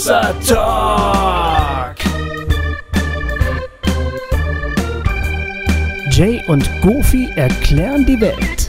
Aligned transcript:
Hossa 0.00 0.32
Talk. 0.48 1.96
Jay 6.10 6.42
und 6.48 6.66
Goofy 6.80 7.28
erklären 7.36 8.06
die 8.06 8.18
Welt. 8.18 8.66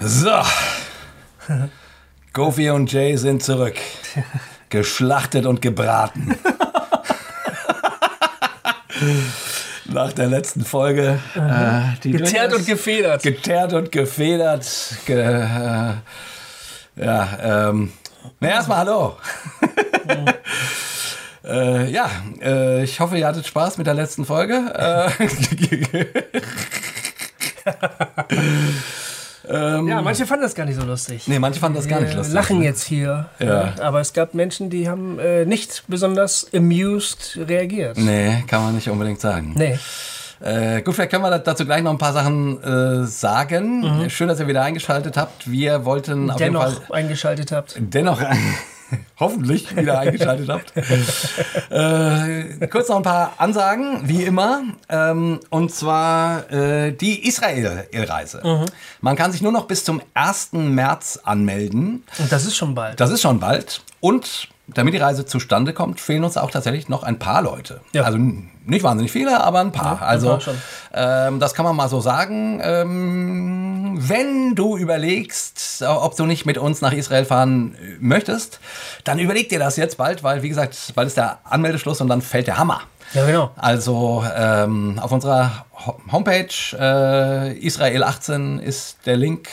So. 0.00 0.30
Goofy 2.32 2.70
und 2.70 2.90
Jay 2.90 3.18
sind 3.18 3.42
zurück. 3.42 3.76
Geschlachtet 4.70 5.44
und 5.44 5.60
gebraten. 5.60 6.38
Nach 9.84 10.12
der 10.14 10.28
letzten 10.28 10.64
Folge. 10.64 11.18
Äh, 11.34 12.00
die 12.02 12.12
Geteert 12.12 12.54
und 12.54 12.66
gefedert. 12.66 13.22
Geteert 13.22 13.74
und 13.74 13.92
gefedert. 13.92 14.66
Ge, 15.04 15.20
äh, 15.20 15.92
ja, 16.96 17.68
ähm. 17.68 17.92
Na, 18.40 18.48
erstmal 18.48 18.78
hallo. 18.78 19.16
äh, 21.44 21.90
ja, 21.90 22.10
äh, 22.42 22.84
ich 22.84 22.98
hoffe, 23.00 23.18
ihr 23.18 23.26
hattet 23.26 23.46
Spaß 23.46 23.78
mit 23.78 23.86
der 23.86 23.94
letzten 23.94 24.24
Folge. 24.24 24.54
Äh, 24.74 25.10
ähm, 29.48 29.88
Ja, 29.88 30.02
manche 30.02 30.26
fanden 30.26 30.42
das 30.44 30.54
gar 30.54 30.66
nicht 30.66 30.78
so 30.80 30.86
lustig. 30.86 31.26
nee, 31.28 31.38
manche 31.38 31.60
fanden 31.60 31.76
das 31.76 31.88
gar 31.88 32.00
nicht 32.00 32.10
Wir 32.10 32.16
lustig. 32.18 32.34
lachen 32.34 32.62
jetzt 32.62 32.84
hier. 32.84 33.28
Ja. 33.38 33.46
Ja. 33.46 33.74
Aber 33.82 34.00
es 34.00 34.12
gab 34.12 34.34
Menschen, 34.34 34.70
die 34.70 34.88
haben 34.88 35.18
äh, 35.18 35.44
nicht 35.44 35.84
besonders 35.88 36.46
amused 36.54 37.38
reagiert. 37.48 37.96
Nee, 37.98 38.44
kann 38.48 38.62
man 38.62 38.74
nicht 38.74 38.88
unbedingt 38.88 39.20
sagen. 39.20 39.52
Nee. 39.56 39.78
Äh, 40.40 40.82
gut, 40.82 40.94
vielleicht 40.94 41.10
können 41.10 41.22
wir 41.22 41.38
dazu 41.38 41.64
gleich 41.64 41.82
noch 41.82 41.92
ein 41.92 41.98
paar 41.98 42.12
Sachen 42.12 42.62
äh, 42.62 43.06
sagen. 43.06 44.08
Schön, 44.10 44.28
dass 44.28 44.40
ihr 44.40 44.46
wieder 44.46 44.62
eingeschaltet 44.62 45.16
habt. 45.16 45.50
Wir 45.50 45.84
wollten 45.84 46.30
auf 46.30 46.40
jeden 46.40 46.56
Fall 46.56 46.72
Dennoch 46.72 46.90
eingeschaltet 46.90 47.52
habt. 47.52 47.76
dennoch 47.78 48.20
hoffentlich 49.18 49.74
wieder 49.76 49.98
eingeschaltet 49.98 50.48
habt. 50.48 50.72
äh, 51.70 52.66
kurz 52.68 52.88
noch 52.88 52.96
ein 52.96 53.02
paar 53.02 53.32
Ansagen, 53.38 54.08
wie 54.08 54.22
immer. 54.22 54.62
Ähm, 54.88 55.40
und 55.50 55.72
zwar 55.72 56.50
äh, 56.52 56.92
die 56.92 57.26
Israel-Reise. 57.26 58.66
Man 59.00 59.16
kann 59.16 59.32
sich 59.32 59.42
nur 59.42 59.52
noch 59.52 59.66
bis 59.66 59.84
zum 59.84 60.02
1. 60.14 60.52
März 60.52 61.20
anmelden. 61.24 62.04
Und 62.18 62.30
das 62.30 62.44
ist 62.44 62.56
schon 62.56 62.74
bald. 62.74 63.00
Das 63.00 63.10
ist 63.10 63.22
schon 63.22 63.40
bald. 63.40 63.80
Und 64.00 64.48
damit 64.68 64.94
die 64.94 64.98
Reise 64.98 65.24
zustande 65.24 65.72
kommt, 65.72 66.00
fehlen 66.00 66.24
uns 66.24 66.36
auch 66.36 66.50
tatsächlich 66.50 66.88
noch 66.88 67.02
ein 67.04 67.18
paar 67.18 67.40
Leute. 67.42 67.80
Ja. 67.92 68.02
Also 68.02 68.18
nicht 68.18 68.82
wahnsinnig 68.82 69.12
viele, 69.12 69.42
aber 69.44 69.60
ein 69.60 69.70
paar. 69.72 70.02
ein 70.02 70.08
also. 70.08 70.38
Ähm, 70.92 71.38
das 71.38 71.54
kann 71.54 71.64
man 71.64 71.76
mal 71.76 71.88
so 71.88 72.00
sagen. 72.00 72.60
Ähm, 72.62 73.94
wenn 73.98 74.54
du 74.54 74.76
überlegst, 74.76 75.84
ob 75.86 76.16
du 76.16 76.26
nicht 76.26 76.46
mit 76.46 76.58
uns 76.58 76.80
nach 76.80 76.92
Israel 76.92 77.24
fahren 77.24 77.74
äh, 77.76 77.96
möchtest, 78.00 78.60
dann 79.04 79.18
überleg 79.18 79.48
dir 79.48 79.58
das 79.58 79.76
jetzt 79.76 79.96
bald, 79.98 80.22
weil 80.22 80.42
wie 80.42 80.48
gesagt, 80.48 80.76
bald 80.94 81.06
ist 81.08 81.16
der 81.16 81.38
Anmeldeschluss 81.44 82.00
und 82.00 82.08
dann 82.08 82.22
fällt 82.22 82.46
der 82.48 82.58
Hammer. 82.58 82.80
ja, 83.14 83.24
genau. 83.24 83.50
Also 83.56 84.24
ähm, 84.36 84.98
auf 85.00 85.12
unserer 85.12 85.64
Ho- 85.86 86.00
Homepage 86.10 86.48
äh, 86.78 87.52
Israel 87.58 88.02
18 88.02 88.58
ist 88.58 88.98
der 89.06 89.16
Link. 89.16 89.48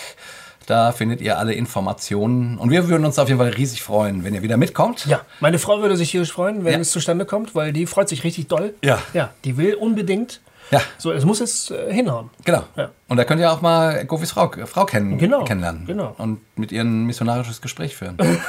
Da 0.65 0.91
findet 0.93 1.19
ihr 1.21 1.37
alle 1.37 1.53
Informationen. 1.53 2.57
Und 2.57 2.71
wir 2.71 2.87
würden 2.87 3.05
uns 3.05 3.19
auf 3.19 3.27
jeden 3.27 3.39
Fall 3.39 3.49
riesig 3.49 3.83
freuen, 3.83 4.23
wenn 4.23 4.33
ihr 4.33 4.41
wieder 4.41 4.55
mitkommt. 4.57 5.05
Ja, 5.05 5.21
meine 5.41 5.59
Frau 5.59 5.81
würde 5.81 5.97
sich 5.97 6.09
hier 6.11 6.25
freuen, 6.25 6.63
wenn 6.63 6.73
Ja. 6.73 6.79
es 6.79 6.91
zustande 6.91 7.25
kommt, 7.25 7.53
weil 7.55 7.73
die 7.73 7.85
freut 7.85 8.07
sich 8.09 8.23
richtig 8.23 8.47
doll. 8.47 8.73
Ja. 8.83 8.99
Ja, 9.13 9.29
die 9.43 9.57
will 9.57 9.75
unbedingt. 9.75 10.39
Ja, 10.71 10.81
So, 10.97 11.11
es 11.11 11.25
muss 11.25 11.39
jetzt 11.39 11.71
äh, 11.71 11.93
hinhauen. 11.93 12.29
genau. 12.45 12.63
Ja. 12.77 12.89
Und 13.09 13.17
da 13.17 13.25
könnt 13.25 13.41
ihr 13.41 13.51
auch 13.51 13.59
mal 13.61 14.05
Gofis 14.05 14.31
Frau, 14.31 14.49
Frau 14.65 14.85
kennen, 14.85 15.17
Genau, 15.17 15.43
kennenlernen. 15.43 15.85
genau. 15.85 16.15
Und 16.17 16.39
mit 16.57 16.71
ihr 16.71 16.81
ein 16.81 17.03
missionarisches 17.05 17.61
Gespräch 17.61 17.95
führen. 17.95 18.17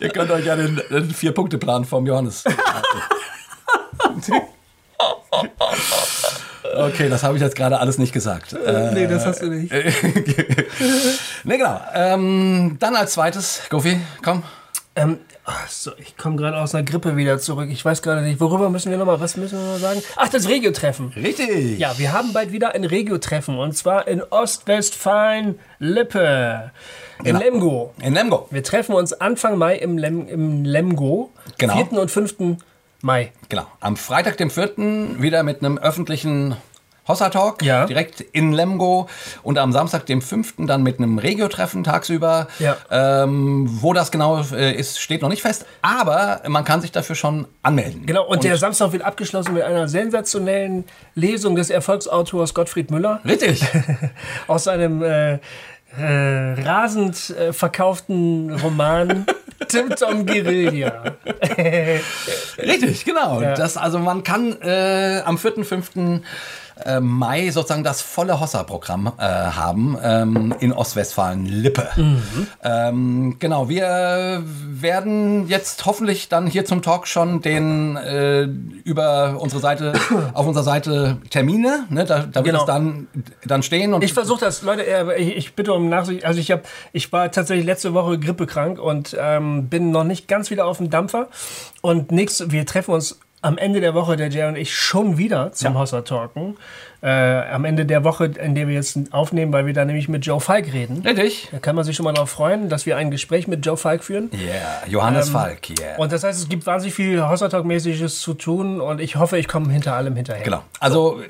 ihr 0.00 0.08
könnt 0.10 0.30
euch 0.30 0.46
ja 0.46 0.54
den, 0.54 0.80
den 0.90 1.10
Vier-Punkte-Plan 1.10 1.84
vom 1.84 2.06
Johannes. 2.06 2.44
Okay, 6.76 7.08
das 7.08 7.22
habe 7.22 7.36
ich 7.36 7.42
jetzt 7.42 7.56
gerade 7.56 7.78
alles 7.78 7.98
nicht 7.98 8.12
gesagt. 8.12 8.52
Äh, 8.52 8.90
nee, 8.92 9.06
das 9.06 9.24
hast 9.26 9.42
du 9.42 9.46
nicht. 9.48 9.72
ne, 11.44 11.58
genau. 11.58 11.80
Ähm, 11.94 12.76
dann 12.78 12.96
als 12.96 13.12
zweites, 13.14 13.62
Gofi, 13.70 13.98
komm. 14.22 14.42
Ähm, 14.96 15.18
ach 15.44 15.68
so, 15.68 15.92
ich 15.98 16.16
komme 16.16 16.36
gerade 16.36 16.56
aus 16.58 16.74
einer 16.74 16.84
Grippe 16.84 17.16
wieder 17.16 17.38
zurück. 17.38 17.68
Ich 17.70 17.84
weiß 17.84 18.02
gerade 18.02 18.22
nicht, 18.22 18.40
worüber 18.40 18.70
müssen 18.70 18.90
wir 18.90 18.98
nochmal, 18.98 19.20
was 19.20 19.36
müssen 19.36 19.58
wir 19.58 19.72
noch 19.74 19.78
sagen? 19.78 20.02
Ach, 20.16 20.28
das 20.28 20.48
Regio-Treffen. 20.48 21.12
Richtig. 21.16 21.78
Ja, 21.78 21.96
wir 21.98 22.12
haben 22.12 22.32
bald 22.32 22.52
wieder 22.52 22.74
ein 22.74 22.84
Regio-Treffen 22.84 23.58
und 23.58 23.76
zwar 23.76 24.08
in 24.08 24.22
Ostwestfalen-Lippe. 24.22 26.70
In 27.18 27.24
Genau. 27.24 27.38
Lemgo. 27.38 27.94
In 28.02 28.14
Lemgo. 28.14 28.46
Wir 28.50 28.62
treffen 28.62 28.94
uns 28.94 29.12
Anfang 29.12 29.58
Mai 29.58 29.76
im, 29.76 29.98
Lem, 29.98 30.26
im 30.26 30.64
Lemgo. 30.64 31.30
Genau. 31.58 31.76
4. 31.86 31.92
und 32.00 32.10
5. 32.10 32.34
Mai. 33.02 33.32
Genau. 33.48 33.66
Am 33.80 33.96
Freitag, 33.96 34.36
dem 34.36 34.50
4. 34.50 35.20
wieder 35.20 35.42
mit 35.42 35.60
einem 35.62 35.78
öffentlichen 35.78 36.56
Hossa-Talk 37.08 37.62
Ja. 37.62 37.86
direkt 37.86 38.20
in 38.20 38.52
Lemgo 38.52 39.08
und 39.42 39.58
am 39.58 39.72
Samstag, 39.72 40.06
dem 40.06 40.20
5. 40.22 40.54
dann 40.66 40.82
mit 40.82 40.98
einem 40.98 41.18
Regio-Treffen 41.18 41.82
tagsüber. 41.82 42.46
Ja. 42.58 42.76
Ähm, 42.90 43.66
wo 43.80 43.92
das 43.92 44.10
genau 44.10 44.42
äh, 44.52 44.74
ist, 44.74 45.00
steht 45.00 45.22
noch 45.22 45.30
nicht 45.30 45.42
fest, 45.42 45.66
aber 45.82 46.42
man 46.46 46.64
kann 46.64 46.80
sich 46.82 46.92
dafür 46.92 47.16
schon 47.16 47.46
anmelden. 47.62 48.06
Genau, 48.06 48.26
und, 48.26 48.44
der 48.44 48.56
Samstag 48.58 48.92
wird 48.92 49.02
abgeschlossen 49.02 49.54
mit 49.54 49.62
einer 49.62 49.88
sensationellen 49.88 50.84
Lesung 51.14 51.56
des 51.56 51.70
Erfolgsautors 51.70 52.54
Gottfried 52.54 52.90
Müller 52.90 53.20
Richtig. 53.24 53.66
aus 54.46 54.64
seinem 54.64 55.02
äh, 55.02 55.38
äh, 55.98 56.62
rasend 56.62 57.30
äh, 57.30 57.52
verkauften 57.52 58.50
Roman 58.62 59.26
Tim 59.68 59.90
Tom 59.90 60.26
Guerilla. 60.26 61.16
Richtig, 62.58 63.04
genau. 63.04 63.40
Ja. 63.40 63.54
Das, 63.54 63.76
also 63.76 63.98
man 63.98 64.22
kann 64.22 64.60
äh, 64.62 65.22
am 65.24 65.38
4., 65.38 65.64
5. 65.64 65.90
äh, 66.84 67.00
Mai 67.00 67.50
sozusagen 67.50 67.84
das 67.84 68.00
volle 68.02 68.40
Hossa-Programm 68.40 69.12
äh, 69.18 69.22
haben 69.22 69.96
ähm, 70.02 70.54
in 70.60 70.72
Ostwestfalen-Lippe. 70.72 71.88
Ähm, 72.62 73.36
genau, 73.38 73.68
wir 73.68 74.42
werden 74.44 75.48
jetzt 75.48 75.86
hoffentlich 75.86 76.28
dann 76.28 76.46
hier 76.46 76.64
zum 76.64 76.82
Talk 76.82 77.06
schon 77.06 77.40
den 77.42 77.96
äh, 77.96 78.42
über 78.84 79.36
unsere 79.38 79.60
Seite, 79.60 79.92
auf 80.34 80.46
unserer 80.46 80.64
Seite 80.64 81.18
Termine, 81.30 81.86
ne, 81.90 82.04
da, 82.04 82.20
da 82.20 82.44
wird 82.44 82.50
Genau. 82.50 82.60
es 82.60 82.66
dann, 82.66 83.06
dann 83.44 83.62
stehen. 83.62 83.94
Und 83.94 84.02
Ich 84.02 84.12
versuche 84.12 84.40
das, 84.40 84.62
Leute, 84.62 84.84
äh, 84.86 85.20
ich, 85.20 85.36
ich 85.36 85.54
bitte 85.54 85.72
um 85.72 85.88
Nachsicht. 85.88 86.24
Also 86.24 86.40
ich 86.40 86.50
habe, 86.50 86.62
ich 86.92 87.12
war 87.12 87.30
tatsächlich 87.30 87.64
letzte 87.66 87.94
Woche 87.94 88.18
grippekrank 88.18 88.78
und 88.78 89.16
ähm, 89.18 89.68
bin 89.68 89.90
noch 89.90 90.04
nicht 90.04 90.26
ganz 90.28 90.50
wieder 90.50 90.66
auf 90.66 90.78
dem 90.78 90.90
Dampfer. 90.90 91.28
Und 91.80 92.10
nächste, 92.12 92.50
wir 92.50 92.66
treffen 92.66 92.92
uns 92.92 93.18
am 93.42 93.58
Ende 93.58 93.80
der 93.80 93.94
Woche, 93.94 94.16
der 94.16 94.28
Jay 94.28 94.46
und 94.48 94.56
ich, 94.56 94.74
schon 94.74 95.18
wieder 95.18 95.52
zum 95.52 95.78
Hossa 95.78 96.02
Talken. 96.02 96.56
Äh, 97.02 97.08
am 97.08 97.64
Ende 97.64 97.86
der 97.86 98.04
Woche, 98.04 98.26
in 98.26 98.54
der 98.54 98.68
wir 98.68 98.74
jetzt 98.74 98.98
aufnehmen, 99.12 99.52
weil 99.54 99.64
wir 99.64 99.72
da 99.72 99.86
nämlich 99.86 100.08
mit 100.10 100.26
Joe 100.26 100.38
Falk 100.38 100.72
reden. 100.74 101.00
Richtig. 101.02 101.48
Da 101.50 101.58
kann 101.58 101.74
man 101.74 101.84
sich 101.84 101.96
schon 101.96 102.04
mal 102.04 102.12
darauf 102.12 102.28
freuen, 102.28 102.68
dass 102.68 102.84
wir 102.84 102.98
ein 102.98 103.10
Gespräch 103.10 103.48
mit 103.48 103.64
Joe 103.64 103.78
Falk 103.78 104.04
führen. 104.04 104.30
Yeah, 104.34 104.82
Johannes 104.86 105.30
Falk, 105.30 105.70
yeah. 105.70 105.96
Und 105.96 106.12
das 106.12 106.24
heißt, 106.24 106.38
es 106.38 106.48
gibt 106.50 106.66
wahnsinnig 106.66 106.94
viel 106.94 107.26
Hossa 107.26 107.48
Talk-mäßiges 107.48 108.20
zu 108.20 108.34
tun 108.34 108.82
und 108.82 109.00
ich 109.00 109.16
hoffe, 109.16 109.38
ich 109.38 109.48
komme 109.48 109.72
hinter 109.72 109.94
allem 109.94 110.14
hinterher. 110.14 110.44
Genau. 110.44 110.62
Also 110.78 111.22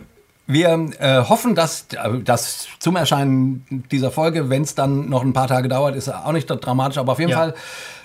wir 0.47 0.91
äh, 0.99 1.23
hoffen, 1.29 1.55
dass 1.55 1.87
das 2.25 2.67
zum 2.81 2.97
Erscheinen 2.97 3.85
dieser 3.91 4.11
Folge, 4.11 4.51
wenn 4.51 4.63
es 4.63 4.75
dann 4.75 5.09
noch 5.09 5.23
ein 5.23 5.33
paar 5.33 5.47
Tage 5.47 5.69
dauert, 5.69 5.95
ist 5.95 6.09
auch 6.09 6.33
nicht 6.33 6.47
dramatisch, 6.47 6.99
aber 6.99 7.13
auf 7.13 7.19
jeden 7.19 7.31
Ja. 7.31 7.37
Fall 7.39 7.55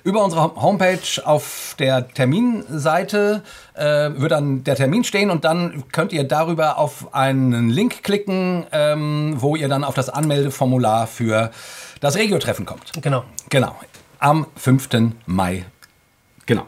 über 0.04 0.24
unsere 0.24 0.56
Homepage 0.56 1.00
auf 1.24 1.76
der 1.80 2.08
Terminseite 2.10 3.42
äh, 3.74 4.12
wird 4.16 4.32
dann 4.32 4.64
der 4.64 4.76
Termin 4.76 5.04
stehen 5.04 5.32
und 5.32 5.44
dann 5.44 5.86
könnt 5.92 6.14
ihr 6.14 6.24
darüber 6.24 6.78
auf 6.78 7.14
einen 7.16 7.70
Link 7.72 8.04
klicken, 8.04 8.68
ähm, 8.72 9.36
wo 9.38 9.56
ihr 9.56 9.68
dann 9.68 9.84
auf 9.84 9.96
das 9.96 10.10
Anmeldeformular 10.10 11.08
für 11.08 11.50
das 12.02 12.16
Regio-Treffen 12.16 12.68
kommt. 12.68 12.92
Genau. 13.02 13.24
Genau. 13.50 13.76
Am 14.20 14.46
5. 14.56 14.90
Mai. 15.26 15.66
Genau. 16.46 16.68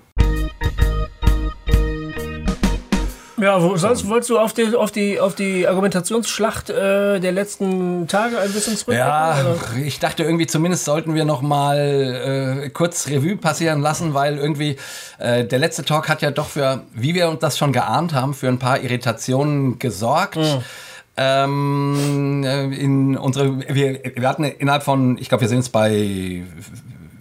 Ja, 3.40 3.62
wo, 3.62 3.78
sonst 3.78 4.08
wolltest 4.08 4.32
du 4.32 4.40
auf 4.40 4.54
die, 4.54 4.76
auf 4.76 4.92
die, 4.92 5.20
auf 5.20 5.36
die 5.36 5.68
Argumentationsschlacht 5.68 6.72
äh, 6.72 7.20
der 7.20 7.32
letzten 7.32 8.08
Tage 8.08 8.40
ein 8.40 8.52
bisschen 8.52 8.76
zurückblicken? 8.76 9.08
Ja, 9.08 9.40
oder? 9.42 9.86
ich 9.86 10.00
dachte 10.00 10.24
irgendwie, 10.24 10.48
zumindest 10.48 10.86
sollten 10.86 11.14
wir 11.14 11.24
noch 11.24 11.44
mal 11.44 12.64
äh, 12.66 12.70
kurz 12.70 13.08
Revue 13.08 13.38
passieren 13.38 13.82
lassen, 13.82 14.16
weil 14.16 14.38
irgendwie 14.38 14.78
äh, 15.20 15.46
der 15.46 15.60
letzte 15.60 15.86
Talk 15.86 16.10
hat 16.10 16.24
ja 16.24 16.32
doch 16.32 16.48
für, 16.48 16.82
wie 16.94 17.14
wir 17.14 17.30
uns 17.30 17.40
das 17.40 17.60
schon 17.60 17.74
geahnt 17.74 18.14
haben, 18.14 18.34
für 18.34 18.48
ein 18.48 18.60
paar 18.60 18.82
Irritationen 18.82 19.78
gesorgt. 19.78 20.40
Ähm, 21.16 22.44
äh, 22.44 22.66
in 22.76 23.18
unsere, 23.18 23.60
wir, 23.60 24.00
wir 24.16 24.30
hatten 24.30 24.46
innerhalb 24.46 24.84
von, 24.84 25.18
ich 25.20 25.30
glaube, 25.30 25.42
wir 25.42 25.48
sind 25.48 25.60
jetzt 25.60 25.72
bei 25.72 26.44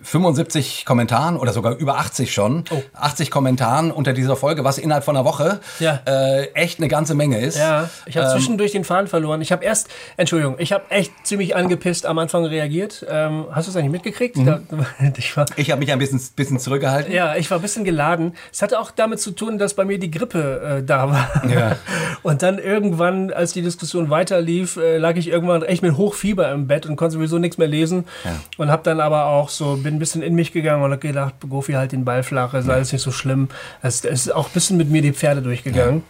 75 0.07 0.85
Kommentaren 0.85 1.37
oder 1.37 1.53
sogar 1.53 1.75
über 1.77 1.99
80 1.99 2.33
schon. 2.33 2.65
Oh. 2.71 2.81
80 2.95 3.31
Kommentaren 3.31 3.91
unter 3.91 4.13
dieser 4.13 4.37
Folge, 4.37 4.63
was 4.65 4.79
innerhalb 4.79 5.05
von 5.05 5.17
einer 5.17 5.25
Woche 5.25 5.61
Ja. 5.81 6.01
äh, 6.07 6.47
echt 6.55 6.79
eine 6.79 6.89
ganze 6.89 7.15
Menge 7.15 7.41
ist. 7.41 7.59
Ja, 7.59 7.91
ich 8.07 8.17
habe 8.17 8.29
Ähm, 8.29 8.33
zwischendurch 8.33 8.73
den 8.73 8.85
Faden 8.85 9.09
verloren. 9.09 9.41
Ich 9.43 9.51
habe 9.53 9.65
erst, 9.65 9.89
Entschuldigung, 10.17 10.57
ich 10.59 10.73
habe 10.73 10.85
echt 10.91 11.13
ziemlich 11.27 11.57
angepisst 11.57 12.07
am 12.07 12.19
Anfang 12.19 12.45
reagiert. 12.45 13.05
Ähm, 13.11 13.47
hast 13.51 13.67
du 13.67 13.71
es 13.71 13.77
eigentlich 13.77 13.91
mitgekriegt? 13.93 14.37
Mhm. 14.37 14.47
Da, 14.47 14.61
ich 15.17 15.37
war, 15.37 15.47
Ich 15.57 15.71
habe 15.71 15.81
mich 15.81 15.93
ein 15.93 15.99
bisschen, 15.99 16.21
bisschen 16.37 16.59
zurückgehalten. 16.61 17.13
ja, 17.13 17.35
ich 17.37 17.51
war 17.51 17.59
ein 17.59 17.63
bisschen 17.63 17.85
geladen. 17.85 18.35
Es 18.53 18.63
hatte 18.63 18.79
auch 18.79 18.93
damit 18.93 19.21
zu 19.21 19.33
tun, 19.33 19.59
dass 19.59 19.75
bei 19.75 19.85
mir 19.85 19.99
die 19.99 20.11
Grippe 20.11 20.79
äh, 20.81 20.85
da 20.85 21.11
war. 21.11 21.43
Ja. 21.53 21.77
Und 22.23 22.43
dann 22.43 22.59
irgendwann, 22.59 23.33
als 23.33 23.53
die 23.53 23.63
Diskussion 23.63 24.09
weiterlief, 24.11 24.77
äh, 24.77 24.99
lag 24.99 25.17
ich 25.17 25.29
irgendwann 25.29 25.63
echt 25.63 25.83
mit 25.83 25.97
Hochfieber 25.97 26.51
im 26.53 26.67
Bett 26.67 26.87
und 26.87 26.97
konnte 26.97 27.15
sowieso 27.15 27.39
nichts 27.39 27.59
mehr 27.59 27.69
lesen. 27.69 28.05
Ja. 28.25 28.33
Und 28.57 28.71
habe 28.71 28.83
dann 28.83 29.01
aber 29.01 29.27
auch 29.27 29.49
so, 29.49 29.77
bin 29.77 29.96
ein 29.97 29.99
bisschen 29.99 30.23
in 30.23 30.35
mich 30.35 30.53
gegangen 30.53 30.83
und 30.83 30.91
habe 30.91 31.01
gedacht, 31.01 31.35
Gofi 31.49 31.73
halt 31.73 31.93
den 31.93 32.05
Ball 32.05 32.23
flach, 32.23 32.55
ist 32.55 32.69
alles 32.69 32.93
nicht 32.93 33.03
so 33.03 33.11
schlimm. 33.11 33.49
Es 33.83 34.05
es 34.05 34.27
ist 34.27 34.35
auch 34.35 34.49
ein 34.49 34.53
bisschen 34.53 34.77
mit 34.77 34.91
mir 34.91 35.03
die 35.03 35.13
Pferde 35.13 35.43
durchgegangen. 35.43 36.03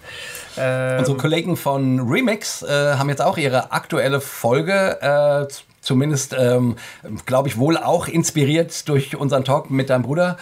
Ähm, 0.58 0.98
Unsere 0.98 1.16
Kollegen 1.16 1.56
von 1.56 2.00
Remix 2.00 2.62
äh, 2.62 2.94
haben 2.94 3.08
jetzt 3.08 3.22
auch 3.22 3.36
ihre 3.36 3.72
aktuelle 3.72 4.20
Folge, 4.20 5.00
äh, 5.00 5.46
zumindest, 5.86 6.34
ähm, 6.36 6.76
glaube 7.26 7.48
ich, 7.48 7.58
wohl 7.58 7.76
auch 7.78 8.08
inspiriert 8.08 8.88
durch 8.88 9.16
unseren 9.16 9.44
Talk 9.44 9.70
mit 9.70 9.88
deinem 9.88 10.02
Bruder. 10.02 10.36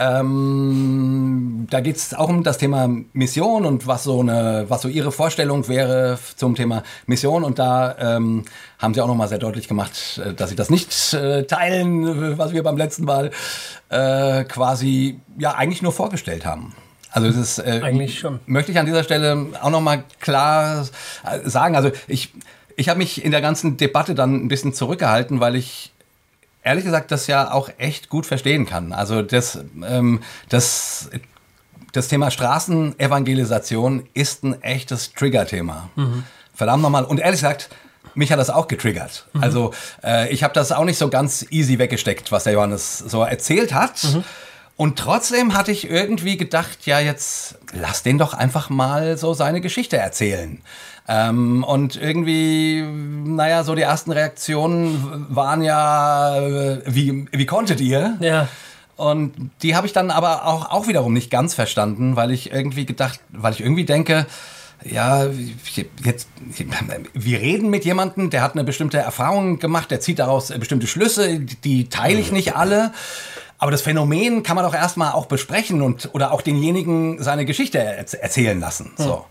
Ähm, 0.00 1.68
da 1.70 1.80
geht 1.80 1.96
es 1.96 2.14
auch 2.14 2.28
um 2.28 2.42
das 2.42 2.58
Thema 2.58 2.88
Mission 3.12 3.64
und 3.64 3.86
was 3.86 4.02
so, 4.02 4.20
eine, 4.20 4.64
was 4.68 4.82
so 4.82 4.88
ihre 4.88 5.12
Vorstellung 5.12 5.68
wäre 5.68 6.18
zum 6.34 6.56
Thema 6.56 6.82
Mission. 7.06 7.44
Und 7.44 7.60
da 7.60 7.94
ähm, 7.98 8.44
haben 8.80 8.94
sie 8.94 9.00
auch 9.00 9.06
nochmal 9.06 9.28
sehr 9.28 9.38
deutlich 9.38 9.68
gemacht, 9.68 10.20
äh, 10.24 10.34
dass 10.34 10.50
sie 10.50 10.56
das 10.56 10.68
nicht 10.68 11.14
äh, 11.14 11.44
teilen, 11.44 12.36
was 12.36 12.52
wir 12.52 12.64
beim 12.64 12.76
letzten 12.76 13.04
Mal 13.04 13.30
äh, 13.88 14.42
quasi 14.44 15.20
ja 15.38 15.54
eigentlich 15.54 15.82
nur 15.82 15.92
vorgestellt 15.92 16.44
haben. 16.44 16.74
Also 17.12 17.28
es 17.28 17.36
ist 17.36 17.58
äh, 17.58 17.80
Eigentlich 17.84 18.18
schon. 18.18 18.40
möchte 18.46 18.72
ich 18.72 18.78
an 18.78 18.86
dieser 18.86 19.04
Stelle 19.04 19.46
auch 19.60 19.70
noch 19.70 19.82
mal 19.82 20.02
klar 20.18 20.86
äh, 21.24 21.48
sagen. 21.48 21.76
Also 21.76 21.92
ich, 22.08 22.32
ich 22.76 22.88
habe 22.88 22.98
mich 22.98 23.24
in 23.24 23.30
der 23.30 23.40
ganzen 23.40 23.76
Debatte 23.76 24.14
dann 24.14 24.34
ein 24.34 24.48
bisschen 24.48 24.74
zurückgehalten, 24.74 25.40
weil 25.40 25.56
ich 25.56 25.92
ehrlich 26.62 26.84
gesagt 26.84 27.10
das 27.10 27.26
ja 27.26 27.52
auch 27.52 27.70
echt 27.78 28.08
gut 28.08 28.26
verstehen 28.26 28.66
kann. 28.66 28.92
Also 28.92 29.22
das, 29.22 29.58
ähm, 29.86 30.20
das, 30.48 31.10
das 31.92 32.08
Thema 32.08 32.30
Straßenevangelisation 32.30 34.08
ist 34.14 34.44
ein 34.44 34.62
echtes 34.62 35.12
Trigger-Thema. 35.12 35.90
Verdammt 36.54 36.82
nochmal. 36.82 37.04
Und 37.04 37.18
ehrlich 37.18 37.40
gesagt, 37.40 37.68
mich 38.14 38.30
hat 38.30 38.38
das 38.38 38.50
auch 38.50 38.68
getriggert. 38.68 39.26
Also 39.40 39.72
äh, 40.04 40.30
ich 40.32 40.42
habe 40.42 40.54
das 40.54 40.70
auch 40.70 40.84
nicht 40.84 40.98
so 40.98 41.08
ganz 41.08 41.46
easy 41.50 41.78
weggesteckt, 41.78 42.30
was 42.30 42.44
der 42.44 42.52
Johannes 42.52 42.98
so 42.98 43.22
erzählt 43.22 43.72
hat. 43.72 44.04
Und 44.76 44.98
trotzdem 44.98 45.54
hatte 45.54 45.70
ich 45.70 45.88
irgendwie 45.88 46.36
gedacht, 46.36 46.86
ja, 46.86 46.98
jetzt 46.98 47.56
lass 47.72 48.02
den 48.02 48.18
doch 48.18 48.34
einfach 48.34 48.68
mal 48.70 49.16
so 49.16 49.34
seine 49.34 49.60
Geschichte 49.60 49.96
erzählen. 49.96 50.60
Ähm, 51.08 51.64
und 51.64 51.96
irgendwie, 51.96 52.82
naja, 53.24 53.64
so 53.64 53.74
die 53.74 53.82
ersten 53.82 54.12
Reaktionen 54.12 55.26
waren 55.28 55.62
ja, 55.62 56.38
äh, 56.38 56.82
wie, 56.86 57.26
wie 57.32 57.46
konntet 57.46 57.80
ihr? 57.80 58.16
ja. 58.20 58.48
Und 58.94 59.50
die 59.62 59.74
habe 59.74 59.86
ich 59.86 59.92
dann 59.92 60.10
aber 60.12 60.46
auch, 60.46 60.70
auch 60.70 60.86
wiederum 60.86 61.12
nicht 61.12 61.30
ganz 61.30 61.54
verstanden, 61.54 62.14
weil 62.14 62.30
ich 62.30 62.52
irgendwie 62.52 62.86
gedacht, 62.86 63.18
weil 63.32 63.52
ich 63.52 63.60
irgendwie 63.60 63.84
denke, 63.84 64.26
ja, 64.84 65.26
jetzt, 66.04 66.28
wir 67.14 67.40
reden 67.40 67.70
mit 67.70 67.84
jemandem, 67.84 68.30
der 68.30 68.42
hat 68.42 68.52
eine 68.52 68.62
bestimmte 68.62 68.98
Erfahrung 68.98 69.58
gemacht, 69.58 69.90
der 69.90 70.00
zieht 70.00 70.18
daraus 70.20 70.48
bestimmte 70.56 70.86
Schlüsse, 70.86 71.40
die 71.40 71.88
teile 71.88 72.20
ich 72.20 72.30
nicht 72.30 72.54
alle. 72.54 72.92
Aber 73.58 73.70
das 73.70 73.82
Phänomen 73.82 74.42
kann 74.42 74.56
man 74.56 74.64
doch 74.64 74.74
erstmal 74.74 75.12
auch 75.12 75.26
besprechen 75.26 75.82
und 75.82 76.10
oder 76.12 76.30
auch 76.30 76.42
denjenigen 76.42 77.20
seine 77.22 77.44
Geschichte 77.44 77.78
erz- 77.78 78.16
erzählen 78.16 78.60
lassen. 78.60 78.92
So. 78.96 79.24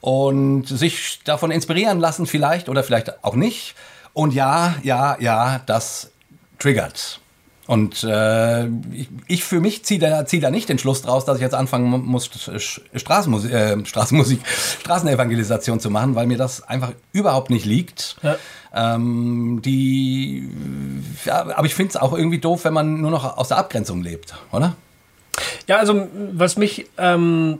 Und 0.00 0.66
sich 0.66 1.20
davon 1.24 1.50
inspirieren 1.50 1.98
lassen 1.98 2.26
vielleicht 2.26 2.68
oder 2.68 2.82
vielleicht 2.84 3.24
auch 3.24 3.34
nicht. 3.34 3.74
Und 4.12 4.34
ja, 4.34 4.76
ja, 4.82 5.16
ja, 5.20 5.60
das 5.66 6.10
triggert. 6.58 7.20
Und 7.68 8.02
äh, 8.02 8.64
ich, 8.66 9.08
ich 9.26 9.44
für 9.44 9.60
mich 9.60 9.84
ziehe 9.84 10.00
da, 10.00 10.24
zieh 10.24 10.40
da 10.40 10.50
nicht 10.50 10.70
den 10.70 10.78
Schluss 10.78 11.02
draus, 11.02 11.26
dass 11.26 11.36
ich 11.36 11.42
jetzt 11.42 11.54
anfangen 11.54 11.90
muss, 12.06 12.30
Straßenmusik, 12.94 13.52
äh, 13.52 13.84
Straßenmusik, 13.84 14.40
Straßenevangelisation 14.80 15.78
zu 15.78 15.90
machen, 15.90 16.14
weil 16.14 16.26
mir 16.26 16.38
das 16.38 16.66
einfach 16.66 16.92
überhaupt 17.12 17.50
nicht 17.50 17.66
liegt. 17.66 18.16
Ja. 18.22 18.36
Ähm, 18.74 19.60
die, 19.62 20.48
ja, 21.26 21.42
aber 21.42 21.66
ich 21.66 21.74
finde 21.74 21.90
es 21.90 21.96
auch 21.96 22.16
irgendwie 22.16 22.38
doof, 22.38 22.64
wenn 22.64 22.72
man 22.72 23.02
nur 23.02 23.10
noch 23.10 23.36
aus 23.36 23.48
der 23.48 23.58
Abgrenzung 23.58 24.02
lebt, 24.02 24.34
oder? 24.50 24.74
Ja, 25.66 25.76
also 25.76 26.08
was 26.32 26.56
mich, 26.56 26.86
ähm, 26.96 27.58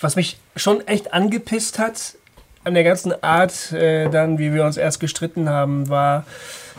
was 0.00 0.16
mich 0.16 0.38
schon 0.56 0.86
echt 0.86 1.12
angepisst 1.12 1.78
hat 1.78 2.14
an 2.64 2.74
der 2.74 2.84
ganzen 2.84 3.12
Art, 3.22 3.72
äh, 3.72 4.08
dann, 4.08 4.38
wie 4.38 4.54
wir 4.54 4.64
uns 4.64 4.76
erst 4.76 5.00
gestritten 5.00 5.48
haben, 5.48 5.88
war, 5.88 6.24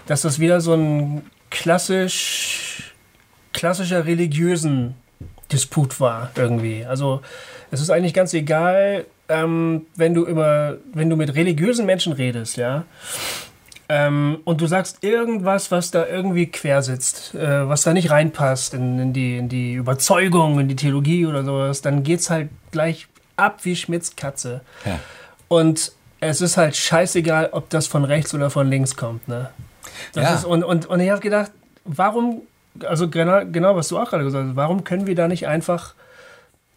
dass 0.08 0.22
das 0.22 0.40
wieder 0.40 0.62
so 0.62 0.74
ein 0.74 1.24
klassisch, 1.50 2.94
klassischer 3.52 4.06
religiösen 4.06 4.96
Disput 5.52 6.00
war 6.00 6.32
irgendwie. 6.36 6.86
Also 6.86 7.22
es 7.72 7.82
ist 7.82 7.90
eigentlich 7.90 8.14
ganz 8.14 8.34
egal, 8.34 9.06
ähm, 9.30 9.86
wenn 9.96 10.14
du 10.14 10.26
über, 10.26 10.78
wenn 10.94 11.10
du 11.10 11.16
mit 11.16 11.36
religiösen 11.36 11.86
Menschen 11.86 12.14
redest, 12.14 12.58
ja, 12.58 12.86
ähm, 13.96 14.40
und 14.44 14.60
du 14.60 14.66
sagst 14.66 15.04
irgendwas, 15.04 15.70
was 15.70 15.92
da 15.92 16.08
irgendwie 16.08 16.48
quer 16.48 16.82
sitzt, 16.82 17.36
äh, 17.36 17.70
was 17.70 17.84
da 17.84 17.94
nicht 17.94 18.10
reinpasst 18.10 18.74
in, 18.74 18.98
in, 18.98 19.14
die, 19.14 19.38
in 19.38 19.50
die 19.50 19.74
Überzeugung, 19.76 20.60
in 20.60 20.68
die 20.68 20.76
Theologie 20.76 21.28
oder 21.28 21.44
sowas, 21.44 21.84
dann 21.84 22.02
geht's 22.02 22.32
halt 22.32 22.50
gleich 22.72 23.08
ab 23.38 23.60
wie 23.62 23.76
Schmitz 23.76 24.16
Katze. 24.16 24.62
Ja. 24.84 25.00
Und 25.48 25.92
es 26.22 26.42
ist 26.42 26.58
halt 26.58 26.76
scheißegal, 26.76 27.50
ob 27.52 27.70
das 27.70 27.86
von 27.86 28.04
rechts 28.04 28.34
oder 28.34 28.50
von 28.50 28.68
links 28.68 28.96
kommt. 28.96 29.28
Ne? 29.28 29.52
Ja. 30.16 30.34
ist, 30.34 30.46
und, 30.46 30.64
und, 30.64 30.88
und 30.88 31.00
ich 31.00 31.12
habe 31.12 31.22
gedacht, 31.22 31.52
warum, 31.86 32.42
also 32.84 33.08
genau, 33.08 33.46
genau 33.46 33.76
was 33.76 33.90
du 33.90 34.00
auch 34.00 34.10
gerade 34.10 34.24
gesagt 34.24 34.48
hast, 34.48 34.56
warum 34.56 34.84
können 34.84 35.06
wir 35.06 35.14
da 35.14 35.28
nicht 35.28 35.46
einfach 35.46 35.94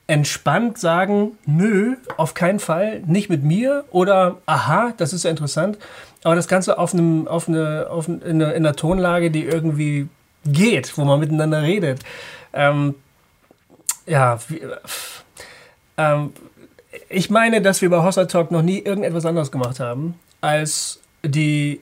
entspannt 0.06 0.78
sagen, 0.78 1.32
nö, 1.46 1.96
auf 2.18 2.34
keinen 2.34 2.60
Fall, 2.60 3.00
nicht 3.06 3.30
mit 3.30 3.42
mir 3.42 3.84
oder 3.90 4.36
aha, 4.44 4.92
das 4.98 5.14
ist 5.14 5.24
ja 5.24 5.30
interessant, 5.30 5.78
aber 6.24 6.34
das 6.34 6.48
Ganze 6.48 6.78
auf 6.78 6.92
einem, 6.92 7.28
auf 7.28 7.48
eine, 7.48 7.86
auf 7.90 8.08
eine, 8.08 8.18
in, 8.18 8.42
einer, 8.42 8.54
in 8.54 8.66
einer 8.66 8.76
Tonlage, 8.76 9.30
die 9.30 9.44
irgendwie 9.44 10.08
geht, 10.44 10.96
wo 10.96 11.04
man 11.04 11.20
miteinander 11.20 11.62
redet. 11.62 12.00
Ähm, 12.52 12.94
ja, 14.06 14.38
wie, 14.48 14.60
ähm, 15.96 16.32
ich 17.08 17.30
meine, 17.30 17.60
dass 17.60 17.82
wir 17.82 17.90
bei 17.90 18.02
Hossa 18.02 18.24
Talk 18.26 18.50
noch 18.50 18.62
nie 18.62 18.78
irgendetwas 18.78 19.26
anderes 19.26 19.50
gemacht 19.50 19.80
haben, 19.80 20.18
als 20.40 21.00
die 21.25 21.80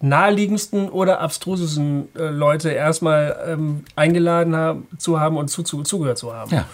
naheliegendsten 0.00 0.88
oder 0.88 1.20
abstrusesten 1.20 2.08
äh, 2.16 2.28
Leute 2.28 2.70
erstmal 2.70 3.36
ähm, 3.46 3.84
eingeladen 3.96 4.56
haben, 4.56 4.88
zu 4.98 5.20
haben 5.20 5.36
und 5.36 5.48
zu, 5.48 5.62
zu, 5.62 5.82
zugehört 5.82 6.18
zu 6.18 6.32
haben. 6.34 6.50
Ja. 6.50 6.64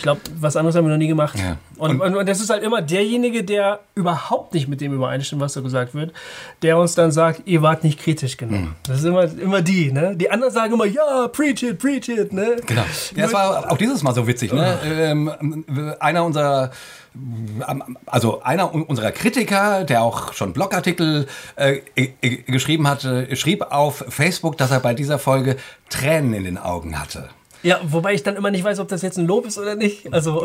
Ich 0.00 0.02
glaube, 0.02 0.22
was 0.38 0.56
anderes 0.56 0.76
haben 0.76 0.86
wir 0.86 0.92
noch 0.92 0.96
nie 0.96 1.08
gemacht. 1.08 1.38
Ja. 1.38 1.58
Und, 1.76 2.00
und, 2.00 2.16
und 2.16 2.26
das 2.26 2.40
ist 2.40 2.48
halt 2.48 2.62
immer 2.62 2.80
derjenige, 2.80 3.44
der 3.44 3.80
überhaupt 3.94 4.54
nicht 4.54 4.66
mit 4.66 4.80
dem 4.80 4.94
übereinstimmt, 4.94 5.42
was 5.42 5.52
da 5.52 5.60
gesagt 5.60 5.92
wird, 5.92 6.14
der 6.62 6.78
uns 6.78 6.94
dann 6.94 7.12
sagt, 7.12 7.42
ihr 7.44 7.60
wart 7.60 7.84
nicht 7.84 8.00
kritisch 8.00 8.38
genug. 8.38 8.60
Mhm. 8.60 8.74
Das 8.84 9.00
ist 9.00 9.04
immer, 9.04 9.24
immer 9.24 9.60
die, 9.60 9.92
ne? 9.92 10.16
Die 10.16 10.30
anderen 10.30 10.54
sagen 10.54 10.72
immer, 10.72 10.86
ja, 10.86 11.28
preach 11.28 11.62
it, 11.62 11.78
preach 11.78 12.08
it, 12.08 12.32
ne? 12.32 12.56
Genau. 12.64 12.84
Ja, 13.14 13.26
es 13.26 13.32
war 13.34 13.70
auch 13.70 13.76
dieses 13.76 14.02
Mal 14.02 14.14
so 14.14 14.26
witzig. 14.26 14.54
Ne? 14.54 14.78
Ähm, 14.86 15.66
einer 16.00 16.24
unserer 16.24 16.70
also 18.06 18.40
einer 18.42 18.72
un- 18.72 18.84
unserer 18.84 19.10
Kritiker, 19.10 19.84
der 19.84 20.00
auch 20.02 20.32
schon 20.32 20.52
Blogartikel 20.54 21.26
äh, 21.56 21.80
geschrieben 22.46 22.88
hatte, 22.88 23.36
schrieb 23.36 23.66
auf 23.70 24.04
Facebook, 24.08 24.56
dass 24.56 24.70
er 24.70 24.80
bei 24.80 24.94
dieser 24.94 25.18
Folge 25.18 25.56
Tränen 25.90 26.32
in 26.32 26.44
den 26.44 26.56
Augen 26.56 26.98
hatte. 26.98 27.28
Ja, 27.62 27.78
wobei 27.82 28.14
ich 28.14 28.22
dann 28.22 28.36
immer 28.36 28.50
nicht 28.50 28.64
weiß, 28.64 28.78
ob 28.80 28.88
das 28.88 29.02
jetzt 29.02 29.18
ein 29.18 29.26
Lob 29.26 29.46
ist 29.46 29.58
oder 29.58 29.74
nicht. 29.74 30.12
Also, 30.12 30.42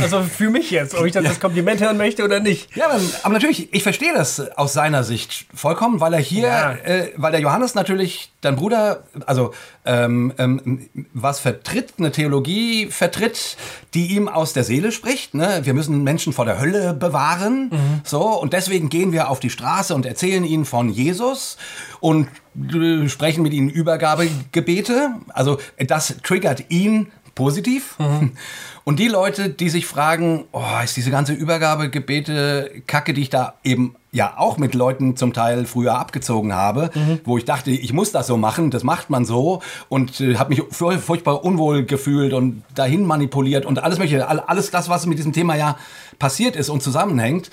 also 0.00 0.22
für 0.22 0.50
mich 0.50 0.70
jetzt, 0.70 0.94
ob 0.94 1.06
ich 1.06 1.12
das 1.12 1.24
als 1.24 1.40
Kompliment 1.40 1.80
hören 1.80 1.96
möchte 1.96 2.24
oder 2.24 2.40
nicht. 2.40 2.74
Ja, 2.76 2.86
aber, 2.90 3.00
aber 3.22 3.32
natürlich, 3.34 3.72
ich 3.72 3.82
verstehe 3.82 4.12
das 4.14 4.40
aus 4.56 4.72
seiner 4.74 5.02
Sicht 5.04 5.46
vollkommen, 5.54 6.00
weil 6.00 6.12
er 6.14 6.20
hier, 6.20 6.48
Ja. 6.48 6.72
äh, 6.72 7.12
weil 7.16 7.32
der 7.32 7.40
Johannes 7.40 7.74
natürlich, 7.74 8.30
dein 8.42 8.56
Bruder, 8.56 9.04
also 9.26 9.52
ähm, 9.88 10.32
ähm, 10.38 10.88
was 11.14 11.40
vertritt, 11.40 11.94
eine 11.98 12.12
Theologie 12.12 12.86
vertritt, 12.86 13.56
die 13.94 14.14
ihm 14.14 14.28
aus 14.28 14.52
der 14.52 14.62
Seele 14.62 14.92
spricht. 14.92 15.34
Ne? 15.34 15.60
Wir 15.64 15.74
müssen 15.74 16.04
Menschen 16.04 16.32
vor 16.32 16.44
der 16.44 16.60
Hölle 16.60 16.94
bewahren. 16.94 17.70
So, 18.04 18.38
und 18.40 18.52
deswegen 18.52 18.90
gehen 18.90 19.12
wir 19.12 19.30
auf 19.30 19.40
die 19.40 19.50
Straße 19.50 19.94
und 19.94 20.04
erzählen 20.06 20.44
ihnen 20.44 20.66
von 20.66 20.90
Jesus 20.90 21.56
und 22.00 22.28
äh, 22.56 23.08
sprechen 23.08 23.42
mit 23.42 23.52
ihnen 23.52 23.70
Übergabegebete. 23.70 25.14
Also 25.28 25.58
das 25.78 26.16
triggert 26.22 26.70
ihn 26.70 27.08
positiv. 27.38 27.96
Und 28.84 28.98
die 28.98 29.08
Leute, 29.08 29.50
die 29.50 29.68
sich 29.68 29.86
fragen, 29.86 30.46
oh, 30.52 30.62
ist 30.82 30.96
diese 30.96 31.10
ganze 31.10 31.32
Übergabegebete 31.34 32.70
Kacke, 32.86 33.12
die 33.14 33.22
ich 33.22 33.30
da 33.30 33.54
eben 33.64 33.94
ja 34.12 34.34
auch 34.38 34.56
mit 34.56 34.74
Leuten 34.74 35.16
zum 35.16 35.32
Teil 35.34 35.66
früher 35.66 35.98
abgezogen 35.98 36.54
habe, 36.54 36.90
wo 37.24 37.36
ich 37.36 37.44
dachte, 37.44 37.70
ich 37.70 37.92
muss 37.92 38.12
das 38.12 38.26
so 38.26 38.36
machen, 38.38 38.70
das 38.70 38.84
macht 38.84 39.10
man 39.10 39.24
so 39.26 39.60
und 39.90 40.20
äh, 40.20 40.36
habe 40.36 40.50
mich 40.50 40.62
fur- 40.70 40.98
furchtbar 40.98 41.44
unwohl 41.44 41.84
gefühlt 41.84 42.32
und 42.32 42.62
dahin 42.74 43.04
manipuliert 43.04 43.66
und 43.66 43.78
alles 43.82 43.98
mögliche, 43.98 44.26
all- 44.26 44.40
alles 44.40 44.70
das, 44.70 44.88
was 44.88 45.04
mit 45.06 45.18
diesem 45.18 45.32
Thema 45.34 45.54
ja 45.56 45.76
passiert 46.18 46.56
ist 46.56 46.70
und 46.70 46.82
zusammenhängt, 46.82 47.50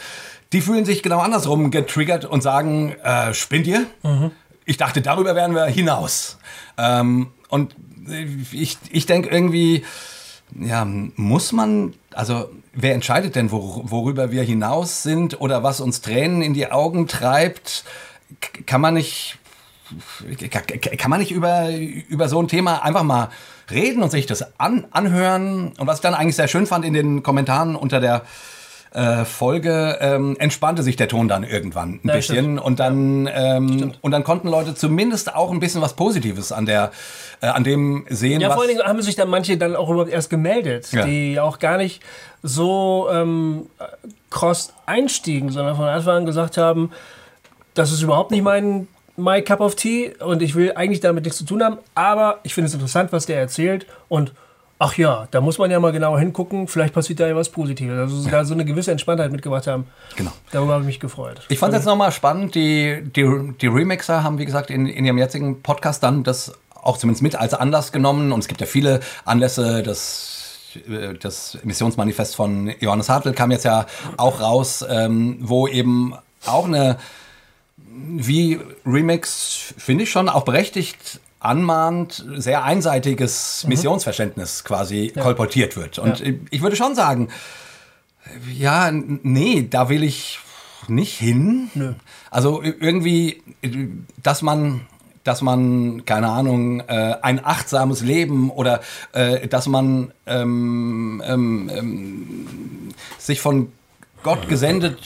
die 0.54 0.62
fühlen 0.62 0.86
sich 0.86 1.04
genau 1.04 1.20
andersrum 1.20 1.70
getriggert 1.72 2.24
und 2.24 2.42
sagen, 2.42 2.94
äh, 3.04 3.34
spinnt 3.34 3.68
ihr? 3.68 3.86
Ich 4.66 4.78
dachte, 4.78 5.02
darüber 5.02 5.36
wären 5.36 5.54
wir 5.54 5.66
hinaus. 5.66 6.38
Ähm, 6.78 7.28
und 7.50 7.76
ich, 8.52 8.78
ich 8.90 9.06
denke 9.06 9.30
irgendwie, 9.30 9.84
ja, 10.60 10.86
muss 10.86 11.52
man, 11.52 11.94
also 12.14 12.50
wer 12.74 12.94
entscheidet 12.94 13.36
denn, 13.36 13.52
wor 13.52 13.90
worüber 13.90 14.32
wir 14.32 14.44
hinaus 14.44 15.04
sind 15.04 15.40
oder 15.42 15.64
was 15.64 15.82
uns 15.82 16.02
Tränen 16.02 16.42
in 16.42 16.54
die 16.54 16.72
Augen 16.72 17.08
treibt? 17.08 17.84
Kann 18.66 18.82
man 18.82 18.94
nicht, 18.94 19.38
kann 20.98 21.10
man 21.10 21.20
nicht 21.20 21.32
über, 21.32 21.70
über 21.72 22.30
so 22.30 22.42
ein 22.42 22.48
Thema 22.48 22.84
einfach 22.84 23.04
mal 23.04 23.30
reden 23.72 24.04
und 24.04 24.12
sich 24.12 24.26
das 24.26 24.60
an, 24.60 24.86
anhören? 24.92 25.74
Und 25.78 25.88
was 25.88 25.98
ich 25.98 26.02
dann 26.02 26.14
eigentlich 26.14 26.36
sehr 26.36 26.48
schön 26.48 26.68
fand 26.68 26.86
in 26.86 26.94
den 26.94 27.24
Kommentaren 27.24 27.76
unter 27.76 28.00
der 28.00 28.24
äh, 28.96 29.26
Folge 29.26 29.98
ähm, 30.00 30.36
entspannte 30.40 30.82
sich 30.82 30.96
der 30.96 31.08
Ton 31.08 31.28
dann 31.28 31.44
irgendwann 31.44 32.00
ein 32.04 32.08
Ja, 32.08 32.14
bisschen 32.16 32.36
stimmt. 32.38 32.62
und 32.62 32.80
dann 32.80 33.30
ähm, 33.34 33.94
und 34.02 34.12
dann 34.12 34.24
konnten 34.24 34.48
Leute 34.48 34.74
zumindest 34.74 35.36
auch 35.36 35.52
ein 35.52 35.60
bisschen 35.60 35.82
was 35.82 35.94
Positives 35.96 36.52
an 36.52 36.66
der 36.66 36.92
äh, 37.42 37.48
an 37.48 37.64
dem 37.64 38.06
sehen. 38.10 38.40
Ja, 38.42 38.52
vor 38.52 38.62
allen 38.62 38.70
Dingen 38.70 38.84
haben 38.84 39.02
sich 39.02 39.16
dann 39.16 39.30
manche 39.30 39.58
dann 39.58 39.76
auch 39.76 39.90
überhaupt 39.90 40.12
erst 40.12 40.30
gemeldet, 40.30 40.92
Ja. 40.94 41.06
die 41.06 41.40
auch 41.40 41.60
gar 41.60 41.78
nicht 41.78 42.02
so 42.42 43.08
ähm, 43.12 43.68
cross 44.30 44.74
einstiegen, 44.86 45.50
sondern 45.52 45.76
von 45.76 45.86
Anfang 45.86 46.18
an 46.18 46.26
gesagt 46.26 46.58
haben, 46.58 46.92
das 47.74 47.92
ist 47.92 48.02
überhaupt 48.02 48.32
nicht 48.32 48.44
mein 48.44 48.88
my 49.18 49.42
cup 49.42 49.62
of 49.62 49.76
tea 49.76 50.14
und 50.20 50.42
ich 50.42 50.56
will 50.56 50.74
eigentlich 50.76 51.00
damit 51.00 51.24
nichts 51.26 51.38
zu 51.40 51.46
tun 51.46 51.64
haben, 51.64 51.78
aber 51.96 52.40
ich 52.44 52.54
finde 52.54 52.68
es 52.68 52.74
interessant, 52.74 53.12
was 53.12 53.26
der 53.26 53.40
erzählt 53.40 53.86
und 54.10 54.34
ach 54.86 54.98
ja, 54.98 55.28
da 55.32 55.42
muss 55.42 55.58
man 55.58 55.72
ja 55.72 55.80
mal 55.80 55.92
genauer 55.92 56.20
hingucken, 56.20 56.68
vielleicht 56.68 56.94
passiert 56.94 57.20
da 57.20 57.28
ja 57.28 57.36
was 57.36 57.50
Positives. 57.50 57.98
Also 57.98 58.30
da 58.30 58.46
so 58.46 58.54
eine 58.54 58.66
gewisse 58.66 58.92
Entspanntheit 58.92 59.32
mitgebracht 59.32 59.66
haben. 59.66 59.88
Genau. 60.16 60.32
Darüber 60.52 60.74
habe 60.74 60.84
ich 60.84 60.88
mich 60.88 61.00
gefreut. 61.00 61.42
Ich 61.50 61.58
fand 61.58 61.74
es 61.74 61.80
jetzt 61.80 61.86
nochmal 61.86 62.12
spannend, 62.12 62.54
die, 62.54 63.02
die, 63.04 63.54
die 63.60 63.68
Remixer 63.68 64.24
haben, 64.24 64.38
wie 64.38 64.46
gesagt, 64.46 64.70
in, 64.70 64.86
in 64.86 65.04
ihrem 65.04 65.18
jetzigen 65.18 65.64
Podcast 65.64 66.04
dann 66.04 66.24
das 66.24 66.54
auch 66.76 66.98
zumindest 66.98 67.24
mit 67.24 67.36
als 67.36 67.56
Anlass 67.56 67.92
genommen. 67.92 68.32
Und 68.32 68.40
es 68.42 68.48
gibt 68.48 68.62
ja 68.62 68.68
viele 68.68 69.00
Anlässe, 69.26 69.82
das, 69.82 70.54
äh, 70.88 71.16
das 71.16 71.58
Missionsmanifest 71.64 72.36
von 72.36 72.72
Johannes 72.80 73.10
Hartl 73.10 73.34
kam 73.34 73.50
jetzt 73.50 73.66
ja 73.66 73.88
auch 74.18 74.40
raus, 74.40 74.86
ähm, 74.88 75.38
wo 75.42 75.68
eben 75.68 76.14
auch 76.46 76.66
eine, 76.66 76.98
wie 77.78 78.60
Remix, 78.86 79.74
finde 79.78 80.04
ich 80.04 80.12
schon, 80.12 80.30
auch 80.30 80.46
berechtigt 80.46 81.20
anmahnt, 81.46 82.26
sehr 82.36 82.64
einseitiges 82.64 83.66
Missionsverständnis 83.68 84.64
quasi 84.64 85.14
kolportiert 85.20 85.76
wird. 85.78 86.00
Und 86.00 86.20
Ja. 86.20 86.34
ich 86.50 86.62
würde 86.62 86.76
schon 86.76 86.96
sagen, 86.96 87.30
ja, 88.54 88.92
nee, 88.92 89.68
da 89.70 89.90
will 89.90 90.04
ich 90.04 90.40
nicht 90.88 91.18
hin. 91.18 91.70
Nö. 91.74 91.94
Also 92.32 92.62
irgendwie, 92.62 93.42
dass 94.22 94.42
man, 94.42 94.82
dass 95.24 95.42
man, 95.42 96.06
keine 96.06 96.30
Ahnung, 96.30 96.82
äh, 96.82 97.16
ein 97.22 97.44
achtsames 97.44 98.02
Leben 98.02 98.50
oder 98.50 98.82
äh, 99.14 99.48
dass 99.48 99.68
man 99.68 100.12
ähm, 100.28 101.22
ähm, 101.26 101.72
ähm, 101.74 102.90
sich 103.18 103.40
von 103.42 103.72
Gott 104.24 104.50
gesendet 104.50 104.98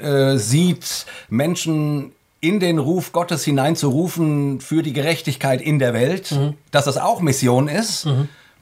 äh, 0.00 0.38
sieht, 0.38 1.06
Menschen 1.28 2.12
in 2.46 2.60
den 2.60 2.78
Ruf 2.78 3.12
Gottes 3.12 3.44
hineinzurufen 3.44 4.60
für 4.60 4.82
die 4.82 4.92
Gerechtigkeit 4.92 5.60
in 5.60 5.78
der 5.78 5.94
Welt, 5.94 6.38
dass 6.70 6.84
das 6.84 6.96
auch 6.98 7.20
Mission 7.20 7.68
ist, 7.68 8.06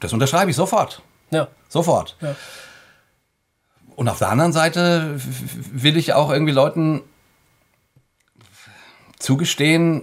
das 0.01 0.13
unterschreibe 0.13 0.51
ich 0.51 0.57
sofort. 0.57 1.03
Ja. 1.31 1.49
Sofort. 1.69 2.17
Ja. 2.21 2.37
Und 3.97 4.09
auf 4.09 4.19
der 4.19 4.29
anderen 4.29 4.53
Seite 4.53 5.15
will 5.73 5.97
ich 5.97 6.13
auch 6.13 6.31
irgendwie 6.31 6.53
Leuten 6.53 7.03
zugestehen, 9.19 10.03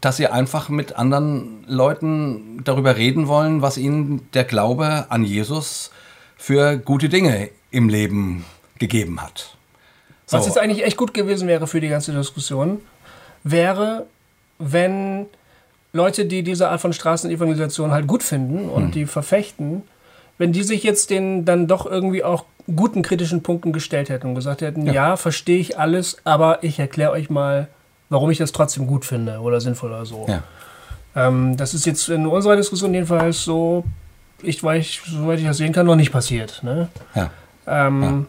dass 0.00 0.16
sie 0.16 0.26
einfach 0.26 0.68
mit 0.68 0.96
anderen 0.96 1.64
Leuten 1.66 2.62
darüber 2.64 2.96
reden 2.96 3.28
wollen, 3.28 3.62
was 3.62 3.78
ihnen 3.78 4.28
der 4.32 4.44
Glaube 4.44 5.06
an 5.08 5.24
Jesus 5.24 5.90
für 6.36 6.76
gute 6.76 7.08
Dinge 7.08 7.50
im 7.70 7.88
Leben 7.88 8.44
gegeben 8.78 9.22
hat. 9.22 9.56
Was 10.30 10.44
So. 10.44 10.50
jetzt 10.50 10.58
eigentlich 10.58 10.84
echt 10.84 10.96
gut 10.96 11.14
gewesen 11.14 11.48
wäre 11.48 11.66
für 11.66 11.80
die 11.80 11.88
ganze 11.88 12.12
Diskussion, 12.12 12.82
wäre, 13.44 14.06
wenn 14.58 15.26
Leute, 15.92 16.26
die 16.26 16.42
diese 16.42 16.68
Art 16.68 16.80
von 16.80 16.92
Straßenevangelisation 16.92 17.90
halt 17.92 18.06
gut 18.06 18.22
finden 18.22 18.68
und 18.68 18.84
Hm. 18.86 18.90
die 18.92 19.06
verfechten, 19.06 19.82
wenn 20.36 20.52
die 20.52 20.62
sich 20.62 20.82
jetzt 20.82 21.10
den 21.10 21.44
dann 21.44 21.66
doch 21.66 21.86
irgendwie 21.86 22.22
auch 22.22 22.44
guten 22.74 23.02
kritischen 23.02 23.42
Punkten 23.42 23.72
gestellt 23.72 24.08
hätten 24.10 24.28
und 24.28 24.34
gesagt 24.34 24.60
hätten, 24.60 24.86
ja, 24.86 25.16
verstehe 25.16 25.58
ich 25.58 25.78
alles, 25.78 26.18
aber 26.24 26.62
ich 26.62 26.78
erkläre 26.78 27.12
euch 27.12 27.30
mal, 27.30 27.68
warum 28.10 28.30
ich 28.30 28.38
das 28.38 28.52
trotzdem 28.52 28.86
gut 28.86 29.04
finde 29.04 29.40
oder 29.40 29.60
sinnvoll 29.60 29.90
oder 29.90 30.04
so. 30.06 30.26
Ja. 30.28 30.42
Ähm, 31.16 31.56
das 31.56 31.72
ist 31.74 31.86
jetzt 31.86 32.08
in 32.10 32.26
unserer 32.26 32.56
Diskussion 32.56 32.92
jedenfalls 32.92 33.42
so, 33.42 33.84
ich 34.42 34.62
weiß, 34.62 35.00
soweit 35.06 35.38
ich 35.40 35.46
das 35.46 35.56
sehen 35.56 35.72
kann, 35.72 35.86
noch 35.86 35.96
nicht 35.96 36.12
passiert. 36.12 36.62
Ne? 36.62 36.88
Ja. 37.14 37.30
Ähm, 37.66 38.02
Ja, 38.02 38.24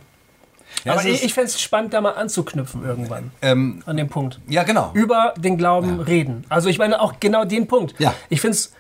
aber 0.86 1.00
es 1.02 1.06
ich, 1.06 1.24
ich 1.24 1.34
fände 1.34 1.50
es 1.50 1.62
spannend, 1.62 1.94
da 1.94 2.02
mal 2.02 2.12
anzuknüpfen 2.12 2.84
irgendwann 2.84 3.32
Ähm, 3.42 3.84
an 3.86 3.98
dem 3.98 4.10
Punkt. 4.10 4.40
ja, 4.48 4.64
genau. 4.64 4.92
Über 4.94 5.34
den 5.38 5.58
Glauben 5.58 6.00
reden. 6.00 6.46
Also 6.50 6.70
ich 6.70 6.78
meine 6.78 7.02
auch 7.02 7.20
genau 7.20 7.46
den 7.46 7.68
Punkt. 7.68 7.96
Ja. 8.00 8.14
Ich 8.30 8.42
finde 8.42 8.56
es 8.56 8.74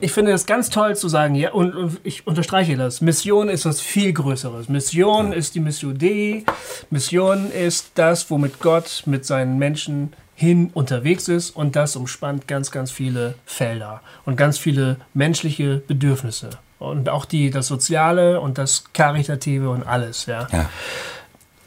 ich 0.00 0.12
finde 0.12 0.32
es 0.32 0.44
ganz 0.44 0.68
toll 0.70 0.96
zu 0.96 1.08
sagen, 1.08 1.34
ja, 1.34 1.52
und, 1.52 1.74
und 1.74 2.00
ich 2.04 2.26
unterstreiche 2.26 2.76
das. 2.76 3.00
Mission 3.00 3.48
ist 3.48 3.64
was 3.64 3.80
viel 3.80 4.12
Größeres. 4.12 4.68
Mission 4.68 5.32
ist 5.32 5.54
die 5.54 5.60
Mission 5.60 5.96
Dei. 5.96 6.44
Mission 6.90 7.50
ist 7.50 7.92
das, 7.94 8.28
womit 8.30 8.60
Gott 8.60 9.04
mit 9.06 9.24
seinen 9.24 9.56
Menschen 9.56 10.12
hin 10.34 10.70
unterwegs 10.74 11.28
ist 11.28 11.50
und 11.50 11.76
das 11.76 11.96
umspannt 11.96 12.48
ganz, 12.48 12.70
ganz 12.70 12.90
viele 12.90 13.34
Felder 13.46 14.02
und 14.26 14.36
ganz 14.36 14.58
viele 14.58 14.96
menschliche 15.14 15.76
Bedürfnisse 15.86 16.50
und 16.78 17.08
auch 17.08 17.24
die 17.24 17.50
das 17.50 17.66
Soziale 17.66 18.40
und 18.40 18.58
das 18.58 18.84
Karitative 18.92 19.70
und 19.70 19.82
alles, 19.84 20.26
ja. 20.26 20.48
Ja. 20.52 20.70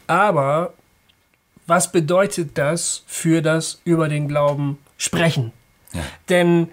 Aber 0.06 0.72
was 1.66 1.92
bedeutet 1.92 2.56
das 2.56 3.02
für 3.06 3.42
das 3.42 3.80
über 3.84 4.08
den 4.08 4.28
Glauben 4.28 4.78
sprechen? 4.96 5.52
Ja. 5.92 6.00
Denn 6.28 6.68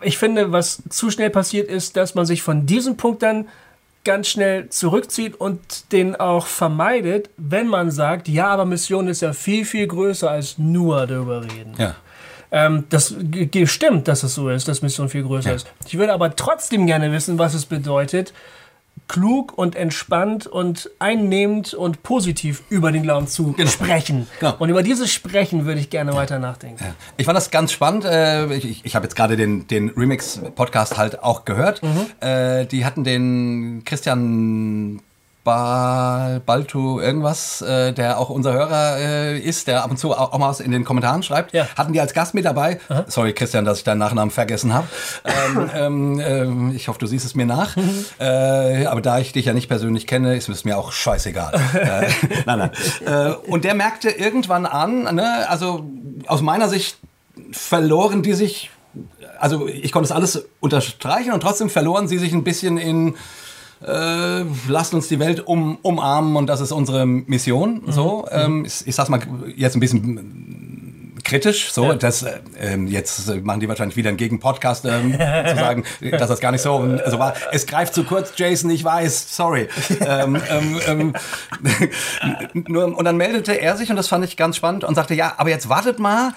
ich 0.00 0.18
finde, 0.18 0.52
was 0.52 0.82
zu 0.88 1.10
schnell 1.10 1.30
passiert 1.30 1.68
ist, 1.68 1.96
dass 1.96 2.14
man 2.14 2.26
sich 2.26 2.42
von 2.42 2.66
diesem 2.66 2.96
Punkt 2.96 3.22
dann 3.22 3.48
ganz 4.04 4.28
schnell 4.28 4.68
zurückzieht 4.68 5.36
und 5.36 5.92
den 5.92 6.16
auch 6.16 6.46
vermeidet, 6.46 7.30
wenn 7.36 7.68
man 7.68 7.90
sagt, 7.90 8.28
ja, 8.28 8.48
aber 8.48 8.64
Mission 8.64 9.06
ist 9.08 9.22
ja 9.22 9.32
viel, 9.32 9.64
viel 9.64 9.86
größer 9.86 10.30
als 10.30 10.58
nur 10.58 11.06
darüber 11.06 11.42
reden. 11.44 11.74
Ja. 11.78 11.94
Ähm, 12.52 12.84
das 12.90 13.14
stimmt, 13.64 14.08
dass 14.08 14.22
es 14.22 14.34
so 14.34 14.48
ist, 14.50 14.68
dass 14.68 14.82
Mission 14.82 15.08
viel 15.08 15.22
größer 15.24 15.50
Ja. 15.50 15.56
ist. 15.56 15.66
Ich 15.86 15.96
würde 15.98 16.12
aber 16.12 16.36
trotzdem 16.36 16.86
gerne 16.86 17.10
wissen, 17.10 17.38
was 17.38 17.54
es 17.54 17.64
bedeutet, 17.66 18.32
klug 19.08 19.56
und 19.56 19.74
entspannt 19.74 20.46
und 20.46 20.90
einnehmend 20.98 21.72
und 21.74 22.02
positiv 22.02 22.62
über 22.68 22.92
den 22.92 23.02
Glauben 23.02 23.26
zu 23.26 23.54
sprechen. 23.66 24.26
Genau. 24.38 24.54
Und 24.58 24.68
über 24.68 24.82
dieses 24.82 25.10
Sprechen 25.12 25.64
würde 25.64 25.80
ich 25.80 25.88
gerne 25.90 26.14
weiter 26.14 26.38
nachdenken. 26.38 26.82
Ja. 26.84 26.94
Ich 27.16 27.24
fand 27.26 27.36
das 27.36 27.50
ganz 27.50 27.72
spannend. 27.72 28.04
Äh, 28.04 28.54
Ich, 28.54 28.64
ich, 28.68 28.84
ich 28.84 28.94
habe 28.94 29.04
jetzt 29.04 29.16
gerade 29.16 29.36
den, 29.36 29.66
den 29.66 29.88
Remix-Podcast 29.90 30.98
halt 30.98 31.22
auch 31.22 31.44
gehört. 31.46 31.80
Äh, 32.20 32.66
Die 32.66 32.84
hatten 32.84 33.02
den 33.02 33.82
Christian 33.84 35.00
Bal, 35.44 36.40
Baltu 36.40 37.00
irgendwas, 37.00 37.62
äh, 37.62 37.92
der 37.92 38.18
auch 38.18 38.30
unser 38.30 38.52
Hörer 38.52 38.98
äh, 38.98 39.38
ist, 39.38 39.66
der 39.66 39.82
ab 39.82 39.90
und 39.90 39.96
zu 39.96 40.12
auch, 40.12 40.32
auch 40.32 40.38
mal 40.38 40.54
in 40.60 40.70
den 40.70 40.84
Kommentaren 40.84 41.22
schreibt. 41.22 41.52
Ja. 41.52 41.66
Hatten 41.76 41.92
die 41.92 42.00
als 42.00 42.14
Gast 42.14 42.34
mit 42.34 42.44
dabei. 42.44 42.78
Sorry, 43.06 43.32
Christian, 43.32 43.64
dass 43.64 43.78
ich 43.78 43.84
deinen 43.84 43.98
Nachnamen 43.98 44.30
vergessen 44.30 44.72
habe. 44.72 44.86
ähm, 45.24 45.70
ähm, 45.74 46.20
ähm, 46.20 46.72
ich 46.76 46.88
hoffe, 46.88 46.98
du 46.98 47.06
siehst 47.06 47.24
es 47.24 47.34
mir 47.34 47.46
nach. 47.46 47.76
äh, 48.20 48.86
aber 48.86 49.00
da 49.00 49.18
ich 49.18 49.32
dich 49.32 49.46
ja 49.46 49.52
nicht 49.52 49.68
persönlich 49.68 50.06
kenne, 50.06 50.36
ist 50.36 50.48
es 50.48 50.64
mir 50.64 50.78
auch 50.78 50.92
scheißegal. 50.92 51.54
äh, 51.74 52.08
nein, 52.46 52.58
nein. 52.58 52.70
Äh, 53.04 53.50
und 53.50 53.64
der 53.64 53.74
merkte 53.74 54.10
irgendwann 54.10 54.66
an, 54.66 55.14
ne, 55.14 55.48
also 55.48 55.84
aus 56.26 56.40
meiner 56.40 56.68
Sicht 56.68 56.98
verloren 57.50 58.22
die 58.22 58.34
sich, 58.34 58.70
also 59.38 59.66
ich 59.66 59.92
konnte 59.92 60.06
es 60.06 60.12
alles 60.12 60.46
unterstreichen 60.60 61.32
und 61.32 61.40
trotzdem 61.40 61.70
verloren 61.70 62.08
sie 62.08 62.18
sich 62.18 62.32
ein 62.32 62.44
bisschen 62.44 62.78
in 62.78 63.16
äh, 63.86 64.44
lasst 64.68 64.94
uns 64.94 65.08
die 65.08 65.18
Welt 65.18 65.46
um, 65.46 65.78
umarmen 65.82 66.36
und 66.36 66.46
das 66.46 66.60
ist 66.60 66.72
unsere 66.72 67.06
Mission. 67.06 67.82
So, 67.86 68.26
ähm, 68.30 68.64
ich, 68.64 68.86
ich 68.86 68.94
sag's 68.94 69.08
mal 69.08 69.20
jetzt 69.56 69.76
ein 69.76 69.80
bisschen 69.80 71.12
kritisch. 71.24 71.72
So, 71.72 71.84
ja. 71.84 71.94
das 71.94 72.22
äh, 72.22 72.40
ähm, 72.60 72.86
jetzt 72.86 73.28
machen 73.42 73.60
die 73.60 73.68
wahrscheinlich 73.68 73.96
wieder 73.96 74.08
einen 74.08 74.18
Gegenpodcast 74.18 74.84
ähm, 74.84 75.12
zu 75.12 75.18
sagen, 75.56 75.84
dass 76.10 76.28
das 76.28 76.40
gar 76.40 76.52
nicht 76.52 76.62
so 76.62 76.76
also 76.76 77.18
war. 77.18 77.34
Es 77.52 77.66
greift 77.66 77.94
zu 77.94 78.04
kurz, 78.04 78.32
Jason. 78.36 78.70
Ich 78.70 78.84
weiß, 78.84 79.34
sorry. 79.34 79.68
ähm, 80.00 80.40
ähm, 80.50 80.80
ähm 80.86 81.12
nur, 82.66 82.96
und 82.96 83.04
dann 83.04 83.16
meldete 83.16 83.52
er 83.52 83.76
sich 83.76 83.90
und 83.90 83.96
das 83.96 84.08
fand 84.08 84.24
ich 84.24 84.36
ganz 84.36 84.56
spannend 84.56 84.84
und 84.84 84.94
sagte, 84.94 85.14
ja, 85.14 85.34
aber 85.36 85.50
jetzt 85.50 85.68
wartet 85.68 85.98
mal, 85.98 86.32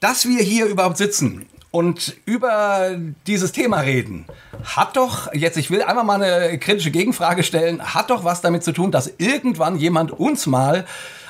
dass 0.00 0.26
wir 0.26 0.42
hier 0.42 0.66
überhaupt 0.66 0.96
sitzen 0.96 1.46
und 1.70 2.16
über 2.24 2.96
dieses 3.26 3.52
Thema 3.52 3.80
reden, 3.80 4.26
hat 4.64 4.96
doch, 4.96 5.32
jetzt 5.32 5.56
ich 5.56 5.70
will 5.70 5.82
einmal 5.82 6.04
mal 6.04 6.22
eine 6.22 6.58
kritische 6.58 6.90
Gegenfrage 6.90 7.42
stellen, 7.42 7.94
hat 7.94 8.10
doch 8.10 8.24
was 8.24 8.40
damit 8.40 8.64
zu 8.64 8.72
tun, 8.72 8.90
dass 8.90 9.12
irgendwann 9.18 9.76
jemand 9.76 10.10
uns 10.10 10.46
mal 10.46 10.84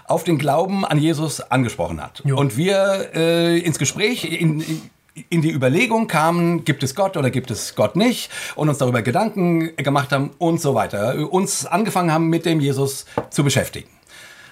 auf 0.07 0.25
den 0.25 0.39
Glauben 0.39 0.85
an 0.85 0.99
Jesus 0.99 1.41
angesprochen 1.41 2.03
hat. 2.03 2.23
Jo. 2.25 2.37
Und 2.39 2.57
wir 2.57 3.11
äh, 3.15 3.59
ins 3.59 3.79
Gespräch, 3.79 4.25
in, 4.25 4.61
in, 4.61 4.91
in 5.29 5.43
die 5.43 5.51
Überlegung 5.51 6.09
kamen, 6.09 6.65
gibt 6.65 6.83
es 6.83 6.95
Gott 6.95 7.17
oder 7.17 7.31
gibt 7.31 7.51
es 7.51 7.75
Gott 7.75 7.95
nicht 7.95 8.31
und 8.57 8.69
uns 8.69 8.79
darüber 8.79 9.03
Gedanken 9.03 9.77
gemacht 9.77 10.11
haben 10.11 10.31
und 10.39 10.61
so 10.61 10.75
weiter. 10.75 11.31
Uns 11.31 11.67
angefangen 11.67 12.13
haben, 12.13 12.29
mit 12.29 12.47
dem 12.47 12.61
Jesus 12.61 13.05
zu 13.31 13.45
beschäftigen. 13.45 13.89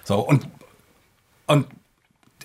So, 0.04 0.20
und, 0.20 0.46
und 1.46 1.66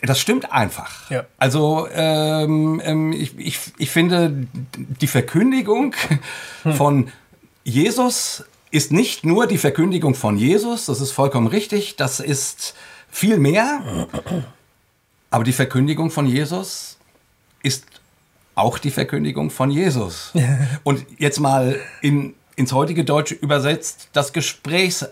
das 0.08 0.20
stimmt 0.20 0.52
einfach. 0.52 1.10
Ja. 1.10 1.26
Also 1.38 1.88
ähm, 1.92 2.82
ähm, 2.84 3.14
ich, 3.14 3.38
ich, 3.38 3.60
ich 3.78 3.90
finde, 3.90 4.48
die 4.78 5.08
Verkündigung 5.08 5.96
hm. 6.64 6.74
von 6.74 7.12
Jesus 7.64 8.44
ist 8.72 8.92
nicht 8.92 9.26
nur 9.26 9.48
die 9.48 9.58
Verkündigung 9.58 10.16
von 10.16 10.38
Jesus, 10.38 10.88
das 10.88 11.00
ist 11.00 11.12
vollkommen 11.12 11.48
richtig, 11.48 11.96
das 11.96 12.20
ist 12.20 12.74
viel 13.10 13.38
mehr. 13.38 14.08
Aber 15.30 15.44
die 15.44 15.54
Verkündigung 15.54 16.12
von 16.12 16.26
Jesus 16.26 16.98
ist 17.62 17.86
auch 18.56 18.78
die 18.78 18.92
Verkündigung 18.92 19.52
von 19.52 19.70
Jesus. 19.72 20.34
Und 20.84 21.06
jetzt 21.18 21.40
mal 21.40 21.80
in, 22.02 22.34
ins 22.56 22.74
heutige 22.74 23.06
Deutsche 23.06 23.36
übersetzt, 23.36 24.10
das 24.14 24.34
Gesprächs 24.34 25.08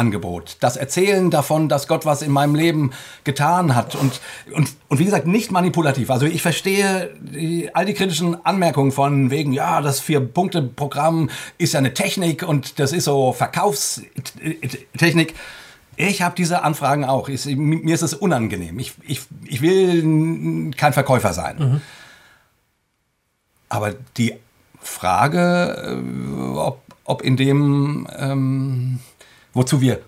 Angebot. 0.00 0.56
Das 0.60 0.78
Erzählen 0.78 1.30
davon, 1.30 1.68
dass 1.68 1.86
Gott 1.86 2.06
was 2.06 2.22
in 2.22 2.32
meinem 2.32 2.54
Leben 2.54 2.92
getan 3.22 3.74
hat. 3.74 3.94
Und, 3.94 4.18
und, 4.50 4.70
und 4.88 4.98
wie 4.98 5.04
gesagt, 5.04 5.26
nicht 5.26 5.52
manipulativ. 5.52 6.10
Also 6.10 6.24
ich 6.24 6.40
verstehe 6.40 7.14
die, 7.20 7.68
all 7.74 7.84
die 7.84 7.92
kritischen 7.92 8.46
Anmerkungen 8.46 8.92
von 8.92 9.30
wegen, 9.30 9.52
ja, 9.52 9.82
das 9.82 10.00
Vier-Punkte-Programm 10.00 11.28
ist 11.58 11.74
ja 11.74 11.80
eine 11.80 11.92
Technik 11.92 12.42
und 12.42 12.78
das 12.78 12.92
ist 12.92 13.04
so 13.04 13.34
Verkaufstechnik. 13.34 15.34
Ich 15.96 16.22
habe 16.22 16.34
diese 16.34 16.62
Anfragen 16.62 17.04
auch. 17.04 17.28
Ich, 17.28 17.44
mir 17.44 17.94
ist 17.94 18.00
es 18.00 18.14
unangenehm. 18.14 18.78
Ich, 18.78 18.94
ich, 19.06 19.20
ich 19.44 19.60
will 19.60 20.70
kein 20.78 20.94
Verkäufer 20.94 21.34
sein. 21.34 21.58
Mhm. 21.58 21.80
Aber 23.68 23.92
die 24.16 24.32
Frage, 24.80 26.00
äh, 26.00 26.56
ob, 26.56 26.80
ob 27.04 27.20
in 27.20 27.36
dem... 27.36 28.08
Ähm, 28.18 29.00
wozu 29.52 29.80
wir 29.80 30.00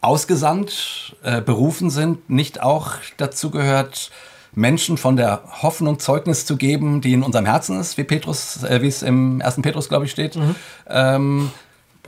ausgesandt, 0.00 1.16
äh, 1.22 1.40
berufen 1.40 1.90
sind, 1.90 2.30
nicht 2.30 2.62
auch 2.62 2.92
dazu 3.16 3.50
gehört, 3.50 4.10
Menschen 4.52 4.96
von 4.96 5.16
der 5.16 5.42
Hoffnung 5.62 5.98
Zeugnis 5.98 6.46
zu 6.46 6.56
geben, 6.56 7.00
die 7.00 7.12
in 7.12 7.22
unserem 7.22 7.46
Herzen 7.46 7.78
ist, 7.80 7.98
wie 7.98 8.04
Petrus, 8.04 8.62
äh, 8.62 8.82
wie 8.82 8.88
es 8.88 9.02
im 9.02 9.40
ersten 9.40 9.62
Petrus, 9.62 9.88
glaube 9.88 10.04
ich, 10.04 10.10
steht. 10.10 10.36
Mhm. 10.36 10.54
Ähm, 10.88 11.50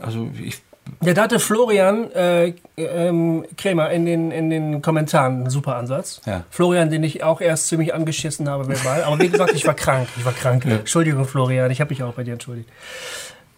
also 0.01 0.29
ich 0.41 0.61
ja, 1.03 1.13
da 1.13 1.23
hatte 1.23 1.39
Florian 1.39 2.11
äh, 2.11 2.53
ähm, 2.75 3.45
Krämer 3.57 3.91
in 3.91 4.05
den, 4.05 4.31
in 4.31 4.49
den 4.49 4.81
Kommentaren 4.81 5.41
einen 5.41 5.49
super 5.49 5.75
Ansatz. 5.77 6.21
Ja. 6.25 6.43
Florian, 6.49 6.89
den 6.89 7.03
ich 7.03 7.23
auch 7.23 7.39
erst 7.39 7.67
ziemlich 7.67 7.93
angeschissen 7.93 8.49
habe 8.49 8.67
verbal. 8.67 9.03
Aber 9.03 9.19
wie 9.19 9.29
gesagt, 9.29 9.53
ich 9.53 9.65
war 9.65 9.73
krank. 9.73 10.07
Ich 10.17 10.25
war 10.25 10.33
krank. 10.33 10.65
Ja. 10.65 10.77
Entschuldigung, 10.77 11.25
Florian, 11.25 11.71
ich 11.71 11.81
habe 11.81 11.91
mich 11.91 12.03
auch 12.03 12.13
bei 12.13 12.23
dir 12.23 12.33
entschuldigt. 12.33 12.69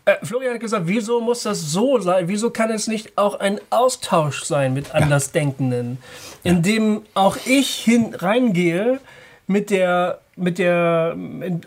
Äh, 0.06 0.16
Florian 0.24 0.56
hat 0.56 0.60
gesagt, 0.60 0.88
wieso 0.88 1.22
muss 1.22 1.44
das 1.44 1.72
so 1.72 2.00
sein? 2.00 2.28
Wieso 2.28 2.50
kann 2.50 2.70
es 2.72 2.88
nicht 2.88 3.18
auch 3.18 3.40
ein 3.40 3.60
Austausch 3.70 4.44
sein 4.44 4.74
mit 4.74 4.94
Andersdenkenden, 4.94 5.98
ja. 6.44 6.52
in 6.52 6.62
dem 6.62 7.02
auch 7.14 7.38
ich 7.46 7.70
hin 7.76 8.14
reingehe 8.14 9.00
mit 9.48 9.70
der 9.70 10.20
mit 10.36 10.58
der 10.58 11.14
in, 11.14 11.62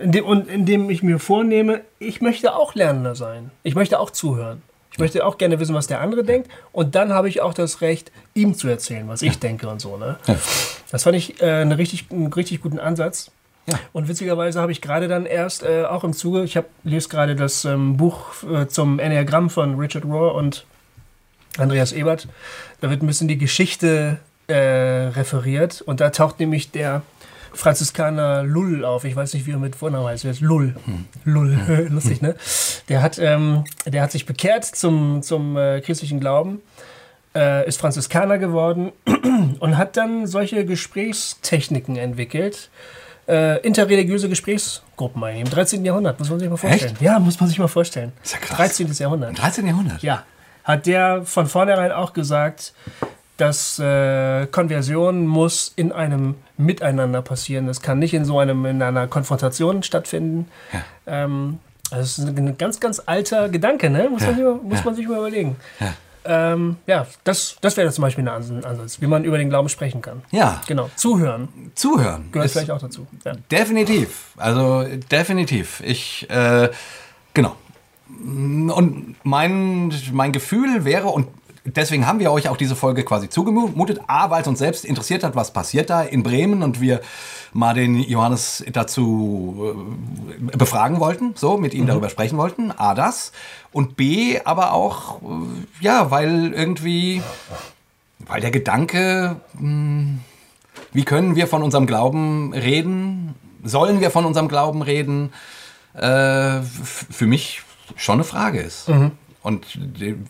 in 0.00 0.12
dem, 0.12 0.24
und 0.24 0.48
indem 0.48 0.90
ich 0.90 1.02
mir 1.02 1.18
vornehme, 1.18 1.82
ich 1.98 2.20
möchte 2.20 2.56
auch 2.56 2.74
Lernender 2.74 3.14
sein. 3.14 3.50
Ich 3.62 3.74
möchte 3.74 4.00
auch 4.00 4.10
zuhören. 4.10 4.62
Ich 4.96 4.98
möchte 4.98 5.26
auch 5.26 5.36
gerne 5.36 5.60
wissen, 5.60 5.74
was 5.74 5.86
der 5.86 6.00
andere 6.00 6.24
denkt. 6.24 6.50
Und 6.72 6.94
dann 6.94 7.12
habe 7.12 7.28
ich 7.28 7.42
auch 7.42 7.52
das 7.52 7.82
Recht, 7.82 8.10
ihm 8.32 8.54
zu 8.54 8.66
erzählen, 8.66 9.06
was 9.08 9.20
ich 9.20 9.38
denke 9.38 9.68
und 9.68 9.78
so. 9.78 9.98
Ne? 9.98 10.16
Das 10.90 11.02
fand 11.02 11.16
ich 11.16 11.42
äh, 11.42 11.60
eine 11.60 11.76
richtig, 11.76 12.06
einen 12.10 12.32
richtig 12.32 12.62
guten 12.62 12.78
Ansatz. 12.78 13.30
Ja. 13.66 13.78
Und 13.92 14.08
witzigerweise 14.08 14.60
habe 14.60 14.72
ich 14.72 14.80
gerade 14.80 15.08
dann 15.08 15.26
erst 15.26 15.62
äh, 15.64 15.84
auch 15.84 16.04
im 16.04 16.12
Zuge, 16.12 16.44
ich 16.44 16.56
hab, 16.56 16.66
lese 16.84 17.08
gerade 17.08 17.34
das 17.34 17.64
ähm, 17.64 17.96
Buch 17.96 18.42
äh, 18.44 18.66
zum 18.68 18.98
Enneagramm 18.98 19.50
von 19.50 19.78
Richard 19.78 20.04
Rohr 20.04 20.34
und 20.34 20.64
Andreas 21.58 21.92
Ebert. 21.92 22.28
Da 22.80 22.90
wird 22.90 23.02
ein 23.02 23.06
bisschen 23.06 23.28
die 23.28 23.38
Geschichte 23.38 24.18
äh, 24.46 24.54
referiert 24.54 25.80
und 25.80 26.00
da 26.00 26.10
taucht 26.10 26.38
nämlich 26.38 26.70
der 26.70 27.02
Franziskaner 27.56 28.42
Lull 28.42 28.84
auf. 28.84 29.04
Ich 29.04 29.16
weiß 29.16 29.34
nicht, 29.34 29.46
wie 29.46 29.52
er 29.52 29.58
mit 29.58 29.76
Vornamen 29.76 30.06
heißt. 30.06 30.24
Ist 30.26 30.40
Lull. 30.40 30.76
Hm. 30.84 31.06
Lull. 31.24 31.58
Hm. 31.66 31.88
Lustig, 31.94 32.22
ne? 32.22 32.36
Der 32.88 33.02
hat, 33.02 33.18
ähm, 33.18 33.64
der 33.86 34.02
hat 34.02 34.12
sich 34.12 34.26
bekehrt 34.26 34.64
zum, 34.64 35.22
zum 35.22 35.56
äh, 35.56 35.80
christlichen 35.80 36.20
Glauben, 36.20 36.60
äh, 37.34 37.66
ist 37.66 37.80
Franziskaner 37.80 38.38
geworden 38.38 38.92
und 39.58 39.78
hat 39.78 39.96
dann 39.96 40.26
solche 40.26 40.64
Gesprächstechniken 40.64 41.96
entwickelt, 41.96 42.70
äh, 43.28 43.60
interreligiöse 43.60 44.28
Gesprächsgruppen 44.28 45.22
ein. 45.24 45.38
Im 45.38 45.50
13. 45.50 45.84
Jahrhundert, 45.84 46.18
muss 46.18 46.30
man 46.30 46.38
sich 46.38 46.48
mal 46.48 46.56
vorstellen. 46.56 46.92
Echt? 46.92 47.02
Ja, 47.02 47.18
muss 47.18 47.38
man 47.40 47.48
sich 47.48 47.58
mal 47.58 47.68
vorstellen. 47.68 48.12
ist 48.22 48.34
ja 48.34 48.38
krass. 48.38 48.56
13. 48.56 48.92
Jahrhundert. 48.92 49.30
Im 49.30 49.36
13. 49.36 49.66
Jahrhundert? 49.66 50.02
Ja. 50.02 50.24
Hat 50.64 50.86
der 50.86 51.22
von 51.24 51.46
vornherein 51.46 51.92
auch 51.92 52.12
gesagt, 52.12 52.72
dass 53.36 53.78
äh, 53.78 54.46
Konversion 54.46 55.26
muss 55.26 55.72
in 55.76 55.92
einem 55.92 56.36
Miteinander 56.56 57.22
passieren. 57.22 57.66
Das 57.66 57.82
kann 57.82 57.98
nicht 57.98 58.14
in 58.14 58.24
so 58.24 58.38
einem 58.38 58.64
in 58.64 58.82
einer 58.82 59.06
Konfrontation 59.06 59.82
stattfinden. 59.82 60.48
Ja. 60.72 61.24
Ähm, 61.24 61.58
das 61.90 62.18
ist 62.18 62.26
ein 62.26 62.58
ganz, 62.58 62.80
ganz 62.80 63.00
alter 63.04 63.48
Gedanke, 63.48 63.90
ne? 63.90 64.08
Muss, 64.10 64.22
ja. 64.22 64.28
man, 64.28 64.36
sich, 64.36 64.62
muss 64.62 64.78
ja. 64.78 64.84
man 64.84 64.94
sich 64.94 65.08
mal 65.08 65.18
überlegen. 65.18 65.56
Ja. 66.26 66.52
Ähm, 66.52 66.76
ja, 66.86 67.06
das, 67.24 67.56
das 67.60 67.76
wäre 67.76 67.90
zum 67.90 68.02
Beispiel 68.02 68.28
ein 68.28 68.64
Ansatz, 68.64 69.00
wie 69.00 69.06
man 69.06 69.24
über 69.24 69.38
den 69.38 69.48
Glauben 69.48 69.68
sprechen 69.68 70.02
kann. 70.02 70.22
Ja. 70.30 70.60
Genau. 70.66 70.90
Zuhören. 70.96 71.48
Zuhören. 71.74 72.30
Gehört 72.32 72.50
vielleicht 72.50 72.70
auch 72.70 72.80
dazu. 72.80 73.06
Ja. 73.24 73.34
Definitiv. 73.50 74.32
Also 74.36 74.84
definitiv. 75.10 75.80
Ich, 75.84 76.28
äh, 76.30 76.70
genau. 77.34 77.56
Und 78.08 79.16
mein, 79.24 79.92
mein 80.12 80.32
Gefühl 80.32 80.84
wäre, 80.84 81.08
und 81.08 81.28
deswegen 81.66 82.06
haben 82.06 82.18
wir 82.18 82.30
euch 82.32 82.48
auch 82.48 82.56
diese 82.56 82.76
Folge 82.76 83.04
quasi 83.04 83.28
zugemutet. 83.28 84.00
A, 84.06 84.30
weil 84.30 84.42
es 84.42 84.48
uns 84.48 84.58
selbst 84.58 84.84
interessiert 84.84 85.24
hat, 85.24 85.34
was 85.34 85.52
passiert 85.52 85.90
da 85.90 86.02
in 86.02 86.22
Bremen 86.22 86.62
und 86.62 86.80
wir 86.80 87.00
mal 87.52 87.74
den 87.74 87.96
Johannes 87.96 88.64
dazu 88.72 89.74
äh, 90.52 90.56
befragen 90.56 91.00
wollten, 91.00 91.34
so 91.34 91.56
mit 91.56 91.74
ihm 91.74 91.84
mhm. 91.84 91.88
darüber 91.88 92.08
sprechen 92.08 92.38
wollten. 92.38 92.70
A, 92.70 92.94
das. 92.94 93.32
Und 93.72 93.96
B, 93.96 94.40
aber 94.44 94.72
auch, 94.72 95.20
äh, 95.22 95.84
ja, 95.84 96.10
weil 96.10 96.52
irgendwie, 96.52 97.22
weil 98.26 98.40
der 98.40 98.50
Gedanke, 98.50 99.36
hm, 99.58 100.20
wie 100.92 101.04
können 101.04 101.36
wir 101.36 101.46
von 101.46 101.62
unserem 101.62 101.86
Glauben 101.86 102.52
reden? 102.52 103.34
Sollen 103.62 104.00
wir 104.00 104.10
von 104.10 104.24
unserem 104.24 104.48
Glauben 104.48 104.82
reden? 104.82 105.32
Äh, 105.94 106.60
für 106.62 107.26
mich 107.26 107.62
schon 107.96 108.14
eine 108.14 108.24
Frage 108.24 108.60
ist. 108.60 108.88
Mhm. 108.88 109.12
Und 109.46 109.64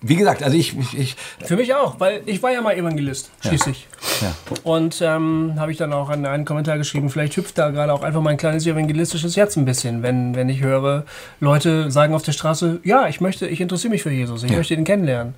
wie 0.02 0.14
gesagt, 0.14 0.42
also 0.42 0.54
ich, 0.54 0.78
ich, 0.78 0.98
ich, 0.98 1.16
Für 1.42 1.56
mich 1.56 1.74
auch, 1.74 1.98
weil 2.00 2.20
ich 2.26 2.42
war 2.42 2.52
ja 2.52 2.60
mal 2.60 2.76
Evangelist, 2.76 3.30
schließlich. 3.40 3.88
Ja. 4.20 4.26
Ja. 4.28 4.34
Und 4.62 5.00
ähm, 5.00 5.54
habe 5.56 5.72
ich 5.72 5.78
dann 5.78 5.94
auch 5.94 6.10
an 6.10 6.26
einen 6.26 6.44
Kommentar 6.44 6.76
geschrieben, 6.76 7.08
vielleicht 7.08 7.34
hüpft 7.38 7.56
da 7.56 7.70
gerade 7.70 7.94
auch 7.94 8.02
einfach 8.02 8.20
mein 8.20 8.36
kleines 8.36 8.66
evangelistisches 8.66 9.34
Herz 9.34 9.56
ein 9.56 9.64
bisschen, 9.64 10.02
wenn, 10.02 10.34
wenn 10.34 10.50
ich 10.50 10.60
höre, 10.60 11.06
Leute 11.40 11.90
sagen 11.90 12.14
auf 12.14 12.24
der 12.24 12.32
Straße, 12.32 12.80
ja, 12.84 13.08
ich 13.08 13.22
möchte, 13.22 13.46
ich 13.46 13.62
interessiere 13.62 13.90
mich 13.90 14.02
für 14.02 14.10
Jesus, 14.10 14.42
ich 14.42 14.50
ja. 14.50 14.58
möchte 14.58 14.74
ihn 14.74 14.84
kennenlernen. 14.84 15.34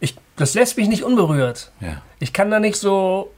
Ich, 0.00 0.16
das 0.36 0.54
lässt 0.54 0.78
mich 0.78 0.88
nicht 0.88 1.04
unberührt. 1.04 1.70
Ich 2.20 2.32
kann 2.32 2.50
da 2.50 2.60
nicht 2.60 2.76
so 2.76 3.30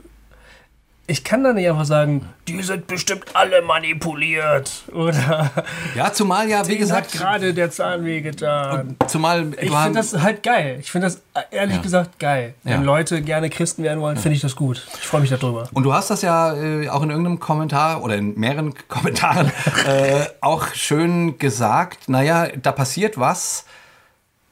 ich 1.10 1.24
kann 1.24 1.42
da 1.42 1.52
nicht 1.52 1.68
einfach 1.68 1.84
sagen, 1.84 2.28
die 2.46 2.62
sind 2.62 2.86
bestimmt 2.86 3.24
alle 3.34 3.62
manipuliert. 3.62 4.84
Oder. 4.92 5.50
Ja, 5.96 6.12
zumal 6.12 6.48
ja, 6.48 6.66
wie 6.68 6.78
gesagt. 6.78 7.12
gerade 7.12 7.52
der 7.52 7.70
Zahnweh 7.70 8.20
getan. 8.20 8.96
Zumal. 9.08 9.48
Ich 9.60 9.70
finde 9.70 9.92
das 9.94 10.16
halt 10.16 10.44
geil. 10.44 10.78
Ich 10.80 10.90
finde 10.90 11.08
das 11.08 11.20
ehrlich 11.50 11.76
ja. 11.76 11.82
gesagt 11.82 12.18
geil. 12.20 12.54
Wenn 12.62 12.72
ja. 12.72 12.80
Leute 12.80 13.22
gerne 13.22 13.50
Christen 13.50 13.82
werden 13.82 14.00
wollen, 14.00 14.16
finde 14.16 14.36
ich 14.36 14.42
das 14.42 14.54
gut. 14.54 14.86
Ich 15.00 15.06
freue 15.06 15.20
mich 15.20 15.30
darüber. 15.30 15.68
Und 15.72 15.82
du 15.82 15.92
hast 15.92 16.10
das 16.10 16.22
ja 16.22 16.54
äh, 16.54 16.88
auch 16.88 17.02
in 17.02 17.10
irgendeinem 17.10 17.40
Kommentar 17.40 18.02
oder 18.04 18.14
in 18.14 18.38
mehreren 18.38 18.72
Kommentaren 18.86 19.50
äh, 19.86 20.26
auch 20.40 20.68
schön 20.74 21.38
gesagt. 21.38 22.08
Naja, 22.08 22.48
da 22.62 22.70
passiert 22.70 23.18
was 23.18 23.64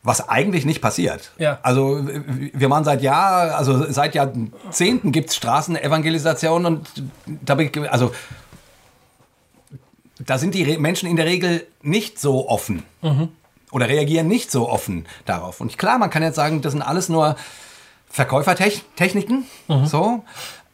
was 0.03 0.29
eigentlich 0.29 0.65
nicht 0.65 0.81
passiert. 0.81 1.33
Ja. 1.39 1.59
Also 1.63 2.01
wir 2.05 2.69
machen 2.69 2.85
seit 2.85 3.03
Jahr, 3.03 3.57
also 3.57 3.91
seit 3.91 4.15
Jahrzehnten 4.15 5.13
gibt 5.13 5.31
es 5.31 5.37
Straßenevangelisation 5.37 6.67
und 6.67 6.89
da 7.27 7.57
also 7.91 8.13
da 10.19 10.39
sind 10.39 10.55
die 10.55 10.79
Menschen 10.79 11.09
in 11.09 11.17
der 11.17 11.27
Regel 11.27 11.67
nicht 11.83 12.19
so 12.19 12.49
offen 12.49 12.83
mhm. 13.03 13.29
oder 13.71 13.89
reagieren 13.89 14.29
nicht 14.29 14.51
so 14.51 14.69
offen 14.69 15.07
darauf. 15.25 15.61
Und 15.61 15.79
klar, 15.79 15.99
man 15.99 16.11
kann 16.11 16.23
jetzt 16.23 16.37
sagen, 16.37 16.63
das 16.63 16.73
sind 16.73 16.83
alles 16.83 17.09
nur 17.09 17.37
Verkäufertechniken, 18.09 19.45
mhm. 19.69 19.87
so. 19.87 20.25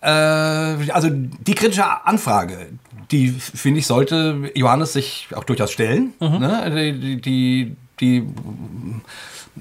Äh, 0.01 0.09
also 0.09 1.09
die 1.11 1.55
kritische 1.55 1.85
Anfrage, 2.07 2.69
die 3.11 3.29
finde 3.29 3.81
ich 3.81 3.87
sollte 3.87 4.51
Johannes 4.55 4.93
sich 4.93 5.29
auch 5.35 5.45
durchaus 5.45 5.73
stellen. 5.73 6.15
Mhm. 6.21 6.39
Ne? 6.39 6.95
Die, 6.95 7.21
die, 7.21 7.77
die, 8.05 8.27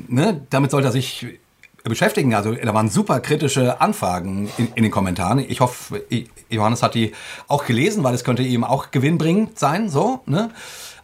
ne? 0.08 0.42
damit 0.50 0.72
sollte 0.72 0.90
er 0.90 0.92
sich 0.92 1.26
beschäftigen. 1.84 2.34
Also 2.34 2.54
da 2.54 2.74
waren 2.74 2.90
super 2.90 3.20
kritische 3.20 3.82
Anfragen 3.82 4.50
in, 4.58 4.70
in, 4.76 4.84
den 4.84 4.92
Kommentaren. 4.92 5.40
Ich 5.40 5.60
hoffe, 5.60 6.04
Johannes 6.50 6.82
hat 6.82 6.96
die 6.96 7.14
auch 7.48 7.66
gelesen, 7.66 8.04
weil 8.04 8.14
es 8.14 8.24
könnte 8.24 8.44
ihm 8.44 8.64
auch 8.64 8.92
gewinnbringend 8.92 9.60
sein. 9.60 9.90
So, 9.90 10.22
ne? 10.26 10.52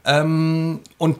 Ähm, 0.06 0.80
und 0.98 1.18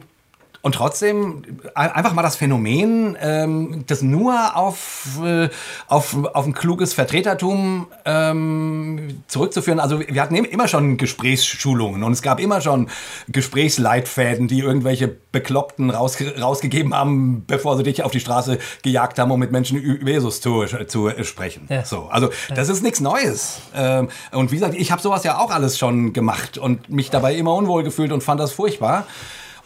und 0.62 0.74
trotzdem 0.74 1.42
einfach 1.74 2.12
mal 2.12 2.22
das 2.22 2.36
Phänomen, 2.36 3.16
ähm, 3.20 3.84
das 3.86 4.02
nur 4.02 4.56
auf, 4.56 5.18
äh, 5.24 5.48
auf, 5.88 6.16
auf 6.34 6.46
ein 6.46 6.52
kluges 6.52 6.92
Vertretertum 6.92 7.86
ähm, 8.04 9.22
zurückzuführen. 9.26 9.80
Also 9.80 10.00
wir 10.00 10.20
hatten 10.20 10.34
immer 10.34 10.68
schon 10.68 10.98
Gesprächsschulungen 10.98 12.02
und 12.02 12.12
es 12.12 12.20
gab 12.20 12.40
immer 12.40 12.60
schon 12.60 12.90
Gesprächsleitfäden, 13.28 14.48
die 14.48 14.60
irgendwelche 14.60 15.08
Bekloppten 15.08 15.90
raus, 15.90 16.18
rausgegeben 16.38 16.94
haben, 16.94 17.44
bevor 17.46 17.78
sie 17.78 17.82
dich 17.82 18.02
auf 18.02 18.12
die 18.12 18.20
Straße 18.20 18.58
gejagt 18.82 19.18
haben, 19.18 19.30
um 19.30 19.40
mit 19.40 19.52
Menschen 19.52 19.78
über 19.78 20.10
Jesus 20.10 20.42
zu, 20.42 20.64
zu 20.86 21.10
sprechen. 21.22 21.66
Ja. 21.70 21.84
So, 21.84 22.08
also 22.10 22.30
das 22.54 22.68
ist 22.68 22.82
nichts 22.82 23.00
Neues. 23.00 23.60
Ähm, 23.74 24.08
und 24.32 24.50
wie 24.50 24.56
gesagt, 24.56 24.74
ich 24.74 24.92
habe 24.92 25.00
sowas 25.00 25.24
ja 25.24 25.38
auch 25.38 25.50
alles 25.50 25.78
schon 25.78 26.12
gemacht 26.12 26.58
und 26.58 26.90
mich 26.90 27.08
dabei 27.10 27.34
immer 27.34 27.54
unwohl 27.54 27.82
gefühlt 27.82 28.12
und 28.12 28.22
fand 28.22 28.40
das 28.40 28.52
furchtbar. 28.52 29.06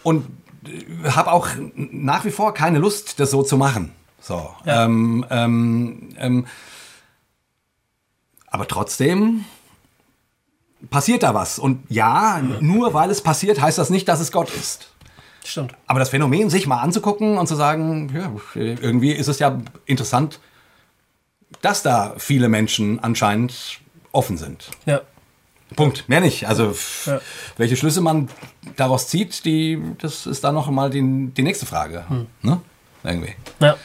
Und 0.05 0.27
habe 1.05 1.33
auch 1.33 1.49
nach 1.75 2.25
wie 2.25 2.31
vor 2.31 2.55
keine 2.55 2.79
Lust, 2.79 3.21
das 3.21 3.31
so 3.31 3.43
zu 3.43 3.57
machen. 3.57 3.93
So. 4.21 4.51
Ja. 4.65 4.85
Ähm, 4.85 5.27
ähm, 5.31 6.09
ähm, 6.19 6.47
aber 8.47 8.67
trotzdem 8.69 9.45
passiert 10.91 11.23
da 11.23 11.35
was. 11.35 11.59
Und 11.59 11.85
ja, 11.91 12.41
nur 12.61 12.95
weil 12.95 13.11
es 13.11 13.21
passiert, 13.21 13.61
heißt 13.61 13.79
das 13.79 13.91
nicht, 13.91 14.09
dass 14.09 14.21
es 14.21 14.33
Gott 14.33 14.51
ist. 14.55 14.91
Stimmt. 15.45 15.75
Aber 15.87 15.99
das 15.99 16.09
Phänomen, 16.09 16.49
sich 16.49 16.67
mal 16.67 16.81
anzugucken 16.81 17.37
und 17.37 17.47
zu 17.47 17.55
sagen, 17.55 18.11
ja, 18.15 18.33
irgendwie 18.55 19.13
ist 19.13 19.29
es 19.29 19.39
ja 19.39 19.61
interessant, 19.85 20.41
dass 21.61 21.83
da 21.83 22.15
viele 22.17 22.49
Menschen 22.49 22.99
anscheinend 23.01 23.81
offen 24.13 24.39
sind. 24.39 24.71
Ja. 24.87 25.03
Punkt, 25.77 26.09
mehr 26.09 26.21
nicht. 26.21 26.49
Also 26.49 26.75
ja. 27.07 27.21
welche 27.57 27.77
Schlüsse 27.77 28.01
man 28.01 28.29
daraus 28.77 29.09
zieht, 29.09 29.45
die, 29.45 29.81
das 29.99 30.27
ist 30.27 30.45
dann 30.45 30.55
noch 30.55 30.71
mal 30.71 30.91
die, 30.91 31.31
die 31.37 31.43
nächste 31.43 31.67
Frage. 31.67 32.05
Hm. 32.09 32.27
Ne? 32.43 32.61
Irgendwie. 33.03 33.35
Ja. 33.61 33.77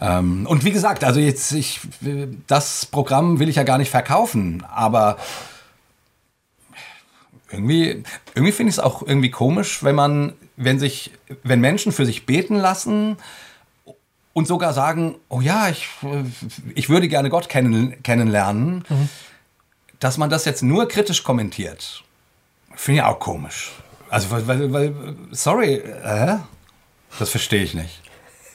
Ähm, 0.00 0.46
und 0.46 0.64
wie 0.64 0.70
gesagt, 0.70 1.04
also 1.04 1.20
jetzt, 1.20 1.52
ich, 1.52 1.80
das 2.46 2.86
Programm 2.86 3.38
will 3.38 3.48
ich 3.48 3.56
ja 3.56 3.64
gar 3.64 3.78
nicht 3.78 3.90
verkaufen, 3.90 4.64
aber 4.72 5.16
irgendwie, 7.50 8.04
irgendwie 8.34 8.52
finde 8.52 8.70
ich 8.70 8.76
es 8.76 8.80
auch 8.80 9.02
irgendwie 9.02 9.30
komisch, 9.30 9.82
wenn 9.82 9.94
man, 9.94 10.34
wenn 10.56 10.78
sich, 10.78 11.12
wenn 11.42 11.60
Menschen 11.60 11.92
für 11.92 12.06
sich 12.06 12.26
beten 12.26 12.56
lassen 12.56 13.16
und 14.34 14.46
sogar 14.46 14.72
sagen, 14.72 15.16
oh 15.28 15.40
ja, 15.40 15.68
ich, 15.68 15.88
ich 16.74 16.88
würde 16.88 17.08
gerne 17.08 17.30
Gott 17.30 17.48
kennen, 17.48 18.00
kennenlernen. 18.02 18.84
Mhm 18.88 19.08
dass 20.00 20.18
man 20.18 20.30
das 20.30 20.44
jetzt 20.44 20.62
nur 20.62 20.88
kritisch 20.88 21.24
kommentiert, 21.24 22.02
finde 22.74 23.00
ich 23.00 23.04
auch 23.04 23.18
komisch. 23.18 23.72
Also, 24.10 24.30
weil, 24.30 24.72
weil, 24.72 24.94
sorry, 25.32 25.74
äh, 25.74 26.36
das 27.18 27.30
verstehe 27.30 27.62
ich 27.62 27.74
nicht. 27.74 28.00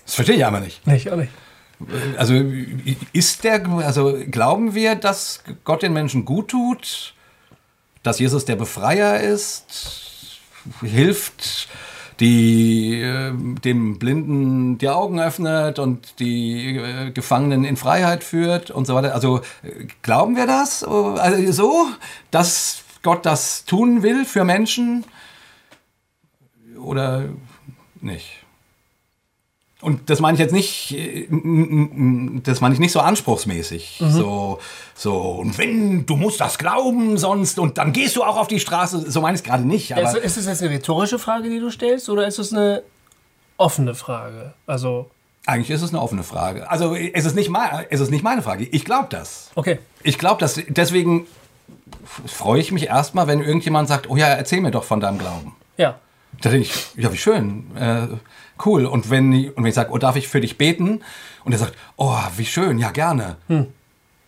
Das 0.06 0.16
verstehe 0.16 0.36
ich 0.36 0.46
einfach 0.46 0.62
nicht. 0.62 0.86
Nicht, 0.88 1.12
auch 1.12 1.18
nicht. 1.18 1.32
Also, 2.18 2.34
ist 3.14 3.44
der, 3.44 3.68
also 3.68 4.18
glauben 4.32 4.74
wir, 4.74 4.96
dass 4.96 5.44
Gott 5.64 5.84
den 5.84 5.94
Menschen 5.94 6.26
gut 6.26 6.50
tut? 6.50 7.14
Dass 8.04 8.20
Jesus 8.20 8.46
der 8.46 8.56
Befreier 8.56 9.20
ist? 9.20 10.40
Hilft? 10.82 11.68
Die 12.20 13.02
äh, 13.02 13.34
dem 13.64 14.00
Blinden 14.00 14.78
die 14.78 14.90
Augen 14.90 15.20
öffnet 15.20 15.80
und 15.80 16.20
die 16.20 16.78
äh, 16.78 17.12
Gefangenen 17.12 17.64
in 17.64 17.78
Freiheit 17.78 18.24
führt 18.24 18.72
und 18.72 18.86
so 18.86 18.96
weiter. 18.96 19.14
Also 19.14 19.40
äh, 19.64 19.88
glauben 20.02 20.36
wir 20.36 20.48
das 20.48 20.84
also 20.84 21.52
so, 21.52 21.88
dass 22.32 22.84
Gott 23.02 23.26
das 23.26 23.66
tun 23.66 24.04
will 24.04 24.26
für 24.26 24.44
Menschen 24.44 25.04
oder 26.78 27.26
nicht? 28.02 28.43
Und 29.84 30.10
das 30.10 30.20
meine 30.20 30.36
ich 30.36 30.40
jetzt 30.40 30.54
nicht, 30.54 30.92
äh, 30.94 31.28
das 32.44 32.62
meine 32.62 32.74
ich 32.74 32.80
nicht 32.80 32.92
so 32.92 33.00
anspruchsmäßig. 33.00 34.00
Mhm. 34.02 34.12
So, 34.12 34.60
so, 34.96 35.18
und 35.18 35.58
wenn, 35.58 36.06
du 36.06 36.16
musst 36.16 36.40
das 36.40 36.58
glauben, 36.58 37.18
sonst, 37.18 37.60
und 37.60 37.78
dann 37.78 37.94
gehst 37.94 38.16
du 38.16 38.24
auch 38.24 38.38
auf 38.38 38.48
die 38.48 38.60
Straße. 38.60 39.12
So 39.12 39.22
meine 39.22 39.36
ich 39.36 39.42
es 39.42 39.46
gerade 39.46 39.64
nicht. 39.64 39.96
Aber 39.96 40.02
ist, 40.04 40.16
ist 40.24 40.38
es 40.38 40.46
jetzt 40.46 40.62
eine 40.62 40.72
rhetorische 40.72 41.20
Frage, 41.20 41.50
die 41.50 41.60
du 41.60 41.70
stellst, 41.70 42.10
oder 42.10 42.26
ist 42.26 42.40
es 42.40 42.54
eine 42.54 42.84
offene 43.58 43.96
Frage? 43.96 44.54
Also. 44.66 45.10
Eigentlich 45.46 45.72
ist 45.72 45.82
es 45.82 45.90
eine 45.90 46.02
offene 46.02 46.24
Frage. 46.24 46.70
Also 46.70 46.96
es 46.96 47.26
ist 47.26 47.36
nicht, 47.36 47.52
es 47.90 48.00
ist 48.00 48.12
nicht 48.12 48.24
meine 48.24 48.42
Frage. 48.42 48.64
Ich 48.64 48.86
glaube 48.86 49.08
das. 49.10 49.52
Okay. 49.56 49.80
Ich 50.02 50.18
glaube 50.18 50.40
das. 50.40 50.62
Deswegen 50.70 51.28
freue 52.26 52.62
ich 52.62 52.72
mich 52.72 52.88
erstmal, 52.88 53.28
wenn 53.28 53.42
irgendjemand 53.42 53.90
sagt, 53.90 54.10
oh 54.10 54.16
ja, 54.16 54.28
erzähl 54.28 54.62
mir 54.62 54.72
doch 54.72 54.86
von 54.86 55.02
deinem 55.02 55.20
Glauben. 55.20 55.54
Ja. 55.76 56.00
Da 56.42 56.50
denke 56.50 56.68
ich, 56.68 56.74
ja, 56.96 57.12
wie 57.12 57.18
schön. 57.18 57.66
Äh, 57.76 58.08
cool. 58.66 58.86
Und 58.86 59.10
wenn, 59.10 59.50
und 59.50 59.58
wenn 59.58 59.66
ich 59.66 59.76
sage, 59.76 59.92
oh, 59.92 59.98
darf 59.98 60.16
ich 60.16 60.28
für 60.28 60.42
dich 60.42 60.58
beten? 60.58 61.02
Und 61.44 61.52
er 61.52 61.60
sagt, 61.60 61.76
oh, 61.98 62.18
wie 62.38 62.46
schön, 62.46 62.80
ja, 62.80 62.92
gerne. 62.92 63.38
Hm. 63.48 63.68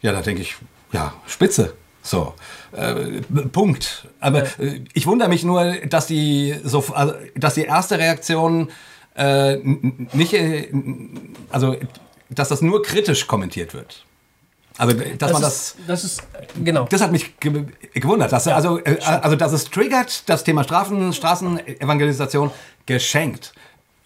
Ja, 0.02 0.12
da 0.12 0.22
denke 0.22 0.42
ich, 0.42 0.56
ja, 0.92 1.14
spitze. 1.26 1.74
So, 2.02 2.36
äh, 2.72 3.22
Punkt. 3.52 4.08
Aber 4.20 4.44
äh, 4.60 4.82
ich 4.94 5.08
wundere 5.08 5.28
mich 5.28 5.44
nur, 5.44 5.74
dass 5.88 6.06
die, 6.06 6.56
so, 6.64 6.84
also, 6.94 7.16
dass 7.36 7.56
die 7.56 7.64
erste 7.64 7.98
Reaktion 7.98 8.70
äh, 9.16 9.58
nicht, 10.14 10.34
äh, 10.34 10.68
also, 11.50 11.76
dass 12.30 12.50
das 12.50 12.62
nur 12.62 12.84
kritisch 12.84 13.26
kommentiert 13.26 13.74
wird. 13.74 14.06
Also, 14.78 14.96
dass 14.96 15.18
das 15.18 15.34
man 15.34 15.42
das, 15.42 15.56
ist, 15.56 15.78
das 15.88 16.04
ist, 16.04 16.24
genau. 16.64 16.86
Das 16.90 17.02
hat 17.02 17.12
mich 17.12 17.34
gewundert. 17.40 18.32
Dass, 18.32 18.46
ja, 18.46 18.56
also, 18.56 18.78
äh, 18.80 19.00
also, 19.00 19.36
dass 19.36 19.54
es 19.54 19.66
triggert, 19.66 20.30
das 20.30 20.44
Thema 20.44 20.64
Strafen, 20.64 21.12
Straßenevangelisation 21.12 22.52
geschenkt 22.86 23.54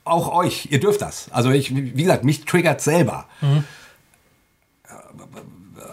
auch 0.09 0.33
euch, 0.33 0.67
ihr 0.71 0.79
dürft 0.79 1.01
das. 1.01 1.29
Also 1.31 1.51
ich, 1.51 1.75
wie 1.75 2.03
gesagt, 2.03 2.23
mich 2.23 2.45
triggert 2.45 2.81
selber. 2.81 3.25
Mhm. 3.41 3.63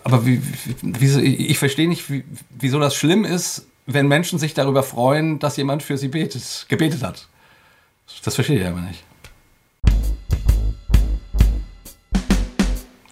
Aber 0.05 0.25
wie, 0.25 0.41
wie, 0.83 1.21
ich 1.21 1.59
verstehe 1.59 1.89
nicht, 1.89 2.11
wie, 2.11 2.25
wieso 2.51 2.79
das 2.79 2.95
schlimm 2.95 3.25
ist, 3.25 3.67
wenn 3.87 4.09
Menschen 4.09 4.39
sich 4.39 4.55
darüber 4.55 4.83
freuen, 4.83 5.39
dass 5.39 5.57
jemand 5.57 5.83
für 5.83 5.97
sie 5.97 6.09
betet, 6.09 6.67
gebetet 6.69 7.03
hat. 7.03 7.29
Das 8.25 8.35
verstehe 8.35 8.61
ich 8.61 8.67
aber 8.67 8.81
nicht. 8.81 9.05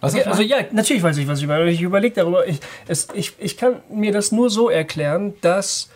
Was 0.01 0.15
ja, 0.15 0.25
also 0.25 0.43
ja, 0.43 0.59
natürlich 0.71 1.03
weiß 1.03 1.17
ich, 1.17 1.27
was 1.27 1.41
ich 1.41 1.47
meine. 1.47 1.71
Ich 1.71 1.81
überlege 1.81 2.15
darüber. 2.15 2.47
Ich, 2.47 2.61
es, 2.87 3.09
ich, 3.15 3.33
ich 3.39 3.57
kann 3.57 3.81
mir 3.89 4.13
das 4.13 4.33
nur 4.33 4.51
so 4.51 4.69
erklären, 4.69 5.33
dass 5.41 5.89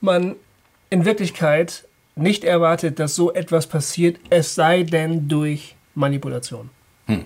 man 0.00 0.36
in 0.90 1.04
Wirklichkeit 1.06 1.84
nicht 2.16 2.44
erwartet, 2.44 2.98
dass 2.98 3.14
so 3.14 3.32
etwas 3.32 3.66
passiert, 3.66 4.18
es 4.30 4.54
sei 4.54 4.82
denn 4.82 5.28
durch 5.28 5.76
Manipulation. 5.94 6.70
Hm. 7.06 7.24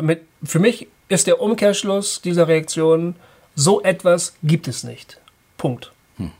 Mit, 0.00 0.22
für 0.42 0.58
mich 0.58 0.88
ist 1.08 1.26
der 1.26 1.40
Umkehrschluss 1.40 2.22
dieser 2.22 2.48
Reaktion, 2.48 3.14
so 3.54 3.82
etwas 3.82 4.34
gibt 4.42 4.68
es 4.68 4.84
nicht. 4.84 5.20
Punkt. 5.58 5.92
Hm. 6.16 6.32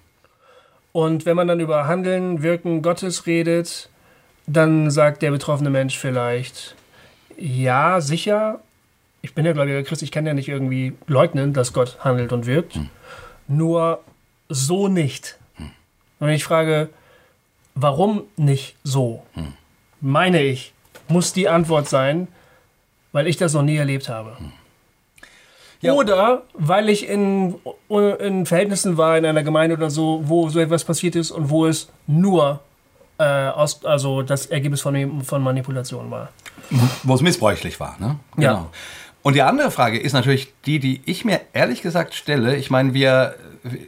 Und 0.93 1.27
wenn 1.27 1.37
man 1.37 1.49
dann 1.49 1.61
über 1.61 1.87
Handeln, 1.87 2.43
Wirken 2.43 2.83
Gottes 2.83 3.27
redet, 3.27 3.91
dann 4.47 4.91
sagt 4.91 5.23
der 5.23 5.31
betroffene 5.31 5.71
Mensch 5.71 5.99
vielleicht, 5.99 6.75
ja, 7.37 8.01
sicher, 8.01 8.61
ich 9.21 9.35
bin 9.35 9.45
ja 9.45 9.53
gläubiger 9.53 9.83
Christ, 9.83 10.03
ich 10.03 10.11
kann 10.11 10.27
ja 10.27 10.35
nicht 10.35 10.49
irgendwie 10.49 10.95
leugnen, 11.07 11.53
dass 11.53 11.73
Gott 11.73 11.99
handelt 12.01 12.33
und 12.33 12.47
wirkt, 12.47 12.75
hm. 12.75 12.88
nur 13.49 14.03
so 14.49 14.88
nicht. 14.88 15.38
Und 16.23 16.29
wenn 16.29 16.37
ich 16.37 16.45
frage, 16.45 16.91
Warum 17.75 18.25
nicht 18.37 18.77
so? 18.85 19.23
Hm. 19.35 19.55
Meine 20.01 20.43
ich, 20.43 20.73
muss 21.09 21.33
die 21.33 21.49
Antwort 21.49 21.89
sein, 21.89 22.29
weil 23.13 23.27
ich 23.27 23.37
das 23.37 23.55
noch 23.55 23.63
nie 23.63 23.77
erlebt 23.77 24.09
habe. 24.09 24.39
Hm. 24.39 24.53
Ja. 25.81 25.95
Oder 25.95 26.43
weil 26.55 26.89
ich 26.89 27.09
in, 27.09 27.57
in 27.89 28.47
Verhältnissen 28.47 28.97
war, 28.97 29.19
in 29.19 29.27
einer 29.27 29.43
Gemeinde 29.43 29.77
oder 29.77 29.91
so, 29.91 30.23
wo 30.25 30.49
so 30.49 30.61
etwas 30.61 30.85
passiert 30.85 31.17
ist 31.17 31.33
und 31.33 31.51
wo 31.51 31.67
es 31.67 31.89
nur 32.07 32.61
äh, 33.19 33.25
aus, 33.25 33.85
also 33.85 34.23
das 34.23 34.47
Ergebnis 34.47 34.81
von, 34.81 35.23
von 35.23 35.43
Manipulation 35.43 36.09
war. 36.09 36.29
Wo 37.03 37.15
es 37.15 37.21
missbräuchlich 37.21 37.81
war, 37.81 37.97
ne? 37.99 38.21
Genau. 38.37 38.47
Ja. 38.47 38.71
Und 39.23 39.35
die 39.35 39.43
andere 39.43 39.73
Frage 39.73 39.99
ist 39.99 40.13
natürlich 40.13 40.53
die, 40.67 40.79
die 40.79 41.01
ich 41.05 41.25
mir 41.25 41.41
ehrlich 41.53 41.83
gesagt 41.83 42.15
stelle. 42.15 42.55
Ich 42.57 42.71
meine, 42.71 42.95
wir, 42.95 43.35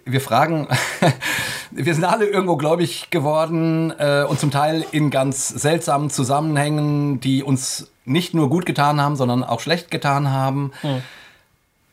wir 0.05 0.21
fragen, 0.21 0.69
wir 1.71 1.95
sind 1.95 2.05
alle 2.05 2.27
irgendwo 2.27 2.57
gläubig 2.57 3.11
geworden 3.11 3.93
äh, 3.99 4.25
und 4.29 4.39
zum 4.39 4.51
Teil 4.51 4.85
in 4.93 5.11
ganz 5.11 5.49
seltsamen 5.49 6.11
Zusammenhängen, 6.11 7.21
die 7.21 7.43
uns 7.43 7.91
nicht 8.05 8.35
nur 8.35 8.51
gut 8.51 8.67
getan 8.67 9.01
haben, 9.01 9.17
sondern 9.17 9.43
auch 9.43 9.61
schlecht 9.61 9.91
getan 9.91 10.31
haben. 10.31 10.73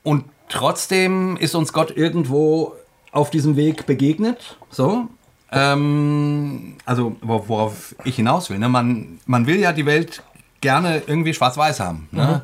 Und 0.03 0.25
trotzdem 0.49 1.37
ist 1.37 1.55
uns 1.55 1.73
Gott 1.73 1.91
irgendwo 1.95 2.73
auf 3.11 3.29
diesem 3.29 3.55
Weg 3.55 3.85
begegnet. 3.85 4.57
So. 4.69 5.07
Ähm, 5.51 6.75
also 6.85 7.15
wor- 7.21 7.47
worauf 7.47 7.95
ich 8.03 8.15
hinaus 8.15 8.49
will. 8.49 8.59
Ne? 8.59 8.69
Man, 8.69 9.19
man 9.25 9.47
will 9.47 9.59
ja 9.59 9.73
die 9.73 9.85
Welt 9.85 10.23
gerne 10.61 11.01
irgendwie 11.07 11.33
schwarz-weiß 11.33 11.79
haben. 11.79 12.07
Ne? 12.11 12.41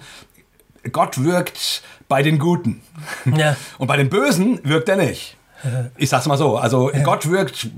Gott 0.92 1.24
wirkt 1.24 1.82
bei 2.08 2.24
den 2.24 2.40
Guten. 2.40 2.82
Ja. 3.36 3.56
Und 3.78 3.88
bei 3.88 3.98
den 3.98 4.10
Bösen 4.10 4.60
wirkt 4.64 4.90
er 4.90 4.98
nicht. 4.98 5.38
Ich 5.98 6.10
sag's 6.10 6.28
mal 6.28 6.38
so. 6.38 6.58
Also 6.58 6.92
Gott 7.04 7.30
wirkt, 7.30 7.70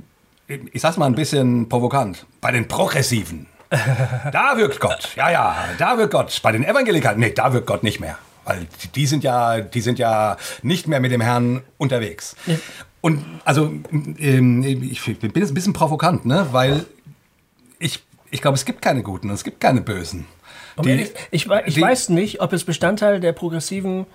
ich 0.48 0.82
sag's 0.82 0.98
mal 0.98 1.06
ein 1.06 1.15
bisschen 1.15 1.69
provokant, 1.69 2.26
bei 2.41 2.52
den 2.52 2.67
Progressiven. 2.67 3.48
Da 4.32 4.58
wirkt 4.58 4.80
Gott. 4.80 5.15
Ja, 5.15 5.30
ja, 5.30 5.56
da 5.78 5.98
wirkt 5.98 6.12
Gott. 6.12 6.39
Bei 6.41 6.52
den 6.52 6.63
Evangelikalen, 6.63 7.19
nee, 7.19 7.32
da 7.32 7.54
wirkt 7.54 7.67
Gott 7.67 7.84
nicht 7.84 8.00
mehr. 8.00 8.17
Weil 8.43 8.65
die 8.95 9.06
sind 9.06 9.24
ja, 9.24 9.62
die 9.62 9.82
sind 9.82 10.00
ja 10.00 10.38
nicht 10.63 10.88
mehr 10.88 11.00
mit 11.00 11.12
dem 11.12 11.22
Herrn 11.22 11.62
unterwegs. 11.78 12.36
Und 13.02 13.24
also, 13.45 13.72
ähm, 13.91 14.63
ich 14.63 15.04
bin 15.19 15.32
jetzt 15.36 15.52
ein 15.52 15.54
bisschen 15.54 15.74
provokant, 15.74 16.26
ne? 16.26 16.48
Weil 16.52 16.86
ich, 17.78 18.04
ich 18.32 18.41
glaube, 18.41 18.56
es 18.56 18.65
gibt 18.65 18.82
keine 18.82 19.04
Guten 19.04 19.30
und 19.30 19.36
es 19.36 19.43
gibt 19.43 19.60
keine 19.60 19.82
Bösen. 19.82 20.26
Um 20.80 20.84
Die- 20.86 20.92
ehrlich, 20.92 21.12
ich, 21.32 21.48
ich 21.65 21.74
die- 21.76 21.82
weiß 21.82 22.10
nicht, 22.10 22.42
ob 22.42 22.54
es 22.54 22.63
Bestandteil 22.63 23.20
der 23.20 23.34
progressiven, 23.34 24.06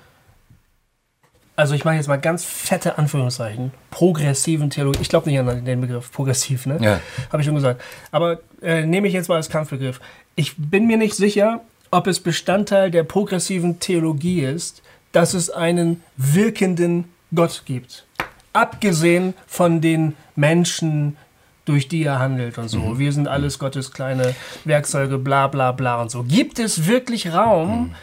also 1.57 1.75
ich 1.75 1.85
mache 1.85 1.95
jetzt 1.97 2.09
mal 2.09 2.17
ganz 2.17 2.45
fette 2.45 2.99
Anführungszeichen, 2.99 3.71
progressiven 3.91 4.71
Theologie. 4.71 4.99
Ich 5.03 5.09
glaube 5.09 5.29
nicht 5.31 5.39
an 5.39 5.65
den 5.65 5.81
Begriff 5.81 6.11
progressiv, 6.11 6.67
ne? 6.67 6.79
Ja. 6.81 7.01
Habe 7.31 7.43
ich 7.43 7.47
schon 7.47 7.55
gesagt. 7.55 7.81
Aber 8.11 8.41
äh, 8.63 8.85
nehme 8.87 9.07
ich 9.07 9.15
jetzt 9.15 9.29
mal 9.29 9.37
als 9.37 9.49
Kampfbegriff. 9.49 10.01
Ich 10.37 10.55
bin 10.57 10.87
mir 10.87 10.97
nicht 10.97 11.15
sicher, 11.15 11.61
ob 11.93 12.07
es 12.09 12.19
Bestandteil 12.19 12.91
der 12.91 13.05
progressiven 13.05 13.79
Theologie 13.79 14.41
ist, 14.41 14.83
dass 15.13 15.33
es 15.35 15.49
einen 15.51 16.03
wirkenden 16.17 17.05
Gott 17.33 17.63
gibt. 17.67 18.05
Abgesehen 18.53 19.35
von 19.47 19.81
den 19.81 20.17
Menschen, 20.35 21.17
durch 21.65 21.89
die 21.89 22.05
er 22.05 22.19
handelt 22.19 22.59
und 22.59 22.69
so. 22.69 22.99
Wir 22.99 23.13
sind 23.13 23.29
alles 23.29 23.59
Gottes 23.59 23.93
kleine 23.93 24.35
Werkzeuge, 24.65 25.19
bla 25.19 25.49
bla 25.49 25.73
bla 25.73 26.03
und 26.03 26.11
so. 26.11 26.23
Gibt 26.23 26.59
es 26.59 26.87
wirklich 26.87 27.33
Raum 27.33 27.95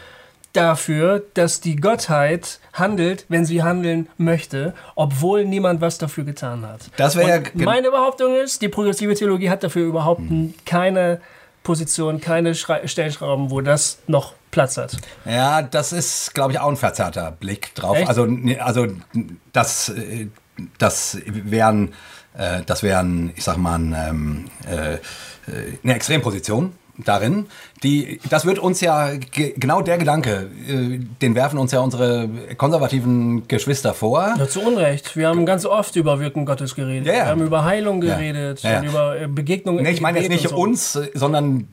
dafür, 0.52 1.22
dass 1.34 1.60
die 1.60 1.76
Gottheit 1.76 2.60
handelt, 2.72 3.24
wenn 3.28 3.44
sie 3.44 3.62
handeln 3.62 4.08
möchte, 4.18 4.74
obwohl 4.94 5.44
niemand 5.44 5.80
was 5.80 5.98
dafür 5.98 6.24
getan 6.24 6.66
hat? 6.66 6.90
Das 6.96 7.16
wäre 7.16 7.42
ja 7.42 7.42
meine 7.54 7.90
Behauptung 7.90 8.34
ist, 8.36 8.62
die 8.62 8.68
progressive 8.68 9.14
Theologie 9.14 9.50
hat 9.50 9.62
dafür 9.62 9.86
überhaupt 9.86 10.22
keine 10.66 11.20
Position, 11.62 12.20
keine 12.20 12.54
Schrei 12.54 12.86
Stellschrauben, 12.86 13.50
wo 13.50 13.60
das 13.60 13.98
noch 14.06 14.34
Platz 14.50 14.76
hat. 14.76 14.96
Ja, 15.24 15.62
das 15.62 15.92
ist, 15.92 16.34
glaube 16.34 16.52
ich, 16.52 16.60
auch 16.60 16.68
ein 16.68 16.76
verzerrter 16.76 17.32
Blick 17.32 17.74
drauf. 17.74 17.96
Echt? 17.96 18.08
Also, 18.08 18.28
also 18.58 18.86
das, 19.52 19.88
äh, 19.88 20.28
das 20.78 21.18
wären, 21.24 21.94
äh, 22.36 22.62
das 22.66 22.82
wären, 22.82 23.32
ich 23.36 23.44
sag 23.44 23.56
mal, 23.56 23.78
ein, 23.78 23.96
ähm, 23.98 24.44
äh, 24.68 24.94
äh, 24.94 24.98
eine 25.82 25.94
Extremposition 25.94 26.72
darin. 26.98 27.46
Die, 27.82 28.20
das 28.28 28.44
wird 28.44 28.58
uns 28.58 28.80
ja 28.80 29.14
ge 29.14 29.54
genau 29.56 29.82
der 29.82 29.98
Gedanke, 29.98 30.50
äh, 30.68 30.98
den 31.20 31.34
werfen 31.34 31.58
uns 31.58 31.72
ja 31.72 31.80
unsere 31.80 32.28
konservativen 32.56 33.48
Geschwister 33.48 33.94
vor. 33.94 34.34
Ja, 34.38 34.48
zu 34.48 34.60
Unrecht. 34.62 35.16
Wir 35.16 35.28
haben 35.28 35.46
ganz 35.46 35.64
oft 35.64 35.96
über 35.96 36.20
Wirken 36.20 36.44
Gottes 36.46 36.74
geredet. 36.74 37.06
Ja, 37.06 37.12
ja. 37.12 37.18
Wir 37.24 37.30
haben 37.30 37.42
über 37.42 37.64
Heilung 37.64 38.00
geredet 38.00 38.62
Ja, 38.62 38.82
ja. 38.82 38.84
über 38.84 39.20
äh, 39.20 39.26
Begegnungen. 39.26 39.82
Nee, 39.82 39.90
ich 39.90 40.00
meine 40.00 40.18
jetzt 40.20 40.28
nicht 40.28 40.48
so. 40.48 40.56
uns, 40.56 40.98
sondern 41.14 41.68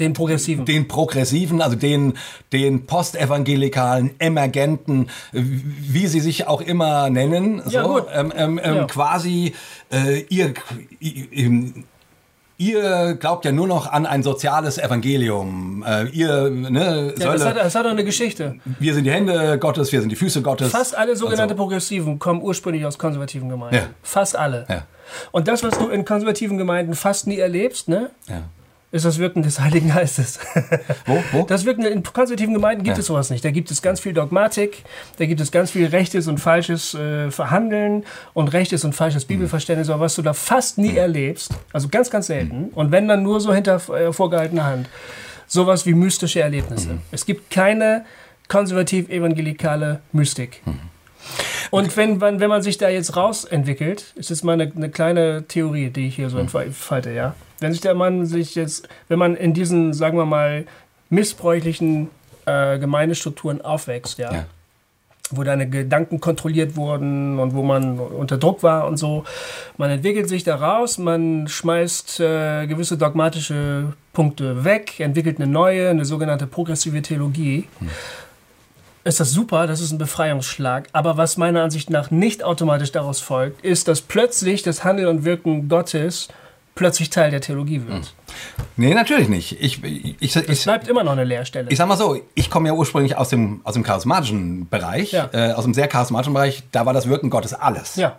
Den 0.00 0.12
Progressiven. 0.12 0.64
den 0.64 0.86
Progressiven, 0.88 1.60
also 1.60 1.76
den, 1.76 2.14
den 2.52 2.86
postevangelikalen, 2.86 4.10
Emergenten, 4.18 5.08
wie 5.32 6.06
sie 6.06 6.20
sich 6.20 6.46
auch 6.46 6.60
immer 6.60 7.10
nennen, 7.10 7.62
so, 7.64 7.70
Ja, 7.70 7.82
gut. 7.82 8.04
Ähm, 8.12 8.32
ähm, 8.36 8.60
ähm, 8.62 8.74
Ja. 8.76 8.84
quasi 8.84 9.54
äh, 9.92 10.20
ihr, 10.28 10.54
ihr, 11.00 11.72
ihr 12.58 13.14
glaubt 13.14 13.44
ja 13.44 13.52
nur 13.52 13.66
noch 13.66 13.90
an 13.90 14.06
ein 14.06 14.22
soziales 14.22 14.78
Evangelium. 14.78 15.84
Äh, 15.86 16.08
ihr, 16.10 16.50
ne, 16.50 17.14
ja, 17.18 17.32
das, 17.32 17.44
hat, 17.44 17.56
das 17.56 17.74
hat 17.74 17.84
doch 17.86 17.90
eine 17.90 18.04
Geschichte. 18.04 18.56
wir 18.78 18.94
sind 18.94 19.04
die 19.04 19.10
Hände 19.12 19.58
Gottes, 19.58 19.92
wir 19.92 20.00
sind 20.00 20.10
die 20.10 20.16
Füße 20.16 20.42
Gottes. 20.42 20.70
Fast 20.72 20.96
alle 20.96 21.16
sogenannte 21.16 21.54
so. 21.54 21.58
Progressiven 21.58 22.18
kommen 22.18 22.42
ursprünglich 22.42 22.84
aus 22.84 22.98
konservativen 22.98 23.48
Gemeinden. 23.48 23.76
Ja. 23.76 23.82
Fast 24.02 24.36
alle. 24.36 24.66
Ja. 24.68 24.82
Und 25.32 25.48
das, 25.48 25.62
was 25.62 25.78
du 25.78 25.88
in 25.88 26.04
konservativen 26.04 26.58
Gemeinden 26.58 26.94
fast 26.94 27.26
nie 27.26 27.38
erlebst, 27.38 27.88
ne, 27.88 28.10
Ja. 28.28 28.42
Ist 28.90 29.04
das 29.04 29.18
Wirken 29.18 29.42
des 29.42 29.60
Heiligen 29.60 29.88
Geistes. 29.90 30.38
Wo? 31.06 31.22
Wo? 31.32 31.42
Das 31.44 31.64
Wirken 31.66 31.84
in 31.84 32.02
konservativen 32.02 32.54
Gemeinden 32.54 32.84
gibt 32.84 32.96
Ja. 32.96 33.00
es 33.00 33.06
sowas 33.06 33.28
nicht. 33.28 33.44
Da 33.44 33.50
gibt 33.50 33.70
es 33.70 33.82
ganz 33.82 34.00
viel 34.00 34.14
Dogmatik, 34.14 34.82
da 35.18 35.26
gibt 35.26 35.40
es 35.42 35.50
ganz 35.52 35.70
viel 35.72 35.86
rechtes 35.88 36.26
und 36.26 36.38
falsches 36.38 36.94
äh, 36.94 37.30
Verhandeln 37.30 38.04
und 38.32 38.48
rechtes 38.54 38.84
und 38.84 38.94
falsches 38.94 39.24
Mhm. 39.24 39.28
Bibelverständnis, 39.28 39.90
aber 39.90 40.00
was 40.04 40.14
du 40.14 40.22
da 40.22 40.32
fast 40.32 40.78
nie 40.78 40.96
erlebst, 40.96 41.52
also 41.72 41.88
ganz, 41.88 42.10
ganz 42.10 42.28
selten, 42.28 42.58
Mhm. 42.58 42.68
und 42.74 42.90
wenn 42.90 43.08
dann 43.08 43.22
nur 43.22 43.40
so 43.40 43.52
hinter 43.54 43.76
äh, 43.90 44.12
vorgehaltener 44.12 44.64
Hand, 44.64 44.88
sowas 45.46 45.84
wie 45.86 45.94
mystische 45.94 46.40
Erlebnisse. 46.40 46.94
Mhm. 46.94 47.00
Es 47.10 47.26
gibt 47.26 47.50
keine 47.50 48.04
konservativ-evangelikale 48.48 50.00
Mystik. 50.12 50.62
Mhm. 50.64 50.78
Und 51.70 51.96
wenn, 51.98 52.20
wenn, 52.22 52.40
wenn 52.40 52.48
man 52.48 52.62
sich 52.62 52.78
da 52.78 52.88
jetzt 52.88 53.16
rausentwickelt, 53.16 54.12
ist 54.16 54.30
jetzt 54.30 54.44
mal 54.44 54.54
eine, 54.54 54.72
eine 54.74 54.88
kleine 54.88 55.44
Theorie, 55.46 55.90
die 55.90 56.08
ich 56.08 56.16
hier 56.16 56.30
so 56.30 56.38
entfalte, 56.38 57.10
ja. 57.12 57.34
Wenn 57.60 57.72
sich 57.72 57.80
der 57.80 57.94
Mann 57.94 58.26
sich 58.26 58.54
jetzt, 58.54 58.88
wenn 59.08 59.18
man 59.18 59.36
in 59.36 59.52
diesen, 59.54 59.92
sagen 59.92 60.16
wir 60.18 60.26
mal, 60.26 60.64
missbräuchlichen 61.10 62.08
äh, 62.46 62.78
Gemeindestrukturen 62.78 63.60
aufwächst, 63.62 64.18
ja, 64.18 64.32
Ja. 64.32 64.44
wo 65.30 65.42
deine 65.42 65.68
Gedanken 65.68 66.20
kontrolliert 66.20 66.76
wurden 66.76 67.38
und 67.38 67.54
wo 67.54 67.62
man 67.62 67.98
unter 67.98 68.38
Druck 68.38 68.62
war 68.62 68.86
und 68.86 68.96
so, 68.96 69.24
man 69.76 69.90
entwickelt 69.90 70.28
sich 70.28 70.44
da 70.44 70.56
raus, 70.56 70.98
man 70.98 71.48
schmeißt 71.48 72.20
äh, 72.20 72.66
gewisse 72.66 72.96
dogmatische 72.96 73.92
Punkte 74.12 74.64
weg, 74.64 75.00
entwickelt 75.00 75.38
eine 75.38 75.46
neue, 75.50 75.90
eine 75.90 76.04
sogenannte 76.04 76.46
progressive 76.46 77.02
Theologie 77.02 77.66
ist 79.04 79.20
das 79.20 79.30
super, 79.30 79.66
das 79.66 79.80
ist 79.80 79.90
ein 79.92 79.96
Befreiungsschlag. 79.98 80.88
Aber 80.92 81.16
was 81.16 81.38
meiner 81.38 81.62
Ansicht 81.62 81.88
nach 81.88 82.10
nicht 82.10 82.42
automatisch 82.44 82.92
daraus 82.92 83.20
folgt, 83.20 83.64
ist, 83.64 83.88
dass 83.88 84.02
plötzlich 84.02 84.62
das 84.62 84.84
Handeln 84.84 85.08
und 85.08 85.24
Wirken 85.24 85.68
Gottes 85.68 86.28
plötzlich 86.78 87.10
Teil 87.10 87.30
der 87.30 87.40
Theologie 87.40 87.82
wird. 87.86 88.14
Nee, 88.76 88.94
natürlich 88.94 89.28
nicht. 89.28 89.60
Ich, 89.60 89.82
ich, 89.84 90.36
Es 90.36 90.62
bleibt 90.64 90.86
immer 90.88 91.02
noch 91.04 91.12
eine 91.12 91.24
Leerstelle. 91.24 91.68
Ich 91.70 91.76
sag 91.76 91.88
mal 91.88 91.96
so, 91.96 92.18
ich 92.34 92.48
komme 92.50 92.68
ja 92.68 92.74
ursprünglich 92.74 93.16
aus 93.16 93.28
dem, 93.28 93.60
aus 93.64 93.74
dem 93.74 93.82
charismatischen 93.82 94.68
Bereich, 94.68 95.12
Ja. 95.12 95.28
äh, 95.32 95.52
aus 95.52 95.64
dem 95.64 95.74
sehr 95.74 95.88
charismatischen 95.88 96.32
Bereich, 96.32 96.62
da 96.72 96.86
war 96.86 96.92
das 96.94 97.08
Wirken 97.08 97.30
Gottes 97.30 97.52
alles. 97.52 97.96
Ja. 97.96 98.18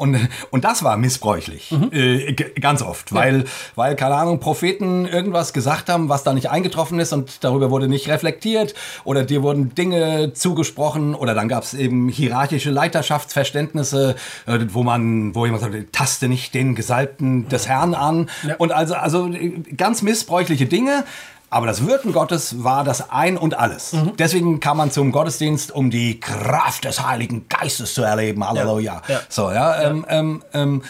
Und, 0.00 0.16
und 0.50 0.64
das 0.64 0.82
war 0.82 0.96
missbräuchlich, 0.96 1.70
äh, 1.92 2.32
g- 2.32 2.52
ganz 2.58 2.80
oft, 2.80 3.12
weil, 3.12 3.44
weil, 3.74 3.96
keine 3.96 4.14
Ahnung, 4.14 4.40
Propheten 4.40 5.04
irgendwas 5.04 5.52
gesagt 5.52 5.90
haben, 5.90 6.08
was 6.08 6.22
da 6.22 6.32
nicht 6.32 6.48
eingetroffen 6.48 6.98
ist 7.00 7.12
und 7.12 7.44
darüber 7.44 7.70
wurde 7.70 7.86
nicht 7.86 8.08
reflektiert 8.08 8.74
oder 9.04 9.24
dir 9.24 9.42
wurden 9.42 9.74
Dinge 9.74 10.32
zugesprochen 10.32 11.14
oder 11.14 11.34
dann 11.34 11.48
gab 11.48 11.64
es 11.64 11.74
eben 11.74 12.08
hierarchische 12.08 12.70
Leiterschaftsverständnisse, 12.70 14.16
äh, 14.46 14.58
wo 14.70 14.82
man, 14.82 15.34
wo 15.34 15.44
jemand 15.44 15.62
sagt, 15.62 15.92
taste 15.92 16.28
nicht 16.28 16.54
den 16.54 16.74
Gesalbten 16.74 17.48
des 17.50 17.68
Herrn 17.68 17.94
an 17.94 18.30
Ja. 18.46 18.56
und 18.56 18.72
also, 18.72 18.94
also 18.94 19.28
äh, 19.28 19.50
ganz 19.76 20.00
missbräuchliche 20.00 20.64
Dinge. 20.64 21.04
Aber 21.52 21.66
das 21.66 21.84
Wirken 21.84 22.12
Gottes 22.12 22.62
war 22.62 22.84
das 22.84 23.10
Ein 23.10 23.36
und 23.36 23.58
alles. 23.58 23.94
Deswegen 24.18 24.60
kam 24.60 24.76
man 24.76 24.92
zum 24.92 25.10
Gottesdienst, 25.10 25.72
um 25.72 25.90
die 25.90 26.20
Kraft 26.20 26.84
des 26.84 27.04
Heiligen 27.04 27.48
Geistes 27.48 27.92
zu 27.94 28.02
erleben. 28.02 28.46
Halleluja. 28.46 29.02
Ja. 29.08 29.20
So, 29.28 29.50
ja. 29.50 29.82
Ähm, 29.82 30.06
ähm, 30.08 30.42
ähm, 30.54 30.82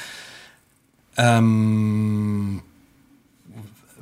ähm, 1.17 2.63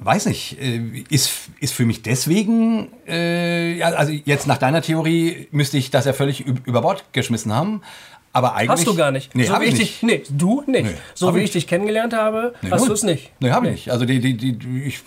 weiß 0.01 0.27
nicht, 0.27 0.59
äh, 0.61 1.05
ist, 1.11 1.31
ist 1.61 1.75
für 1.75 1.85
mich 1.87 2.03
deswegen, 2.03 2.88
äh, 3.07 3.75
ja, 3.77 3.88
also 3.88 4.12
jetzt 4.12 4.47
nach 4.47 4.59
deiner 4.59 4.83
Theorie 4.83 5.49
müsste 5.51 5.77
ich 5.79 5.90
das 5.90 6.05
ja 6.07 6.12
völlig 6.12 6.47
üb- 6.47 6.64
über 6.64 6.83
Bord 6.83 7.05
geschmissen 7.12 7.53
haben. 7.55 7.83
Aber 8.38 8.55
eigentlich. 8.55 8.70
Hast 8.70 8.87
du 8.87 8.94
gar 8.94 9.11
nicht. 9.11 9.35
Nee, 9.35 9.46
so 9.46 9.53
hab 9.53 9.62
ich 9.62 9.68
ich 9.70 9.79
nicht. 9.79 10.03
dich, 10.03 10.03
nee, 10.03 10.22
du 10.31 10.62
nicht. 10.66 10.85
Nee, 10.85 10.94
so 11.14 11.35
wie 11.35 11.40
ich 11.40 11.46
ich 11.48 11.51
dich 11.51 11.66
kennengelernt 11.66 12.14
habe, 12.14 12.55
hast 12.70 12.81
null. 12.81 12.88
du 12.88 12.94
es 12.94 13.03
nicht. 13.03 13.33
Nee, 13.40 13.51
habe 13.51 13.66
ich 13.66 13.72
nicht. 13.72 13.90
Also 13.90 14.05
die, 14.05 14.20
die, 14.20 14.37
die, 14.37 14.85
ich, 14.85 15.01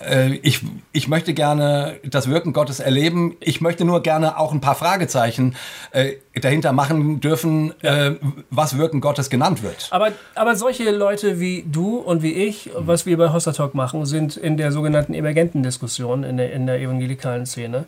äh, 0.00 0.34
ich, 0.36 0.60
ich 0.92 1.08
möchte 1.08 1.34
gerne 1.34 1.96
das 2.04 2.28
Wirken 2.28 2.52
Gottes 2.52 2.78
erleben. 2.78 3.36
Ich 3.40 3.60
möchte 3.60 3.84
nur 3.84 4.02
gerne 4.02 4.38
auch 4.38 4.52
ein 4.52 4.60
paar 4.60 4.76
Fragezeichen 4.76 5.56
äh, 5.90 6.12
dahinter 6.40 6.72
machen 6.72 7.20
dürfen, 7.20 7.74
äh, 7.82 8.12
was 8.50 8.78
Wirken 8.78 9.00
Gottes 9.00 9.30
genannt 9.30 9.64
wird. 9.64 9.88
Aber, 9.90 10.12
aber 10.36 10.54
solche 10.54 10.90
Leute 10.92 11.40
wie 11.40 11.64
du 11.66 11.96
und 11.96 12.22
wie 12.22 12.32
ich, 12.32 12.70
was 12.76 13.04
wir 13.04 13.16
bei 13.16 13.32
Hossa 13.32 13.50
Talk 13.50 13.74
machen, 13.74 14.06
sind 14.06 14.36
in 14.36 14.56
der 14.56 14.70
sogenannten 14.70 15.12
emergenten 15.12 15.64
Diskussion 15.64 16.22
in 16.22 16.36
der, 16.36 16.52
in 16.52 16.66
der 16.66 16.78
evangelikalen 16.78 17.46
Szene 17.46 17.86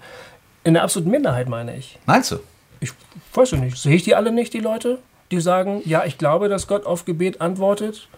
in 0.65 0.75
der 0.75 0.83
absoluten 0.83 1.11
Minderheit, 1.11 1.49
meine 1.49 1.77
ich. 1.77 1.99
Meinst 2.05 2.33
du? 2.33 2.41
Ich 2.81 2.93
weiß 3.35 3.53
ich 3.53 3.61
nicht. 3.61 3.77
Sehe 3.77 3.95
ich 3.95 4.05
die 4.05 4.15
alle 4.15 4.33
nicht, 4.33 4.53
die 4.53 4.61
Leute, 4.61 4.99
die 5.31 5.41
sagen, 5.41 5.83
ja, 5.85 6.05
ich 6.05 6.19
glaube, 6.19 6.49
dass 6.49 6.67
Gott 6.67 6.87
auf 6.87 7.05
Gebet 7.05 7.41
antwortet? 7.41 8.09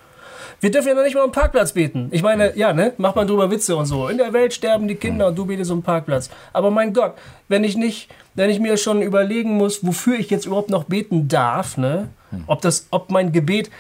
Wir 0.61 0.71
dürfen 0.71 0.89
ja 0.89 0.95
noch 0.95 1.05
nicht 1.05 1.15
mal 1.15 1.25
am 1.25 1.33
Parkplatz 1.33 1.73
beten. 1.73 2.09
Ich 2.11 2.23
meine, 2.23 2.57
ja, 2.57 2.73
ne, 2.73 2.93
macht 2.99 3.17
man 3.17 3.27
drüber 3.27 3.51
Witze 3.51 3.77
und 3.77 3.87
so. 3.87 4.09
In 4.09 4.19
der 4.19 4.33
Welt 4.33 4.53
sterben 4.53 4.89
die 4.89 4.95
Kinder 4.95 5.29
und 5.29 5.39
du 5.39 5.47
betest 5.47 5.71
am 5.71 5.83
Parkplatz. 5.83 6.29
Aber 6.53 6.71
mein 6.71 6.93
Gott, 6.93 7.15
wenn 7.49 7.65
ich 7.65 7.77
nicht, 7.77 8.11
wenn 8.35 8.51
ich 8.51 8.61
mir 8.61 8.77
schon 8.77 9.01
überlegen 9.01 9.57
muss, 9.57 9.85
wofür 9.85 10.19
ich 10.19 10.29
jetzt 10.31 10.47
überhaupt 10.47 10.71
noch 10.71 10.85
beten 10.85 11.29
darf, 11.29 11.77
ne, 11.77 12.09
ob 12.47 12.61
das, 12.61 12.87
ob 12.91 13.11
mein 13.11 13.33
Gebet, 13.33 13.71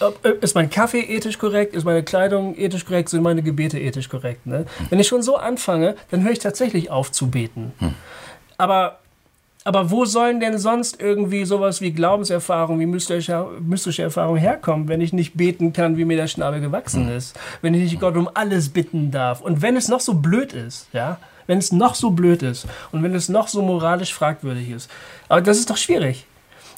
ob, 0.00 0.24
äh, 0.24 0.34
ist 0.40 0.54
mein 0.54 0.70
Kaffee 0.70 1.00
ethisch 1.00 1.38
korrekt, 1.38 1.74
ist 1.74 1.84
meine 1.84 2.02
Kleidung 2.02 2.56
ethisch 2.56 2.84
korrekt, 2.84 3.10
sind 3.10 3.22
meine 3.22 3.42
Gebete 3.42 3.78
ethisch 3.78 4.08
korrekt, 4.08 4.46
ne? 4.46 4.66
Wenn 4.90 4.98
ich 4.98 5.06
schon 5.06 5.22
so 5.22 5.36
anfange, 5.36 5.94
dann 6.10 6.24
höre 6.24 6.32
ich 6.32 6.40
tatsächlich 6.40 6.90
auf 6.90 7.12
zu 7.12 7.28
beten. 7.28 7.72
Aber 8.56 8.98
aber 9.64 9.90
wo 9.90 10.04
sollen 10.04 10.40
denn 10.40 10.58
sonst 10.58 11.00
irgendwie 11.00 11.46
sowas 11.46 11.80
wie 11.80 11.92
Glaubenserfahrung, 11.92 12.78
wie 12.80 12.86
mystische, 12.86 13.46
mystische 13.60 14.02
Erfahrung 14.02 14.36
herkommen, 14.36 14.88
wenn 14.88 15.00
ich 15.00 15.14
nicht 15.14 15.34
beten 15.34 15.72
kann, 15.72 15.96
wie 15.96 16.04
mir 16.04 16.18
der 16.18 16.26
Schnabel 16.26 16.60
gewachsen 16.60 17.08
ist? 17.08 17.38
Wenn 17.62 17.72
ich 17.72 17.84
nicht 17.84 18.00
Gott 18.00 18.16
um 18.16 18.28
alles 18.34 18.68
bitten 18.68 19.10
darf? 19.10 19.40
Und 19.40 19.62
wenn 19.62 19.76
es 19.76 19.88
noch 19.88 20.00
so 20.00 20.14
blöd 20.14 20.52
ist, 20.52 20.88
ja? 20.92 21.18
Wenn 21.46 21.58
es 21.58 21.72
noch 21.72 21.94
so 21.94 22.10
blöd 22.10 22.42
ist 22.42 22.66
und 22.92 23.02
wenn 23.02 23.14
es 23.14 23.28
noch 23.28 23.48
so 23.48 23.62
moralisch 23.62 24.14
fragwürdig 24.14 24.70
ist. 24.70 24.90
Aber 25.28 25.40
das 25.40 25.58
ist 25.58 25.68
doch 25.70 25.76
schwierig. 25.76 26.26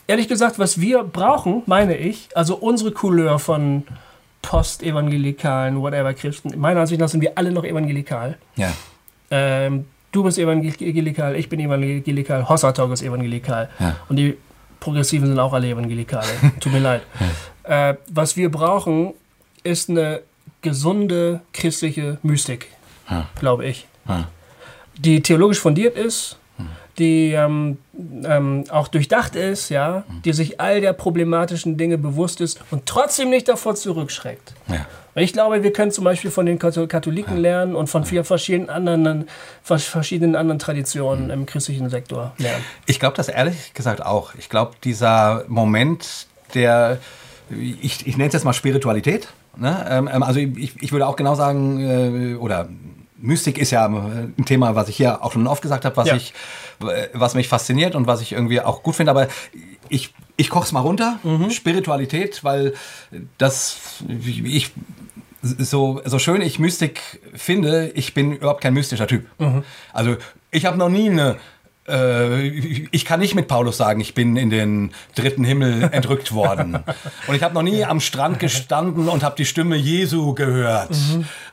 Ehrlich 0.09 0.29
gesagt, 0.29 0.59
was 0.59 0.81
wir 0.81 1.03
brauchen, 1.03 1.63
meine 1.67 1.97
ich, 1.97 2.29
also 2.35 2.57
unsere 2.57 2.93
Couleur 2.93 3.41
von 3.41 3.85
postevangelikalen, 4.43 5.81
whatever 5.81 6.15
Christen, 6.15 6.59
meiner 6.59 6.81
Ansicht 6.81 7.01
nach 7.01 7.09
sind 7.09 7.21
wir 7.21 7.33
alle 7.37 7.51
noch 7.51 7.65
evangelikal. 7.65 8.39
Ja. 8.55 8.73
Ähm, 9.31 9.87
du 10.17 10.23
bist 10.25 10.39
evangelikal, 10.39 11.37
ich 11.37 11.49
bin 11.49 11.61
evangelikal, 11.61 12.49
Hossatog 12.49 12.91
ist 12.93 13.03
evangelikal. 13.03 13.69
Ja. 13.79 13.97
Und 14.09 14.17
die 14.17 14.37
Progressiven 14.81 15.27
sind 15.27 15.39
auch 15.39 15.53
alle 15.53 15.69
evangelikale. 15.69 16.27
Tut 16.61 16.73
mir 16.73 16.79
leid. 16.81 17.03
Äh, 17.65 17.95
was 18.11 18.37
wir 18.37 18.51
brauchen, 18.51 19.13
ist 19.63 19.91
eine 19.91 20.23
gesunde 20.63 21.41
christliche 21.53 22.19
Mystik, 22.23 22.69
Ja. 23.11 23.29
glaube 23.39 23.67
ich. 23.67 23.87
Ja. 24.09 24.29
Die 24.99 25.21
theologisch 25.21 25.61
fundiert 25.61 25.97
ist, 25.99 26.39
die 26.99 27.33
ähm, 27.33 27.77
ähm, 28.25 28.65
auch 28.71 28.89
durchdacht 28.89 29.37
ist, 29.37 29.69
ja, 29.69 30.05
die 30.25 30.33
sich 30.33 30.59
all 30.61 30.81
der 30.81 30.95
problematischen 30.95 31.77
Dinge 31.77 31.99
bewusst 31.99 32.41
ist 32.41 32.59
und 32.71 32.87
trotzdem 32.87 33.29
nicht 33.29 33.49
davor 33.49 33.75
zurückschreckt. 33.75 34.55
Ja. 34.69 34.87
Weil 35.17 35.25
Ich 35.25 35.33
glaube, 35.33 35.63
wir 35.63 35.73
können 35.73 35.91
zum 35.91 36.05
Beispiel 36.05 36.31
von 36.31 36.45
den 36.45 36.59
Katho- 36.59 36.87
Katholiken 36.87 37.39
lernen 37.39 37.75
und 37.75 37.89
von 37.89 38.05
vier 38.05 38.23
verschiedenen 38.23 38.69
anderen, 38.69 39.27
vers- 39.63 39.85
verschiedenen 39.85 40.37
anderen 40.37 40.59
Traditionen 40.59 41.31
im 41.31 41.47
christlichen 41.47 41.89
Sektor 41.89 42.35
lernen. 42.37 42.63
Ich 42.85 43.01
glaube 43.01 43.17
das 43.17 43.29
ehrlich 43.29 43.73
gesagt 43.73 44.05
auch. 44.05 44.35
Ich 44.39 44.51
glaube, 44.51 44.73
dieser 44.85 45.45
Moment 45.49 46.27
der, 46.53 46.99
ich, 47.49 48.07
ich 48.07 48.17
nenne 48.19 48.29
es 48.29 48.35
jetzt 48.35 48.45
mal 48.45 48.53
Spiritualität. 48.53 49.29
Ne? 49.57 49.87
Ähm, 49.89 50.11
ähm, 50.13 50.23
also 50.23 50.39
ich, 50.39 50.83
ich 50.83 50.93
würde 50.93 51.07
auch 51.07 51.17
genau 51.17 51.35
sagen, 51.35 52.35
äh, 52.35 52.35
oder 52.35 52.69
Mystik 53.17 53.57
ist 53.57 53.71
ja 53.71 53.87
ein 53.87 54.35
Thema, 54.45 54.75
was 54.75 54.91
ich 54.91 54.97
hier 54.99 55.25
auch 55.25 55.33
schon 55.33 55.47
oft 55.47 55.63
gesagt 55.63 55.87
habe, 55.87 55.97
was, 55.97 56.09
Ja. 56.09 56.17
ich, 56.17 56.35
äh, 56.83 57.09
was 57.15 57.35
mich 57.35 57.49
fasziniert 57.49 57.95
und 57.95 58.07
was 58.07 58.21
ich 58.21 58.33
irgendwie 58.33 58.61
auch 58.61 58.83
gut 58.83 58.95
finde. 58.97 59.13
Aber 59.13 59.29
ich, 59.89 60.13
ich 60.37 60.51
koche 60.51 60.67
es 60.67 60.73
mal 60.73 60.81
runter, 60.81 61.19
Spiritualität, 61.51 62.45
weil 62.45 62.75
das, 63.39 64.03
ich, 64.19 64.73
so, 65.43 66.01
so 66.05 66.19
schön 66.19 66.43
ich 66.43 66.59
Mystik 66.59 67.21
finde, 67.35 67.91
ich 67.95 68.15
bin 68.15 68.33
überhaupt 68.33 68.61
kein 68.61 68.75
mystischer 68.75 69.07
Typ. 69.07 69.27
Also 69.93 70.17
ich 70.51 70.67
habe 70.67 70.77
noch 70.77 70.89
nie 70.89 71.09
eine 71.11 71.37
äh, 71.89 72.47
ich 72.91 73.05
kann 73.05 73.21
nicht 73.21 73.35
mit 73.35 73.49
Paulus 73.49 73.77
sagen, 73.77 74.01
ich 74.01 74.15
bin 74.15 74.37
in 74.37 74.51
den 74.51 74.93
dritten 75.15 75.45
Himmel 75.45 75.89
entrückt 75.93 76.33
worden. 76.33 76.83
Und 77.27 77.35
ich 77.35 77.43
habe 77.43 77.55
noch 77.55 77.63
nie 77.63 77.85
am 77.85 78.01
Strand 78.01 78.39
gestanden 78.39 79.09
und 79.09 79.23
habe 79.23 79.37
die 79.37 79.45
Stimme 79.45 79.77
Jesu 79.77 80.35
gehört. 80.35 80.97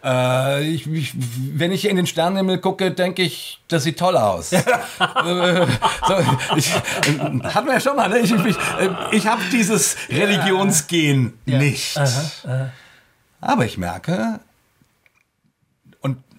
Äh, 0.03 0.63
ich, 0.67 0.87
ich, 0.87 1.13
wenn 1.53 1.71
ich 1.71 1.87
in 1.87 1.95
den 1.95 2.07
Sternenhimmel 2.07 2.59
gucke, 2.59 2.91
denke 2.91 3.23
ich, 3.23 3.59
das 3.67 3.83
sieht 3.83 3.99
toll 3.99 4.17
aus. 4.17 4.51
äh, 4.53 4.63
so, 4.97 6.15
ich, 6.55 6.69
äh, 6.69 7.39
hatten 7.43 7.67
wir 7.67 7.73
ja 7.73 7.79
schon 7.79 7.95
mal, 7.95 8.09
ne? 8.09 8.19
Ich, 8.19 8.31
ich, 8.31 8.57
ich 9.11 9.27
habe 9.27 9.41
dieses 9.51 9.95
Religionsgen 10.09 11.33
nicht. 11.45 11.99
Aber 13.41 13.65
ich 13.65 13.77
merke, 13.77 14.39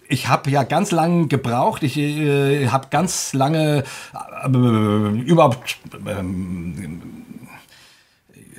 ich 0.07 0.27
habe 0.27 0.49
ja 0.49 0.63
ganz 0.63 0.91
lange 0.91 1.27
gebraucht, 1.27 1.83
ich 1.83 1.97
äh, 1.97 2.67
habe 2.67 2.87
ganz 2.89 3.33
lange 3.33 3.83
äh, 4.43 4.47
überhaupt, 4.47 5.77
ähm, 6.07 7.01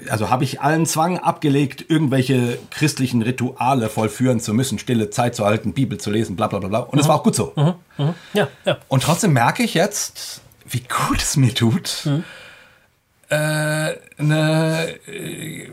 also 0.09 0.31
habe 0.31 0.45
ich 0.45 0.61
allen 0.61 0.87
Zwang 0.87 1.19
abgelegt, 1.19 1.85
irgendwelche 1.89 2.59
christlichen 2.71 3.23
Rituale 3.23 3.89
vollführen 3.89 4.41
zu 4.41 4.55
müssen, 4.55 4.79
stille 4.79 5.11
Zeit 5.11 5.35
zu 5.35 5.45
halten, 5.45 5.73
Bibel 5.73 5.99
zu 5.99 6.11
lesen, 6.11 6.37
bla 6.37 6.47
bla 6.47 6.59
bla 6.59 6.69
bla. 6.69 6.79
Und 6.81 6.99
es 6.99 7.09
war 7.09 7.17
auch 7.17 7.23
gut 7.23 7.35
so. 7.35 7.53
Ja, 8.33 8.49
ja. 8.65 8.79
Und 8.89 9.03
trotzdem 9.03 9.33
merke 9.33 9.63
ich 9.63 9.75
jetzt, 9.75 10.43
wie 10.69 10.81
gut 10.83 11.23
es 11.23 11.37
mir 11.37 11.55
tut, 11.55 12.09
äh, 13.29 13.35
eine, 14.19 14.95
äh, 15.09 15.69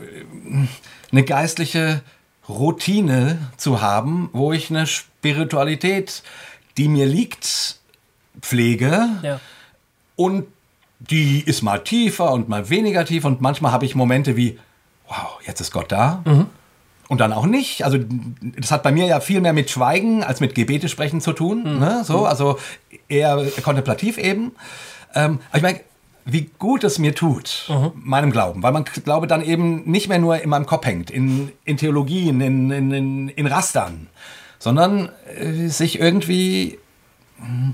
eine 1.12 1.22
geistliche 1.24 2.02
Routine 2.48 3.50
zu 3.56 3.80
haben, 3.80 4.28
wo 4.32 4.52
ich 4.52 4.70
eine 4.70 4.86
Spiritualität, 4.86 6.22
die 6.76 6.88
mir 6.88 7.06
liegt, 7.06 7.78
pflege 8.40 9.08
ja. 9.22 9.40
und 10.16 10.46
die 10.98 11.40
ist 11.40 11.62
mal 11.62 11.78
tiefer 11.78 12.32
und 12.32 12.48
mal 12.48 12.68
weniger 12.70 13.04
tief 13.04 13.24
und 13.24 13.40
manchmal 13.40 13.72
habe 13.72 13.84
ich 13.84 13.94
Momente 13.94 14.36
wie, 14.36 14.58
wow, 15.08 15.38
jetzt 15.46 15.60
ist 15.60 15.72
Gott 15.72 15.92
da. 15.92 16.22
Und 17.08 17.20
dann 17.20 17.32
auch 17.34 17.44
nicht. 17.44 17.84
Also 17.84 17.98
das 18.58 18.70
hat 18.70 18.82
bei 18.82 18.90
mir 18.90 19.06
ja 19.06 19.20
viel 19.20 19.40
mehr 19.42 19.52
mit 19.52 19.70
Schweigen 19.70 20.24
als 20.24 20.40
mit 20.40 20.54
Gebete 20.54 20.88
sprechen 20.88 21.20
zu 21.20 21.34
tun. 21.34 21.78
Ne? 21.78 22.02
So, 22.04 22.24
also 22.24 22.58
eher 23.08 23.46
kontemplativ 23.62 24.16
eben. 24.16 24.52
Ähm, 25.14 25.40
aber 25.50 25.56
ich 25.58 25.62
meine, 25.62 25.80
wie 26.24 26.50
gut 26.58 26.84
es 26.84 26.98
mir 26.98 27.14
tut, 27.14 27.70
meinem 27.94 28.30
Glauben, 28.30 28.62
weil 28.62 28.72
man 28.72 28.84
Glaube 28.84 29.26
dann 29.26 29.42
eben 29.42 29.82
nicht 29.90 30.08
mehr 30.08 30.18
nur 30.18 30.40
in 30.40 30.48
meinem 30.48 30.66
Kopf 30.66 30.86
hängt, 30.86 31.10
in, 31.10 31.52
in 31.64 31.76
Theologien, 31.76 32.40
in, 32.40 32.70
in, 32.70 33.28
in, 33.28 33.46
Rastern, 33.46 34.08
sondern 34.58 35.10
äh, 35.36 35.68
sich 35.68 36.00
irgendwie 36.00 36.78
mm, 37.38 37.70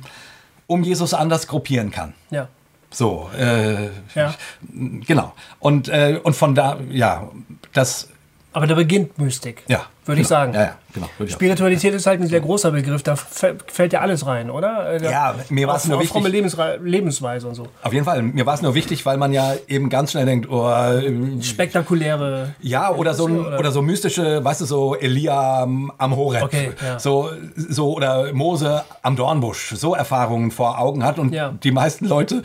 um 0.66 0.82
Jesus 0.82 1.14
anders 1.14 1.46
gruppieren 1.46 1.90
kann. 1.90 2.14
ja. 2.30 2.48
So, 2.92 3.30
äh, 3.38 3.88
Ja. 4.16 4.34
genau. 5.06 5.32
Und, 5.60 5.88
äh, 5.88 6.18
und 6.22 6.34
von 6.34 6.56
da, 6.56 6.78
ja, 6.90 7.30
das, 7.72 8.08
Aber 8.52 8.66
da 8.66 8.74
beginnt 8.74 9.16
Mystik, 9.16 9.62
ja. 9.68 9.86
würde 10.04 10.20
ich 10.20 10.26
genau. 10.26 10.40
sagen. 10.40 10.54
Ja, 10.54 10.62
ja, 10.62 10.78
genau. 10.94 11.08
Spiritualität 11.28 11.94
ist 11.94 12.06
halt 12.06 12.20
ein 12.20 12.26
sehr 12.26 12.40
großer 12.40 12.70
Begriff, 12.70 13.02
da 13.02 13.14
fä- 13.14 13.56
fällt 13.66 13.92
ja 13.92 14.00
alles 14.00 14.26
rein, 14.26 14.50
oder? 14.50 14.92
Äh, 15.00 15.02
Ja, 15.10 15.34
mir 15.48 15.66
war's 15.68 15.84
Auch- 15.84 15.88
nur 15.90 15.98
wichtig- 16.00 16.12
fromme 16.12 16.28
Lebensre 16.28 16.78
Lebensweise 16.82 17.48
und 17.48 17.54
so. 17.54 17.66
Auf 17.82 17.92
jeden 17.92 18.04
Fall. 18.04 18.22
Mir 18.22 18.46
war 18.46 18.54
es 18.54 18.62
nur 18.62 18.74
wichtig, 18.74 19.04
weil 19.06 19.16
man 19.16 19.32
ja 19.32 19.54
eben 19.68 19.88
ganz 19.88 20.12
schnell 20.12 20.26
denkt, 20.26 20.48
oh, 20.50 20.68
äh, 20.70 21.42
Spektakuläre. 21.42 22.54
ja, 22.60 22.90
oder 22.90 23.14
so, 23.14 23.24
Oder- 23.24 23.58
oder 23.58 23.70
so 23.72 23.82
mystische, 23.82 24.44
weißt 24.44 24.60
du, 24.62 24.64
so 24.64 24.94
Elia 24.96 25.62
am, 25.62 25.92
Horeb. 26.16 26.42
Okay, 26.44 26.72
ja. 26.82 26.98
so, 26.98 27.30
so, 27.56 27.94
oder 27.96 28.32
Mose 28.32 28.82
am 29.02 29.16
Dornbusch. 29.16 29.74
So 29.76 29.94
Erfahrungen 29.94 30.50
vor 30.50 30.78
Augen 30.78 31.04
hat. 31.04 31.18
Und 31.18 31.32
Ja. 31.32 31.52
die 31.62 31.70
meisten 31.72 32.06
Leute 32.06 32.42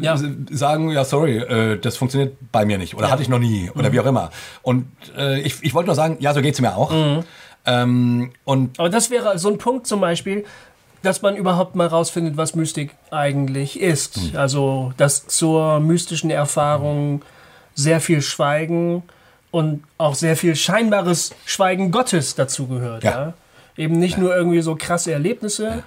Ja. 0.00 0.16
sagen, 0.50 0.90
ja, 0.90 1.04
sorry, 1.04 1.38
äh, 1.38 1.78
das 1.78 1.96
funktioniert 1.96 2.36
bei 2.52 2.64
mir 2.64 2.78
nicht. 2.78 2.94
Oder 2.96 3.10
hatte 3.10 3.22
ich 3.22 3.28
noch 3.28 3.38
nie. 3.38 3.70
Oder 3.74 3.88
Mhm. 3.88 3.92
wie 3.92 4.00
auch 4.00 4.06
immer. 4.06 4.30
Und 4.62 4.86
äh, 5.16 5.40
ich, 5.40 5.56
ich 5.62 5.74
wollte 5.74 5.86
nur 5.88 5.94
sagen, 5.96 6.16
ja, 6.20 6.32
so 6.34 6.40
geht's 6.42 6.60
mir 6.60 6.76
auch. 6.76 6.90
Mhm. 6.90 7.24
Ähm, 7.66 8.32
und 8.44 8.78
Aber 8.78 8.88
das 8.88 9.10
wäre 9.10 9.38
so 9.38 9.48
ein 9.48 9.58
Punkt 9.58 9.86
zum 9.86 10.00
Beispiel, 10.00 10.44
dass 11.02 11.22
man 11.22 11.36
überhaupt 11.36 11.74
mal 11.74 11.86
rausfindet, 11.86 12.36
was 12.36 12.54
Mystik 12.54 12.94
eigentlich 13.10 13.80
ist. 13.80 14.16
Hm. 14.16 14.36
Also, 14.36 14.92
dass 14.96 15.26
zur 15.26 15.80
mystischen 15.80 16.30
Erfahrung 16.30 17.22
sehr 17.74 18.00
viel 18.00 18.22
Schweigen 18.22 19.02
und 19.50 19.84
auch 19.98 20.14
sehr 20.14 20.36
viel 20.36 20.56
scheinbares 20.56 21.34
Schweigen 21.44 21.90
Gottes 21.90 22.34
dazugehört. 22.34 23.04
Ja. 23.04 23.10
Ja. 23.10 23.34
Eben 23.76 23.98
nicht 23.98 24.18
nur 24.18 24.34
irgendwie 24.34 24.60
so 24.60 24.76
krasse 24.76 25.12
Erlebnisse, 25.12 25.82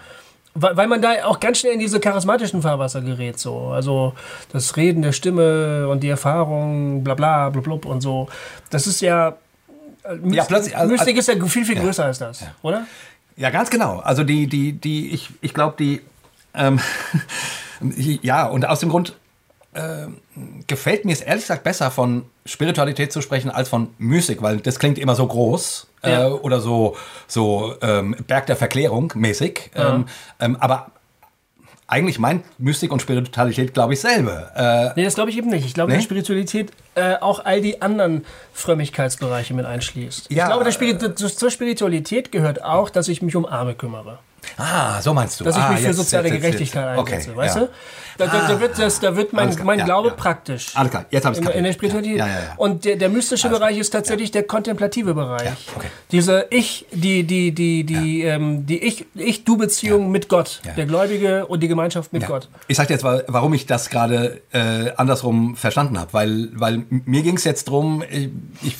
weil, 0.54 0.76
weil 0.76 0.88
man 0.88 1.02
da 1.02 1.26
auch 1.26 1.40
ganz 1.40 1.60
schnell 1.60 1.74
in 1.74 1.80
diese 1.80 2.00
charismatischen 2.00 2.62
Fahrwasser 2.62 3.02
gerät, 3.02 3.40
so. 3.40 3.68
Also 3.68 4.14
das 4.52 4.76
Reden 4.76 5.02
der 5.02 5.12
Stimme 5.12 5.88
und 5.88 6.02
die 6.02 6.10
Erfahrung, 6.10 7.04
bla 7.04 7.14
bla, 7.14 7.50
blub, 7.50 7.64
blub 7.64 7.86
und 7.86 8.02
so. 8.02 8.28
Das 8.70 8.88
ist 8.88 9.02
ja. 9.02 9.36
Myst 10.16 10.36
Ja, 10.36 10.44
plötzlich- 10.46 10.78
also- 10.78 10.92
Mystik 10.92 11.18
ist 11.18 11.28
ja 11.28 11.46
viel, 11.46 11.66
viel 11.66 11.76
größer 11.76 12.06
als 12.06 12.20
das, 12.20 12.44
oder? 12.62 12.86
Ja, 13.36 13.50
ganz 13.52 13.70
genau. 13.70 14.00
Also 14.00 14.24
die, 14.24 14.48
die, 14.48 14.74
die, 14.74 15.10
ich, 15.12 15.30
ich 15.42 15.54
glaube, 15.54 15.76
die, 15.78 16.02
ähm, 16.54 16.80
ja, 18.22 18.46
und 18.48 18.66
aus 18.68 18.80
dem 18.80 18.90
Grund 18.90 19.16
ähm, 19.76 20.18
gefällt 20.66 21.06
mir 21.06 21.12
es 21.14 21.22
ehrlich 21.22 21.44
gesagt 21.44 21.64
besser, 21.64 21.92
von 21.92 22.26
Spiritualität 22.46 23.12
zu 23.12 23.22
sprechen, 23.22 23.52
als 23.52 23.70
von 23.70 23.90
Mystik, 24.00 24.42
weil 24.42 24.58
das 24.58 24.80
klingt 24.80 24.98
immer 24.98 25.14
so 25.14 25.28
groß 25.28 25.88
Ja. 26.04 26.28
äh, 26.28 26.32
oder 26.32 26.60
so, 26.62 26.96
so 27.28 27.76
ähm, 27.82 28.16
Berg 28.26 28.48
der 28.48 28.56
Verklärung 28.56 29.14
mäßig. 29.16 29.70
Ähm, 29.76 30.06
ähm, 30.40 30.56
aber 30.60 30.92
eigentlich 31.88 32.20
meint 32.20 32.44
Mystik 32.60 32.92
und 32.92 33.02
Spiritualität, 33.02 33.74
glaube 33.74 33.94
ich, 33.94 34.02
selbe. 34.02 34.52
Äh, 34.56 34.90
Nee, 34.96 35.06
das 35.06 35.16
glaube 35.16 35.30
ich 35.30 35.38
eben 35.38 35.50
nicht. 35.50 35.66
Ich 35.66 35.74
glaube, 35.74 35.92
Nee? 35.92 35.98
dass 35.98 36.04
Spiritualität 36.04 36.72
äh, 36.96 37.16
auch 37.16 37.46
all 37.46 37.62
die 37.62 37.82
anderen 37.82 38.26
Frömmigkeitsbereiche 38.54 39.54
mit 39.54 39.66
einschließt. 39.66 40.30
Ja, 40.32 40.44
ich 40.44 40.50
glaube, 40.50 40.64
der 40.66 40.72
Spiri 40.72 41.16
zur 41.16 41.50
Spiritualität 41.52 42.32
gehört 42.32 42.64
auch, 42.64 42.90
dass 42.90 43.08
ich 43.08 43.22
mich 43.22 43.36
um 43.36 43.46
Arme 43.46 43.74
kümmere. 43.74 44.20
Ah, 44.58 45.02
so 45.02 45.14
meinst 45.14 45.40
du. 45.40 45.44
Dass 45.44 45.58
ich 45.58 45.62
ah, 45.62 45.70
mich 45.72 45.80
für 45.82 45.88
jetzt- 45.88 45.98
soziale 45.98 46.30
jetzt- 46.30 46.42
Gerechtigkeit 46.42 46.98
jetzt. 46.98 47.00
einsetze, 47.12 47.30
Okay, 47.32 47.38
weißt 47.38 47.56
ja. 47.58 47.62
du? 47.64 47.70
Da, 48.18 48.26
da, 48.26 48.48
da 48.48 48.60
wird, 48.60 48.80
das, 48.80 49.00
da 49.00 49.16
wird 49.16 49.32
mein, 49.32 49.50
Alles 49.50 49.64
mein 49.64 49.86
Glaube 49.86 50.10
praktisch. 50.10 50.76
Alles 50.76 50.90
klar, 50.90 51.06
jetzt 51.12 51.24
hab 51.26 51.34
ich's 51.38 51.46
in, 51.48 51.52
in 51.54 51.64
der. 51.66 51.74
Spiritualität. 51.74 52.24
Und 52.58 52.84
der, 52.84 52.96
der 52.96 53.10
mystische 53.10 53.48
Bereich 53.48 53.78
ist 53.78 53.92
tatsächlich 53.92 54.32
der 54.32 54.42
kontemplative 54.42 55.14
Bereich. 55.14 55.52
Okay. 55.76 55.86
Diese 56.12 56.48
Ich, 56.50 56.88
die, 56.92 57.24
die, 57.26 57.52
die, 57.54 57.84
die, 57.84 58.24
ähm, 58.24 58.66
die 58.66 58.80
Ich, 58.84 59.06
Ich-Du-Beziehung 59.14 60.10
mit 60.10 60.30
Gott. 60.30 60.62
Der 60.76 60.88
Gläubige 60.88 61.46
und 61.46 61.62
die 61.62 61.68
Gemeinschaft 61.68 62.12
mit. 62.12 62.26
Gott. 62.26 62.50
Ich 62.68 62.78
sag 62.78 62.88
dir 62.88 62.96
jetzt, 62.96 63.04
wa- 63.04 63.22
warum 63.28 63.54
ich 63.54 63.68
das 63.68 63.92
gerade 63.92 64.42
äh, 64.52 64.92
andersrum 64.98 65.56
verstanden 65.56 66.00
habe. 66.00 66.12
Weil, 66.14 66.50
weil 66.56 66.86
mir 66.90 67.22
ging 67.22 67.38
es 67.38 67.44
jetzt 67.44 67.66
drum, 67.70 68.04
ich, 68.10 68.30
ich, 68.64 68.76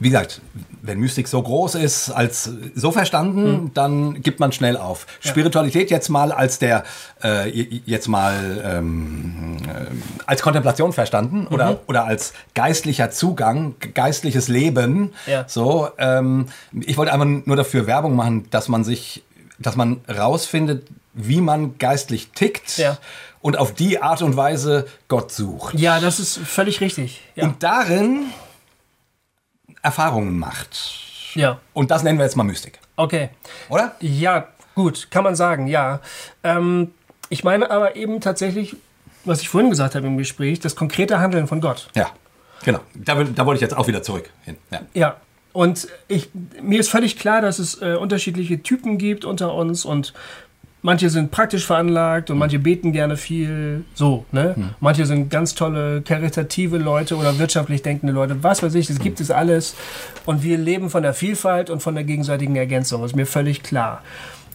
wie 0.00 0.08
gesagt, 0.08 0.40
wenn 0.82 0.98
Mystik 0.98 1.28
so 1.28 1.42
groß 1.42 1.74
ist, 1.76 2.10
als 2.10 2.50
so 2.74 2.90
verstanden, 2.90 3.70
dann 3.74 4.22
gibt 4.22 4.40
man 4.40 4.52
schnell 4.52 4.76
auf. 4.76 5.06
Spiritualität 5.20 5.90
jetzt 5.90 6.08
mal 6.08 6.32
als 6.32 6.58
der, 6.58 6.84
äh, 7.22 7.48
jetzt 7.84 8.08
mal 8.08 8.62
ähm, 8.64 9.56
äh, 9.66 9.86
als 10.26 10.42
Kontemplation 10.42 10.92
verstanden 10.92 11.46
oder, 11.48 11.80
oder 11.86 12.04
als 12.04 12.32
geistlicher 12.54 13.10
Zugang, 13.10 13.74
geistliches 13.94 14.48
Leben. 14.48 15.12
Ja. 15.26 15.44
So, 15.46 15.88
ähm, 15.98 16.46
ich 16.72 16.96
wollte 16.96 17.12
einfach 17.12 17.26
nur 17.26 17.56
dafür 17.56 17.86
Werbung 17.86 18.16
machen, 18.16 18.48
dass 18.50 18.68
man 18.68 18.84
sich, 18.84 19.22
dass 19.58 19.76
man 19.76 20.00
rausfindet, 20.08 20.86
wie 21.12 21.40
man 21.40 21.76
geistlich 21.78 22.30
tickt 22.34 22.78
Ja. 22.78 22.96
und 23.40 23.58
auf 23.58 23.74
die 23.74 24.00
Art 24.00 24.22
und 24.22 24.36
Weise 24.36 24.86
Gott 25.08 25.32
sucht. 25.32 25.74
Ja, 25.78 26.00
das 26.00 26.20
ist 26.20 26.38
völlig 26.38 26.80
richtig. 26.80 27.20
Ja. 27.34 27.44
Und 27.44 27.62
darin 27.62 28.26
Erfahrungen 29.82 30.38
macht. 30.38 30.76
ja. 31.34 31.58
Und 31.72 31.90
das 31.90 32.02
nennen 32.02 32.18
wir 32.18 32.24
jetzt 32.24 32.36
mal 32.36 32.44
Mystik, 32.44 32.78
Okay. 32.96 33.30
oder? 33.68 33.94
Ja, 34.00 34.48
gut, 34.74 35.08
kann 35.10 35.24
man 35.24 35.34
sagen, 35.36 35.66
ja. 35.66 36.00
Ähm, 36.44 36.92
ich 37.28 37.44
meine 37.44 37.70
aber 37.70 37.96
eben 37.96 38.20
tatsächlich, 38.20 38.76
was 39.24 39.40
ich 39.40 39.48
vorhin 39.48 39.70
gesagt 39.70 39.94
habe 39.94 40.06
im 40.06 40.18
Gespräch, 40.18 40.60
das 40.60 40.76
konkrete 40.76 41.18
Handeln 41.20 41.46
von 41.46 41.60
Gott. 41.60 41.88
Ja, 41.94 42.10
genau. 42.64 42.80
Da, 42.94 43.22
da 43.24 43.46
wollte 43.46 43.56
ich 43.58 43.62
jetzt 43.62 43.76
auch 43.76 43.86
wieder 43.88 44.02
zurück 44.02 44.28
hin. 44.44 44.56
Ja. 44.70 44.80
Ja. 44.94 45.16
Und 45.52 45.88
ich, 46.08 46.30
mir 46.62 46.78
ist 46.78 46.90
völlig 46.90 47.18
klar, 47.18 47.40
dass 47.40 47.58
es 47.58 47.80
äh, 47.82 47.94
unterschiedliche 47.96 48.62
Typen 48.62 48.98
gibt 48.98 49.24
unter 49.24 49.52
uns 49.54 49.84
und 49.84 50.14
manche 50.82 51.10
sind 51.10 51.30
praktisch 51.30 51.66
veranlagt 51.66 52.30
und 52.30 52.38
manche 52.38 52.58
beten 52.58 52.92
gerne 52.92 53.16
viel. 53.16 53.84
So, 53.94 54.24
ne? 54.32 54.54
Manche 54.80 55.06
sind 55.06 55.30
ganz 55.30 55.54
tolle, 55.54 56.02
karitative 56.02 56.78
Leute 56.78 57.16
oder 57.16 57.38
wirtschaftlich 57.38 57.82
denkende 57.82 58.12
Leute. 58.12 58.42
Was 58.42 58.62
weiß 58.62 58.74
ich, 58.74 58.86
das 58.86 58.98
gibt 58.98 59.20
es 59.20 59.30
alles. 59.30 59.74
Und 60.26 60.42
wir 60.42 60.58
leben 60.58 60.90
von 60.90 61.02
der 61.02 61.14
Vielfalt 61.14 61.70
und 61.70 61.82
von 61.82 61.94
der 61.94 62.04
gegenseitigen 62.04 62.56
Ergänzung. 62.56 63.02
Das 63.02 63.12
ist 63.12 63.16
mir 63.16 63.26
völlig 63.26 63.62
klar. 63.62 64.02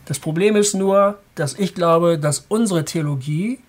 Das 0.05 0.19
Problem 0.19 0.55
ist 0.55 0.75
nur, 0.75 1.17
dass 1.33 1.57
ich 1.57 1.73
glaube, 1.73 2.19
dass 2.19 2.45
unsere 2.47 2.85
Theologie 2.85 3.59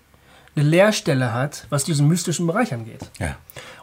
eine 0.57 0.67
Leerstelle 0.67 1.33
hat, 1.33 1.65
was 1.69 1.83
diesen 1.83 2.07
mystischen 2.07 2.47
Bereich 2.47 2.73
angeht. 2.73 3.09
Ja. 3.19 3.35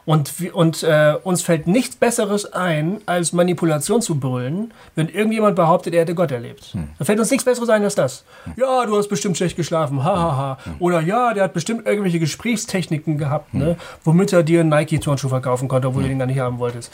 Und, 0.07 0.33
und 0.53 0.83
äh, 0.83 1.15
uns 1.23 1.41
fällt 1.41 1.67
nichts 1.67 1.97
Besseres 1.97 2.53
ein, 2.53 3.01
als 3.07 3.33
Manipulation 3.33 4.03
zu 4.03 4.21
brüllen, 4.21 4.75
wenn 4.95 5.09
irgendjemand 5.09 5.57
behauptet, 5.57 5.95
er 5.95 6.03
hätte 6.03 6.15
Gott 6.15 6.31
erlebt. 6.31 6.77
Da 6.99 7.07
fällt 7.07 7.19
uns 7.19 7.31
nichts 7.31 7.45
Besseres 7.45 7.71
ein 7.71 7.83
als 7.83 7.95
das. 7.95 8.25
Ja, 8.57 8.85
du 8.85 8.99
hast 8.99 9.09
bestimmt 9.09 9.39
schlecht 9.39 9.57
geschlafen, 9.57 10.05
hahaha. 10.05 10.37
Ha, 10.37 10.59
ha. 10.67 10.75
Oder 10.79 11.01
ja, 11.01 11.33
der 11.33 11.45
hat 11.45 11.55
bestimmt 11.55 11.87
irgendwelche 11.87 12.19
Gesprächstechniken 12.19 13.17
gehabt, 13.17 13.55
ne, 13.55 13.77
womit 14.03 14.35
er 14.35 14.43
dir 14.43 14.61
einen 14.61 14.69
Nike-Turnschuh 14.69 15.31
verkaufen 15.31 15.69
konnte, 15.69 15.89
obwohl 15.89 16.03
du 16.03 16.09
den 16.11 16.19
gar 16.19 16.27
nicht 16.27 16.39
haben 16.39 16.59
wolltest. 16.59 16.93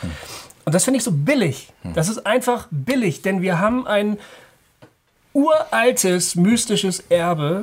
Und 0.65 0.73
das 0.73 0.85
finde 0.85 0.99
ich 0.99 1.05
so 1.05 1.11
billig. 1.11 1.73
Das 1.95 2.09
ist 2.09 2.27
einfach 2.27 2.69
billig, 2.71 3.23
denn 3.23 3.43
wir 3.43 3.59
haben 3.59 3.89
ein 3.89 4.19
uraltes 5.33 6.37
mystisches 6.37 7.01
Erbe 7.09 7.63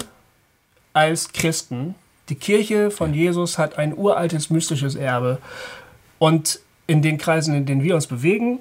als 0.92 1.32
Christen. 1.32 1.96
Die 2.30 2.36
Kirche 2.36 2.92
von 2.92 3.14
Jesus 3.14 3.58
hat 3.58 3.78
ein 3.78 3.98
uraltes 3.98 4.50
mystisches 4.50 4.96
Erbe. 4.96 5.38
Und 6.20 6.60
in 6.88 7.02
den 7.02 7.18
Kreisen, 7.18 7.56
in 7.56 7.66
denen 7.66 7.84
wir 7.84 7.96
uns 7.96 8.08
bewegen, 8.08 8.60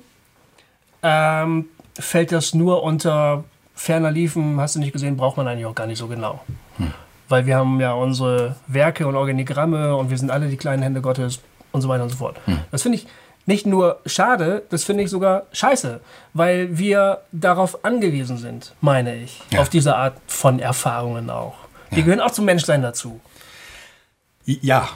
ähm, 1.03 1.67
fällt 1.99 2.33
das 2.33 2.55
nur 2.55 2.83
unter 2.83 3.45
ferner 3.75 4.11
Liefen, 4.11 4.61
hast 4.61 4.77
du 4.77 4.81
nicht 4.81 4.93
gesehen, 4.93 5.17
braucht 5.17 5.37
man 5.37 5.47
eigentlich 5.49 5.67
auch 5.67 5.75
gar 5.75 5.87
nicht 5.87 5.99
so 5.99 6.07
genau. 6.07 6.41
Weil 7.29 7.47
wir 7.47 7.57
haben 7.57 7.81
ja 7.81 7.93
unsere 7.93 8.57
Werke 8.69 9.07
und 9.07 9.17
Organigramme 9.17 9.97
und 9.97 10.11
wir 10.11 10.19
sind 10.19 10.31
alle 10.31 10.49
die 10.49 10.57
kleinen 10.57 10.83
Hände 10.83 11.01
Gottes 11.01 11.41
und 11.73 11.81
so 11.83 11.89
weiter 11.89 12.05
und 12.05 12.11
so 12.11 12.17
fort. 12.17 12.37
Das 12.71 12.83
finde 12.83 12.99
ich 12.99 13.07
nicht 13.47 13.67
nur 13.67 14.01
schade, 14.07 14.63
das 14.71 14.85
finde 14.85 15.05
ich 15.05 15.11
sogar 15.11 15.45
scheiße, 15.53 16.01
weil 16.35 16.79
wir 16.79 17.21
darauf 17.33 17.85
angewiesen 17.85 18.39
sind, 18.39 18.75
meine 18.81 19.17
ich, 19.17 19.41
Ja. 19.53 19.61
auf 19.61 19.69
diese 19.69 19.97
Art 19.97 20.15
von 20.27 20.59
Erfahrungen 20.59 21.31
auch. 21.31 21.55
Die 21.93 22.03
gehören 22.03 22.21
auch 22.21 22.31
zum 22.33 22.45
Menschsein 22.45 22.83
dazu. 22.83 23.21
Ja. 24.47 24.89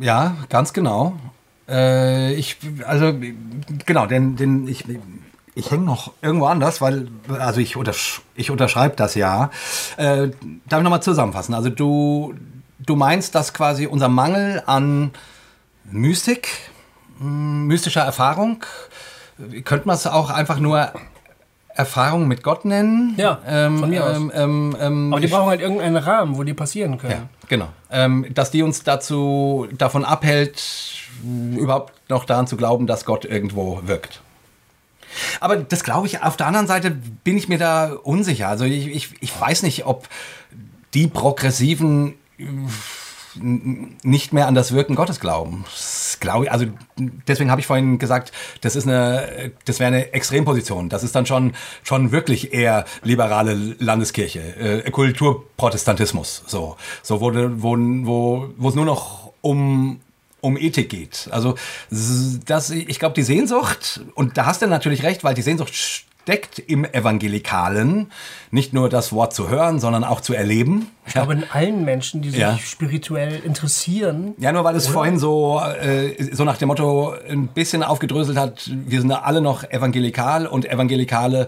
Ja, 0.00 0.36
ganz 0.48 0.72
genau. 0.72 1.14
Äh, 1.68 2.34
ich, 2.34 2.56
also, 2.86 3.14
genau, 3.86 4.06
denn, 4.06 4.36
denn 4.36 4.66
ich, 4.66 4.84
ich 5.54 5.70
hänge 5.70 5.84
noch 5.84 6.12
irgendwo 6.20 6.46
anders, 6.46 6.80
weil, 6.80 7.08
also 7.28 7.60
ich, 7.60 7.76
untersch 7.76 8.22
ich 8.34 8.50
unterschreibe 8.50 8.96
das 8.96 9.14
ja. 9.14 9.50
Äh, 9.96 10.30
darf 10.66 10.80
ich 10.80 10.82
nochmal 10.82 11.02
zusammenfassen? 11.02 11.54
Also 11.54 11.70
du, 11.70 12.34
du 12.80 12.96
meinst, 12.96 13.34
dass 13.34 13.54
quasi 13.54 13.86
unser 13.86 14.08
Mangel 14.08 14.62
an 14.66 15.12
Mystik, 15.84 16.48
m, 17.20 17.66
mystischer 17.66 18.02
Erfahrung, 18.02 18.64
könnte 19.64 19.86
man 19.86 19.96
es 19.96 20.06
auch 20.06 20.30
einfach 20.30 20.58
nur 20.58 20.92
Erfahrung 21.74 22.28
mit 22.28 22.42
Gott 22.42 22.64
nennen? 22.64 23.14
Ja, 23.16 23.40
von 23.44 23.90
mir 23.90 24.04
aus. 24.04 24.16
Ähm, 24.16 24.32
ähm, 24.34 24.76
ähm, 24.80 25.12
Aber 25.12 25.20
die 25.20 25.26
brauchen 25.26 25.48
halt 25.48 25.60
irgendeinen 25.60 25.96
Rahmen, 25.96 26.36
wo 26.36 26.42
die 26.44 26.54
passieren 26.54 26.98
können. 26.98 27.12
ja, 27.12 27.28
genau. 27.48 27.68
Ähm, 27.90 28.26
dass 28.32 28.50
die 28.50 28.62
uns 28.62 28.84
dazu 28.84 29.66
davon 29.76 30.04
abhält, 30.04 30.62
überhaupt 31.56 31.92
noch 32.08 32.24
daran 32.24 32.46
zu 32.46 32.56
glauben, 32.56 32.86
dass 32.86 33.04
Gott 33.04 33.24
irgendwo 33.24 33.80
wirkt. 33.84 34.20
Aber 35.40 35.56
das 35.56 35.84
glaube 35.84 36.06
ich, 36.06 36.22
auf 36.22 36.36
der 36.36 36.46
anderen 36.46 36.66
Seite 36.66 36.90
bin 36.90 37.36
ich 37.36 37.48
mir 37.48 37.58
da 37.58 37.92
unsicher. 38.02 38.48
Also 38.48 38.64
ich, 38.64 38.88
ich, 38.88 39.10
ich 39.20 39.40
weiß 39.40 39.62
nicht, 39.62 39.86
ob 39.86 40.08
die 40.92 41.06
Progressiven 41.06 42.14
nicht 43.36 44.32
mehr 44.32 44.46
an 44.46 44.54
das 44.54 44.72
Wirken 44.72 44.94
Gottes 44.94 45.20
glauben. 45.20 45.64
Glaube 46.20 46.50
also 46.50 46.66
deswegen 46.96 47.50
habe 47.50 47.60
ich 47.60 47.66
vorhin 47.66 47.98
gesagt, 47.98 48.32
das 48.60 48.76
ist 48.76 48.86
eine, 48.86 49.52
das 49.64 49.80
wäre 49.80 49.88
eine 49.88 50.12
Extremposition. 50.12 50.88
Das 50.88 51.02
ist 51.02 51.14
dann 51.14 51.26
schon, 51.26 51.54
schon 51.82 52.12
wirklich 52.12 52.52
eher 52.52 52.84
liberale 53.02 53.54
Landeskirche, 53.78 54.84
äh, 54.84 54.90
Kulturprotestantismus, 54.90 56.44
so, 56.46 56.76
so 57.02 57.20
wo, 57.20 57.32
wo, 57.34 58.48
wo, 58.56 58.68
es 58.68 58.74
nur 58.74 58.84
noch 58.84 59.32
um 59.40 60.00
um 60.40 60.58
Ethik 60.58 60.90
geht. 60.90 61.28
Also 61.30 61.54
das, 61.90 62.68
ich 62.68 62.98
glaube, 62.98 63.14
die 63.14 63.22
Sehnsucht, 63.22 64.02
und 64.14 64.36
da 64.36 64.44
hast 64.44 64.60
du 64.60 64.66
natürlich 64.66 65.02
recht, 65.02 65.24
weil 65.24 65.32
die 65.32 65.40
Sehnsucht 65.40 66.04
steckt 66.24 66.58
im 66.58 66.86
Evangelikalen, 66.86 68.10
nicht 68.50 68.72
nur 68.72 68.88
das 68.88 69.12
Wort 69.12 69.34
zu 69.34 69.50
hören, 69.50 69.78
sondern 69.78 70.04
auch 70.04 70.22
zu 70.22 70.32
erleben. 70.32 70.90
Ich 71.06 71.12
glaube, 71.12 71.34
in 71.34 71.44
allen 71.52 71.84
Menschen, 71.84 72.22
die 72.22 72.30
sich 72.30 72.40
Ja. 72.40 72.56
spirituell 72.58 73.40
interessieren, 73.44 74.32
Ja, 74.38 74.50
nur 74.50 74.64
weil 74.64 74.74
es 74.74 74.86
vorhin 74.86 75.18
so, 75.18 75.60
äh, 75.60 76.14
so 76.32 76.44
nach 76.44 76.56
dem 76.56 76.68
Motto 76.68 77.14
ein 77.28 77.48
bisschen 77.48 77.82
aufgedröselt 77.82 78.38
hat, 78.38 78.70
wir 78.72 79.00
sind 79.02 79.12
alle 79.12 79.42
noch 79.42 79.64
evangelikal 79.64 80.46
und 80.46 80.64
Evangelikale 80.64 81.46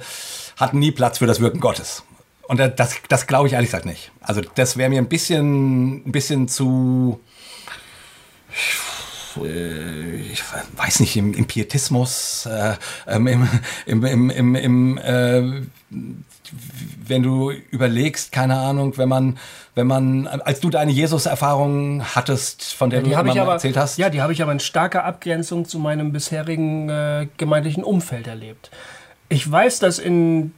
hatten 0.58 0.78
nie 0.78 0.90
Platz 0.90 1.18
für 1.18 1.26
das 1.26 1.40
Wirken 1.40 1.60
Gottes. 1.60 2.02
Und 2.46 2.58
das, 2.60 2.96
das 3.08 3.26
glaube 3.26 3.48
ich 3.48 3.54
ehrlich 3.54 3.70
gesagt 3.70 3.86
nicht. 3.86 4.12
Also 4.20 4.42
das 4.56 4.76
wäre 4.76 4.90
mir 4.90 4.98
ein 5.00 5.08
bisschen, 5.08 6.06
ein 6.06 6.12
bisschen 6.12 6.48
zu, 6.48 7.18
ich 9.44 10.42
weiß 10.76 11.00
nicht, 11.00 11.16
im, 11.16 11.34
im 11.34 11.46
Pietismus, 11.46 12.46
äh, 12.46 12.74
ähm, 13.06 13.26
im, 13.26 13.48
im, 13.86 14.04
im, 14.04 14.30
im, 14.30 14.54
im 14.54 14.98
äh, 14.98 15.42
wenn 17.08 17.22
du 17.22 17.50
überlegst, 17.70 18.32
keine 18.32 18.58
Ahnung, 18.58 18.96
wenn 18.98 19.08
man, 19.08 19.38
wenn 19.74 19.86
man, 19.86 20.26
als 20.26 20.60
du 20.60 20.70
deine 20.70 20.92
Jesus-Erfahrung 20.92 22.04
hattest, 22.14 22.72
von 22.72 22.90
der 22.90 23.00
habe 23.00 23.08
du 23.28 23.34
immer 23.34 23.42
aber, 23.42 23.52
erzählt 23.54 23.76
hast. 23.76 23.98
ja, 23.98 24.10
die 24.10 24.22
habe 24.22 24.32
ich 24.32 24.42
aber 24.42 24.52
in 24.52 24.60
starker 24.60 25.04
Abgrenzung 25.04 25.66
zu 25.66 25.78
meinem 25.78 26.12
bisherigen 26.12 26.88
äh, 26.88 27.28
gemeindlichen 27.36 27.84
Umfeld 27.84 28.26
erlebt. 28.26 28.70
Ich 29.28 29.50
weiß, 29.50 29.80
dass 29.80 29.98
in 29.98 30.52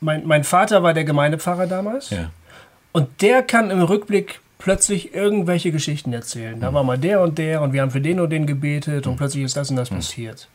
mein, 0.00 0.26
mein 0.26 0.44
Vater 0.44 0.82
war 0.82 0.94
der 0.94 1.04
Gemeindepfarrer 1.04 1.66
damals 1.66 2.10
Ja. 2.10 2.30
und 2.92 3.22
der 3.22 3.42
kann 3.42 3.70
im 3.70 3.82
Rückblick 3.82 4.40
plötzlich 4.62 5.14
irgendwelche 5.14 5.72
Geschichten 5.72 6.12
erzählen. 6.12 6.60
Da 6.60 6.72
war 6.72 6.84
mal 6.84 6.98
der 6.98 7.20
und 7.20 7.38
der 7.38 7.62
und 7.62 7.72
wir 7.72 7.82
haben 7.82 7.90
für 7.90 8.00
den 8.00 8.20
und 8.20 8.30
den 8.30 8.46
gebetet 8.46 9.06
und 9.06 9.16
plötzlich 9.16 9.44
ist 9.44 9.56
das 9.56 9.70
und 9.70 9.76
das 9.76 9.90
passiert. 9.90 10.48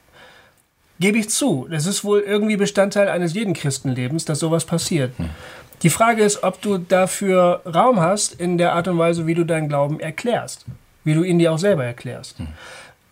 Gebe 1.00 1.20
ich 1.20 1.30
zu, 1.30 1.68
es 1.70 1.86
ist 1.86 2.04
wohl 2.04 2.22
irgendwie 2.22 2.58
Bestandteil 2.58 3.10
eines 3.10 3.34
jeden 3.34 3.54
Christenlebens, 3.54 4.26
dass 4.26 4.40
sowas 4.40 4.66
passiert. 4.66 5.12
Die 5.84 5.92
Frage 5.92 6.24
ist, 6.24 6.42
ob 6.44 6.60
du 6.62 6.80
dafür 6.80 7.62
Raum 7.66 8.00
hast 8.00 8.34
in 8.34 8.58
der 8.58 8.74
Art 8.74 8.88
und 8.88 8.98
Weise, 8.98 9.28
wie 9.28 9.36
du 9.36 9.46
deinen 9.46 9.70
Glauben 9.70 10.00
erklärst, 10.00 10.66
wie 11.04 11.14
du 11.14 11.24
ihn 11.24 11.38
dir 11.38 11.52
auch 11.52 11.60
selber 11.60 11.86
erklärst. 11.86 12.38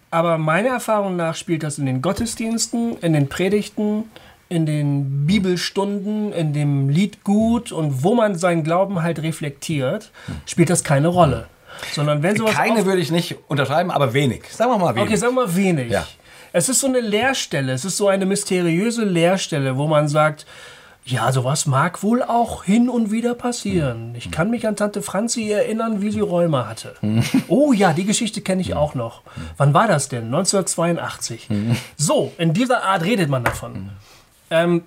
Aber 0.10 0.38
meiner 0.38 0.70
Erfahrung 0.70 1.16
nach 1.16 1.36
spielt 1.36 1.62
das 1.62 1.78
in 1.78 1.86
den 1.86 2.02
Gottesdiensten, 2.02 2.98
in 3.00 3.14
den 3.14 3.28
Predigten, 3.28 4.06
in 4.50 4.66
den 4.66 5.26
Bibelstunden, 5.26 6.32
in 6.34 6.54
dem 6.54 6.90
Liedgut 6.90 7.72
und 7.72 8.04
wo 8.04 8.14
man 8.14 8.36
seinen 8.36 8.64
Glauben 8.64 9.02
halt 9.02 9.22
reflektiert, 9.22 10.12
spielt 10.46 10.70
das 10.70 10.84
keine 10.84 11.08
Rolle. 11.08 11.48
Sondern 11.94 12.24
wenn 12.24 12.36
sowas 12.38 12.54
Keine 12.54 12.86
würde 12.86 13.02
ich 13.02 13.12
nicht 13.12 13.36
unterschreiben, 13.48 13.92
aber 13.92 14.14
wenig. 14.14 14.44
Sagen 14.50 14.72
wir 14.72 14.78
mal 14.78 14.96
wenig. 14.96 15.08
Okay, 15.08 15.16
sagen 15.18 15.36
wir 15.36 15.46
mal 15.46 15.56
wenig. 15.56 15.92
Ja. 15.92 16.06
Es 16.54 16.70
ist 16.70 16.80
so 16.80 16.88
eine 16.88 17.02
Leerstelle, 17.02 17.74
es 17.74 17.84
ist 17.84 17.98
so 17.98 18.08
eine 18.08 18.26
mysteriöse 18.26 19.04
Leerstelle, 19.04 19.78
wo 19.78 19.88
man 19.88 20.08
sagt, 20.08 20.46
ja, 21.04 21.32
sowas 21.32 21.68
mag 21.68 22.02
wohl 22.02 22.24
auch 22.24 22.64
hin 22.64 22.90
und 22.90 23.12
wieder 23.12 23.36
passieren. 23.36 24.16
Ich 24.18 24.32
kann 24.32 24.50
mich 24.50 24.68
an 24.68 24.76
Tante 24.76 25.04
Franzi 25.04 25.52
erinnern, 25.52 26.02
wie 26.02 26.10
sie 26.12 26.22
Rheuma 26.22 26.68
hatte. 26.68 26.96
Oh 27.48 27.74
ja, 27.74 27.94
die 27.94 28.06
Geschichte 28.06 28.42
kenne 28.42 28.62
ich 28.62 28.74
auch 28.74 28.96
noch. 28.96 29.22
Wann 29.58 29.74
war 29.74 29.88
das 29.88 30.08
denn? 30.10 30.26
1982. 30.26 31.48
So, 31.96 32.32
in 32.38 32.54
dieser 32.54 32.84
Art 32.84 33.04
redet 33.04 33.30
man 33.30 33.44
davon. 33.44 33.92
Ähm, 34.50 34.84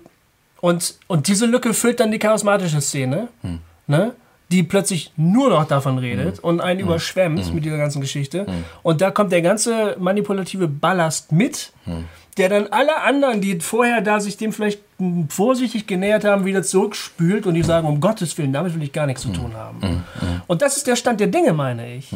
und, 0.61 0.95
und 1.07 1.27
diese 1.27 1.45
Lücke 1.45 1.73
füllt 1.73 1.99
dann 1.99 2.11
die 2.11 2.19
charismatische 2.19 2.81
Szene, 2.81 3.29
ne? 3.87 4.13
die 4.51 4.63
plötzlich 4.63 5.13
nur 5.15 5.49
noch 5.49 5.65
davon 5.65 5.97
redet 5.99 6.39
und 6.39 6.59
einen 6.59 6.79
überschwemmt 6.79 7.53
mit 7.53 7.65
dieser 7.65 7.77
ganzen 7.77 8.01
Geschichte. 8.01 8.45
Und 8.81 8.99
da 8.99 9.11
kommt 9.11 9.31
der 9.31 9.41
ganze 9.41 9.95
manipulative 9.99 10.67
Ballast 10.67 11.31
mit, 11.31 11.71
der 12.37 12.49
dann 12.49 12.67
alle 12.67 13.01
anderen, 13.01 13.41
die 13.41 13.59
vorher 13.59 14.01
da 14.01 14.19
sich 14.19 14.37
dem 14.37 14.51
vielleicht 14.51 14.81
vorsichtig 15.29 15.87
genähert 15.87 16.25
haben, 16.25 16.45
wieder 16.45 16.63
zurückspült 16.63 17.45
und 17.45 17.53
die 17.53 17.63
sagen, 17.63 17.87
um 17.87 18.01
Gottes 18.01 18.37
Willen, 18.37 18.51
damit 18.51 18.73
will 18.73 18.83
ich 18.83 18.91
gar 18.91 19.05
nichts 19.05 19.21
zu 19.21 19.29
tun 19.29 19.55
haben. 19.55 20.03
Und 20.47 20.61
das 20.61 20.77
ist 20.77 20.87
der 20.87 20.95
Stand 20.95 21.19
der 21.19 21.27
Dinge, 21.27 21.53
meine 21.53 21.95
ich. 21.95 22.11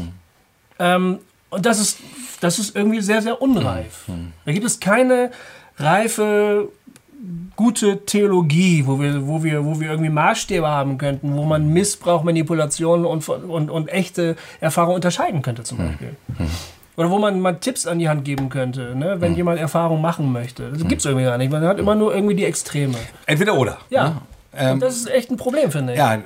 Ähm, 0.79 1.19
und 1.49 1.65
das 1.65 1.79
ist, 1.79 1.99
das 2.41 2.57
ist 2.57 2.75
irgendwie 2.75 3.01
sehr, 3.01 3.21
sehr 3.21 3.41
unreif. 3.41 4.05
Da 4.45 4.51
gibt 4.51 4.65
es 4.65 4.79
keine 4.79 5.29
reife, 5.77 6.69
gute 7.55 8.05
Theologie, 8.05 8.85
wo 8.85 8.99
wir, 8.99 9.27
wo 9.27 9.43
wir, 9.43 9.65
wo 9.65 9.79
wir 9.79 9.91
irgendwie 9.91 10.09
Maßstäbe 10.09 10.67
haben 10.67 10.97
könnten, 10.97 11.35
wo 11.35 11.43
man 11.43 11.69
Missbrauch, 11.69 12.23
Manipulation 12.23 13.05
und, 13.05 13.27
und, 13.29 13.69
und 13.69 13.87
echte 13.89 14.35
Erfahrung 14.59 14.95
unterscheiden 14.95 15.41
könnte, 15.41 15.63
zum 15.63 15.77
Beispiel. 15.77 16.15
Oder 16.95 17.09
wo 17.09 17.19
man 17.19 17.39
mal 17.39 17.53
Tipps 17.53 17.87
an 17.87 17.99
die 17.99 18.09
Hand 18.09 18.25
geben 18.25 18.49
könnte, 18.49 18.95
ne, 18.95 19.19
wenn 19.19 19.35
jemand 19.35 19.59
Erfahrung 19.59 20.01
machen 20.01 20.31
möchte. 20.31 20.69
Das 20.69 20.87
gibt 20.87 21.01
es 21.01 21.05
irgendwie 21.05 21.25
gar 21.25 21.37
nicht. 21.37 21.51
Man 21.51 21.63
hat 21.63 21.79
immer 21.79 21.95
nur 21.95 22.13
irgendwie 22.13 22.35
die 22.35 22.45
Extreme. 22.45 22.95
Entweder 23.25 23.55
oder. 23.55 23.77
Ja. 23.89 24.21
Ähm, 24.55 24.73
und 24.73 24.79
das 24.81 24.95
ist 24.97 25.09
echt 25.09 25.31
ein 25.31 25.37
Problem, 25.37 25.71
finde 25.71 25.93
ich. 25.93 25.99
ja, 25.99 26.19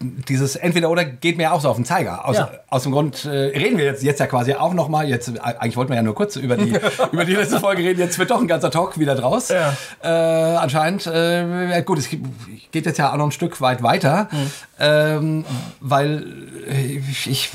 dieses 0.00 0.56
Entweder-Oder 0.56 1.04
geht 1.04 1.36
mir 1.36 1.52
auch 1.52 1.60
so 1.60 1.68
auf 1.68 1.76
den 1.76 1.84
Zeiger. 1.84 2.26
Aus, 2.26 2.36
Ja. 2.36 2.50
aus 2.68 2.84
dem 2.84 2.92
Grund 2.92 3.24
äh, 3.26 3.28
reden 3.28 3.76
wir 3.76 3.84
jetzt, 3.84 4.02
jetzt 4.02 4.18
ja 4.18 4.26
quasi 4.26 4.54
auch 4.54 4.72
nochmal. 4.72 5.08
Jetzt, 5.08 5.28
äh, 5.28 5.38
eigentlich 5.40 5.76
wollten 5.76 5.90
wir 5.90 5.96
ja 5.96 6.02
nur 6.02 6.14
kurz 6.14 6.36
über 6.36 6.56
die, 6.56 6.74
über 7.12 7.24
die 7.24 7.34
letzte 7.34 7.60
Folge 7.60 7.82
reden. 7.82 8.00
Jetzt 8.00 8.18
wird 8.18 8.30
doch 8.30 8.40
ein 8.40 8.48
ganzer 8.48 8.70
Talk 8.70 8.98
wieder 8.98 9.14
draus. 9.14 9.48
Ja. 9.50 9.76
Äh, 10.02 10.56
anscheinend. 10.56 11.06
Äh, 11.06 11.82
gut, 11.84 11.98
es 11.98 12.08
geht 12.08 12.86
jetzt 12.86 12.98
ja 12.98 13.12
auch 13.12 13.16
noch 13.16 13.26
ein 13.26 13.32
Stück 13.32 13.60
weit 13.60 13.82
weiter. 13.82 14.28
Mhm. 14.32 14.50
Ähm, 14.78 15.44
weil 15.80 16.24
äh, 16.68 17.00
ich. 17.26 17.50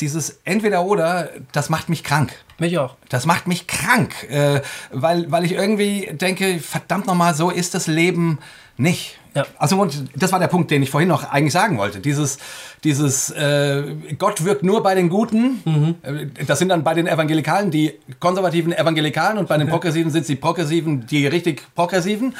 Dieses 0.00 0.40
Entweder-Oder, 0.44 1.28
das 1.52 1.70
macht 1.70 1.88
mich 1.88 2.02
krank. 2.02 2.32
Mich 2.58 2.78
auch. 2.78 2.96
Das 3.10 3.26
macht 3.26 3.46
mich 3.46 3.68
krank, 3.68 4.12
äh, 4.28 4.60
weil, 4.90 5.30
weil 5.30 5.44
ich 5.44 5.52
irgendwie 5.52 6.10
denke, 6.12 6.58
verdammt 6.58 7.06
nochmal, 7.06 7.34
so 7.34 7.48
ist 7.50 7.74
das 7.74 7.86
Leben 7.86 8.38
nicht. 8.76 9.18
Ja. 9.34 9.44
Also 9.58 9.80
und 9.80 10.04
das 10.14 10.30
war 10.30 10.38
der 10.38 10.46
Punkt, 10.46 10.70
den 10.70 10.82
ich 10.82 10.90
vorhin 10.90 11.08
noch 11.08 11.24
eigentlich 11.30 11.52
sagen 11.52 11.76
wollte. 11.76 11.98
Dieses, 12.00 12.38
dieses 12.84 13.30
äh, 13.30 13.82
Gott 14.16 14.44
wirkt 14.44 14.62
nur 14.62 14.82
bei 14.82 14.94
den 14.94 15.08
Guten. 15.08 15.98
Äh, 16.02 16.44
Das 16.44 16.60
sind 16.60 16.68
dann 16.68 16.84
bei 16.84 16.94
den 16.94 17.06
Evangelikalen 17.08 17.70
die 17.72 17.94
konservativen 18.20 18.72
Evangelikalen 18.72 19.38
und 19.38 19.48
bei 19.48 19.58
den 19.58 19.68
Progressiven 19.68 20.10
sind 20.12 20.20
es 20.22 20.26
die 20.28 20.36
Progressiven, 20.36 21.06
die 21.06 21.26
richtig 21.26 21.62
Progressiven. 21.74 22.34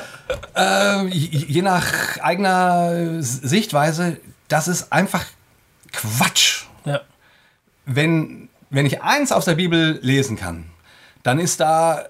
äh, 0.56 1.06
je 1.08 1.44
je 1.48 1.62
nach 1.62 2.18
eigener 2.20 3.22
Sichtweise, 3.22 4.16
das 4.48 4.68
ist 4.68 4.90
einfach 4.92 5.24
Quatsch 5.92 6.64
Ja. 6.86 7.00
wenn, 7.84 8.48
wenn 8.70 8.86
ich 8.86 9.02
eins 9.02 9.32
aus 9.32 9.44
der 9.46 9.54
Bibel 9.54 9.98
lesen 10.02 10.36
kann, 10.36 10.64
dann 11.22 11.38
ist 11.38 11.60
da 11.60 12.04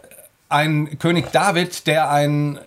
ein 0.48 0.98
König 0.98 1.30
David, 1.32 1.86
der 1.86 2.10
ein 2.10 2.58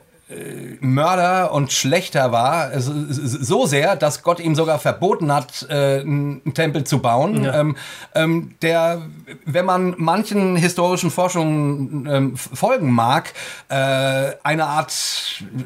Mörder 0.79 1.51
und 1.53 1.71
Schlechter 1.71 2.31
war, 2.31 2.71
so 2.79 3.65
sehr, 3.65 3.95
dass 3.95 4.23
Gott 4.23 4.39
ihm 4.39 4.55
sogar 4.55 4.79
verboten 4.79 5.33
hat, 5.33 5.65
äh, 5.69 5.99
einen 6.01 6.53
Tempel 6.53 6.83
zu 6.85 6.99
bauen, 6.99 7.43
Ja. 7.43 7.59
ähm, 7.59 7.75
ähm, 8.15 8.55
der, 8.61 9.01
wenn 9.45 9.65
man 9.65 9.93
manchen 9.97 10.55
historischen 10.55 11.11
Forschungen 11.11 12.07
ähm, 12.09 12.37
folgen 12.37 12.91
mag, 12.91 13.33
äh, 13.69 14.31
eine 14.43 14.65
Art 14.67 14.93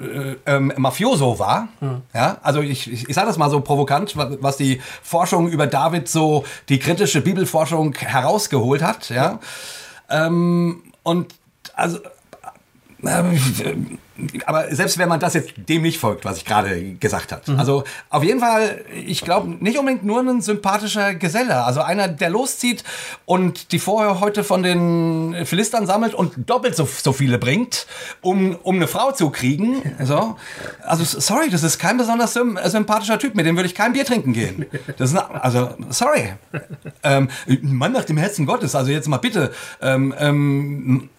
äh, 0.01 0.36
ähm, 0.45 0.74
Mafioso 0.78 1.38
war. 1.39 1.68
Ja, 2.13 2.38
also 2.41 2.61
ich, 2.61 2.91
ich, 2.91 3.07
ich 3.07 3.16
sage 3.16 3.28
das 3.28 3.38
mal 3.38 3.49
so 3.49 3.61
provokant, 3.61 4.18
wa- 4.18 4.32
was 4.41 4.57
die 4.57 4.82
Forschung 5.03 5.47
über 5.49 5.68
David 5.68 6.07
so, 6.09 6.43
die 6.70 6.80
kritische 6.80 7.22
Bibelforschung 7.22 7.93
herausgeholt 7.95 8.82
hat. 8.82 9.09
Ja, 9.09 9.39
und 11.03 11.28
also 11.76 11.99
ähm, 13.05 13.97
aber 14.45 14.74
selbst 14.74 14.97
wenn 14.97 15.09
man 15.09 15.20
das 15.20 15.34
jetzt 15.34 15.53
dem 15.57 15.82
nicht 15.82 15.99
folgt, 15.99 16.26
was 16.26 16.38
ich 16.38 16.45
gerade 16.45 16.93
gesagt 16.93 17.32
habe. 17.32 17.57
Also 17.57 17.84
auf 18.09 18.24
jeden 18.24 18.39
Fall, 18.39 18.84
ich 19.05 19.22
glaube, 19.22 19.49
nicht 19.59 19.78
unbedingt 19.78 20.05
nur 20.05 20.22
ein 20.22 20.41
sympathischer 20.41 21.16
Geselle. 21.16 21.63
Also 21.63 21.82
einer, 21.82 22.07
der 22.07 22.30
loszieht 22.30 22.84
und 23.26 23.72
die 23.72 23.80
vorher 23.80 24.20
heute 24.22 24.43
von 24.43 24.63
den 24.63 25.36
Philistern 25.45 25.86
sammelt 25.86 26.13
und 26.13 26.49
doppelt 26.49 26.76
so, 26.76 26.86
so 26.86 27.13
viele 27.13 27.38
bringt, 27.38 27.88
um, 28.22 28.55
um 28.63 28.76
eine 28.76 28.88
Frau 28.88 29.11
zu 29.11 29.30
kriegen. 29.30 29.82
So. 30.03 30.38
Also 30.82 31.03
sorry, 31.03 31.49
das 31.49 31.63
ist 31.63 31.80
kein 31.80 31.97
besonders 31.97 32.34
sym 32.34 32.57
sympathischer 32.66 33.20
Typ. 33.20 33.36
Mit 33.36 33.45
dem 33.45 33.55
würde 33.55 33.68
ich 33.68 33.76
kein 33.76 33.93
Bier 33.93 34.05
trinken 34.05 34.34
gehen. 34.34 34.66
Das 34.97 35.11
ist 35.11 35.18
eine, 35.18 35.43
also 35.43 35.70
sorry. 35.89 36.34
Ähm, 37.03 37.30
ein 37.47 37.76
Mann 37.76 37.91
nach 37.91 38.05
dem 38.05 38.18
Herzen 38.18 38.45
Gottes. 38.45 38.76
Also 38.76 38.91
jetzt 38.91 39.07
mal 39.07 39.18
bitte. 39.18 39.51
Ähm, 39.82 40.13
ähm, 40.18 41.09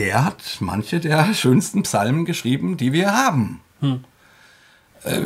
der 0.00 0.24
hat 0.24 0.42
manche 0.60 0.98
der 0.98 1.32
schönsten 1.34 1.82
Psalmen 1.84 2.24
geschrieben, 2.24 2.76
die 2.76 2.92
wir 2.92 3.12
haben. 3.14 3.60
Äh, 5.04 5.20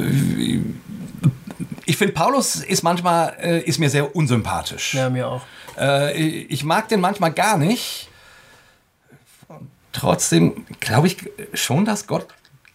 ich 1.86 1.96
finde, 1.96 2.12
Paulus 2.14 2.56
ist 2.56 2.82
manchmal 2.82 3.36
äh, 3.40 3.60
ist 3.60 3.78
mir 3.78 3.88
sehr 3.90 4.14
unsympathisch. 4.16 4.94
Ja, 4.94 5.08
mir 5.10 5.28
auch. 5.28 5.42
Äh, 5.78 6.12
ich 6.18 6.64
mag 6.64 6.88
den 6.88 7.00
manchmal 7.00 7.32
gar 7.32 7.56
nicht. 7.56 8.08
Trotzdem 9.92 10.66
glaube 10.80 11.06
ich 11.06 11.18
schon, 11.54 11.84
dass 11.84 12.06
Gott 12.06 12.26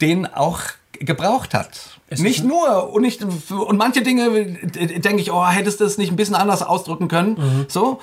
den 0.02 0.26
auch 0.26 0.62
gebraucht 0.94 1.54
hat. 1.54 2.00
Es 2.08 2.22
nicht 2.22 2.40
ist- 2.40 2.46
nur 2.46 2.94
und 2.94 3.02
nicht 3.02 3.22
und 3.24 3.78
manche 3.78 4.02
Dinge 4.02 4.30
denke 4.32 5.22
ich, 5.22 5.32
oh, 5.32 5.46
hättest 5.46 5.80
du 5.82 5.86
es 5.86 5.98
nicht 5.98 6.12
ein 6.12 6.16
bisschen 6.16 6.36
anders 6.36 6.62
ausdrücken 6.64 7.08
können, 7.10 7.34
Mhm. 7.34 7.66
so. 7.68 8.00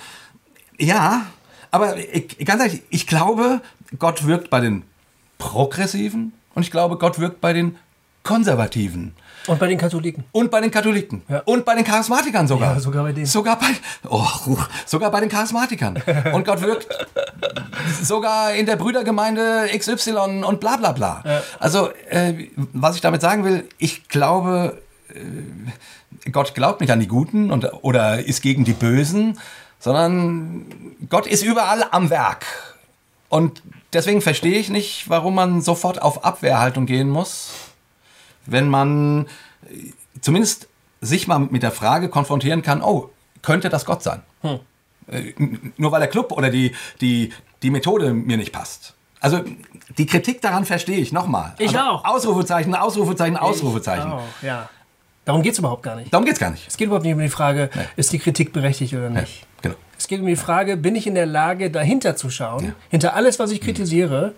Ja, 0.79 1.27
aber 1.71 1.97
ich, 1.99 2.37
ganz 2.45 2.63
ehrlich, 2.63 2.83
ich 2.91 3.07
glaube, 3.07 3.63
Gott 3.99 4.27
wirkt 4.27 4.51
bei 4.51 4.61
den 4.61 4.85
Progressiven 5.39 6.33
und 6.55 6.63
ich 6.63 6.71
glaube, 6.71 6.99
Gott 6.99 7.19
wirkt 7.19 7.41
bei 7.41 7.53
den 7.53 7.77
Konservativen. 8.23 9.15
Und 9.47 9.61
bei 9.61 9.69
den 9.69 9.79
Katholiken. 9.79 10.25
Und 10.33 10.51
bei 10.51 10.61
den 10.61 10.73
Katholiken. 10.73 11.23
Ja. 11.29 11.43
Und 11.45 11.65
bei 11.65 11.77
den 11.77 11.85
Charismatikern 11.85 12.49
sogar. 12.49 12.75
Ja, 12.75 12.81
sogar 12.81 13.05
bei 13.05 13.13
denen. 13.13 13.27
Sogar 13.27 13.57
bei, 13.59 13.67
oh, 14.09 14.27
sogar 14.85 15.13
bei 15.13 15.21
den 15.21 15.29
Charismatikern. 15.29 16.03
Und 16.33 16.45
Gott 16.45 16.61
wirkt 16.61 16.89
sogar 18.03 18.53
in 18.55 18.67
der 18.67 18.75
Brüdergemeinde 18.75 19.69
XY 19.77 20.43
und 20.45 20.59
bla 20.59 20.77
bla 20.77 20.91
bla. 20.91 21.23
Ja. 21.25 21.43
Also, 21.61 21.91
äh, 22.11 22.49
was 22.73 22.97
ich 22.97 23.01
damit 23.01 23.21
sagen 23.21 23.45
will, 23.45 23.69
ich 23.79 24.09
glaube, 24.09 24.83
äh, 25.15 26.31
Gott 26.31 26.55
glaubt 26.57 26.81
nicht 26.81 26.91
an 26.91 26.99
die 26.99 27.07
Guten 27.07 27.53
und, 27.53 27.73
oder 27.83 28.25
ist 28.25 28.43
gegen 28.43 28.65
die 28.65 28.73
Bösen, 28.73 29.39
sondern 29.79 30.67
Gott 31.09 31.29
ist 31.29 31.45
überall 31.45 31.85
am 31.93 32.11
Werk. 32.11 32.45
Und 33.29 33.63
deswegen 33.93 34.21
verstehe 34.21 34.59
ich 34.59 34.69
nicht, 34.71 35.09
warum 35.09 35.35
man 35.35 35.61
sofort 35.61 36.03
auf 36.03 36.25
Abwehrhaltung 36.25 36.87
gehen 36.87 37.09
muss, 37.11 37.53
wenn 38.47 38.69
man 38.69 39.27
äh, 39.71 39.93
zumindest 40.21 40.69
sich 41.01 41.29
mal 41.29 41.39
mit 41.39 41.63
der 41.63 41.73
Frage 41.73 42.09
konfrontieren 42.09 42.63
kann, 42.63 42.83
oh, 42.83 43.11
könnte 43.43 43.69
das 43.69 43.85
Gott 43.85 44.03
sein? 44.03 44.23
Hm. 44.43 44.61
Äh, 45.09 45.33
nur 45.77 45.93
weil 45.93 46.01
der 46.01 46.09
Club 46.09 46.33
oder 46.33 46.51
die, 46.51 46.75
die, 47.01 47.33
die 47.63 47.71
Methode 47.71 48.13
mir 48.13 48.37
nicht 48.37 48.53
passt. 48.53 48.95
Also 49.21 49.43
die 49.97 50.07
Kritik 50.07 50.41
daran 50.43 50.65
verstehe 50.65 50.99
ich 50.99 51.13
nochmal. 51.13 51.55
Ich 51.59 51.77
also, 51.77 51.91
auch. 51.91 52.05
Ausrufezeichen, 52.05 52.75
Ausrufezeichen, 52.75 53.37
Ausrufezeichen. 53.37 54.09
Ich 54.09 54.15
auch, 54.15 54.43
ja. 54.43 54.69
Darum 55.25 55.43
geht 55.43 55.55
es 55.55 55.59
überhaupt 55.59 55.83
gar 55.83 55.97
nicht. 55.97 56.13
Darum 56.13 56.25
geht 56.25 56.35
es 56.35 56.41
gar 56.41 56.51
nicht. 56.51 56.69
Es 56.69 56.77
geht 56.77 56.87
überhaupt 56.87 57.05
nicht 57.05 57.15
um 57.15 57.21
die 57.21 57.29
Frage, 57.29 57.71
Nee. 57.75 57.83
ist 57.97 58.13
die 58.13 58.21
Kritik 58.21 58.53
berechtigt 58.53 58.95
oder 58.95 59.11
nicht. 59.11 59.41
Ja, 59.41 59.47
genau. 59.63 59.75
Es 59.99 60.09
geht 60.09 60.21
um 60.21 60.27
die 60.27 60.37
Frage, 60.37 60.77
bin 60.77 60.95
ich 60.95 61.07
in 61.07 61.15
der 61.15 61.27
Lage, 61.27 61.71
dahinter 61.71 62.17
zu 62.17 62.31
schauen, 62.31 62.65
Ja. 62.67 62.73
hinter 62.91 63.15
alles, 63.15 63.39
was 63.39 63.51
ich 63.51 63.61
kritisiere, 63.61 64.35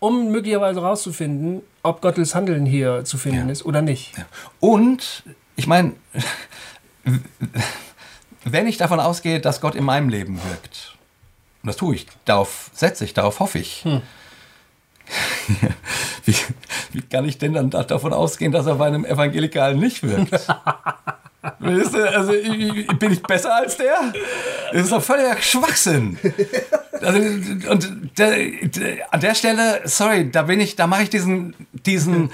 um 0.00 0.30
möglicherweise 0.30 0.80
herauszufinden, 0.80 1.62
ob 1.82 2.00
Gottes 2.00 2.34
Handeln 2.34 2.64
hier 2.66 3.04
zu 3.04 3.18
finden 3.18 3.46
Ja. 3.46 3.52
ist 3.52 3.64
oder 3.66 3.82
nicht. 3.82 4.16
Ja. 4.16 4.24
Und 4.60 5.22
ich 5.56 5.66
meine, 5.66 5.92
wenn 8.44 8.66
ich 8.66 8.76
davon 8.78 9.00
ausgehe, 9.00 9.40
dass 9.40 9.60
Gott 9.60 9.74
in 9.74 9.84
meinem 9.84 10.08
Leben 10.08 10.40
wirkt, 10.48 10.94
und 11.62 11.66
das 11.68 11.76
tue 11.76 11.96
ich, 11.96 12.06
darauf 12.24 12.70
setze 12.74 13.04
ich, 13.04 13.12
darauf 13.14 13.40
hoffe 13.40 13.58
ich. 13.58 13.84
Wie, 16.26 16.34
wie 16.92 17.00
kann 17.00 17.24
ich 17.24 17.38
denn 17.38 17.54
dann 17.54 17.70
da- 17.70 17.82
davon 17.82 18.12
ausgehen, 18.12 18.52
dass 18.52 18.66
er 18.66 18.74
bei 18.74 18.86
einem 18.86 19.06
Evangelikalen 19.06 19.78
nicht 19.78 20.02
wirkt? 20.02 20.46
Weißt 21.58 21.94
du, 21.94 22.10
also 22.10 22.32
bin 22.98 23.12
ich 23.12 23.22
besser 23.22 23.54
als 23.54 23.76
der? 23.76 23.96
Das 24.72 24.82
ist 24.82 24.92
doch 24.92 25.02
völliger 25.02 25.36
Schwachsinn. 25.40 26.18
Also, 27.00 27.18
und 27.70 28.18
der, 28.18 28.30
der, 28.62 29.14
an 29.14 29.20
der 29.20 29.34
Stelle, 29.34 29.80
sorry, 29.84 30.30
da 30.30 30.42
bin 30.42 30.60
ich, 30.60 30.76
da 30.76 30.86
mache 30.86 31.04
ich 31.04 31.10
diesen, 31.10 31.54
diesen, 31.86 32.30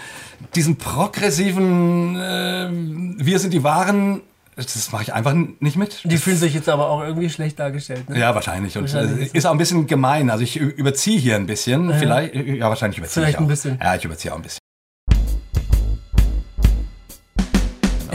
diesen 0.55 0.77
progressiven, 0.77 2.17
äh, 2.17 2.69
wir 2.73 3.39
sind 3.39 3.53
die 3.53 3.63
Wahren, 3.63 4.23
das 4.57 4.93
mache 4.93 5.03
ich 5.03 5.13
einfach 5.13 5.35
nicht 5.35 5.77
mit. 5.77 6.01
Die 6.05 6.17
fühlen 6.17 6.37
sich 6.37 6.55
jetzt 6.55 6.69
aber 6.69 6.89
auch 6.89 7.03
irgendwie 7.03 7.29
schlecht 7.29 7.59
dargestellt. 7.59 8.09
Ne? 8.09 8.21
Ja, 8.21 8.35
wahrscheinlich. 8.35 8.77
Und 8.79 8.85
Wahrscheinlich 8.85 9.35
äh, 9.35 9.37
ist 9.37 9.47
auch 9.47 9.53
ein 9.53 9.59
bisschen 9.59 9.87
gemein. 9.87 10.31
Also 10.31 10.45
ich 10.45 10.57
überziehe 10.57 11.19
hier 11.19 11.37
ein 11.37 11.47
bisschen. 11.47 11.93
Vielleicht, 11.95 12.35
ja, 12.35 12.69
wahrscheinlich 12.69 12.99
überziehe 12.99 13.23
Vielleicht 13.25 13.35
ich 13.35 13.39
auch. 13.39 13.43
ein 13.43 13.49
bisschen. 13.49 13.79
Ja, 13.83 13.95
ich 13.97 14.05
überziehe 14.05 14.33
auch 14.33 14.37
ein 14.37 14.43
bisschen. 14.43 14.61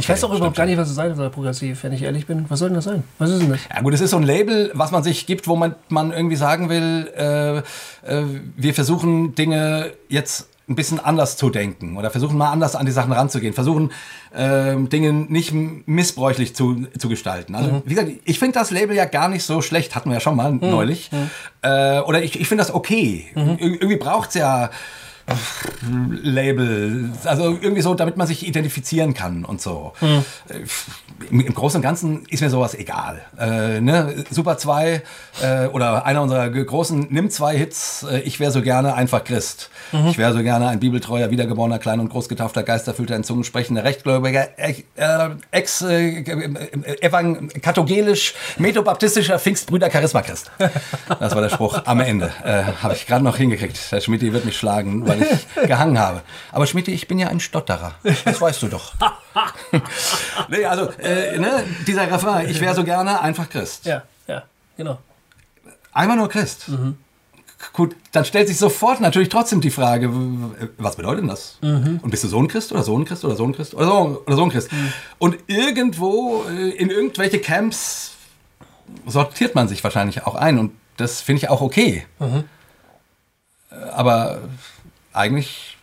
Ich 0.09 0.13
weiß 0.15 0.23
auch 0.23 0.35
überhaupt 0.35 0.57
gar 0.57 0.65
nicht, 0.65 0.77
was 0.77 0.89
es 0.89 0.95
sein 0.95 1.15
soll, 1.15 1.29
progressiv, 1.29 1.83
wenn 1.83 1.93
ich 1.93 2.03
ehrlich 2.03 2.25
bin. 2.25 2.45
Was 2.49 2.59
soll 2.59 2.69
denn 2.69 2.75
das 2.75 2.85
sein? 2.85 3.03
Was 3.17 3.29
ist 3.29 3.41
denn 3.41 3.49
das? 3.49 3.59
Ja 3.73 3.81
gut, 3.81 3.93
es 3.93 4.01
ist 4.01 4.11
so 4.11 4.17
ein 4.17 4.23
Label, 4.23 4.71
was 4.73 4.91
man 4.91 5.03
sich 5.03 5.25
gibt, 5.25 5.47
wo 5.47 5.55
man, 5.55 5.75
man 5.89 6.11
irgendwie 6.11 6.35
sagen 6.35 6.69
will, 6.69 7.11
äh, 7.15 7.57
äh, 7.57 8.25
wir 8.55 8.73
versuchen 8.73 9.35
Dinge 9.35 9.91
jetzt 10.07 10.47
ein 10.67 10.75
bisschen 10.75 10.99
anders 10.99 11.35
zu 11.35 11.49
denken 11.49 11.97
oder 11.97 12.11
versuchen 12.11 12.37
mal 12.37 12.51
anders 12.51 12.75
an 12.75 12.85
die 12.85 12.91
Sachen 12.91 13.11
ranzugehen, 13.11 13.53
versuchen 13.53 13.91
ähm, 14.35 14.87
Dinge 14.89 15.11
nicht 15.11 15.51
missbräuchlich 15.51 16.55
zu, 16.55 16.85
zu 16.97 17.09
gestalten. 17.09 17.55
Also 17.55 17.81
wie 17.85 17.95
gesagt, 17.95 18.11
ich 18.23 18.37
finde 18.37 18.59
das 18.59 18.69
Label 18.69 18.95
ja 18.95 19.05
gar 19.05 19.29
nicht 19.29 19.43
so 19.43 19.61
schlecht, 19.61 19.95
hatten 19.95 20.09
wir 20.09 20.15
ja 20.15 20.19
schon 20.19 20.35
mal 20.35 20.51
neulich. 20.51 21.09
Äh, 21.63 21.99
oder 22.01 22.21
ich, 22.21 22.39
ich 22.39 22.47
finde 22.47 22.63
das 22.63 22.73
okay. 22.73 23.25
Ir 23.35 23.59
irgendwie 23.59 23.97
braucht's 23.97 24.35
ja 24.35 24.69
Label, 26.21 27.11
also 27.23 27.57
irgendwie 27.61 27.81
so, 27.81 27.95
damit 27.95 28.17
man 28.17 28.27
sich 28.27 28.47
identifizieren 28.47 29.13
kann 29.13 29.45
und 29.45 29.61
so. 29.61 29.93
Äh, 30.01 30.59
Im, 31.29 31.41
Im 31.41 31.53
Großen 31.53 31.77
und 31.77 31.81
Ganzen 31.81 32.25
ist 32.29 32.41
mir 32.41 32.49
sowas 32.49 32.75
egal. 32.75 33.21
Äh, 33.39 33.81
ne? 33.81 34.25
Super 34.29 34.57
2 34.57 35.01
äh, 35.41 35.65
oder 35.67 36.05
einer 36.05 36.21
unserer 36.21 36.49
großen 36.49 37.07
Nimm 37.09 37.29
2 37.29 37.57
Hits, 37.57 38.05
äh, 38.09 38.19
ich 38.19 38.39
wäre 38.39 38.51
so 38.51 38.61
gerne 38.61 38.93
einfach 38.93 39.23
Christ. 39.23 39.69
Ich 40.09 40.17
wäre 40.17 40.33
so 40.33 40.43
gerne 40.43 40.67
ein 40.67 40.79
bibeltreuer, 40.79 41.31
wiedergeborener, 41.31 41.79
klein 41.79 41.99
und 41.99 42.09
großgetaufter, 42.09 42.63
geisterfüllter, 42.63 43.15
in 43.15 43.23
Zungen 43.23 43.43
sprechender, 43.43 43.83
rechtgläubiger, 43.83 44.49
äh, 44.57 44.75
äh, 44.95 45.29
ex, 45.51 45.81
äh, 45.81 46.19
äh, 46.19 47.01
evang 47.01 47.49
katholisch, 47.61 48.35
methodabaptistischer 48.57 49.39
Pfingstbrüder, 49.39 49.89
Charisma 49.89 50.21
Christ. 50.21 50.51
Das 51.19 51.33
war 51.33 51.41
der 51.41 51.49
Spruch 51.49 51.81
am 51.85 51.99
Ende. 51.99 52.31
Habe 52.83 52.93
ich 52.93 53.07
gerade 53.07 53.23
noch 53.23 53.37
hingekriegt. 53.37 53.91
Der 53.91 54.01
Schmidt 54.01 54.21
wird 54.21 54.45
mich 54.45 54.57
schlagen, 54.57 55.07
weil 55.07 55.18
ich 55.21 55.47
gehangen 55.67 55.97
habe. 55.99 56.21
Aber 56.51 56.65
Schmidt, 56.67 56.87
ich 56.87 57.07
bin 57.07 57.19
ja 57.19 57.27
ein 57.27 57.39
Stotterer. 57.39 57.95
Das 58.25 58.39
weißt 58.41 58.61
du 58.63 58.67
doch. 58.67 58.93
nee, 60.49 60.65
also, 60.65 60.89
äh, 60.99 61.37
ne, 61.37 61.63
dieser 61.87 62.11
Refrain, 62.11 62.49
ich 62.49 62.59
wäre 62.61 62.75
so 62.75 62.83
gerne 62.83 63.21
einfach 63.21 63.49
Christ. 63.49 63.85
Ja, 63.85 64.03
ja, 64.27 64.43
genau. 64.77 64.99
Einmal 65.91 66.17
nur 66.17 66.29
Christ. 66.29 66.69
Gut, 67.73 67.95
dann 68.13 68.23
stellt 68.23 68.47
sich 68.47 68.57
sofort 68.57 69.01
natürlich 69.01 69.27
trotzdem 69.29 69.59
die 69.59 69.69
Frage, 69.69 70.09
was 70.77 70.95
bedeutet 70.95 71.21
denn 71.23 71.27
das? 71.27 71.57
Und 71.61 72.09
bist 72.09 72.23
du 72.23 72.27
Sohn 72.29 72.47
Christ 72.47 72.71
oder 72.71 72.83
Sohn 72.83 73.03
Christ 73.03 73.25
oder 73.25 73.35
Sohn 73.35 73.53
Christ 73.53 73.73
oder 73.73 73.85
Sohn, 73.85 74.15
oder 74.15 74.35
Sohn 74.35 74.49
Christ? 74.49 74.69
Und 75.17 75.37
irgendwo 75.47 76.45
äh, 76.49 76.69
in 76.69 76.89
irgendwelche 76.89 77.39
Camps 77.39 78.13
sortiert 79.05 79.55
man 79.55 79.67
sich 79.67 79.83
wahrscheinlich 79.83 80.25
auch 80.25 80.35
ein 80.35 80.57
und 80.57 80.71
das 80.97 81.21
finde 81.21 81.43
ich 81.43 81.49
auch 81.49 81.61
okay. 81.61 82.05
Äh, 83.71 83.75
Aber 83.91 84.39
eigentlich, 85.19 85.77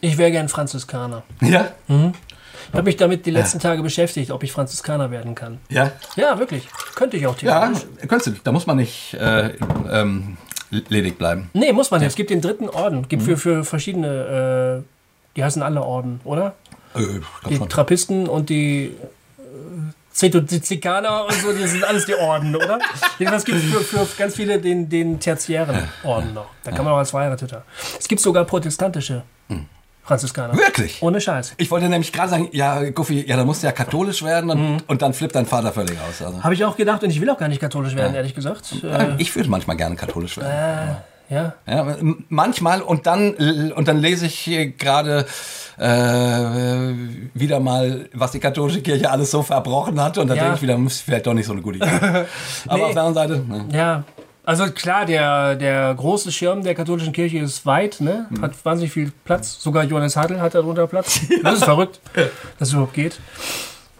Ich 0.00 0.18
wäre 0.18 0.30
gern 0.30 0.48
Franziskaner. 0.48 1.22
ja, 1.40 1.70
Ich 1.88 2.72
habe 2.74 2.82
mich 2.82 2.96
damit 2.96 3.24
die 3.26 3.30
letzten 3.30 3.58
Tage 3.60 3.82
beschäftigt, 3.82 4.30
ob 4.30 4.42
ich 4.42 4.52
Franziskaner 4.52 5.10
werden 5.10 5.34
kann. 5.34 5.58
ja, 5.68 5.92
Ja, 6.16 6.38
wirklich. 6.38 6.68
Könnte 6.94 7.16
ich 7.16 7.26
auch 7.26 7.38
ja, 7.38 7.60
theoretisch. 7.68 7.86
könntest 8.08 8.26
du, 8.26 8.32
da 8.42 8.52
muss 8.52 8.66
man 8.66 8.76
nicht 8.76 9.14
äh, 9.14 9.50
ähm, 9.90 10.36
ledig 10.88 11.18
bleiben. 11.18 11.50
Nee, 11.52 11.72
muss 11.72 11.90
man 11.90 12.00
nicht. 12.00 12.08
Es 12.08 12.16
gibt 12.16 12.30
den 12.30 12.40
dritten 12.40 12.68
Orden. 12.68 13.08
Gibt 13.08 13.22
Mhm. 13.22 13.26
für, 13.26 13.36
für 13.36 13.64
verschiedene, 13.64 14.82
äh, 14.82 15.36
die 15.36 15.44
heißen 15.44 15.62
alle 15.62 15.82
Orden, 15.82 16.20
oder? 16.24 16.54
Äh, 16.94 17.00
Die 17.48 17.56
schon. 17.56 17.68
Trappisten 17.68 18.26
und 18.28 18.48
die 18.50 18.94
Zetozikaner 20.14 21.26
und 21.26 21.34
so, 21.34 21.52
das 21.52 21.72
sind 21.72 21.84
alles 21.84 22.06
die 22.06 22.14
Orden, 22.14 22.54
oder? 22.54 22.78
Jedenfalls 23.18 23.44
gibt 23.44 23.58
es 23.58 23.64
für, 23.64 23.80
für 23.80 24.06
ganz 24.16 24.36
viele 24.36 24.60
den, 24.60 24.88
den 24.88 25.18
tertiären 25.18 25.88
Orden 26.04 26.32
noch. 26.32 26.46
Da 26.62 26.70
kann 26.70 26.84
man 26.84 26.94
auch 26.94 26.98
als 26.98 27.10
Verheirateter. 27.10 27.64
Es 27.98 28.06
gibt 28.08 28.20
sogar 28.20 28.44
protestantische 28.44 29.22
Franziskaner. 30.04 30.52
Hm. 30.52 30.60
Wirklich? 30.60 31.02
Ohne 31.02 31.20
Scheiß. 31.20 31.54
Ich 31.56 31.70
wollte 31.70 31.88
nämlich 31.88 32.12
gerade 32.12 32.28
sagen, 32.28 32.48
ja, 32.52 32.90
Guffi, 32.90 33.26
ja, 33.26 33.36
da 33.36 33.44
musst 33.44 33.62
du 33.62 33.66
ja 33.66 33.72
katholisch 33.72 34.22
werden 34.22 34.50
und, 34.50 34.84
und 34.86 35.02
dann 35.02 35.14
flippt 35.14 35.34
dein 35.34 35.46
Vater 35.46 35.72
völlig 35.72 35.98
aus. 35.98 36.22
Also. 36.24 36.44
Habe 36.44 36.54
ich 36.54 36.64
auch 36.64 36.76
gedacht 36.76 37.02
und 37.02 37.10
ich 37.10 37.20
will 37.20 37.30
auch 37.30 37.38
gar 37.38 37.48
nicht 37.48 37.60
katholisch 37.60 37.96
werden, 37.96 38.14
ehrlich 38.14 38.34
gesagt. 38.34 38.72
Äh, 38.84 39.14
ich 39.18 39.34
würde 39.34 39.48
manchmal 39.48 39.76
gerne 39.76 39.96
katholisch 39.96 40.36
werden. 40.36 40.96
Ja. 41.34 41.54
Ja, 41.66 41.96
manchmal 42.28 42.80
und 42.82 43.06
dann 43.06 43.34
und 43.76 43.88
dann 43.88 43.98
lese 44.00 44.26
ich 44.26 44.48
gerade 44.78 45.26
äh, 45.78 46.94
wieder 47.34 47.60
mal, 47.60 48.08
was 48.12 48.32
die 48.32 48.40
katholische 48.40 48.80
Kirche 48.82 49.10
alles 49.10 49.30
so 49.30 49.42
verbrochen 49.42 50.00
hat 50.00 50.18
und 50.18 50.28
dann 50.28 50.36
Ja. 50.36 50.42
denke 50.44 50.56
ich 50.56 50.62
wieder, 50.62 50.74
hm, 50.74 50.86
ist 50.86 51.00
vielleicht 51.02 51.26
doch 51.26 51.34
nicht 51.34 51.46
so 51.46 51.52
eine 51.52 51.62
gute 51.62 51.78
Idee. 51.78 51.86
Aber 52.68 52.86
auf 52.86 52.92
der 52.94 53.02
anderen 53.02 53.14
Seite, 53.14 53.38
ne. 53.46 53.64
Ja, 53.72 54.04
also 54.46 54.66
klar, 54.66 55.06
der, 55.06 55.56
der 55.56 55.94
große 55.94 56.30
Schirm 56.30 56.62
der 56.62 56.74
katholischen 56.74 57.12
Kirche 57.12 57.38
ist 57.38 57.64
weit, 57.66 58.00
ne? 58.00 58.26
Mhm. 58.30 58.42
hat 58.42 58.52
wahnsinnig 58.64 58.92
viel 58.92 59.10
Platz. 59.24 59.58
Sogar 59.60 59.84
Johannes 59.84 60.16
Hartl 60.16 60.40
hat 60.40 60.54
darunter 60.54 60.86
Platz. 60.86 61.20
Das 61.42 61.54
ist 61.54 61.64
verrückt, 61.64 62.00
dass 62.58 62.68
es 62.68 62.74
überhaupt 62.74 62.94
geht. 62.94 63.18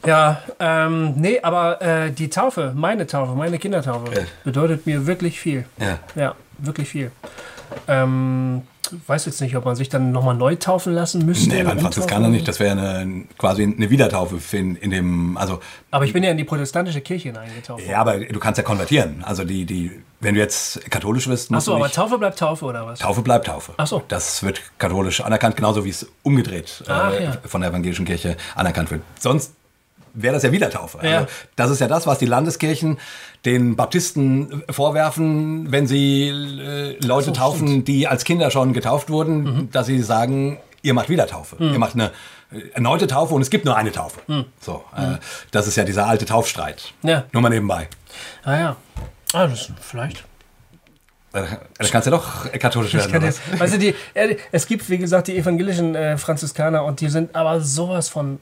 Ja, 0.07 0.43
ähm, 0.61 1.15
nee, 1.17 1.41
aber 1.43 1.81
äh, 1.81 2.11
die 2.11 2.29
Taufe, 2.29 2.73
meine 2.77 3.07
Taufe, 3.07 3.33
meine 3.35 3.59
Kindertaufe, 3.59 4.13
Ja. 4.15 4.21
bedeutet 4.45 4.85
mir 4.87 5.07
wirklich 5.07 5.41
viel. 5.41 5.65
ja. 5.81 5.99
Ja, 6.15 6.35
wirklich 6.59 6.89
viel. 6.89 7.11
Ähm, 7.89 8.63
weiß 9.07 9.27
jetzt 9.27 9.41
nicht, 9.41 9.57
ob 9.57 9.65
man 9.65 9.77
sich 9.77 9.89
dann 9.89 10.13
nochmal 10.13 10.35
neu 10.35 10.57
taufen 10.57 10.95
lassen 10.95 11.25
müsste. 11.25 11.49
Nee, 11.49 11.63
beim? 11.63 11.79
Franziskaner 11.79 12.29
nicht. 12.29 12.47
Das 12.47 12.61
wäre 12.61 12.79
eine, 12.79 13.25
quasi 13.39 13.63
eine 13.63 13.91
Wiedertaufe 13.91 14.57
in, 14.57 14.77
in 14.77 14.91
dem, 14.91 15.37
also 15.37 15.61
Aber 15.91 16.05
ich 16.05 16.13
bin 16.13 16.23
ja 16.23 16.31
in 16.31 16.37
die 16.37 16.45
protestantische 16.45 17.01
Kirche 17.01 17.31
hineingetauft. 17.31 17.87
ja, 17.87 18.01
aber 18.01 18.19
du 18.19 18.39
kannst 18.39 18.59
ja 18.59 18.65
konvertieren. 18.65 19.25
Also 19.25 19.45
die, 19.45 19.65
die, 19.65 19.91
wenn 20.21 20.35
du 20.35 20.41
jetzt 20.41 20.91
katholisch 20.91 21.27
wirst, 21.29 21.51
musst 21.51 21.69
Achso, 21.69 21.73
du 21.73 21.85
aber 21.85 21.91
Taufe 21.91 22.19
bleibt 22.19 22.39
Taufe 22.39 22.65
oder 22.67 22.87
was? 22.87 22.99
Taufe 22.99 23.23
bleibt 23.23 23.47
Taufe. 23.47 23.73
Ach 23.77 23.87
so. 23.87 24.03
Das 24.09 24.43
wird 24.43 24.61
katholisch 24.79 25.21
anerkannt, 25.23 25.57
genauso 25.57 25.85
wie 25.85 25.91
es 25.91 26.07
umgedreht 26.23 26.85
Ach, 26.89 27.13
äh, 27.13 27.25
ja. 27.25 27.37
von 27.45 27.61
der 27.63 27.71
evangelischen 27.71 28.05
Kirche 28.05 28.37
anerkannt 28.55 28.91
wird. 28.91 29.03
Sonst 29.19 29.55
wäre 30.15 30.35
das 30.35 30.43
ja 30.43 30.53
wieder 30.53 30.71
Taufe. 30.71 30.99
Ja. 31.03 31.19
Also, 31.19 31.27
das 31.57 31.71
ist 31.71 31.81
ja 31.81 31.89
das, 31.89 32.07
was 32.07 32.19
die 32.19 32.27
Landeskirchen 32.27 32.99
den 33.45 33.77
Baptisten 33.77 34.63
vorwerfen, 34.71 35.71
wenn 35.73 35.87
sie 35.87 36.29
äh, 36.29 36.97
Leute 37.05 37.27
So, 37.27 37.33
taufen, 37.33 37.85
die 37.85 38.07
als 38.09 38.25
Kinder 38.25 38.51
schon 38.51 38.73
getauft 38.73 39.11
wurden, 39.11 39.43
Mhm. 39.43 39.71
dass 39.71 39.87
sie 39.87 40.01
sagen, 40.03 40.59
ihr 40.83 40.95
macht 40.95 41.09
wieder 41.09 41.27
Taufe. 41.27 41.57
Ihr 41.59 41.79
macht 41.79 41.95
eine 41.95 42.11
äh, 42.53 42.61
erneute 42.75 43.07
Taufe 43.07 43.35
und 43.35 43.43
es 43.43 43.51
gibt 43.51 43.65
nur 43.65 43.77
eine 43.77 43.91
Taufe. 43.93 44.21
So, 44.61 44.85
äh, 44.97 45.17
das 45.51 45.67
ist 45.67 45.77
ja 45.77 45.85
dieser 45.85 46.07
alte 46.07 46.25
Taufstreit. 46.27 46.93
Mhm. 47.03 47.09
Ja. 47.11 47.25
Nur 47.33 47.43
mal 47.43 47.49
nebenbei. 47.51 47.89
Ah 48.45 48.57
ja. 48.59 48.77
Ah, 49.33 49.47
das 49.49 49.71
vielleicht. 49.81 50.19
Äh, 51.33 51.43
Da 51.79 51.89
kannst 51.91 52.07
du 52.07 52.11
ja 52.13 52.17
doch 52.17 52.49
katholisch 52.59 52.95
werden. 52.95 53.25
Jetzt, 53.25 53.41
weißt 53.59 53.75
du, 53.75 53.79
die, 53.79 53.95
äh, 54.15 54.37
es 54.53 54.67
gibt, 54.67 54.89
wie 54.89 54.99
gesagt, 54.99 55.27
die 55.29 55.37
evangelischen 55.37 55.95
äh, 55.97 56.17
Franziskaner 56.17 56.85
und 56.85 57.01
die 57.01 57.09
sind 57.09 57.35
aber 57.35 57.61
sowas 57.61 58.09
von 58.09 58.39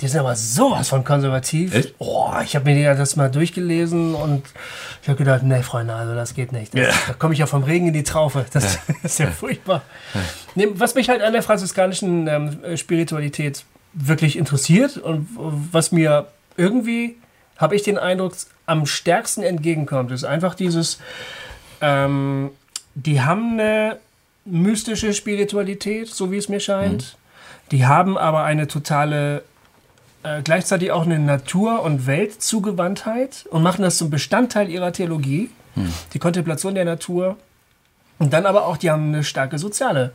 Die 0.00 0.08
sind 0.08 0.20
aber 0.20 0.36
sowas 0.36 0.90
von 0.90 1.04
konservativ. 1.04 1.74
Echt? 1.74 1.94
Oh, 1.98 2.32
ich 2.44 2.54
habe 2.54 2.66
mir 2.70 2.94
das 2.94 3.16
mal 3.16 3.30
durchgelesen 3.30 4.14
und 4.14 4.42
ich 5.02 5.08
habe 5.08 5.16
gedacht, 5.16 5.42
nee, 5.42 5.62
Freunde, 5.62 5.94
also 5.94 6.14
das 6.14 6.34
geht 6.34 6.52
nicht. 6.52 6.74
Das, 6.74 6.80
Ja. 6.80 6.92
Da 7.08 7.14
komme 7.14 7.32
ich 7.32 7.40
ja 7.40 7.46
vom 7.46 7.62
Regen 7.62 7.88
in 7.88 7.92
die 7.94 8.02
Traufe. 8.02 8.44
Das, 8.52 8.78
ist 9.02 9.18
ja 9.18 9.30
furchtbar. 9.30 9.82
Nee, 10.54 10.68
was 10.74 10.94
mich 10.94 11.08
halt 11.08 11.22
an 11.22 11.32
der 11.32 11.42
franziskanischen 11.42 12.28
ähm, 12.28 12.76
Spiritualität 12.76 13.64
wirklich 13.94 14.36
interessiert 14.36 14.98
und 14.98 15.28
was 15.36 15.92
mir 15.92 16.26
irgendwie, 16.56 17.16
habe 17.56 17.74
ich 17.74 17.82
den 17.82 17.96
Eindruck, 17.96 18.34
am 18.66 18.84
stärksten 18.84 19.42
entgegenkommt, 19.42 20.10
ist 20.10 20.24
einfach 20.24 20.54
dieses, 20.54 20.98
ähm, 21.80 22.50
die 22.94 23.22
haben 23.22 23.52
eine 23.52 23.98
mystische 24.44 25.12
Spiritualität, 25.14 26.08
so 26.08 26.30
wie 26.30 26.36
es 26.36 26.48
mir 26.48 26.60
scheint. 26.60 27.16
Die 27.70 27.86
haben 27.86 28.16
aber 28.16 28.44
eine 28.44 28.68
totale, 28.68 29.42
äh, 30.22 30.42
gleichzeitig 30.42 30.92
auch 30.92 31.04
eine 31.04 31.18
Natur- 31.18 31.82
und 31.82 32.06
Weltzugewandtheit 32.06 33.46
und 33.50 33.62
machen 33.62 33.82
das 33.82 33.98
zum 33.98 34.10
Bestandteil 34.10 34.68
ihrer 34.68 34.92
Theologie, 34.92 35.50
die 36.14 36.18
Kontemplation 36.18 36.74
der 36.74 36.86
Natur. 36.86 37.36
Und 38.18 38.32
dann 38.32 38.46
aber 38.46 38.66
auch, 38.66 38.78
die 38.78 38.90
haben 38.90 39.08
eine 39.08 39.24
starke 39.24 39.58
soziale 39.58 40.12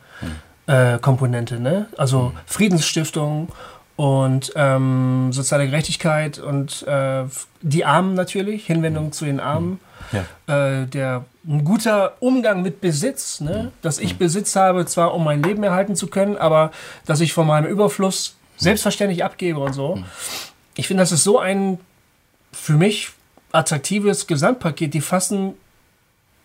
äh, 0.66 0.98
Komponente, 0.98 1.60
ne? 1.60 1.86
Also 1.96 2.32
Friedensstiftung 2.46 3.48
und 3.94 4.52
ähm, 4.56 5.28
soziale 5.32 5.66
Gerechtigkeit 5.66 6.38
und 6.38 6.82
äh, 6.88 7.24
die 7.60 7.84
Armen 7.84 8.14
natürlich, 8.14 8.66
Hinwendung 8.66 9.12
zu 9.12 9.24
den 9.24 9.38
Armen. 9.38 9.78
Äh, 10.46 10.86
der 10.86 11.24
ein 11.46 11.64
guter 11.64 12.14
Umgang 12.20 12.62
mit 12.62 12.80
Besitz, 12.80 13.40
ne? 13.40 13.72
dass 13.82 13.98
ich 13.98 14.18
Besitz 14.18 14.54
habe, 14.56 14.86
zwar 14.86 15.14
um 15.14 15.24
mein 15.24 15.42
Leben 15.42 15.62
erhalten 15.62 15.96
zu 15.96 16.06
können, 16.06 16.36
aber 16.36 16.70
dass 17.06 17.20
ich 17.20 17.32
von 17.32 17.46
meinem 17.46 17.66
Überfluss 17.66 18.36
selbstverständlich 18.62 19.24
abgebe 19.24 19.60
und 19.60 19.72
so. 19.72 20.02
Ich 20.74 20.86
finde, 20.86 21.02
das 21.02 21.12
ist 21.12 21.24
so 21.24 21.38
ein 21.38 21.78
für 22.52 22.74
mich 22.74 23.10
attraktives 23.52 24.26
Gesamtpaket. 24.26 24.94
Die 24.94 25.00
fassen 25.00 25.54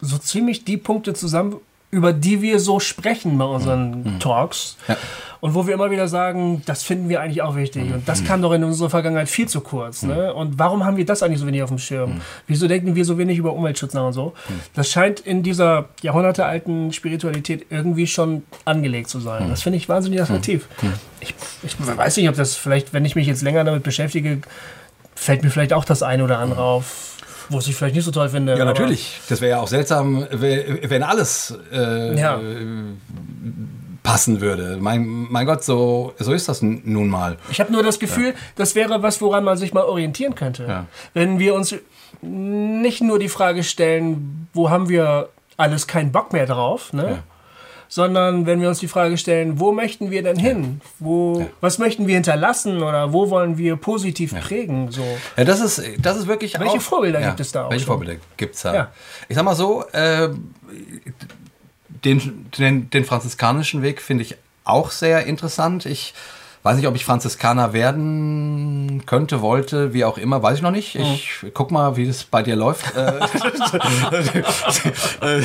so 0.02 0.18
ziemlich 0.18 0.66
die 0.66 0.78
Punkte 0.78 1.14
zusammen, 1.14 1.58
über 1.90 2.14
die 2.14 2.42
wir 2.42 2.60
so 2.60 2.80
sprechen 2.80 3.38
bei 3.38 3.46
unseren 3.46 4.20
Talks. 4.20 4.78
Ja. 4.88 4.98
Und 5.40 5.54
wo 5.54 5.68
wir 5.68 5.74
immer 5.76 5.92
wieder 5.92 6.08
sagen, 6.08 6.64
das 6.66 6.84
finden 6.84 7.10
wir 7.10 7.22
eigentlich 7.22 7.42
auch 7.44 7.56
wichtig. 7.56 7.94
Und 7.94 8.08
das 8.08 8.24
kam 8.24 8.42
doch 8.42 8.52
in 8.54 8.64
unserer 8.64 8.90
Vergangenheit 8.90 9.30
viel 9.30 9.48
zu 9.48 9.62
kurz. 9.62 10.02
Ne? 10.04 10.34
Und 10.34 10.58
warum 10.58 10.84
haben 10.84 10.98
wir 10.98 11.06
das 11.06 11.22
eigentlich 11.22 11.40
so 11.40 11.46
wenig 11.48 11.62
auf 11.64 11.70
dem 11.70 11.78
Schirm? 11.78 12.22
Wieso 12.48 12.68
denken 12.68 12.96
wir 12.96 13.06
so 13.06 13.18
wenig 13.18 13.38
über 13.38 13.54
Umweltschutz 13.54 13.94
nach 13.94 14.08
und 14.08 14.14
so? 14.14 14.34
Das 14.74 14.90
scheint 14.90 15.20
in 15.20 15.44
dieser 15.44 15.86
jahrhundertealten 16.02 16.92
Spiritualität 16.92 17.68
irgendwie 17.70 18.08
schon 18.08 18.44
angelegt 18.66 19.10
zu 19.10 19.20
sein. 19.20 19.48
Das 19.50 19.62
finde 19.62 19.78
ich 19.78 19.88
wahnsinnig 19.88 20.22
attraktiv. 20.22 20.68
Ich, 21.20 21.36
ich 21.64 21.76
weiß 21.80 22.18
nicht, 22.18 22.30
ob 22.30 22.36
das 22.36 22.56
vielleicht, 22.56 22.94
wenn 22.94 23.06
ich 23.06 23.16
mich 23.16 23.28
jetzt 23.28 23.42
länger 23.44 23.64
damit 23.64 23.84
beschäftige, 23.84 24.40
fällt 25.16 25.44
mir 25.44 25.50
vielleicht 25.52 25.74
auch 25.74 25.86
das 25.86 26.04
eine 26.04 26.24
oder 26.24 26.40
andere 26.40 26.62
auf, 26.62 27.16
wo 27.50 27.60
ich 27.60 27.76
vielleicht 27.76 27.96
nicht 27.96 28.06
so 28.06 28.12
toll 28.12 28.30
finde. 28.30 28.58
Ja, 28.58 28.66
natürlich. 28.66 29.20
Das 29.30 29.40
wäre 29.42 29.52
ja 29.52 29.60
auch 29.60 29.68
seltsam, 29.68 30.26
we- 30.32 30.80
wenn 30.84 31.04
alles 31.04 31.54
äh, 31.72 32.20
Ja. 32.20 32.40
Passen 34.08 34.40
würde. 34.40 34.78
Mein, 34.80 35.28
mein 35.30 35.46
Gott, 35.46 35.66
so, 35.66 36.14
so 36.18 36.32
ist 36.32 36.48
das 36.48 36.62
nun 36.62 37.10
mal. 37.10 37.36
Ich 37.52 37.60
habe 37.60 37.74
nur 37.74 37.84
das 37.84 38.00
Gefühl, 38.00 38.36
das 38.56 38.74
wäre 38.74 39.04
was, 39.04 39.20
woran 39.20 39.44
man 39.44 39.58
sich 39.58 39.74
mal 39.74 39.84
orientieren 39.84 40.34
könnte. 40.34 40.64
Ja. 40.64 40.86
Wenn 41.14 41.40
wir 41.40 41.54
uns 41.54 41.76
nicht 42.22 43.02
nur 43.02 43.20
die 43.20 43.28
Frage 43.28 43.66
stellen, 43.66 44.48
wo 44.54 44.70
haben 44.70 44.88
wir 44.88 45.28
alles 45.58 45.88
keinen 45.88 46.14
Bock 46.14 46.32
mehr 46.32 46.46
drauf, 46.46 46.94
ne? 46.94 47.04
Ja. 47.04 47.24
sondern 47.90 48.46
wenn 48.46 48.62
wir 48.62 48.70
uns 48.70 48.80
die 48.80 48.88
Frage 48.88 49.18
stellen, 49.18 49.60
wo 49.60 49.74
möchten 49.74 50.10
wir 50.10 50.24
denn 50.24 50.40
hin? 50.40 50.80
Wo, 51.00 51.50
Was 51.60 51.78
möchten 51.78 52.08
wir 52.08 52.16
hinterlassen 52.16 52.82
oder 52.82 53.12
wo 53.12 53.30
wollen 53.30 53.58
wir 53.58 53.76
positiv 53.76 54.34
prägen? 54.40 54.90
So. 54.90 55.04
Ja, 55.36 55.44
das 55.44 55.60
ist, 55.60 55.84
das 56.02 56.16
ist 56.16 56.28
wirklich 56.28 56.58
Welche 56.58 56.78
auch, 56.78 56.82
Vorbilder 56.82 57.20
ja, 57.20 57.28
gibt 57.28 57.42
es 57.42 57.52
da 57.52 57.66
auch 57.66 57.72
Welche 57.72 57.84
schon? 57.84 57.94
Vorbilder 57.94 58.22
gibt 58.38 58.56
es 58.56 58.62
da? 58.62 58.74
Ja. 58.74 58.92
Ich 59.28 59.36
sag 59.36 59.44
mal 59.44 59.54
so, 59.54 59.84
äh, 59.92 60.30
den, 62.08 62.46
den, 62.58 62.90
den 62.90 63.06
franziskanischen 63.06 63.82
Weg 63.82 64.02
finde 64.02 64.24
ich 64.24 64.36
auch 64.64 64.92
sehr 64.92 65.26
interessant. 65.26 65.86
Ich 65.86 66.14
weiß 66.64 66.76
nicht, 66.78 66.88
ob 66.88 66.96
ich 66.96 67.06
Franziskaner 67.06 67.72
werden 67.72 69.04
könnte, 69.06 69.42
wollte, 69.42 69.94
wie 69.94 70.04
auch 70.04 70.18
immer, 70.18 70.44
weiß 70.44 70.58
ich 70.58 70.62
noch 70.62 70.72
nicht. 70.72 70.96
Ich 70.96 71.46
guck 71.54 71.72
mal, 71.72 71.96
wie 71.96 72.08
das 72.08 72.24
bei 72.26 72.44
dir 72.44 72.56
läuft. 72.56 72.86
Äh, 75.22 75.40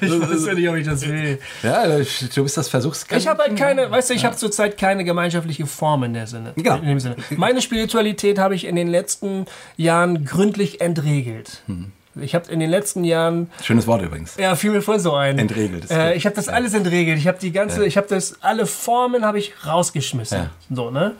Ich 0.00 0.10
weiß 0.10 0.46
ja 0.46 0.54
nicht, 0.54 0.68
ob 0.68 0.76
ich 0.76 0.86
das 0.86 1.06
will. 1.06 1.38
ja, 1.62 1.86
du 1.86 2.42
bist 2.42 2.56
das 2.56 2.68
Versuchskaninchen. 2.68 3.22
Ich 3.22 3.28
habe 3.28 3.42
halt 3.42 3.56
keine, 3.56 3.90
weißt 3.90 4.10
du, 4.10 4.14
ich 4.14 4.24
habe 4.24 4.36
zurzeit 4.36 4.78
keine 4.78 5.04
gemeinschaftliche 5.04 5.66
Form 5.66 6.04
in 6.04 6.14
der 6.14 6.26
Sinne. 6.26 6.52
Genau. 6.56 6.76
In 6.76 6.86
dem 6.86 7.00
Sinne. 7.00 7.16
Meine 7.30 7.60
Spiritualität 7.62 8.38
habe 8.38 8.54
ich 8.54 8.64
in 8.64 8.76
den 8.76 8.88
letzten 8.88 9.46
Jahren 9.76 10.24
gründlich 10.24 10.80
entregelt. 10.80 11.62
Hm. 11.66 11.92
Ich 12.20 12.34
habe 12.34 12.50
in 12.52 12.60
den 12.60 12.68
letzten 12.70 13.04
Jahren, 13.04 13.50
Schönes 13.62 13.86
Wort 13.86 14.02
übrigens. 14.02 14.36
ja, 14.36 14.54
fiel 14.54 14.70
mir 14.70 14.82
voll 14.82 15.00
so 15.00 15.14
ein. 15.14 15.38
Entregelt, 15.38 15.90
Äh, 15.90 16.14
ich 16.14 16.26
habe 16.26 16.36
das 16.36 16.48
alles 16.48 16.74
entregelt. 16.74 17.18
Ich 17.18 17.26
habe 17.26 17.38
die 17.40 17.52
ganze, 17.52 17.86
ich 17.86 17.96
habe 17.96 18.06
das, 18.08 18.36
alle 18.42 18.66
Formen 18.66 19.24
habe 19.24 19.38
ich 19.38 19.52
rausgeschmissen. 19.66 20.38
Ja. 20.38 20.50
So, 20.74 20.90
ne? 20.90 21.12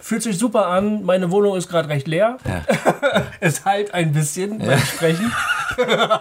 Fühlt 0.00 0.22
sich 0.22 0.36
super 0.38 0.66
an. 0.66 1.04
Meine 1.04 1.30
Wohnung 1.30 1.56
ist 1.56 1.68
gerade 1.68 1.88
recht 1.88 2.06
leer. 2.08 2.38
Ja. 2.44 2.62
Es 3.40 3.64
halt 3.64 3.92
ein 3.94 4.12
bisschen 4.12 4.58
beim 4.58 4.78
Sprechen. 4.78 5.32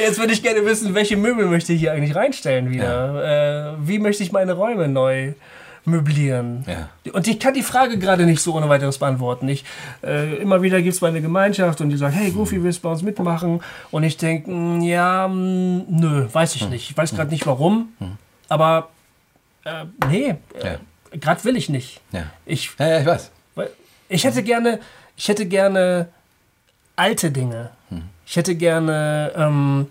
Jetzt 0.00 0.18
würde 0.18 0.32
ich 0.32 0.42
gerne 0.42 0.64
wissen, 0.64 0.94
welche 0.94 1.16
Möbel 1.16 1.46
möchte 1.46 1.72
ich 1.72 1.80
hier 1.80 1.92
eigentlich 1.92 2.14
reinstellen 2.16 2.70
wieder? 2.70 3.74
Äh, 3.74 3.86
wie 3.86 3.98
möchte 4.00 4.22
ich 4.22 4.32
meine 4.32 4.52
Räume 4.54 4.88
neu 4.88 5.34
möblieren? 5.86 6.64
Ja. 6.66 6.88
Und 7.12 7.26
ich 7.28 7.38
kann 7.38 7.54
die 7.54 7.62
Frage 7.62 7.98
gerade 7.98 8.24
nicht 8.26 8.40
so 8.42 8.54
ohne 8.54 8.68
weiteres 8.68 8.98
beantworten. 8.98 9.48
Ich, 9.48 9.64
äh, 10.02 10.36
immer 10.36 10.62
wieder 10.62 10.80
gibt 10.82 10.94
es 10.94 11.00
mal 11.00 11.08
eine 11.08 11.20
Gemeinschaft 11.20 11.80
und 11.80 11.90
die 11.90 11.96
sagt, 11.96 12.14
hey 12.14 12.30
Goofy, 12.30 12.62
willst 12.62 12.78
du 12.78 12.82
bei 12.84 12.90
uns 12.90 13.02
mitmachen? 13.02 13.60
Und 13.90 14.02
ich 14.04 14.16
denke, 14.16 14.50
ja, 14.84 15.28
mm, 15.28 15.84
nö, 15.88 16.26
weiß 16.32 16.54
ich 16.56 16.68
nicht. 16.68 16.90
Ich 16.90 16.96
weiß 16.96 17.14
gerade 17.14 17.30
nicht 17.30 17.46
warum, 17.46 17.92
aber 18.48 18.88
äh, 19.64 19.84
nee, 20.08 20.34
äh, 20.60 20.64
Ja. 20.64 20.76
gerade 21.18 21.44
will 21.44 21.56
ich 21.56 21.68
nicht. 21.68 22.00
Ja. 22.12 22.24
Ich 22.46 22.70
Ja, 22.78 22.86
ja, 22.88 23.00
ich 23.00 23.06
weiß. 23.06 23.30
Ich 24.08 24.24
hätte 24.24 24.42
gerne, 24.42 24.80
ich 25.16 25.28
hätte 25.28 25.46
gerne 25.46 26.08
alte 26.96 27.30
Dinge. 27.30 27.70
Ich 28.26 28.36
hätte 28.36 28.54
gerne 28.54 29.32
ähm, 29.36 29.86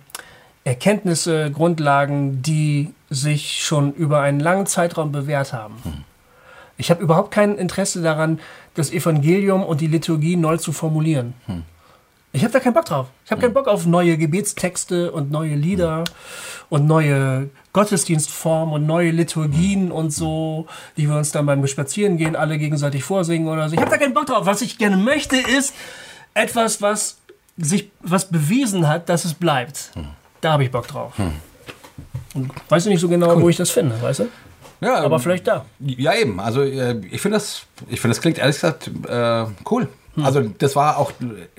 Erkenntnisse, 0.64 1.52
Grundlagen, 1.52 2.42
die 2.42 2.94
sich 3.10 3.64
schon 3.64 3.94
über 3.94 4.22
einen 4.22 4.40
langen 4.40 4.66
Zeitraum 4.66 5.12
bewährt 5.12 5.54
haben. 5.54 6.06
Ich 6.78 6.90
habe 6.90 7.04
überhaupt 7.04 7.32
kein 7.32 7.58
Interesse 7.58 8.02
daran, 8.02 8.40
das 8.74 8.92
Evangelium 8.92 9.64
und 9.64 9.82
die 9.82 9.88
Liturgie 9.88 10.36
neu 10.36 10.58
zu 10.58 10.72
formulieren. 10.72 11.34
Ich 12.32 12.44
habe 12.44 12.52
da 12.52 12.60
keinen 12.60 12.74
Bock 12.74 12.86
drauf. 12.86 13.08
Ich 13.26 13.32
habe 13.32 13.42
keinen 13.42 13.54
Bock 13.54 13.68
auf 13.68 13.86
neue 13.86 14.18
Gebetstexte 14.18 15.12
und 15.12 15.30
neue 15.30 15.54
Lieder 15.54 16.04
und 16.70 16.88
neue 16.88 17.50
Gottesdienstformen 17.74 18.74
und 18.74 18.88
neue 18.88 19.12
Liturgien 19.12 19.92
und 19.92 20.12
so, 20.12 20.66
die 20.98 21.08
wir 21.08 21.18
uns 21.18 21.32
dann 21.32 21.46
beim 21.46 21.66
Spazierengehen 21.68 22.36
alle 22.36 22.58
gegenseitig 22.58 23.04
vorsingen 23.04 23.48
oder 23.48 23.70
so. 23.70 23.76
Ich 23.76 23.82
habe 23.82 23.92
da 23.92 23.98
keinen 23.98 24.16
Bock 24.16 24.26
drauf. 24.26 24.48
Was 24.48 24.64
ich 24.64 24.80
gerne 24.80 24.98
möchte, 24.98 25.38
ist 25.38 25.76
etwas, 26.34 26.82
was 26.82 27.18
sich 27.58 27.92
was 28.02 28.30
bewiesen 28.30 28.88
hat, 28.88 29.10
dass 29.10 29.26
es 29.26 29.36
bleibt. 29.36 29.92
Da 30.44 30.52
habe 30.52 30.66
ich 30.66 30.72
Bock 30.72 30.86
drauf. 30.88 31.14
Und 32.36 32.52
weiß 32.68 32.86
nicht 32.88 33.00
so 33.00 33.08
genau, 33.08 33.42
wo 33.42 33.48
ich 33.48 33.56
das 33.56 33.70
finde, 33.70 34.00
weißt 34.02 34.20
du? 34.20 34.28
Ja, 34.82 35.02
Aber 35.02 35.18
vielleicht 35.20 35.48
da. 35.48 35.64
Ja, 35.80 36.14
eben. 36.16 36.42
Also 36.42 36.64
äh, 36.64 37.00
ich 37.10 37.22
finde 37.22 37.38
das, 37.38 37.66
ich 37.88 38.02
finde 38.02 38.14
das 38.14 38.22
klingt 38.22 38.38
ehrlich 38.38 38.58
gesagt 38.58 38.92
äh, 39.08 39.46
cool. 39.72 39.88
Also 40.22 40.42
das 40.42 40.76
war 40.76 40.98
auch 40.98 41.12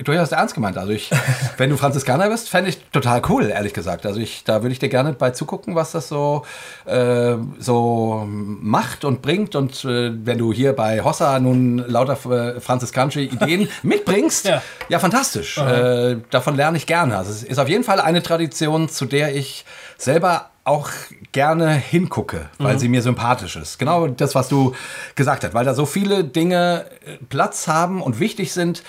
durchaus 0.03 0.31
ernst 0.31 0.55
gemeint. 0.55 0.77
Also 0.77 0.91
ich, 0.93 1.11
wenn 1.57 1.69
du 1.69 1.75
Franziskaner 1.77 2.29
bist, 2.29 2.47
fände 2.49 2.69
ich 2.69 2.81
total 2.91 3.21
cool, 3.27 3.49
ehrlich 3.49 3.73
gesagt. 3.73 4.05
Also 4.05 4.19
ich, 4.19 4.45
da 4.45 4.61
würde 4.61 4.71
ich 4.71 4.79
dir 4.79 4.87
gerne 4.87 5.11
bei 5.13 5.31
zugucken, 5.31 5.75
was 5.75 5.91
das 5.91 6.07
so, 6.07 6.45
äh, 6.85 7.35
so 7.59 8.23
macht 8.27 9.03
und 9.03 9.21
bringt. 9.21 9.55
Und 9.55 9.83
äh, 9.83 10.11
wenn 10.25 10.37
du 10.37 10.53
hier 10.53 10.73
bei 10.73 11.01
Hossa 11.03 11.37
nun 11.39 11.79
lauter 11.87 12.17
äh, 12.31 12.61
franziskanische 12.61 13.21
Ideen 13.21 13.67
mitbringst, 13.83 14.45
Ja. 14.45 14.61
ja, 14.87 14.99
fantastisch. 14.99 15.57
Äh, 15.57 16.17
davon 16.29 16.55
lerne 16.55 16.77
ich 16.77 16.85
gerne. 16.85 17.17
Also 17.17 17.31
es 17.31 17.43
ist 17.43 17.59
auf 17.59 17.67
jeden 17.67 17.83
Fall 17.83 17.99
eine 17.99 18.23
Tradition, 18.23 18.87
zu 18.87 19.05
der 19.05 19.35
ich 19.35 19.65
selber 19.97 20.49
auch 20.65 20.89
gerne 21.31 21.69
hingucke, 21.75 22.49
weil 22.57 22.79
sie 22.79 22.89
mir 22.89 23.01
sympathisch 23.01 23.55
ist. 23.55 23.79
Genau 23.79 24.07
das, 24.07 24.35
was 24.35 24.49
du 24.49 24.73
gesagt 25.15 25.43
hast, 25.43 25.53
weil 25.53 25.63
da 25.65 25.73
so 25.73 25.85
viele 25.85 26.23
Dinge 26.23 26.85
äh, 27.05 27.17
Platz 27.29 27.67
haben 27.67 28.01
und 28.01 28.19
wichtig 28.19 28.51
sind, 28.51 28.83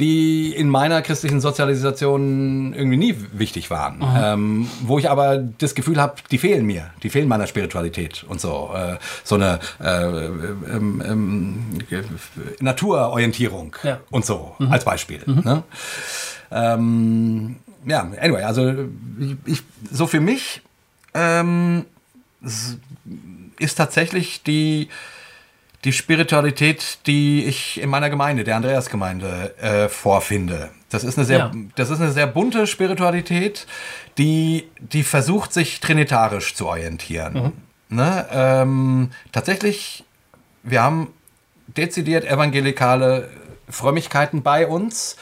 die 0.00 0.54
in 0.54 0.68
meiner 0.70 1.02
christlichen 1.02 1.40
Sozialisation 1.40 2.72
irgendwie 2.72 2.96
nie 2.96 3.14
wichtig 3.32 3.70
waren. 3.70 4.02
Ähm, 4.16 4.70
wo 4.82 4.98
ich 4.98 5.10
aber 5.10 5.36
das 5.36 5.74
Gefühl 5.74 6.00
habe, 6.00 6.14
die 6.30 6.38
fehlen 6.38 6.64
mir, 6.64 6.90
die 7.02 7.10
fehlen 7.10 7.28
meiner 7.28 7.46
Spiritualität 7.46 8.24
und 8.26 8.40
so. 8.40 8.70
Äh, 8.74 8.96
so 9.24 9.34
eine 9.34 9.60
äh, 9.78 10.26
ähm, 10.74 11.02
ähm, 11.06 11.64
äh, 11.90 12.02
Naturorientierung 12.60 13.76
Ja. 13.82 14.00
und 14.10 14.24
so 14.24 14.56
als 14.70 14.84
Beispiel. 14.84 15.20
Ne? 15.26 15.62
Ähm, 16.50 17.56
ja, 17.86 18.00
anyway, 18.20 18.42
also 18.42 18.72
ich, 19.44 19.62
so 19.90 20.06
für 20.06 20.20
mich 20.20 20.62
ähm, 21.14 21.84
ist 23.58 23.74
tatsächlich 23.76 24.42
die, 24.42 24.88
die 25.84 25.92
Spiritualität, 25.92 26.98
die 27.06 27.44
ich 27.44 27.80
in 27.80 27.90
meiner 27.90 28.10
Gemeinde, 28.10 28.44
der 28.44 28.56
Andreasgemeinde, 28.56 29.54
äh, 29.58 29.88
vorfinde. 29.88 30.70
Das 30.90 31.04
ist 31.04 31.16
eine 31.18 31.24
sehr, 31.24 31.38
Ja. 31.38 31.52
das 31.76 31.90
ist 31.90 32.00
eine 32.00 32.12
sehr 32.12 32.26
bunte 32.26 32.66
Spiritualität, 32.66 33.66
die, 34.18 34.68
die 34.80 35.02
versucht, 35.02 35.52
sich 35.52 35.80
trinitarisch 35.80 36.54
zu 36.54 36.66
orientieren. 36.66 37.52
Ne? 37.88 38.26
Ähm, 38.30 39.10
tatsächlich, 39.32 40.04
wir 40.62 40.82
haben 40.82 41.08
dezidiert 41.68 42.24
evangelikale 42.24 43.28
Frömmigkeiten 43.68 44.42
bei 44.42 44.66
uns. 44.66 45.16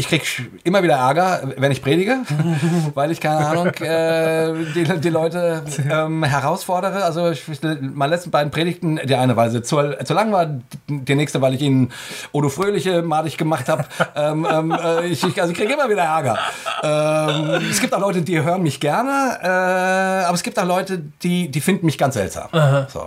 Ich 0.00 0.08
krieg 0.08 0.50
immer 0.64 0.82
wieder 0.82 0.94
Ärger, 0.94 1.42
wenn 1.58 1.70
ich 1.72 1.82
predige, 1.82 2.20
weil 2.94 3.10
ich 3.10 3.20
keine 3.20 3.46
Ahnung 3.46 3.66
äh, 3.66 4.54
die, 4.74 4.84
die 4.98 5.08
Leute 5.10 5.62
ähm, 5.90 6.24
herausfordere. 6.24 7.04
Also 7.04 7.28
ich, 7.28 7.44
meine 7.62 8.14
letzten 8.14 8.30
beiden 8.30 8.50
Predigten, 8.50 8.98
die 9.04 9.14
eine, 9.14 9.36
weil 9.36 9.50
sie 9.50 9.60
zu, 9.62 9.76
zu 10.02 10.14
lang 10.14 10.32
war, 10.32 10.46
die 10.88 11.14
nächste, 11.14 11.42
weil 11.42 11.52
ich 11.52 11.60
ihnen 11.60 11.92
Odo 12.32 12.48
Fröhliche 12.48 13.02
madig 13.02 13.36
gemacht 13.36 13.68
habe. 13.68 13.84
ähm, 14.16 14.46
ähm, 14.50 14.70
äh, 14.72 15.06
ich, 15.08 15.22
also 15.22 15.52
ich 15.52 15.58
kriege 15.58 15.74
immer 15.74 15.90
wieder 15.90 16.04
Ärger. 16.04 16.38
Ähm, 16.82 17.60
es 17.70 17.78
gibt 17.78 17.92
auch 17.92 18.00
Leute, 18.00 18.22
die 18.22 18.40
hören 18.40 18.62
mich 18.62 18.80
gerne, 18.80 19.38
äh, 19.42 20.24
aber 20.24 20.34
es 20.34 20.42
gibt 20.42 20.58
auch 20.58 20.64
Leute, 20.64 21.02
die, 21.22 21.50
die 21.50 21.60
finden 21.60 21.84
mich 21.84 21.98
ganz 21.98 22.14
seltsam. 22.14 22.48
So. 22.88 23.06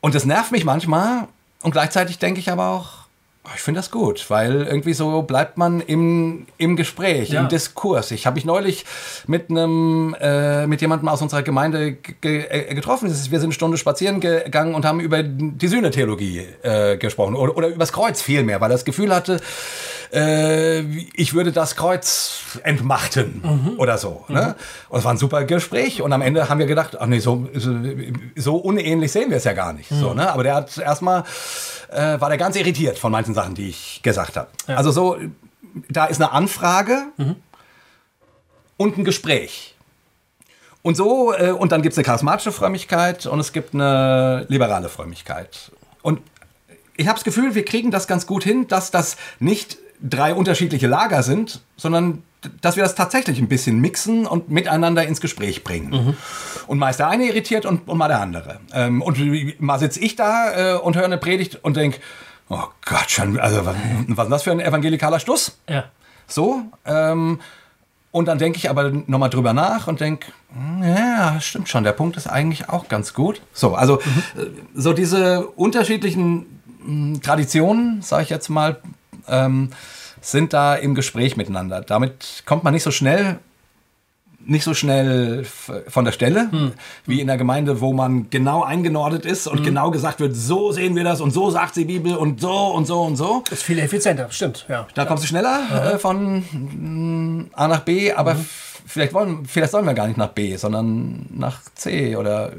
Und 0.00 0.16
das 0.16 0.24
nervt 0.24 0.50
mich 0.50 0.64
manchmal 0.64 1.28
und 1.62 1.70
gleichzeitig 1.70 2.18
denke 2.18 2.40
ich 2.40 2.50
aber 2.50 2.70
auch, 2.70 3.01
ich 3.54 3.60
finde 3.60 3.78
das 3.80 3.90
gut, 3.90 4.24
weil 4.30 4.62
irgendwie 4.62 4.92
so 4.94 5.22
bleibt 5.22 5.58
man 5.58 5.80
im, 5.80 6.46
im 6.58 6.76
Gespräch, 6.76 7.30
Ja. 7.30 7.40
im 7.40 7.48
Diskurs. 7.48 8.12
Ich 8.12 8.24
habe 8.24 8.34
mich 8.36 8.44
neulich 8.44 8.84
mit 9.26 9.50
einem 9.50 10.14
äh, 10.20 10.66
mit 10.68 10.80
jemandem 10.80 11.08
aus 11.08 11.20
unserer 11.22 11.42
Gemeinde 11.42 11.92
ge 12.20 12.44
äh, 12.48 12.74
getroffen. 12.74 13.08
Wir 13.08 13.14
sind 13.16 13.42
eine 13.42 13.52
Stunde 13.52 13.78
spazieren 13.78 14.20
gegangen 14.20 14.74
und 14.76 14.84
haben 14.84 15.00
über 15.00 15.24
die 15.24 15.66
Sühnetheologie 15.68 16.46
äh, 16.62 16.96
gesprochen 16.98 17.34
oder, 17.34 17.56
oder 17.56 17.68
über 17.68 17.78
das 17.80 17.92
Kreuz 17.92 18.22
vielmehr, 18.22 18.60
weil 18.60 18.70
er 18.70 18.74
das 18.74 18.84
Gefühl 18.84 19.12
hatte, 19.12 19.40
äh, 20.12 20.80
ich 21.14 21.34
würde 21.34 21.52
das 21.52 21.74
Kreuz 21.76 22.58
entmachten 22.62 23.76
oder 23.78 23.98
so. 23.98 24.24
Ne? 24.28 24.54
Und 24.88 24.98
es 24.98 25.04
war 25.04 25.12
ein 25.12 25.18
super 25.18 25.44
Gespräch 25.44 26.02
und 26.02 26.12
am 26.12 26.22
Ende 26.22 26.48
haben 26.48 26.58
wir 26.58 26.66
gedacht, 26.66 27.00
ach 27.00 27.06
nee, 27.06 27.18
so, 27.18 27.48
so, 27.54 27.74
so 28.36 28.56
unähnlich 28.56 29.10
sehen 29.10 29.30
wir 29.30 29.38
es 29.38 29.44
ja 29.44 29.54
gar 29.54 29.72
nicht. 29.72 29.88
So, 29.88 30.14
ne? 30.14 30.30
Aber 30.30 30.42
der 30.42 30.54
hat 30.54 30.76
erstmal, 30.76 31.24
äh, 31.90 32.20
war 32.20 32.28
der 32.28 32.38
ganz 32.38 32.56
irritiert 32.56 32.98
von 32.98 33.10
manchen 33.10 33.34
Sachen, 33.34 33.54
die 33.54 33.68
ich 33.68 34.00
gesagt 34.02 34.36
habe. 34.36 34.48
Also 34.66 34.90
so, 34.90 35.16
da 35.88 36.04
ist 36.04 36.20
eine 36.20 36.32
Anfrage 36.32 37.06
und 38.76 38.98
ein 38.98 39.04
Gespräch. 39.04 39.74
Und 40.82 40.96
so, 40.96 41.32
äh, 41.32 41.52
und 41.52 41.72
dann 41.72 41.80
gibt 41.80 41.92
es 41.92 41.98
eine 41.98 42.04
charismatische 42.04 42.52
Frömmigkeit 42.52 43.26
und 43.26 43.38
es 43.40 43.52
gibt 43.52 43.72
eine 43.72 44.44
liberale 44.48 44.88
Frömmigkeit. 44.88 45.70
Und 46.02 46.20
ich 46.96 47.06
habe 47.06 47.16
das 47.16 47.24
Gefühl, 47.24 47.54
wir 47.54 47.64
kriegen 47.64 47.90
das 47.90 48.06
ganz 48.06 48.26
gut 48.26 48.44
hin, 48.44 48.66
dass 48.68 48.90
das 48.90 49.16
nicht 49.38 49.78
drei 50.02 50.34
unterschiedliche 50.34 50.86
Lager 50.86 51.22
sind, 51.22 51.60
sondern 51.76 52.22
dass 52.60 52.76
wir 52.76 52.82
das 52.82 52.94
tatsächlich 52.94 53.38
ein 53.38 53.48
bisschen 53.48 53.80
mixen 53.80 54.26
und 54.26 54.50
miteinander 54.50 55.06
ins 55.06 55.20
Gespräch 55.20 55.62
bringen. 55.62 56.16
Und 56.66 56.78
mal 56.78 56.90
ist 56.90 56.98
der 56.98 57.08
eine 57.08 57.26
irritiert 57.26 57.66
und, 57.66 57.88
und 57.88 57.98
mal 57.98 58.08
der 58.08 58.20
andere. 58.20 58.58
Ähm, 58.72 59.00
und 59.00 59.60
mal 59.60 59.78
sitze 59.78 60.00
ich 60.00 60.16
da 60.16 60.74
äh, 60.74 60.78
und 60.78 60.96
höre 60.96 61.04
eine 61.04 61.18
Predigt 61.18 61.60
und 61.62 61.76
denke, 61.76 61.98
oh 62.48 62.64
Gott, 62.84 63.10
schon, 63.10 63.38
also 63.38 63.64
was, 63.64 63.76
was 64.08 64.24
ist 64.26 64.30
das 64.30 64.42
für 64.42 64.50
ein 64.50 64.60
evangelikaler 64.60 65.20
Stuss? 65.20 65.58
Ja. 65.68 65.84
So. 66.26 66.62
Ähm, 66.84 67.40
und 68.10 68.26
dann 68.26 68.38
denke 68.38 68.58
ich 68.58 68.68
aber 68.68 68.90
nochmal 69.06 69.30
drüber 69.30 69.52
nach 69.52 69.86
und 69.86 70.00
denke, 70.00 70.32
ja, 70.82 71.40
stimmt 71.40 71.68
schon, 71.68 71.84
der 71.84 71.92
Punkt 71.92 72.16
ist 72.16 72.26
eigentlich 72.26 72.68
auch 72.68 72.88
ganz 72.88 73.14
gut. 73.14 73.40
So, 73.52 73.74
also 73.74 74.00
äh, 74.00 74.46
so 74.74 74.92
diese 74.92 75.46
unterschiedlichen 75.46 76.60
mh, 76.84 77.20
Traditionen, 77.20 78.02
sage 78.02 78.24
ich 78.24 78.30
jetzt 78.30 78.48
mal, 78.48 78.80
ähm, 79.28 79.70
sind 80.20 80.52
da 80.52 80.74
im 80.74 80.94
Gespräch 80.94 81.36
miteinander. 81.36 81.80
Damit 81.80 82.42
kommt 82.46 82.64
man 82.64 82.72
nicht 82.74 82.82
so 82.84 82.90
schnell 82.90 83.38
nicht 84.44 84.64
so 84.64 84.74
schnell 84.74 85.46
von 85.86 86.04
der 86.04 86.10
Stelle, 86.10 86.72
wie 87.06 87.20
in 87.20 87.28
der 87.28 87.36
Gemeinde, 87.36 87.80
wo 87.80 87.92
man 87.92 88.28
genau 88.28 88.64
eingenordet 88.64 89.24
ist 89.24 89.46
und 89.46 89.62
genau 89.62 89.92
gesagt 89.92 90.18
wird, 90.18 90.34
so 90.34 90.72
sehen 90.72 90.96
wir 90.96 91.04
das 91.04 91.20
und 91.20 91.30
so 91.30 91.48
sagt 91.52 91.76
die 91.76 91.84
Bibel 91.84 92.16
und 92.16 92.40
so 92.40 92.50
und 92.50 92.86
so 92.86 93.02
und 93.02 93.14
so. 93.14 93.44
Ist 93.52 93.62
viel 93.62 93.78
effizienter, 93.78 94.26
stimmt, 94.32 94.66
ja. 94.68 94.88
Da 94.94 95.04
kommst 95.04 95.22
du 95.22 95.28
schneller 95.28 95.92
äh, 95.94 95.96
von 95.96 96.38
mm, 96.40 97.50
A 97.52 97.68
nach 97.68 97.80
B, 97.84 98.12
aber 98.12 98.32
f- 98.32 98.80
vielleicht 98.84 99.14
wollen, 99.14 99.44
vielleicht 99.46 99.70
sollen 99.70 99.86
wir 99.86 99.94
gar 99.94 100.08
nicht 100.08 100.16
nach 100.18 100.30
B, 100.30 100.56
sondern 100.56 101.26
nach 101.32 101.60
C 101.76 102.16
oder 102.16 102.52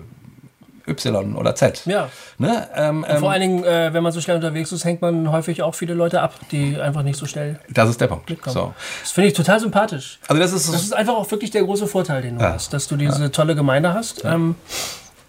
Y 0.88 1.36
oder 1.36 1.56
Z. 1.56 1.86
Ja. 1.86 2.10
Ne? 2.38 2.68
Ähm, 2.76 3.06
ähm, 3.08 3.20
Vor 3.20 3.32
allen 3.32 3.42
Dingen, 3.42 3.64
äh, 3.64 3.94
wenn 3.94 4.04
man 4.04 4.12
so 4.12 4.20
schnell 4.22 4.36
unterwegs 4.38 4.72
ist, 4.72 4.84
hängt 4.86 5.02
man 5.02 5.32
häufig 5.32 5.62
auch 5.64 5.76
viele 5.76 5.94
Leute 5.94 6.22
ab, 6.22 6.34
die 6.52 6.80
einfach 6.80 7.04
nicht 7.04 7.18
so 7.18 7.26
schnell 7.26 7.60
das 7.70 7.90
ist 7.90 8.02
der 8.02 8.08
Punkt. 8.08 8.32
So. 8.46 8.74
Das 9.02 9.12
finde 9.12 9.30
ich 9.30 9.34
total 9.34 9.60
sympathisch. 9.60 10.20
Also 10.28 10.42
das 10.42 10.52
ist, 10.54 10.74
Das 10.74 10.82
ist 10.82 10.94
einfach 10.94 11.14
auch 11.16 11.30
wirklich 11.32 11.52
der 11.52 11.64
große 11.64 11.88
Vorteil, 11.88 12.22
den 12.22 12.38
du 12.38 12.44
Ja. 12.44 12.54
hast, 12.54 12.74
dass 12.74 12.88
du 12.88 12.96
diese 12.98 13.32
tolle 13.32 13.56
Gemeinde 13.56 13.94
hast. 13.94 14.26
Ähm, 14.26 14.56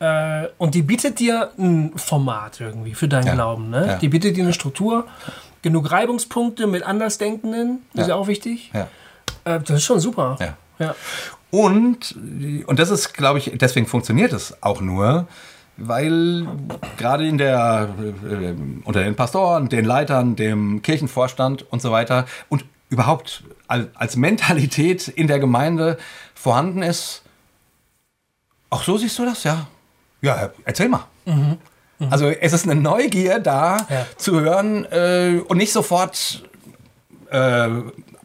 äh, 0.00 0.48
und 0.58 0.74
die 0.74 0.82
bietet 0.82 1.18
dir 1.20 1.50
ein 1.58 1.92
Format 1.96 2.60
irgendwie 2.60 2.94
für 2.94 3.06
deinen 3.08 3.26
Ja. 3.28 3.34
Glauben. 3.34 3.70
Ne? 3.70 3.86
Ja. 3.86 3.94
Die 3.96 4.08
bietet 4.08 4.36
dir 4.36 4.42
eine 4.44 4.52
Struktur, 4.52 5.06
genug 5.62 5.90
Reibungspunkte 5.90 6.66
mit 6.66 6.82
Andersdenkenden, 6.82 7.84
ist 7.94 8.08
ja 8.08 8.16
auch 8.16 8.26
wichtig. 8.26 8.70
ja. 8.74 8.88
Äh, 9.44 9.60
das 9.60 9.76
ist 9.76 9.84
schon 9.84 10.00
super. 10.00 10.36
Ja. 10.78 10.94
Und, 11.54 12.16
und 12.66 12.78
das 12.80 12.90
ist, 12.90 13.14
glaube 13.14 13.38
ich, 13.38 13.52
deswegen 13.54 13.86
funktioniert 13.86 14.32
es 14.32 14.60
auch 14.60 14.80
nur, 14.80 15.28
weil 15.76 16.48
gerade 16.96 17.28
in 17.28 17.38
der, 17.38 17.90
äh, 18.28 18.54
unter 18.84 19.04
den 19.04 19.14
Pastoren, 19.14 19.68
den 19.68 19.84
Leitern, 19.84 20.34
dem 20.34 20.82
Kirchenvorstand 20.82 21.70
und 21.70 21.80
so 21.80 21.92
weiter 21.92 22.26
und 22.48 22.64
überhaupt 22.90 23.44
al- 23.68 23.88
als 23.94 24.16
Mentalität 24.16 25.06
in 25.06 25.28
der 25.28 25.38
Gemeinde 25.38 25.96
vorhanden 26.34 26.82
ist, 26.82 27.22
ach 28.70 28.82
so 28.82 28.98
siehst 28.98 29.16
du 29.20 29.24
das? 29.24 29.44
Ja. 29.44 29.68
Ja, 30.22 30.50
erzähl 30.64 30.88
mal. 30.88 31.06
Also 32.10 32.30
es 32.30 32.52
ist 32.52 32.68
eine 32.68 32.80
Neugier 32.80 33.38
da 33.38 33.76
Ja. 33.88 34.06
zu 34.16 34.40
hören 34.40 34.86
äh, 34.86 35.40
und 35.46 35.58
nicht 35.58 35.72
sofort 35.72 36.42
äh, 37.30 37.68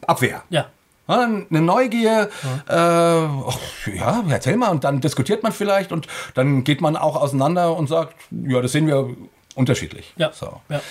Abwehr. 0.08 0.42
Ja. 0.50 0.66
Ja, 1.10 1.24
eine 1.24 1.62
Neugier, 1.62 2.30
äh, 2.68 2.72
ach, 2.74 3.58
ja, 3.94 4.24
erzähl 4.30 4.58
mal, 4.58 4.70
und 4.70 4.84
dann 4.84 5.02
diskutiert 5.02 5.42
man 5.42 5.52
vielleicht 5.52 5.92
und 5.92 6.08
dann 6.36 6.64
geht 6.64 6.82
man 6.82 6.96
auch 6.96 7.16
auseinander 7.16 7.76
und 7.76 7.90
sagt, 7.90 8.14
ja, 8.30 8.62
das 8.62 8.72
sehen 8.74 8.86
wir 8.86 9.10
unterschiedlich. 9.56 10.14
Ja. 10.18 10.32
So. 10.32 10.62
Ja. 10.70 10.82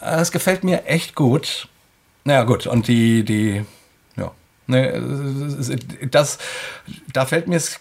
Äh, 0.00 0.20
Es 0.22 0.32
gefällt 0.32 0.64
mir 0.64 0.86
echt 0.86 1.14
gut. 1.14 1.68
Naja, 2.24 2.44
gut, 2.44 2.66
und 2.66 2.88
die, 2.88 3.22
die, 3.22 3.66
ja, 4.16 4.30
ne, 4.66 5.00
das, 6.10 6.38
da 7.12 7.26
fällt 7.26 7.46
mir 7.46 7.56
es, 7.56 7.78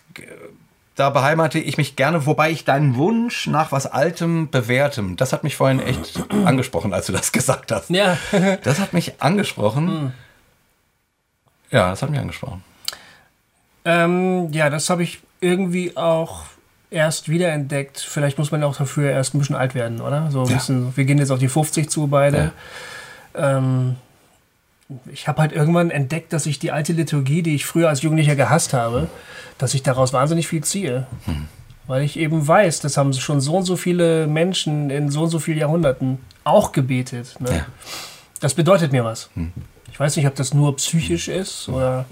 da 0.96 1.10
beheimalte 1.10 1.60
ich 1.60 1.78
mich 1.78 1.96
gerne, 1.96 2.26
wobei 2.26 2.52
ich 2.52 2.66
deinen 2.66 2.96
Wunsch 2.98 3.48
nach 3.48 3.72
was 3.72 3.86
Altem, 3.88 4.50
Bewährtem, 4.52 5.16
das 5.16 5.32
hat 5.34 5.44
mich 5.46 5.56
vorhin 5.56 5.80
echt 5.80 6.22
angesprochen, 6.46 6.94
als 6.94 7.06
du 7.06 7.14
das 7.14 7.32
gesagt 7.32 7.72
hast. 7.72 7.90
Ja. 7.90 8.18
Das 8.64 8.80
hat 8.80 8.92
mich 8.94 9.22
angesprochen. 9.22 10.14
Ja, 11.72 11.90
das 11.90 12.02
hat 12.02 12.10
mich 12.10 12.20
angesprochen. 12.20 12.64
Ähm, 13.86 14.52
ja, 14.52 14.70
das 14.70 14.90
habe 14.90 15.04
ich 15.04 15.20
irgendwie 15.42 15.96
auch 15.98 16.44
erst 16.90 17.30
wiederentdeckt. 17.30 18.00
Vielleicht 18.00 18.38
muss 18.38 18.52
man 18.52 18.64
auch 18.64 18.76
dafür 18.76 19.12
erst 19.12 19.34
ein 19.36 19.40
bisschen 19.40 19.56
alt 19.56 19.76
werden, 19.76 20.02
oder? 20.02 20.32
So 20.32 20.42
ein 20.44 20.50
Ja. 20.50 20.56
bisschen, 20.56 20.96
wir 20.96 21.06
gehen 21.06 21.18
jetzt 21.18 21.32
auf 21.32 21.40
die 21.40 21.48
50 21.50 21.90
zu 21.90 22.08
beide. 22.08 22.52
Ähm, 23.36 23.96
ich 25.12 25.28
habe 25.28 25.42
halt 25.42 25.52
irgendwann 25.52 25.90
entdeckt, 25.92 26.32
dass 26.32 26.46
ich 26.46 26.60
die 26.60 26.72
alte 26.72 26.94
Liturgie, 26.94 27.42
die 27.42 27.56
ich 27.56 27.66
früher 27.66 27.90
als 27.90 28.02
Jugendlicher 28.02 28.36
gehasst 28.36 28.74
habe, 28.74 29.10
dass 29.58 29.74
ich 29.74 29.84
daraus 29.84 30.14
wahnsinnig 30.14 30.48
viel 30.48 30.64
ziehe. 30.64 31.08
Hm. 31.26 31.48
Weil 31.88 32.04
ich 32.04 32.18
eben 32.18 32.48
weiß, 32.48 32.80
das 32.80 32.98
haben 32.98 33.14
schon 33.14 33.42
so 33.42 33.58
und 33.58 33.64
so 33.66 33.76
viele 33.76 34.26
Menschen 34.28 34.90
in 34.90 35.10
so 35.12 35.24
und 35.24 35.30
so 35.30 35.40
vielen 35.40 35.58
Jahrhunderten 35.60 36.20
auch 36.44 36.72
gebetet. 36.72 37.36
Ne? 37.40 37.58
Ja. 37.58 37.66
Das 38.40 38.54
bedeutet 38.56 38.92
mir 38.92 39.04
was. 39.04 39.30
Ich 39.96 40.00
weiß 40.02 40.18
nicht, 40.18 40.28
ob 40.28 40.36
das 40.36 40.54
nur 40.54 40.76
psychisch 40.76 41.30
ist 41.30 41.70
oder. 41.70 42.04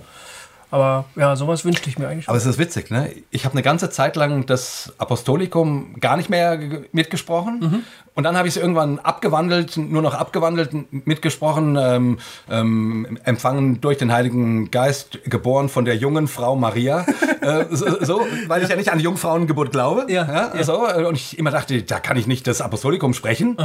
Aber 0.72 1.04
ja, 1.18 1.36
sowas 1.36 1.66
wünschte 1.66 1.90
ich 1.90 2.00
mir 2.00 2.08
eigentlich. 2.08 2.30
Aber 2.30 2.38
es 2.38 2.46
ist 2.46 2.58
witzig, 2.58 2.90
ne? 2.90 3.12
Ich 3.30 3.44
habe 3.44 3.52
eine 3.56 3.62
ganze 3.62 3.90
Zeit 3.90 4.16
lang 4.16 4.46
das 4.46 4.94
Apostolikum 4.98 6.00
gar 6.00 6.16
nicht 6.16 6.30
mehr 6.30 6.58
ge- 6.58 6.86
mitgesprochen. 6.94 7.84
Und 8.16 8.24
dann 8.24 8.38
habe 8.38 8.48
ich 8.48 8.56
es 8.56 8.62
irgendwann 8.62 9.00
abgewandelt, 9.00 9.76
nur 9.76 10.02
noch 10.02 10.14
abgewandelt 10.14 10.72
mitgesprochen, 11.06 11.76
ähm, 11.78 12.20
ähm, 12.50 13.20
empfangen 13.26 13.82
durch 13.82 13.98
den 13.98 14.14
Heiligen 14.14 14.72
Geist, 14.72 15.20
geboren 15.26 15.68
von 15.68 15.84
der 15.84 15.98
jungen 15.98 16.30
Frau 16.30 16.56
Maria. 16.56 17.06
äh, 17.42 17.66
so, 17.70 18.02
so, 18.02 18.22
weil 18.48 18.64
ich 18.64 18.70
ja 18.70 18.78
nicht 18.78 18.94
an 18.94 19.02
Jungfrauengeburt 19.02 19.72
glaube. 19.74 20.06
Ja, 20.08 20.52
ja. 20.56 20.64
So, 20.64 20.88
äh, 20.88 21.04
und 21.04 21.16
ich 21.16 21.38
immer 21.38 21.52
dachte, 21.52 21.84
da 21.84 22.00
kann 22.00 22.16
ich 22.16 22.28
nicht 22.28 22.48
das 22.48 22.62
Apostolikum 22.62 23.14
sprechen. 23.14 23.58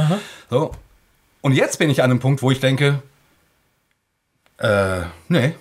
So. 0.49 0.71
Und 1.39 1.53
jetzt 1.53 1.79
bin 1.79 1.89
ich 1.89 2.03
an 2.03 2.11
einem 2.11 2.19
Punkt, 2.19 2.41
wo 2.43 2.51
ich 2.51 2.59
denke, 2.59 3.01
äh, 4.59 5.01
nee, 5.27 5.53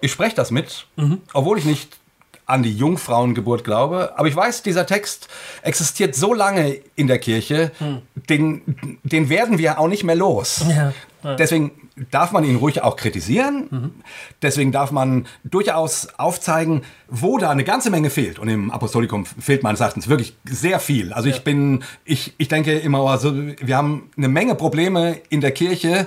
ich 0.00 0.12
spreche 0.12 0.36
das 0.36 0.50
mit, 0.50 0.86
obwohl 1.32 1.58
ich 1.58 1.64
nicht 1.64 1.96
an 2.46 2.62
die 2.62 2.74
Jungfrauengeburt 2.74 3.64
glaube. 3.64 4.12
Aber 4.16 4.28
ich 4.28 4.36
weiß, 4.36 4.62
dieser 4.62 4.86
Text 4.86 5.28
existiert 5.62 6.14
so 6.14 6.32
lange 6.32 6.78
in 6.94 7.08
der 7.08 7.18
Kirche, 7.18 7.72
hm. 7.78 8.02
den, 8.28 8.98
den 9.02 9.28
werden 9.28 9.58
wir 9.58 9.80
auch 9.80 9.88
nicht 9.88 10.04
mehr 10.04 10.14
los. 10.14 10.64
Ja, 10.68 10.92
ja. 11.24 11.34
Deswegen 11.34 11.72
darf 12.10 12.30
man 12.30 12.44
ihn 12.44 12.56
ruhig 12.56 12.82
auch 12.82 12.96
kritisieren. 12.96 13.66
Mhm. 13.70 13.90
Deswegen 14.42 14.70
darf 14.70 14.90
man 14.90 15.26
durchaus 15.44 16.08
aufzeigen, 16.18 16.82
wo 17.08 17.38
da 17.38 17.50
eine 17.50 17.64
ganze 17.64 17.90
Menge 17.90 18.10
fehlt. 18.10 18.38
Und 18.38 18.48
im 18.48 18.70
Apostolikum 18.70 19.24
fehlt 19.24 19.62
meines 19.62 19.80
Erachtens 19.80 20.08
wirklich 20.08 20.36
sehr 20.44 20.78
viel. 20.78 21.12
Also 21.12 21.28
ja. 21.28 21.34
ich 21.34 21.42
bin, 21.42 21.82
ich, 22.04 22.34
ich 22.36 22.48
denke 22.48 22.78
immer, 22.78 23.00
also 23.10 23.34
wir 23.34 23.76
haben 23.76 24.10
eine 24.16 24.28
Menge 24.28 24.54
Probleme 24.54 25.16
in 25.30 25.40
der 25.40 25.52
Kirche 25.52 26.06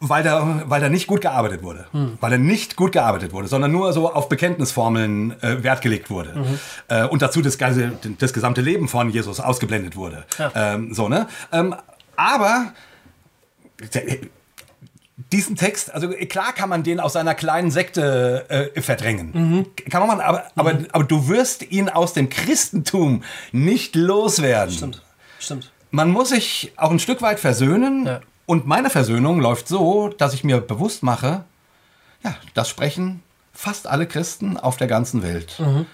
weil 0.00 0.22
da, 0.22 0.62
weil 0.66 0.80
da 0.80 0.88
nicht 0.88 1.06
gut 1.06 1.22
gearbeitet 1.22 1.62
wurde. 1.62 1.86
Hm. 1.92 2.18
Weil 2.20 2.30
da 2.30 2.38
nicht 2.38 2.76
gut 2.76 2.92
gearbeitet 2.92 3.32
wurde, 3.32 3.48
sondern 3.48 3.72
nur 3.72 3.92
so 3.92 4.12
auf 4.12 4.28
Bekenntnisformeln 4.28 5.42
äh, 5.42 5.62
Wert 5.62 5.82
gelegt 5.82 6.08
wurde. 6.10 6.34
Mhm. 6.34 6.58
Äh, 6.88 7.04
und 7.04 7.20
dazu 7.20 7.42
das, 7.42 7.58
ganze, 7.58 7.92
das 8.18 8.32
gesamte 8.32 8.60
Leben 8.60 8.88
von 8.88 9.10
Jesus 9.10 9.40
ausgeblendet 9.40 9.96
wurde. 9.96 10.24
Ja. 10.38 10.52
Ähm, 10.54 10.94
so, 10.94 11.08
ne? 11.08 11.26
Ähm, 11.52 11.74
aber 12.16 12.72
diesen 15.32 15.56
Text, 15.56 15.92
also 15.92 16.08
klar 16.10 16.52
kann 16.52 16.68
man 16.68 16.82
den 16.82 17.00
aus 17.00 17.14
seiner 17.14 17.34
kleinen 17.34 17.70
Sekte 17.70 18.72
äh, 18.74 18.80
verdrängen. 18.80 19.30
Mhm. 19.32 19.66
Kann 19.90 20.06
man, 20.06 20.20
aber, 20.20 20.44
aber, 20.54 20.74
mhm. 20.74 20.86
aber 20.92 21.04
du 21.04 21.28
wirst 21.28 21.70
ihn 21.70 21.88
aus 21.88 22.12
dem 22.12 22.28
Christentum 22.28 23.24
nicht 23.52 23.96
loswerden. 23.96 24.74
Stimmt, 24.74 25.02
stimmt. 25.38 25.72
Man 25.90 26.10
muss 26.10 26.30
sich 26.30 26.72
auch 26.76 26.90
ein 26.90 26.98
Stück 26.98 27.22
weit 27.22 27.40
versöhnen. 27.40 28.06
Ja. 28.06 28.20
Und 28.48 28.66
meine 28.66 28.88
Versöhnung 28.88 29.40
läuft 29.40 29.68
so, 29.68 30.08
dass 30.08 30.32
ich 30.32 30.42
mir 30.42 30.62
bewusst 30.62 31.02
mache, 31.02 31.44
ja, 32.24 32.34
das 32.54 32.70
sprechen 32.70 33.22
fast 33.52 33.86
alle 33.86 34.06
Christen 34.06 34.56
auf 34.56 34.78
der 34.78 34.86
ganzen 34.86 35.22
Welt. 35.22 35.56
Mhm. 35.58 35.84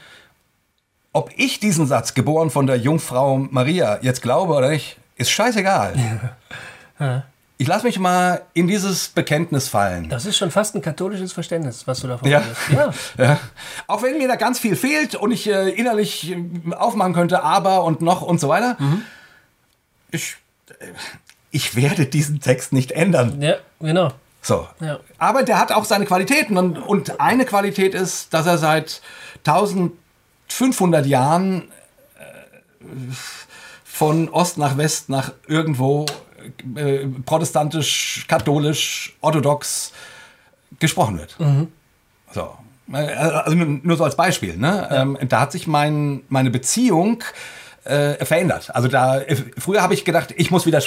Ob 1.13 1.33
ich 1.35 1.59
diesen 1.59 1.89
Satz, 1.89 2.15
geboren 2.15 2.51
von 2.51 2.69
der 2.69 2.77
Jungfrau 2.77 3.39
Maria, 3.39 3.99
jetzt 4.03 4.23
glaube 4.23 4.53
oder 4.53 4.69
nicht, 4.69 4.99
ist 5.17 5.31
scheißegal. 5.31 5.95
Ja. 7.01 7.25
Ich 7.59 7.67
lasse 7.67 7.87
mich 7.87 7.99
mal 7.99 8.43
in 8.53 8.69
dieses 8.69 9.09
Bekenntnis 9.09 9.67
fallen. 9.67 10.09
Das 10.09 10.27
ist 10.27 10.37
schon 10.37 10.53
fast 10.53 10.77
ein 10.77 10.81
katholisches 10.81 11.33
Verständnis, 11.33 11.89
was 11.89 11.99
du 11.99 12.07
davon 12.07 12.31
ja. 12.31 12.41
ja. 12.73 12.95
ja. 13.19 13.41
Auch 13.89 14.03
wenn 14.05 14.17
mir 14.17 14.29
da 14.29 14.37
ganz 14.37 14.61
viel 14.61 14.77
fehlt 14.77 15.17
und 15.17 15.33
ich 15.33 15.49
äh, 15.49 15.71
innerlich 15.71 16.31
äh, 16.31 16.73
aufmachen 16.73 17.15
könnte, 17.15 17.43
aber 17.43 17.83
und 17.83 18.01
noch 18.01 18.23
und 18.23 18.39
so 18.39 18.49
weiter. 18.49 18.77
Mhm. 18.79 19.03
Ich, 20.13 20.37
äh, 20.71 20.87
ich 21.55 21.77
werde 21.77 22.05
diesen 22.07 22.41
Text 22.41 22.73
nicht 22.73 22.91
ändern. 22.91 23.41
Ja, 23.41 23.55
genau. 23.79 24.11
So. 24.43 24.67
Ja. 24.81 24.99
Aber 25.19 25.45
der 25.45 25.61
hat 25.61 25.71
auch 25.71 25.85
seine 25.85 26.05
Qualitäten. 26.05 26.59
Und, 26.59 26.79
und 26.79 27.21
eine 27.21 27.45
Qualität 27.45 27.95
ist, 27.95 28.35
dass 28.35 28.47
er 28.47 28.59
seit 28.59 29.01
1500 29.47 31.07
Jahren 31.07 31.71
äh, 32.19 32.85
von 33.85 34.29
Ost 34.31 34.59
nach 34.59 34.77
West 34.77 35.09
nach 35.09 35.33
irgendwo 35.47 36.07
äh, 36.75 37.07
protestantisch, 37.25 38.25
katholisch, 38.27 39.17
orthodox 39.21 39.93
gesprochen 40.81 41.19
wird. 41.19 41.39
Mhm. 41.39 41.69
So. 42.33 42.53
Also 42.93 43.57
nur, 43.57 43.97
so 43.97 44.03
als 44.05 44.17
Beispiel. 44.17 44.57
Ne? 44.57 44.89
Ja. 44.91 45.03
Ähm, 45.03 45.17
da 45.29 45.41
hat 45.41 45.53
sich 45.53 45.69
mein, 45.69 46.23
meine 46.29 46.51
Beziehung 46.51 47.23
äh, 47.23 47.64
verändert. 47.85 48.75
Also 48.75 48.89
da 48.89 49.19
äh, 49.21 49.37
früher 49.59 49.83
habe 49.83 49.93
ich 49.93 50.05
gedacht, 50.05 50.33
ich 50.37 50.51
muss 50.51 50.65
wieder 50.65 50.79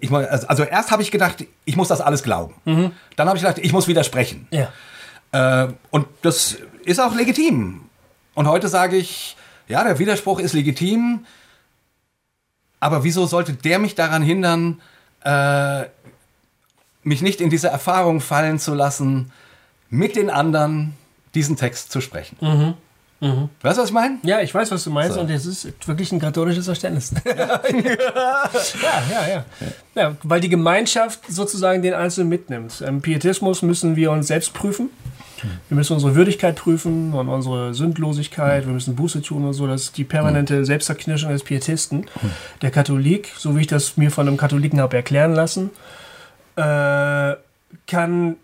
ich, 0.00 0.12
also, 0.12 0.46
also 0.46 0.62
erst 0.64 0.90
habe 0.90 1.02
ich 1.02 1.10
gedacht, 1.10 1.46
ich 1.64 1.76
muss 1.76 1.88
das 1.88 2.00
alles 2.00 2.22
glauben. 2.22 2.54
Mhm. 2.66 2.92
Dann 3.16 3.28
habe 3.28 3.38
ich 3.38 3.42
gedacht, 3.42 3.58
ich 3.58 3.72
muss 3.72 3.88
widersprechen. 3.88 4.48
Ja. 4.50 5.64
Äh, 5.64 5.72
und 5.90 6.06
das 6.20 6.58
ist 6.84 7.00
auch 7.00 7.14
legitim. 7.14 7.82
Und 8.34 8.48
heute 8.48 8.68
sage 8.68 8.96
ich, 8.96 9.36
ja, 9.68 9.82
der 9.82 9.98
Widerspruch 9.98 10.40
ist 10.40 10.52
legitim, 10.52 11.24
aber 12.80 13.04
wieso 13.04 13.26
sollte 13.26 13.52
der 13.54 13.78
mich 13.78 13.94
daran 13.94 14.22
hindern, 14.22 14.82
äh, 15.24 15.84
mich 17.02 17.22
nicht 17.22 17.40
in 17.40 17.48
diese 17.48 17.68
Erfahrung 17.68 18.20
fallen 18.20 18.58
zu 18.58 18.74
lassen, 18.74 19.32
mit 19.88 20.16
den 20.16 20.30
anderen 20.30 20.96
diesen 21.34 21.56
Text 21.56 21.92
zu 21.92 22.00
sprechen? 22.00 22.36
Mhm. 22.40 22.74
Mhm. 23.22 23.50
Weißt 23.62 23.78
du, 23.78 23.82
was 23.82 23.90
ich 23.90 23.94
meine? 23.94 24.18
Ja, 24.24 24.40
ich 24.40 24.52
weiß, 24.52 24.72
was 24.72 24.82
du 24.82 24.90
meinst 24.90 25.14
so. 25.14 25.20
und 25.20 25.30
es 25.30 25.46
ist 25.46 25.68
wirklich 25.86 26.10
ein 26.10 26.18
katholisches 26.18 26.64
Verständnis. 26.64 27.14
ja, 27.24 27.60
ja, 29.10 29.28
ja, 29.28 29.44
ja. 29.94 30.16
Weil 30.24 30.40
die 30.40 30.48
Gemeinschaft 30.48 31.20
sozusagen 31.28 31.82
den 31.82 31.94
Einzelnen 31.94 32.28
mitnimmt. 32.28 32.80
Im 32.80 33.00
Pietismus 33.00 33.62
müssen 33.62 33.94
wir 33.94 34.10
uns 34.10 34.26
selbst 34.26 34.52
prüfen. 34.52 34.90
Wir 35.68 35.76
müssen 35.76 35.92
unsere 35.92 36.16
Würdigkeit 36.16 36.56
prüfen 36.56 37.14
und 37.14 37.28
unsere 37.28 37.74
Sündlosigkeit. 37.74 38.66
Wir 38.66 38.72
müssen 38.72 38.96
Buße 38.96 39.22
tun 39.22 39.44
und 39.44 39.52
so. 39.52 39.68
Das 39.68 39.84
ist 39.84 39.96
die 39.96 40.04
permanente 40.04 40.64
Selbstzerknirschung 40.64 41.30
des 41.30 41.44
Pietisten. 41.44 42.06
Der 42.60 42.72
Katholik, 42.72 43.32
so 43.38 43.56
wie 43.56 43.60
ich 43.60 43.66
das 43.68 43.96
mir 43.96 44.10
von 44.10 44.26
einem 44.26 44.36
Katholiken 44.36 44.80
habe 44.80 44.96
erklären 44.96 45.34
lassen, 45.34 45.70
äh, 46.56 47.36
kann 47.86 48.36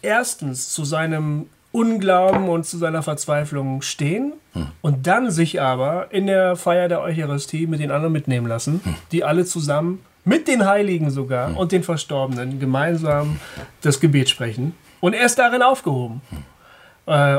erstens 0.00 0.70
zu 0.70 0.84
seinem 0.84 1.46
Unglauben 1.76 2.48
und 2.48 2.64
zu 2.64 2.78
seiner 2.78 3.02
Verzweiflung 3.02 3.82
stehen 3.82 4.32
hm. 4.54 4.68
und 4.80 5.06
dann 5.06 5.30
sich 5.30 5.60
aber 5.60 6.10
in 6.10 6.26
der 6.26 6.56
Feier 6.56 6.88
der 6.88 7.02
Eucharistie 7.02 7.66
mit 7.66 7.80
den 7.80 7.90
anderen 7.90 8.14
mitnehmen 8.14 8.46
lassen, 8.46 8.80
hm. 8.82 8.94
die 9.12 9.24
alle 9.24 9.44
zusammen 9.44 10.00
mit 10.24 10.48
den 10.48 10.64
Heiligen 10.64 11.10
sogar 11.10 11.48
hm. 11.48 11.56
und 11.58 11.72
den 11.72 11.82
Verstorbenen 11.82 12.60
gemeinsam 12.60 13.38
das 13.82 14.00
Gebet 14.00 14.30
sprechen 14.30 14.74
und 15.00 15.12
er 15.12 15.26
ist 15.26 15.38
darin 15.38 15.60
aufgehoben. 15.60 16.22
Hm. 16.30 16.42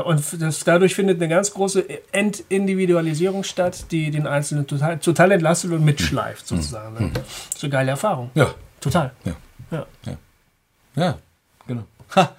Und 0.04 0.40
das, 0.40 0.64
dadurch 0.64 0.94
findet 0.94 1.20
eine 1.20 1.28
ganz 1.28 1.52
große 1.52 1.84
Entindividualisierung 2.12 3.42
statt, 3.42 3.86
die 3.90 4.10
den 4.10 4.26
Einzelnen 4.26 4.66
total, 4.66 4.98
total 4.98 5.32
entlastet 5.32 5.72
und 5.72 5.84
mitschleift, 5.84 6.48
hm. 6.48 6.56
sozusagen. 6.56 6.98
Hm. 6.98 7.12
Das 7.12 7.24
ist 7.56 7.64
eine 7.64 7.72
geile 7.72 7.90
Erfahrung. 7.90 8.30
Ja. 8.34 8.54
Total. 8.80 9.10
Ja. 9.24 9.32
Ja, 9.72 9.86
ja. 10.06 10.16
ja 10.94 11.18
genau. 11.66 11.82
Ha. 12.14 12.36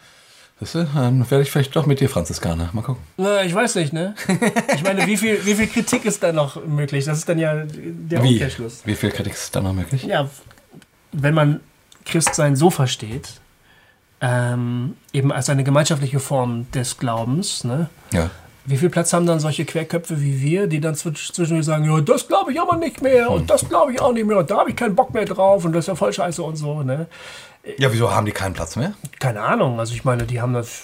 Das, 0.60 0.74
dann 0.74 1.30
werde 1.32 1.42
ich 1.42 1.52
vielleicht 1.52 1.74
doch 1.76 1.86
mit 1.86 2.02
dir 2.02 2.10
Franziskaner. 2.10 2.70
Mal 2.74 2.82
gucken. 2.82 3.02
Na, 3.16 3.44
ich 3.44 3.56
weiß 3.56 3.76
nicht, 3.76 3.94
ne? 3.94 4.14
Ich 4.76 4.84
meine, 4.84 5.08
wie 5.08 5.16
viel, 5.16 5.46
wie 5.46 5.56
viel 5.56 5.68
Kritik 5.68 6.04
ist 6.04 6.22
da 6.22 6.34
noch 6.34 6.66
möglich? 6.66 7.06
Das 7.06 7.18
ist 7.18 7.30
dann 7.30 7.40
ja 7.40 7.64
der 7.66 8.24
wie? 8.24 8.34
Umkehrschluss. 8.34 8.82
Wie 8.84 8.96
viel 8.96 9.12
Kritik 9.12 9.34
ist 9.34 9.56
da 9.56 9.62
noch 9.62 9.74
möglich? 9.74 10.04
Ja, 10.04 10.30
wenn 11.14 11.34
man 11.34 11.62
Christsein 12.04 12.58
so 12.58 12.70
versteht, 12.70 13.40
ähm, 14.22 14.98
eben 15.14 15.32
als 15.32 15.50
eine 15.50 15.64
gemeinschaftliche 15.64 16.20
Form 16.20 16.70
des 16.72 16.98
Glaubens, 16.98 17.64
ne? 17.64 17.90
Ja. 18.12 18.30
Wie 18.66 18.78
viel 18.78 18.90
Platz 18.90 19.14
haben 19.14 19.26
dann 19.26 19.40
solche 19.40 19.66
Querköpfe 19.66 20.22
wie 20.22 20.42
wir, 20.42 20.68
die 20.68 20.80
dann 20.80 20.94
zwischendurch 20.94 21.66
sagen, 21.66 21.86
ja, 21.86 22.02
das 22.02 22.28
glaube 22.28 22.52
ich 22.52 22.60
aber 22.60 22.76
nicht 22.76 23.02
mehr 23.02 23.28
hm. 23.28 23.34
und 23.34 23.50
das 23.50 23.68
glaube 23.68 23.94
ich 23.94 24.02
auch 24.02 24.14
nicht 24.14 24.28
mehr 24.28 24.38
und 24.38 24.52
da 24.52 24.60
habe 24.60 24.70
ich 24.70 24.76
keinen 24.76 24.96
Bock 24.96 25.14
mehr 25.14 25.26
drauf 25.26 25.64
und 25.66 25.72
das 25.72 25.86
ist 25.86 25.88
ja 25.88 25.96
voll 25.96 26.14
scheiße 26.14 26.44
und 26.44 26.58
so, 26.58 26.84
ne? 26.84 27.08
Ja, 27.78 27.92
wieso 27.92 28.12
haben 28.12 28.26
die 28.26 28.32
keinen 28.32 28.54
Platz 28.54 28.76
mehr? 28.76 28.94
Keine 29.20 29.42
Ahnung. 29.42 29.80
Also 29.80 29.94
ich 29.94 30.06
meine, 30.06 30.24
die 30.24 30.42
haben 30.42 30.54
das, 30.54 30.84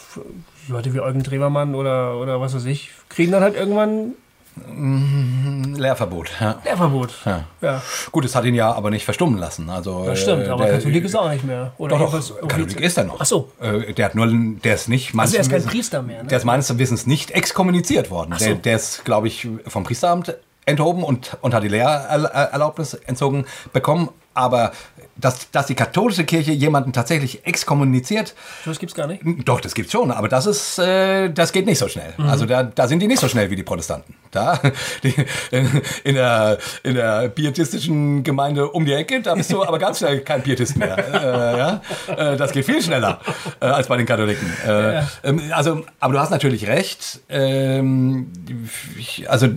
Leute 0.67 0.93
wie 0.93 0.99
Eugen 0.99 1.23
Drewermann 1.23 1.75
oder, 1.75 2.17
oder 2.17 2.41
was 2.41 2.55
weiß 2.55 2.65
ich, 2.65 2.91
kriegen 3.09 3.31
dann 3.31 3.43
halt 3.43 3.55
irgendwann 3.55 4.13
mm, 4.55 5.75
Lehrverbot, 5.75 6.31
ja. 6.39 6.61
Lehrverbot. 6.63 7.13
Ja. 7.25 7.43
ja. 7.61 7.81
Gut, 8.11 8.25
es 8.25 8.35
hat 8.35 8.45
ihn 8.45 8.55
ja 8.55 8.71
aber 8.71 8.89
nicht 8.89 9.05
verstummen 9.05 9.39
lassen. 9.39 9.69
Also, 9.69 10.05
das 10.05 10.21
stimmt, 10.21 10.47
aber 10.47 10.65
der, 10.65 10.75
Katholik 10.75 11.05
ist 11.05 11.15
auch 11.15 11.29
nicht 11.29 11.43
mehr. 11.43 11.73
Oder 11.77 11.97
doch, 11.97 12.11
doch 12.11 12.47
Katholik 12.47 12.79
ist 12.79 12.97
er 12.97 13.05
noch. 13.05 13.19
Ach 13.19 13.25
so. 13.25 13.51
Äh, 13.61 13.93
der 13.93 14.05
hat 14.05 14.15
nur, 14.15 14.27
der 14.27 14.75
ist 14.75 14.89
nicht. 14.89 15.17
Also 15.17 15.35
er 15.35 15.41
ist 15.41 15.51
kein 15.51 15.63
Priester 15.63 16.01
mehr. 16.01 16.23
Ne? 16.23 16.29
Der 16.29 16.37
ist 16.37 16.45
meines 16.45 16.77
Wissens 16.77 17.05
nicht 17.05 17.31
exkommuniziert 17.31 18.11
worden. 18.11 18.35
So. 18.37 18.45
Der, 18.45 18.55
der, 18.55 18.75
ist, 18.75 19.05
glaube 19.05 19.27
ich, 19.27 19.47
vom 19.67 19.83
Priesteramt 19.83 20.35
enthoben 20.65 21.03
und, 21.03 21.37
und 21.41 21.53
hat 21.53 21.63
die 21.63 21.69
Lehrerlaubnis 21.69 22.93
entzogen 22.93 23.45
bekommen. 23.73 24.09
Aber 24.33 24.73
dass, 25.15 25.49
dass 25.51 25.67
die 25.67 25.75
katholische 25.75 26.25
Kirche 26.25 26.51
jemanden 26.51 26.91
tatsächlich 26.91 27.45
exkommuniziert. 27.45 28.35
Das 28.65 28.79
gibt's 28.79 28.95
gar 28.95 29.07
nicht. 29.07 29.23
Doch, 29.45 29.61
das 29.61 29.73
gibt's 29.73 29.91
schon, 29.91 30.11
aber 30.11 30.27
das 30.27 30.45
ist, 30.45 30.77
äh, 30.77 31.29
das 31.29 31.53
geht 31.53 31.65
nicht 31.65 31.79
so 31.79 31.87
schnell. 31.87 32.13
Mhm. 32.17 32.25
Also 32.25 32.45
da, 32.45 32.63
da 32.63 32.87
sind 32.87 32.99
die 32.99 33.07
nicht 33.07 33.19
so 33.19 33.29
schnell 33.29 33.49
wie 33.49 33.55
die 33.55 33.63
Protestanten. 33.63 34.15
Da 34.31 34.59
die, 35.03 35.13
in 36.03 36.15
der 36.15 36.57
in 36.83 36.95
der 36.95 37.29
pietistischen 37.29 38.23
Gemeinde 38.23 38.69
um 38.69 38.85
die 38.85 38.93
Ecke, 38.93 39.21
da 39.21 39.35
bist 39.35 39.51
du 39.53 39.63
aber 39.63 39.79
ganz 39.79 39.99
schnell 39.99 40.19
kein 40.21 40.43
Pietist 40.43 40.75
mehr. 40.75 40.97
äh, 41.13 41.57
ja? 41.57 41.81
Äh, 42.07 42.37
das 42.37 42.51
geht 42.51 42.65
viel 42.65 42.81
schneller 42.81 43.21
äh, 43.61 43.65
als 43.67 43.87
bei 43.87 43.95
den 43.95 44.05
Katholiken. 44.05 44.51
Äh, 44.67 44.95
ja. 44.95 45.07
Ähm, 45.23 45.41
also, 45.51 45.85
aber 46.01 46.13
du 46.13 46.19
hast 46.19 46.31
natürlich 46.31 46.67
recht. 46.67 47.21
Ähm, 47.29 48.33
also 49.27 49.47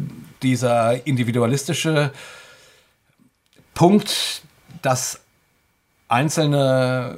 dieser 0.42 1.06
individualistische 1.06 2.12
Punkt, 3.74 4.42
dass 4.82 5.20
Einzelne 6.08 7.16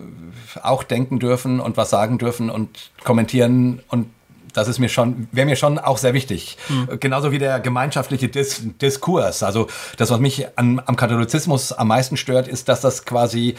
auch 0.62 0.83
denken 0.83 1.18
dürfen 1.21 1.61
und 1.61 1.77
was 1.77 1.91
sagen 1.91 2.18
dürfen 2.18 2.51
und 2.51 2.91
kommentieren 3.05 3.83
und 3.89 4.09
das 4.53 4.66
ist 4.66 4.81
mir 4.81 4.89
schon, 4.89 5.29
wäre 5.31 5.47
mir 5.47 5.55
schon 5.55 5.79
auch 5.79 5.97
sehr 5.97 6.12
wichtig. 6.12 6.59
Hm. 6.66 6.99
Genauso 6.99 7.31
wie 7.31 7.39
der 7.39 7.61
gemeinschaftliche 7.61 8.29
Dis 8.29 8.62
Diskurs. 8.81 9.45
Also 9.45 9.68
das, 9.97 10.11
was 10.11 10.18
mich 10.18 10.47
an, 10.59 10.83
am 10.85 10.97
Katholizismus 10.97 11.73
am 11.73 11.89
meisten 11.89 12.16
stört, 12.16 12.49
ist, 12.49 12.68
dass 12.68 12.81
das 12.81 13.05
quasi 13.05 13.55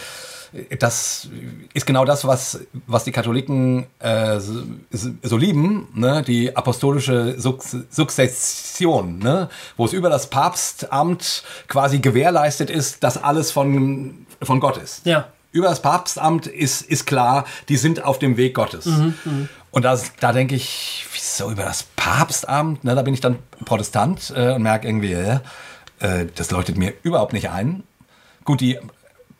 das 0.79 1.29
ist 1.73 1.85
genau 1.85 2.03
das, 2.03 2.25
was, 2.25 2.59
was 2.85 3.05
die 3.05 3.11
Katholiken 3.11 3.85
äh, 3.99 4.39
so, 4.39 4.63
so 5.23 5.37
lieben, 5.37 5.87
ne? 5.93 6.23
die 6.23 6.55
apostolische 6.55 7.39
Suk 7.39 7.63
Sukzession, 7.89 9.19
ne? 9.19 9.49
wo 9.77 9.85
es 9.85 9.93
über 9.93 10.09
das 10.09 10.29
Papstamt 10.29 11.43
quasi 11.67 11.99
gewährleistet 11.99 12.69
ist, 12.69 13.03
dass 13.03 13.21
alles 13.21 13.51
von, 13.51 14.25
von 14.41 14.59
Gott 14.59 14.77
ist. 14.77 15.05
Ja. 15.05 15.27
Über 15.53 15.67
das 15.67 15.81
Papstamt 15.81 16.47
ist, 16.47 16.81
ist 16.81 17.05
klar, 17.05 17.45
die 17.69 17.77
sind 17.77 18.03
auf 18.03 18.19
dem 18.19 18.37
Weg 18.37 18.53
Gottes. 18.53 18.85
Und 19.71 19.85
das, 19.85 20.11
da 20.19 20.33
denke 20.33 20.55
ich, 20.55 21.05
wieso 21.13 21.49
über 21.49 21.63
das 21.63 21.83
Papstamt? 21.95 22.83
Ne? 22.83 22.95
Da 22.95 23.01
bin 23.01 23.13
ich 23.13 23.21
dann 23.21 23.39
Protestant 23.63 24.33
äh, 24.35 24.53
und 24.53 24.63
merke 24.63 24.87
irgendwie, 24.87 25.13
äh, 25.13 26.25
das 26.35 26.51
leuchtet 26.51 26.77
mir 26.77 26.93
überhaupt 27.03 27.31
nicht 27.33 27.49
ein. 27.49 27.83
Gut, 28.43 28.59
die 28.59 28.79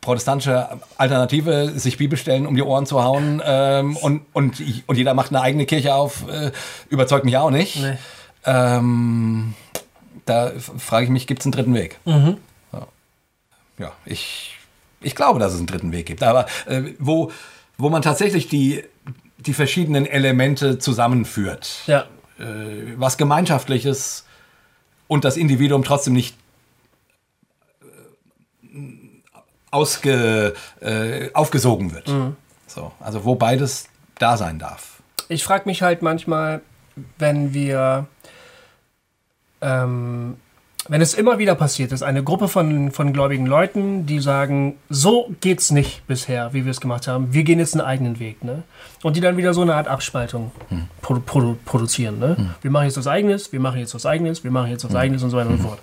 protestantische 0.02 0.68
Alternative, 0.98 1.72
sich 1.78 1.96
Bibelstellen 1.96 2.46
um 2.46 2.54
die 2.56 2.62
Ohren 2.62 2.84
zu 2.86 3.02
hauen 3.02 3.40
ähm, 3.44 3.96
und, 3.96 4.22
und, 4.34 4.60
und 4.86 4.96
jeder 4.96 5.14
macht 5.14 5.30
eine 5.30 5.40
eigene 5.40 5.64
Kirche 5.64 5.94
auf, 5.94 6.28
äh, 6.28 6.50
überzeugt 6.90 7.24
mich 7.24 7.36
auch 7.38 7.50
nicht. 7.50 7.80
Nee. 7.80 7.96
Ähm, 8.44 9.54
da 10.26 10.50
frage 10.58 11.04
ich 11.04 11.10
mich, 11.10 11.26
gibt 11.26 11.40
es 11.40 11.46
einen 11.46 11.52
dritten 11.52 11.74
Weg? 11.74 11.98
Mhm. 12.04 12.36
Ja. 12.72 12.86
ja, 13.78 13.92
ich, 14.04 14.56
ich 15.00 15.14
glaube, 15.14 15.38
dass 15.38 15.52
es 15.52 15.58
einen 15.58 15.68
dritten 15.68 15.92
Weg 15.92 16.06
gibt. 16.06 16.22
Aber 16.24 16.46
äh, 16.66 16.82
wo, 16.98 17.30
wo 17.78 17.88
man 17.88 18.02
tatsächlich 18.02 18.48
die, 18.48 18.82
die 19.38 19.54
verschiedenen 19.54 20.04
Elemente 20.04 20.78
zusammenführt, 20.80 21.82
Ja. 21.86 22.06
äh, 22.40 22.44
was 22.96 23.18
Gemeinschaftliches 23.18 24.26
und 25.06 25.24
das 25.24 25.36
Individuum 25.36 25.84
trotzdem 25.84 26.14
nicht 26.14 26.36
äh, 27.82 27.86
ausge, 29.72 30.54
äh, 30.80 31.30
aufgesogen 31.34 31.92
wird. 31.92 32.08
So, 32.68 32.92
also 33.00 33.24
wo 33.24 33.34
beides 33.34 33.88
da 34.18 34.36
sein 34.36 34.60
darf. 34.60 35.02
Ich 35.28 35.42
frage 35.42 35.64
mich 35.66 35.82
halt 35.82 36.02
manchmal, 36.02 36.60
wenn 37.18 37.52
wir, 37.54 38.06
ähm, 39.60 40.36
wenn 40.88 41.00
es 41.00 41.14
immer 41.14 41.38
wieder 41.38 41.54
passiert 41.54 41.92
ist, 41.92 42.02
eine 42.02 42.22
Gruppe 42.22 42.48
von, 42.48 42.90
von 42.90 43.12
gläubigen 43.12 43.46
Leuten, 43.46 44.04
die 44.04 44.18
sagen, 44.20 44.76
so 44.90 45.30
geht's 45.40 45.70
nicht 45.70 46.06
bisher, 46.06 46.52
wie 46.52 46.64
wir 46.64 46.70
es 46.70 46.80
gemacht 46.80 47.08
haben, 47.08 47.32
wir 47.32 47.44
gehen 47.44 47.58
jetzt 47.58 47.74
einen 47.74 47.86
eigenen 47.86 48.18
Weg, 48.18 48.42
ne? 48.44 48.64
Und 49.02 49.16
die 49.16 49.20
dann 49.20 49.36
wieder 49.36 49.54
so 49.54 49.62
eine 49.62 49.74
Art 49.74 49.88
Abspaltung 49.88 50.50
produ 51.00 51.20
produ 51.20 51.56
produzieren, 51.64 52.18
ne? 52.18 52.54
Wir 52.62 52.70
machen 52.70 52.86
jetzt 52.86 52.98
was 52.98 53.06
Eigenes, 53.06 53.52
wir 53.52 53.60
machen 53.60 53.78
jetzt 53.78 53.94
was 53.94 54.04
Eigenes, 54.06 54.44
wir 54.44 54.50
machen 54.50 54.70
jetzt 54.70 54.84
was 54.84 54.94
Eigenes 54.94 55.22
und 55.22 55.30
so 55.30 55.36
weiter 55.36 55.50
und 55.50 55.62
so 55.62 55.68
fort. 55.68 55.78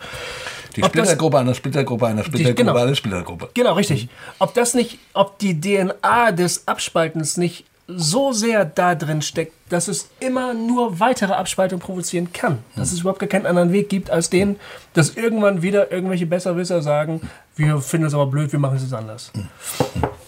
Die 0.79 0.83
Ob 0.85 0.93
das- 0.93 1.07
Splittergruppe 1.07 1.37
einer 1.39 1.53
Splittergruppe 1.53 2.07
einer 2.07 2.23
Splittergruppe 2.23 2.55
genau. 2.55 2.75
einer 2.75 2.95
Splittergruppe. 2.95 3.49
Genau, 3.53 3.73
richtig. 3.73 4.07
Ob 4.39 4.53
das 4.53 4.73
nicht, 4.73 4.97
ob 5.13 5.37
die 5.39 5.59
DNA 5.59 6.31
des 6.31 6.67
Abspaltens 6.67 7.35
nicht 7.37 7.65
so 7.87 8.31
sehr 8.31 8.65
da 8.65 8.95
drin 8.95 9.21
steckt, 9.21 9.53
dass 9.69 9.87
es 9.87 10.09
immer 10.19 10.53
nur 10.53 10.99
weitere 10.99 11.33
Abspaltung 11.33 11.79
provozieren 11.79 12.31
kann. 12.31 12.59
Dass 12.75 12.91
es 12.91 13.01
überhaupt 13.01 13.19
gar 13.19 13.27
keinen 13.27 13.45
anderen 13.47 13.71
Weg 13.73 13.89
gibt 13.89 14.09
als 14.09 14.29
den, 14.29 14.57
dass 14.93 15.15
irgendwann 15.17 15.61
wieder 15.63 15.91
irgendwelche 15.91 16.25
Besserwisser 16.27 16.81
sagen, 16.81 17.21
wir 17.55 17.79
finden 17.81 18.07
es 18.07 18.13
aber 18.13 18.27
blöd, 18.27 18.51
wir 18.51 18.59
machen 18.59 18.77
es 18.77 18.83
jetzt 18.83 18.93
anders. 18.93 19.31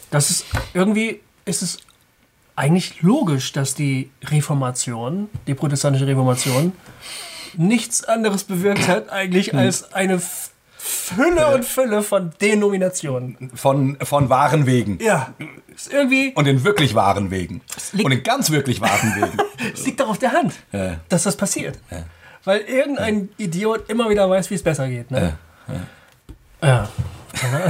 Das 0.09 0.29
ist 0.31 0.45
irgendwie 0.73 1.21
ist 1.45 1.61
es 1.61 1.77
eigentlich 2.55 3.01
logisch, 3.01 3.53
dass 3.53 3.73
die 3.75 4.09
Reformation, 4.25 5.29
die 5.47 5.53
protestantische 5.53 6.05
Reformation, 6.07 6.73
nichts 7.57 8.03
anderes 8.03 8.43
bewirkt 8.43 8.87
hat 8.87 9.09
eigentlich 9.09 9.53
als 9.55 9.93
eine 9.93 10.21
Fülle 10.77 11.53
und 11.53 11.63
Fülle 11.63 12.01
von 12.01 12.31
Denominationen. 12.41 13.51
Von, 13.53 13.97
von 14.01 14.29
wahren 14.29 14.65
Wegen. 14.65 14.97
Ja, 14.99 15.33
ist 15.73 15.93
irgendwie, 15.93 16.33
Und 16.33 16.47
in 16.47 16.63
wirklich 16.63 16.95
wahren 16.95 17.29
Wegen. 17.29 17.61
Und 18.03 18.11
in 18.11 18.23
ganz 18.23 18.49
wirklich 18.49 18.81
wahren 18.81 19.13
Wegen. 19.15 19.37
es 19.73 19.85
liegt 19.85 19.99
doch 19.99 20.09
auf 20.09 20.17
der 20.17 20.31
Hand, 20.31 20.53
Ja. 20.71 20.95
dass 21.09 21.23
das 21.23 21.37
passiert. 21.37 21.77
Weil 22.43 22.61
irgendein 22.61 23.29
Idiot 23.37 23.89
immer 23.89 24.09
wieder 24.09 24.27
weiß, 24.29 24.49
wie 24.49 24.55
es 24.55 24.63
besser 24.63 24.87
geht. 24.87 25.11
Ne? 25.11 25.37
Ja. 26.63 26.89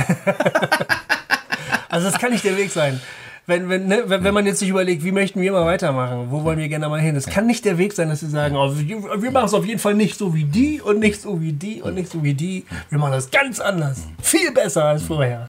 also 1.89 2.09
das 2.09 2.19
kann 2.19 2.31
nicht 2.31 2.43
der 2.45 2.57
Weg 2.57 2.71
sein. 2.71 3.01
Wenn, 3.47 3.69
wenn, 3.69 3.87
ne, 3.87 4.03
wenn, 4.05 4.23
wenn 4.23 4.33
man 4.35 4.45
jetzt 4.45 4.59
sich 4.59 4.69
überlegt, 4.69 5.03
wie 5.03 5.11
möchten 5.11 5.41
wir 5.41 5.51
mal 5.51 5.65
weitermachen, 5.65 6.27
wo 6.29 6.43
wollen 6.43 6.59
wir 6.59 6.69
gerne 6.69 6.87
mal 6.87 7.01
hin, 7.01 7.15
das 7.15 7.25
kann 7.25 7.47
nicht 7.47 7.65
der 7.65 7.79
Weg 7.79 7.91
sein, 7.93 8.07
dass 8.09 8.19
sie 8.19 8.29
sagen, 8.29 8.55
oh, 8.55 8.71
wir 8.71 9.31
machen 9.31 9.45
es 9.45 9.53
auf 9.55 9.65
jeden 9.65 9.79
Fall 9.79 9.95
nicht 9.95 10.15
so 10.15 10.35
wie 10.35 10.43
die 10.43 10.79
und 10.79 10.99
nicht 10.99 11.19
so 11.19 11.41
wie 11.41 11.51
die 11.51 11.81
und 11.81 11.95
nicht 11.95 12.11
so 12.11 12.23
wie 12.23 12.35
die. 12.35 12.65
Wir 12.89 12.99
machen 12.99 13.13
das 13.13 13.31
ganz 13.31 13.59
anders. 13.59 14.03
Viel 14.21 14.51
besser 14.51 14.85
als 14.85 15.01
vorher. 15.01 15.47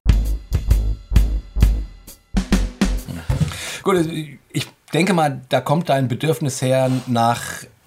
Gut, 3.82 4.08
ich 4.52 4.66
denke 4.94 5.12
mal, 5.12 5.42
da 5.50 5.60
kommt 5.60 5.90
dein 5.90 6.08
Bedürfnis 6.08 6.62
her 6.62 6.90
nach 7.06 7.42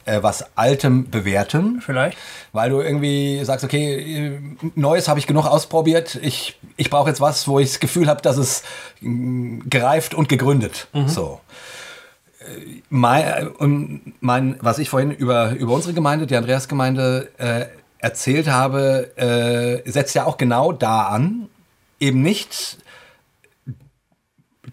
äh, 0.05 0.23
was 0.23 0.45
Altem, 0.55 1.09
Bewährtem. 1.09 1.81
Vielleicht. 1.81 2.17
Weil 2.53 2.69
du 2.69 2.81
irgendwie 2.81 3.43
sagst, 3.43 3.65
okay, 3.65 4.27
äh, 4.27 4.39
Neues 4.75 5.07
habe 5.07 5.19
ich 5.19 5.27
genug 5.27 5.45
ausprobiert. 5.45 6.15
Ich, 6.21 6.57
ich 6.77 6.89
brauche 6.89 7.09
jetzt 7.09 7.21
was, 7.21 7.47
wo 7.47 7.59
ich 7.59 7.69
das 7.69 7.79
Gefühl 7.79 8.07
habe, 8.07 8.21
dass 8.21 8.37
es 8.37 8.63
mh, 9.01 9.63
gereift 9.69 10.13
und 10.13 10.29
gegründet. 10.29 10.87
So. 11.07 11.41
Äh, 12.39 12.81
Mein, 12.89 13.47
und 13.49 14.13
mein, 14.21 14.57
was 14.61 14.77
ich 14.79 14.89
vorhin 14.89 15.11
über, 15.11 15.51
über 15.51 15.73
unsere 15.73 15.93
Gemeinde, 15.93 16.27
die 16.27 16.35
Andreasgemeinde, 16.35 17.29
äh, 17.37 17.65
erzählt 17.97 18.47
habe, 18.47 19.17
äh, 19.17 19.89
setzt 19.89 20.13
ja 20.13 20.25
auch 20.25 20.37
genau 20.37 20.71
da 20.71 21.07
an. 21.07 21.49
Eben 21.99 22.21
nicht, 22.21 22.77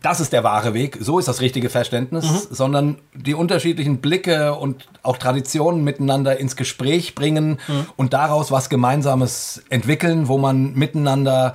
das 0.02 0.20
ist 0.20 0.32
der 0.32 0.44
wahre 0.44 0.74
Weg, 0.74 0.98
so 1.00 1.18
ist 1.18 1.28
das 1.28 1.40
richtige 1.40 1.70
Verständnis, 1.70 2.48
sondern 2.50 2.98
die 3.14 3.34
unterschiedlichen 3.34 3.98
Blicke 3.98 4.54
und 4.54 4.88
auch 5.02 5.16
Traditionen 5.16 5.84
miteinander 5.84 6.38
ins 6.38 6.56
Gespräch 6.56 7.14
bringen 7.14 7.58
und 7.96 8.12
daraus 8.12 8.50
was 8.50 8.68
Gemeinsames 8.68 9.62
entwickeln, 9.70 10.28
wo 10.28 10.38
man 10.38 10.74
miteinander 10.74 11.54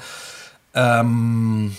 ähm, 0.73 1.75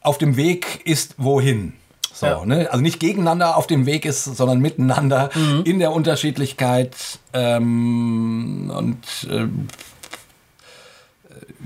auf 0.00 0.18
dem 0.18 0.36
Weg 0.36 0.82
ist, 0.84 1.14
wohin. 1.16 1.72
So, 2.12 2.26
Ja. 2.26 2.44
ne? 2.44 2.68
Also 2.70 2.82
nicht 2.82 3.00
gegeneinander 3.00 3.56
auf 3.56 3.66
dem 3.66 3.86
Weg 3.86 4.04
ist, 4.04 4.24
sondern 4.24 4.60
miteinander 4.60 5.30
in 5.64 5.78
der 5.78 5.92
Unterschiedlichkeit 5.92 6.94
ähm, 7.32 8.70
und 8.76 8.98
ähm, 9.30 9.68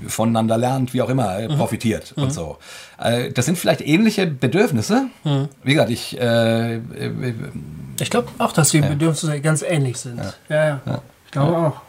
voneinander 0.07 0.57
lernt, 0.57 0.93
wie 0.93 1.01
auch 1.01 1.09
immer, 1.09 1.39
äh, 1.39 1.47
profitiert 1.47 2.13
und 2.15 2.31
so. 2.33 2.57
Äh, 2.97 3.31
das 3.31 3.45
sind 3.45 3.57
vielleicht 3.57 3.81
ähnliche 3.81 4.27
Bedürfnisse. 4.27 5.07
Wie 5.63 5.73
gesagt, 5.73 5.89
ich 5.91 6.19
äh, 6.19 6.75
äh, 6.75 7.33
Ich 7.99 8.09
glaube 8.09 8.29
auch, 8.37 8.51
dass 8.53 8.69
die 8.69 8.81
Bedürfnisse 8.81 9.39
ganz 9.41 9.61
ähnlich 9.61 9.97
sind. 9.97 10.21
Ja, 10.49 10.79
ja. 10.85 11.01
Ich 11.25 11.31
glaube 11.31 11.57
auch. 11.57 11.81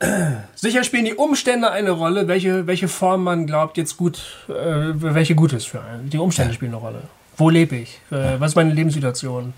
Sicher 0.54 0.82
spielen 0.82 1.04
die 1.04 1.14
Umstände 1.14 1.70
eine 1.70 1.90
Rolle, 1.90 2.26
welche, 2.26 2.66
welche 2.66 2.88
Form 2.88 3.22
man 3.24 3.46
glaubt 3.46 3.76
jetzt 3.76 3.96
gut, 3.98 4.22
äh, 4.48 4.52
welche 4.94 5.34
gut 5.34 5.52
ist 5.52 5.68
für 5.68 5.82
einen. 5.82 6.08
Die 6.08 6.18
Umstände 6.18 6.54
spielen 6.54 6.72
eine 6.72 6.80
Rolle. 6.80 7.02
Wo 7.36 7.50
lebe 7.50 7.76
ich? 7.76 8.00
Äh, 8.10 8.38
was 8.40 8.52
ist 8.52 8.56
meine 8.56 8.72
Lebenssituation? 8.72 9.52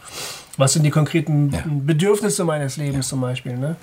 Was 0.56 0.72
sind 0.72 0.82
die 0.82 0.90
konkreten 0.90 1.50
Ja. 1.52 1.62
Bedürfnisse 1.66 2.44
meines 2.44 2.76
Lebens 2.76 3.08
zum 3.08 3.20
Beispiel? 3.20 3.56
Ne? 3.56 3.76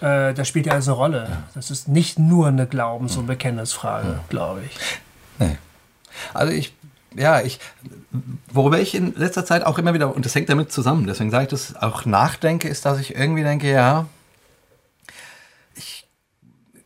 Äh, 0.00 0.34
das 0.34 0.48
spielt 0.48 0.66
ja 0.66 0.72
alles 0.72 0.88
eine 0.88 0.96
Rolle. 0.96 1.28
Das 1.54 1.70
ist 1.70 1.88
nicht 1.88 2.18
nur 2.18 2.48
eine 2.48 2.66
Glaubens- 2.66 3.16
und 3.16 3.26
Bekenntnisfrage, 3.26 4.20
glaube 4.28 4.62
ich. 4.64 4.78
Nee. 5.38 5.58
Also 6.34 6.52
ich, 6.52 6.74
ja, 7.14 7.40
ich, 7.40 7.60
worüber 8.52 8.78
ich 8.78 8.94
in 8.94 9.14
letzter 9.16 9.44
Zeit 9.44 9.64
auch 9.64 9.78
immer 9.78 9.94
wieder, 9.94 10.14
und 10.14 10.24
das 10.24 10.34
hängt 10.34 10.48
damit 10.48 10.72
zusammen, 10.72 11.06
deswegen 11.06 11.30
sage 11.30 11.44
ich 11.44 11.50
das 11.50 11.76
auch 11.76 12.04
nachdenke, 12.04 12.68
ist, 12.68 12.84
dass 12.84 12.98
ich 12.98 13.14
irgendwie 13.14 13.42
denke, 13.42 13.70
ja, 13.70 14.06
ich, 15.74 16.06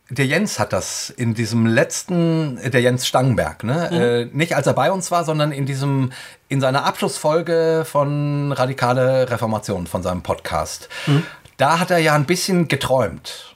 der 0.09 0.25
Jens 0.25 0.59
hat 0.59 0.73
das 0.73 1.09
in 1.09 1.33
diesem 1.33 1.65
letzten, 1.65 2.59
der 2.71 2.81
Jens 2.81 3.07
Stangenberg, 3.07 3.63
ne? 3.63 3.89
Äh, 3.91 4.25
nicht 4.33 4.55
als 4.55 4.67
er 4.67 4.73
bei 4.73 4.91
uns 4.91 5.09
war, 5.11 5.23
sondern 5.23 5.51
in 5.51 5.65
diesem, 5.65 6.11
in 6.47 6.61
seiner 6.61 6.85
Abschlussfolge 6.85 7.85
von 7.85 8.51
Radikale 8.51 9.29
Reformation, 9.29 9.87
von 9.87 10.03
seinem 10.03 10.21
Podcast. 10.21 10.89
Da 11.57 11.79
hat 11.79 11.91
er 11.91 11.99
ja 11.99 12.13
ein 12.15 12.25
bisschen 12.25 12.67
geträumt. 12.67 13.55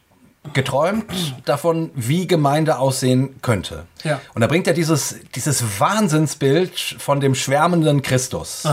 Geträumt 0.54 1.36
davon, 1.46 1.92
wie 1.96 2.26
Gemeinde 2.26 2.80
aussehen 2.80 3.42
könnte. 3.42 3.86
Ja. 4.04 4.22
Und 4.34 4.42
da 4.42 4.48
bringt 4.48 4.68
er 4.68 4.74
dieses, 4.74 5.18
dieses 5.36 5.80
Wahnsinnsbild 5.80 6.96
von 6.98 7.20
dem 7.20 7.36
schwärmenden 7.36 8.02
Christus. 8.02 8.64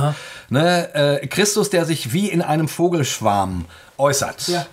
Ne? 0.49 0.95
Äh, 0.95 1.27
Christus, 1.27 1.68
der 1.68 1.85
sich 1.85 2.12
wie 2.12 2.29
in 2.29 2.41
einem 2.41 2.68
Vogelschwarm 2.68 3.64
äußert. 3.99 4.49
Ja. 4.49 4.66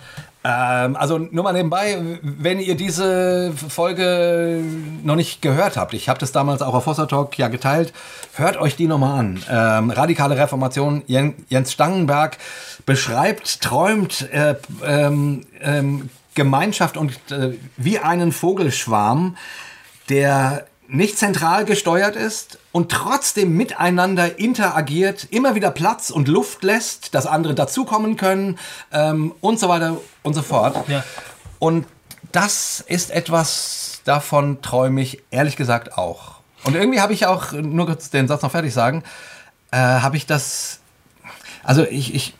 Ähm, 0.43 0.95
also 0.97 1.17
nur 1.17 1.43
mal 1.43 1.53
nebenbei, 1.53 2.19
wenn 2.21 2.59
ihr 2.59 2.75
diese 2.75 3.53
Folge 3.53 4.61
noch 5.03 5.15
nicht 5.15 5.41
gehört 5.41 5.77
habt, 5.77 5.93
ich 5.93 6.09
habe 6.09 6.19
das 6.19 6.32
damals 6.32 6.61
auch 6.61 6.74
auf 6.74 6.83
Fossa 6.83 7.05
Talk 7.05 7.37
ja 7.37 7.47
geteilt, 7.47 7.93
hört 8.36 8.57
euch 8.57 8.75
die 8.75 8.87
nochmal 8.87 9.20
an. 9.20 9.43
Ähm, 9.49 9.89
Radikale 9.89 10.37
Reformation, 10.37 11.03
Jens 11.07 11.71
Stangenberg 11.71 12.37
beschreibt, 12.86 13.61
träumt 13.61 14.29
äh, 14.32 14.55
ähm, 14.86 15.45
ähm, 15.61 16.09
Gemeinschaft 16.36 16.97
und 16.97 17.13
äh, 17.32 17.53
wie 17.78 17.99
einen 17.99 18.32
Vogelschwarm, 18.32 19.37
der 20.09 20.65
nicht 20.93 21.17
zentral 21.17 21.65
gesteuert 21.65 22.15
ist 22.15 22.59
und 22.71 22.91
trotzdem 22.91 23.57
miteinander 23.57 24.37
interagiert, 24.37 25.28
immer 25.32 25.55
wieder 25.55 25.71
Platz 25.71 26.11
und 26.11 26.28
Luft 26.28 26.63
lässt, 26.63 27.15
dass 27.15 27.25
andere 27.25 27.55
dazukommen 27.55 28.15
können 28.15 28.59
ähm, 28.91 29.33
und 29.41 29.59
so 29.59 29.70
weiter 29.70 29.97
und 30.21 30.36
so 30.36 30.43
fort. 30.43 30.87
Ja. 30.87 31.03
Und 31.57 31.87
das 32.32 32.83
ist 32.87 33.09
etwas, 33.09 34.01
davon 34.05 34.61
träume 34.61 35.01
ich 35.01 35.24
ehrlich 35.32 35.55
gesagt 35.55 35.97
auch. 35.97 36.36
Und 36.63 36.75
irgendwie 36.75 37.01
habe 37.01 37.13
ich 37.13 37.25
auch, 37.25 37.53
nur 37.53 37.87
kurz 37.87 38.11
den 38.11 38.28
Satz 38.28 38.43
noch 38.43 38.51
fertig 38.51 38.71
sagen, 38.71 39.03
äh, 39.71 39.78
habe 39.78 40.15
ich 40.15 40.28
das, 40.28 40.79
also 41.63 41.83
ich, 41.83 42.13
ich, 42.13 42.36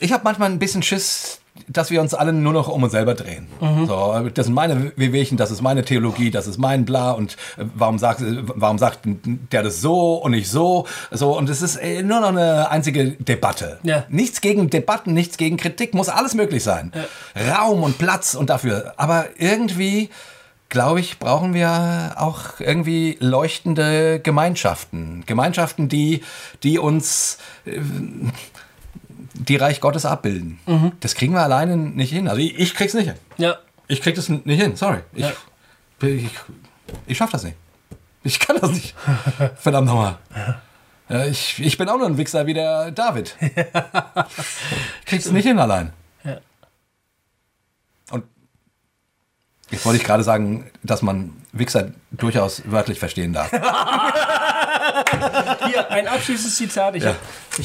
ich 0.00 0.12
habe 0.12 0.24
manchmal 0.24 0.50
ein 0.50 0.58
bisschen 0.58 0.82
Schiss, 0.82 1.40
dass 1.68 1.90
wir 1.90 2.00
uns 2.00 2.14
alle 2.14 2.32
nur 2.32 2.52
noch 2.52 2.68
um 2.68 2.82
uns 2.82 2.92
selber 2.92 3.14
drehen. 3.14 3.46
Mhm. 3.60 3.86
So, 3.86 4.28
das 4.34 4.46
sind 4.46 4.54
meine 4.54 4.92
Wehwehchen, 4.96 5.36
das 5.36 5.50
ist 5.50 5.62
meine 5.62 5.84
Theologie, 5.84 6.30
das 6.30 6.46
ist 6.46 6.58
mein 6.58 6.84
Bla 6.84 7.12
und 7.12 7.34
äh, 7.56 7.64
warum 7.74 7.98
sagt, 7.98 8.22
warum 8.22 8.78
sagt 8.78 9.00
der 9.04 9.62
das 9.62 9.80
so 9.80 10.14
und 10.16 10.32
nicht 10.32 10.50
so? 10.50 10.86
So, 11.10 11.36
und 11.36 11.48
es 11.48 11.62
ist 11.62 11.76
äh, 11.76 12.02
nur 12.02 12.20
noch 12.20 12.28
eine 12.28 12.70
einzige 12.70 13.12
Debatte. 13.12 13.78
Ja. 13.84 14.04
Nichts 14.08 14.40
gegen 14.40 14.68
Debatten, 14.68 15.14
nichts 15.14 15.36
gegen 15.36 15.56
Kritik, 15.56 15.94
muss 15.94 16.08
alles 16.08 16.34
möglich 16.34 16.64
sein. 16.64 16.92
Ja. 17.34 17.54
Raum 17.56 17.82
und 17.84 17.98
Platz 17.98 18.34
und 18.34 18.50
dafür. 18.50 18.94
Aber 18.96 19.26
irgendwie 19.38 20.10
glaube 20.70 20.98
ich, 20.98 21.20
brauchen 21.20 21.54
wir 21.54 22.14
auch 22.16 22.58
irgendwie 22.58 23.16
leuchtende 23.20 24.18
Gemeinschaften. 24.18 25.22
Gemeinschaften, 25.24 25.88
die, 25.88 26.22
die 26.64 26.80
uns 26.80 27.38
äh, 27.64 27.80
die 29.34 29.56
Reich 29.56 29.80
Gottes 29.80 30.06
abbilden. 30.06 30.58
Mhm. 30.66 30.92
Das 31.00 31.14
kriegen 31.14 31.34
wir 31.34 31.42
alleine 31.42 31.76
nicht 31.76 32.12
hin. 32.12 32.28
Also 32.28 32.40
ich, 32.40 32.58
ich 32.58 32.74
krieg's 32.74 32.94
nicht 32.94 33.06
hin. 33.06 33.16
Ja. 33.36 33.56
Ich 33.88 34.00
krieg 34.00 34.14
das 34.14 34.28
nicht 34.28 34.60
hin, 34.60 34.76
sorry. 34.76 35.00
Ich, 35.12 35.24
ja. 35.24 36.08
ich, 36.08 36.30
ich 37.06 37.18
schaff 37.18 37.30
das 37.30 37.44
nicht. 37.44 37.56
Ich 38.22 38.38
kann 38.40 38.56
das 38.58 38.70
nicht. 38.70 38.94
Verdammt 39.56 39.88
nochmal. 39.88 40.18
Ja, 41.08 41.26
ich, 41.26 41.60
ich 41.60 41.76
bin 41.76 41.88
auch 41.88 41.98
nur 41.98 42.06
ein 42.06 42.16
Wichser 42.16 42.46
wie 42.46 42.54
der 42.54 42.90
David. 42.90 43.36
Ja. 43.56 44.26
Krieg's 45.04 45.30
nicht 45.30 45.44
hin 45.44 45.58
allein. 45.58 45.92
Ja. 46.24 46.38
Und 48.10 48.24
jetzt 49.70 49.84
wollte 49.84 49.98
ich 49.98 50.04
gerade 50.04 50.22
sagen, 50.22 50.70
dass 50.82 51.02
man 51.02 51.32
Wichser 51.52 51.90
durchaus 52.10 52.62
wörtlich 52.64 52.98
verstehen 52.98 53.32
darf. 53.32 53.50
Hier, 55.66 55.90
ein 55.90 56.06
abschließendes 56.06 56.56
Zitat. 56.56 56.96
Ich 56.96 57.04
ja. 57.04 57.14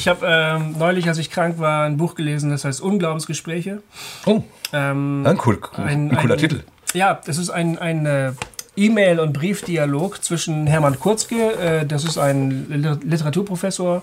habe 0.06 0.26
hab, 0.26 0.60
ähm, 0.60 0.74
neulich, 0.78 1.08
als 1.08 1.18
ich 1.18 1.30
krank 1.30 1.58
war, 1.58 1.84
ein 1.84 1.96
Buch 1.96 2.14
gelesen, 2.14 2.50
das 2.50 2.64
heißt 2.64 2.80
Unglaubensgespräche. 2.80 3.82
Oh, 4.26 4.42
ähm, 4.72 5.24
ein, 5.26 5.38
cool, 5.44 5.58
ein, 5.76 6.10
ein 6.10 6.16
cooler 6.16 6.34
ein, 6.34 6.40
Titel. 6.40 6.62
Ja, 6.94 7.20
das 7.24 7.38
ist 7.38 7.50
ein, 7.50 7.78
ein 7.78 8.06
äh, 8.06 8.32
E-Mail- 8.76 9.20
und 9.20 9.32
Briefdialog 9.32 10.22
zwischen 10.22 10.66
Hermann 10.66 10.98
Kurzke, 10.98 11.52
äh, 11.54 11.86
das 11.86 12.04
ist 12.04 12.18
ein 12.18 12.98
Literaturprofessor 13.04 14.02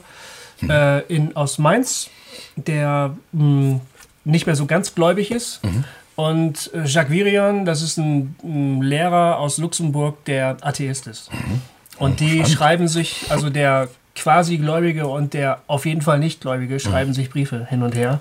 hm. 0.60 0.70
äh, 0.70 1.00
in, 1.02 1.36
aus 1.36 1.58
Mainz, 1.58 2.10
der 2.56 3.16
mh, 3.32 3.42
hm, 3.42 3.82
nicht 4.24 4.46
mehr 4.46 4.56
so 4.56 4.66
ganz 4.66 4.94
gläubig 4.94 5.32
ist. 5.32 5.64
Mhm. 5.64 5.84
Und 6.16 6.72
äh, 6.74 6.84
Jacques 6.86 7.12
Virion, 7.12 7.66
das 7.66 7.82
ist 7.82 7.98
ein, 7.98 8.36
ein, 8.44 8.82
Lehrer 8.82 9.38
aus 9.38 9.58
Luxemburg, 9.58 10.26
der 10.26 10.58
Atheist 10.62 11.08
ist. 11.08 11.32
Mhm. 11.32 11.62
Und 12.00 12.20
die 12.20 12.30
Spannend. 12.30 12.50
schreiben 12.50 12.88
sich, 12.88 13.26
also 13.30 13.50
der 13.50 13.90
quasi 14.16 14.58
Gläubige 14.58 15.08
und 15.08 15.34
der 15.34 15.62
auf 15.68 15.86
jeden 15.86 16.02
Fall 16.02 16.20
Nichtgläubige 16.20 16.80
schreiben 16.80 17.12
mhm. 17.12 17.14
sich 17.14 17.30
Briefe 17.30 17.66
hin 17.70 17.84
und 17.84 17.96
her. 17.96 18.20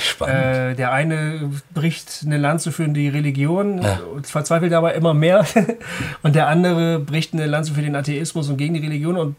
Spannend. 0.00 0.36
Äh, 0.36 0.74
der 0.74 0.92
eine 0.92 1.50
bricht 1.74 2.22
eine 2.24 2.38
Lanze 2.38 2.70
für 2.70 2.88
die 2.88 3.08
Religion, 3.08 3.82
ja. 3.82 3.98
verzweifelt 4.22 4.72
aber 4.72 4.94
immer 4.94 5.14
mehr. 5.14 5.44
und 6.22 6.36
der 6.36 6.46
andere 6.46 7.00
bricht 7.00 7.34
eine 7.34 7.46
Lanze 7.46 7.74
für 7.74 7.82
den 7.82 7.96
Atheismus 7.96 8.48
und 8.48 8.56
gegen 8.56 8.74
die 8.74 8.80
Religion. 8.80 9.16
Und 9.16 9.36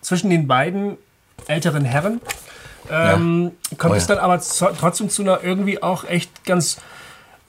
zwischen 0.00 0.30
den 0.30 0.46
beiden 0.46 0.96
älteren 1.48 1.84
Herren 1.84 2.20
ähm, 2.90 3.52
ja. 3.70 3.76
kommt 3.76 3.94
oh, 3.94 3.96
es 3.96 4.06
dann 4.06 4.18
aber 4.18 4.40
trotzdem 4.40 5.10
zu 5.10 5.22
einer 5.22 5.42
irgendwie 5.42 5.82
auch 5.82 6.04
echt 6.04 6.44
ganz 6.44 6.78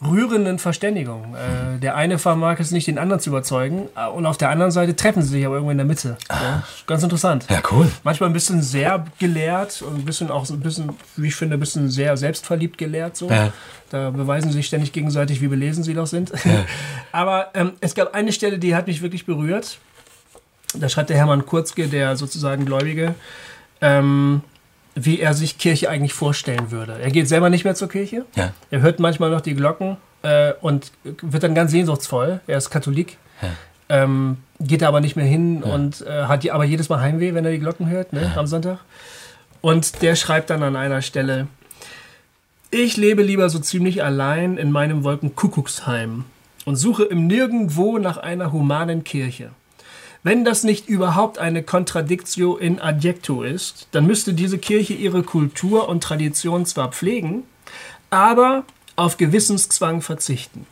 rührenden 0.01 0.59
Verständigung. 0.59 1.35
Äh, 1.35 1.79
der 1.79 1.95
eine 1.95 2.19
vermag 2.19 2.59
es 2.59 2.71
nicht, 2.71 2.87
den 2.87 2.99
anderen 2.99 3.19
zu 3.19 3.29
überzeugen. 3.29 3.87
Äh, 3.95 4.07
und 4.07 4.25
auf 4.25 4.37
der 4.37 4.49
anderen 4.49 4.71
Seite 4.71 4.95
treffen 4.95 5.21
sie 5.23 5.29
sich 5.29 5.45
aber 5.45 5.55
irgendwo 5.55 5.71
in 5.71 5.77
der 5.77 5.87
Mitte. 5.87 6.17
Ja, 6.29 6.63
ganz 6.85 7.03
interessant. 7.03 7.45
Ja, 7.49 7.61
cool. 7.71 7.91
Manchmal 8.03 8.29
ein 8.29 8.33
bisschen 8.33 8.61
sehr 8.61 9.05
gelehrt 9.19 9.81
und 9.81 9.95
ein 9.95 10.05
bisschen 10.05 10.29
auch 10.29 10.47
ein 10.49 10.59
bisschen, 10.59 10.91
wie 11.15 11.27
ich 11.27 11.35
finde, 11.35 11.57
ein 11.57 11.59
bisschen 11.59 11.89
sehr 11.89 12.15
selbstverliebt 12.15 12.77
gelehrt. 12.77 13.17
So. 13.17 13.29
Ja. 13.29 13.51
Da 13.89 14.11
beweisen 14.11 14.51
sie 14.51 14.57
sich 14.57 14.67
ständig 14.67 14.91
gegenseitig, 14.91 15.41
wie 15.41 15.47
belesen 15.47 15.83
sie 15.83 15.93
doch 15.93 16.07
sind. 16.07 16.31
Ja. 16.45 16.65
aber 17.11 17.49
ähm, 17.55 17.73
es 17.79 17.95
gab 17.95 18.13
eine 18.13 18.31
Stelle, 18.31 18.59
die 18.59 18.75
hat 18.75 18.87
mich 18.87 19.01
wirklich 19.01 19.25
berührt. 19.25 19.79
Da 20.75 20.89
schreibt 20.89 21.09
der 21.09 21.17
Hermann 21.17 21.45
Kurzke, 21.45 21.87
der 21.87 22.17
sozusagen 22.17 22.65
Gläubige, 22.65 23.15
ähm, 23.81 24.41
wie 24.99 25.19
er 25.19 25.33
sich 25.33 25.57
Kirche 25.57 25.89
eigentlich 25.89 26.13
vorstellen 26.13 26.71
würde. 26.71 26.97
Er 26.99 27.11
geht 27.11 27.27
selber 27.27 27.49
nicht 27.49 27.63
mehr 27.63 27.75
zur 27.75 27.87
Kirche. 27.87 28.25
Ja. 28.35 28.53
Er 28.71 28.81
hört 28.81 28.99
manchmal 28.99 29.29
noch 29.29 29.41
die 29.41 29.53
Glocken 29.53 29.97
äh, 30.23 30.53
und 30.61 30.91
wird 31.03 31.43
dann 31.43 31.53
ganz 31.53 31.71
sehnsuchtsvoll. 31.71 32.41
Er 32.47 32.57
ist 32.57 32.69
Katholik. 32.71 33.17
Ja. 33.41 33.49
Ähm, 33.89 34.37
geht 34.59 34.83
aber 34.83 34.99
nicht 34.99 35.15
mehr 35.15 35.25
hin 35.25 35.61
ja. 35.63 35.73
und 35.73 36.01
äh, 36.01 36.23
hat 36.23 36.43
die, 36.43 36.51
aber 36.51 36.65
jedes 36.65 36.89
Mal 36.89 36.99
Heimweh, 36.99 37.33
wenn 37.35 37.45
er 37.45 37.51
die 37.51 37.59
Glocken 37.59 37.87
hört, 37.89 38.11
ne, 38.11 38.33
am 38.35 38.47
Sonntag. 38.47 38.79
Und 39.61 40.01
der 40.01 40.15
schreibt 40.15 40.49
dann 40.49 40.63
an 40.63 40.75
einer 40.75 41.01
Stelle: 41.01 41.47
Ich 42.71 42.97
lebe 42.97 43.21
lieber 43.21 43.49
so 43.49 43.59
ziemlich 43.59 44.03
allein 44.03 44.57
in 44.57 44.71
meinem 44.71 45.03
Wolkenkuckucksheim 45.03 46.25
und 46.65 46.75
suche 46.75 47.03
im 47.03 47.27
Nirgendwo 47.27 47.97
nach 47.99 48.17
einer 48.17 48.51
humanen 48.51 49.03
Kirche. 49.03 49.51
Wenn 50.27 50.43
das 50.43 50.63
nicht 50.65 50.89
überhaupt 50.89 51.37
eine 51.39 51.63
Contradictio 51.63 52.57
in 52.57 52.81
adjecto 52.81 53.43
ist, 53.43 53.87
dann 53.91 54.05
müsste 54.05 54.33
diese 54.33 54.57
Kirche 54.57 54.93
ihre 54.93 55.23
Kultur 55.23 55.87
und 55.87 56.03
Tradition 56.03 56.65
zwar 56.65 56.91
pflegen, 56.91 57.43
aber 58.09 58.65
auf 58.97 59.15
Gewissenszwang 59.15 60.01
verzichten. 60.01 60.67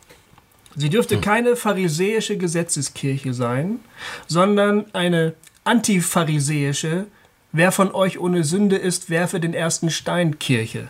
Sie 0.76 0.90
dürfte 0.90 1.16
hm. 1.16 1.22
keine 1.22 1.56
pharisäische 1.56 2.38
Gesetzeskirche 2.38 3.34
sein, 3.34 3.80
sondern 4.28 4.88
eine 4.92 5.36
antipharisäische, 5.64 7.06
wer 7.54 7.72
von 7.72 7.96
euch 7.96 8.20
ohne 8.20 8.44
Sünde 8.44 8.76
ist, 8.76 9.10
werfe 9.10 9.40
den 9.40 9.54
ersten 9.54 9.90
Stein 9.90 10.38
Kirche. 10.38 10.90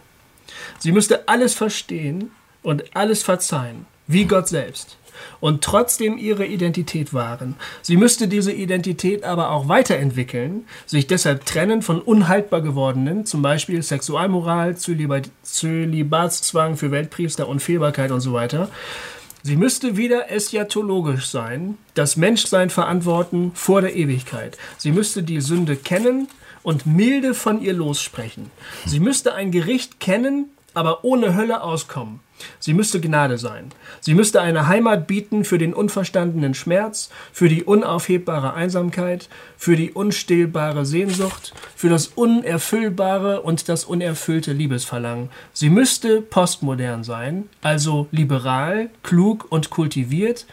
Sie 0.79 0.91
müsste 0.91 1.27
alles 1.27 1.53
verstehen 1.53 2.31
und 2.63 2.95
alles 2.95 3.21
verzeihen, 3.21 3.85
wie 4.07 4.25
Gott 4.25 4.47
selbst 4.47 4.97
und 5.39 5.63
trotzdem 5.63 6.17
ihre 6.17 6.45
Identität 6.45 7.13
wahren. 7.13 7.55
Sie 7.81 7.97
müsste 7.97 8.27
diese 8.27 8.51
Identität 8.51 9.23
aber 9.23 9.51
auch 9.51 9.67
weiterentwickeln, 9.67 10.65
sich 10.85 11.07
deshalb 11.07 11.45
trennen 11.45 11.81
von 11.81 12.01
unhaltbar 12.01 12.61
gewordenen, 12.61 13.25
zum 13.25 13.41
Beispiel 13.41 13.81
Sexualmoral, 13.81 14.77
Zölibatszwang 14.77 16.77
für 16.77 16.91
Weltpriester, 16.91 17.47
Unfehlbarkeit 17.47 18.11
und 18.11 18.21
so 18.21 18.33
weiter. 18.33 18.69
Sie 19.43 19.57
müsste 19.57 19.95
wieder 19.95 20.31
eschatologisch 20.31 21.27
sein, 21.27 21.77
das 21.93 22.17
Menschsein 22.17 22.71
verantworten 22.71 23.51
vor 23.53 23.81
der 23.81 23.95
Ewigkeit. 23.95 24.57
Sie 24.77 24.91
müsste 24.91 25.21
die 25.21 25.39
Sünde 25.39 25.75
kennen 25.75 26.27
und 26.63 26.87
milde 26.87 27.35
von 27.35 27.61
ihr 27.61 27.73
lossprechen. 27.73 28.49
Sie 28.87 28.99
müsste 28.99 29.35
ein 29.35 29.51
Gericht 29.51 29.99
kennen, 29.99 30.49
aber 30.73 31.03
ohne 31.03 31.35
Hölle 31.35 31.61
auskommen. 31.61 32.21
Sie 32.59 32.73
müsste 32.73 32.99
Gnade 32.99 33.37
sein. 33.37 33.69
Sie 34.01 34.13
müsste 34.13 34.41
eine 34.41 34.67
Heimat 34.67 35.07
bieten 35.07 35.45
für 35.45 35.57
den 35.57 35.73
unverstandenen 35.73 36.53
Schmerz, 36.53 37.09
für 37.31 37.49
die 37.49 37.63
unaufhebbare 37.63 38.53
Einsamkeit, 38.53 39.29
für 39.57 39.75
die 39.75 39.91
unstillbare 39.91 40.85
Sehnsucht, 40.85 41.53
für 41.75 41.89
das 41.89 42.07
unerfüllbare 42.07 43.41
und 43.41 43.69
das 43.69 43.85
unerfüllte 43.85 44.53
Liebesverlangen. 44.53 45.29
Sie 45.53 45.69
müsste 45.69 46.21
postmodern 46.21 47.03
sein, 47.03 47.49
also 47.61 48.07
liberal, 48.11 48.89
klug 49.03 49.47
und 49.49 49.69
kultiviert, 49.69 50.45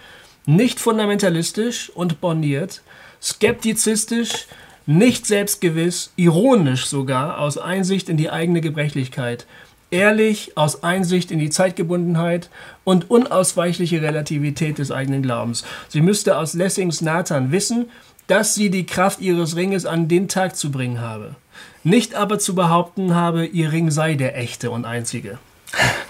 nicht 0.47 0.81
fundamentalistisch 0.81 1.91
und 1.91 2.21
borniert, 2.21 2.83
skeptizistisch, 3.21 4.47
nicht 4.87 5.27
selbstgewiss, 5.27 6.13
ironisch 6.17 6.87
sogar, 6.87 7.39
aus 7.39 7.57
Einsicht 7.57 8.09
in 8.09 8.17
die 8.17 8.31
eigene 8.31 8.61
Gebrechlichkeit, 8.61 9.47
ehrlich, 9.93 10.56
aus 10.56 10.82
Einsicht 10.82 11.31
in 11.31 11.39
die 11.39 11.51
Zeitgebundenheit 11.51 12.51
und 12.85 13.10
unausweichliche 13.10 14.02
Relativität 14.02 14.78
des 14.78 14.90
eigenen 14.90 15.23
Glaubens. 15.23 15.64
Sie 15.89 16.01
müsste 16.01 16.39
aus 16.39 16.55
Lessings 16.55 17.01
Nathan 17.01 17.52
wissen, 17.52 17.86
dass 18.27 18.55
sie 18.55 18.70
die 18.70 18.86
Kraft 18.86 19.20
ihres 19.20 19.56
Ringes 19.56 19.86
an 19.86 20.09
den 20.09 20.28
Tag 20.28 20.56
zu 20.56 20.70
bringen 20.70 21.01
habe. 21.01 21.36
Nicht 21.85 22.14
aber 22.14 22.39
zu 22.39 22.55
behaupten 22.55 23.14
habe, 23.14 23.44
ihr 23.44 23.73
Ring 23.73 23.90
sei 23.90 24.14
der 24.14 24.39
echte 24.39 24.70
und 24.70 24.85
einzige. 24.85 25.39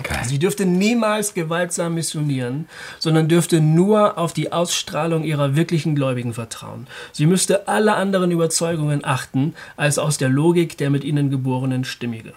Geil. 0.03 0.23
Sie 0.25 0.39
dürfte 0.39 0.67
niemals 0.67 1.35
gewaltsam 1.35 1.95
missionieren, 1.95 2.69
sondern 2.99 3.29
dürfte 3.29 3.61
nur 3.61 4.19
auf 4.19 4.33
die 4.33 4.53
Ausstrahlung 4.53 5.23
ihrer 5.23 5.55
wirklichen 5.55 5.95
Gläubigen 5.95 6.35
vertrauen. 6.35 6.87
Sie 7.13 7.27
müsste 7.27 7.69
alle 7.69 7.95
anderen 7.95 8.33
Überzeugungen 8.33 9.05
achten, 9.05 9.55
als 9.77 9.99
aus 9.99 10.19
der 10.19 10.29
Logik 10.29 10.77
der 10.79 10.91
mit 10.91 11.05
ihnen 11.05 11.31
geborenen 11.31 11.85
Stimmige. 11.85 12.33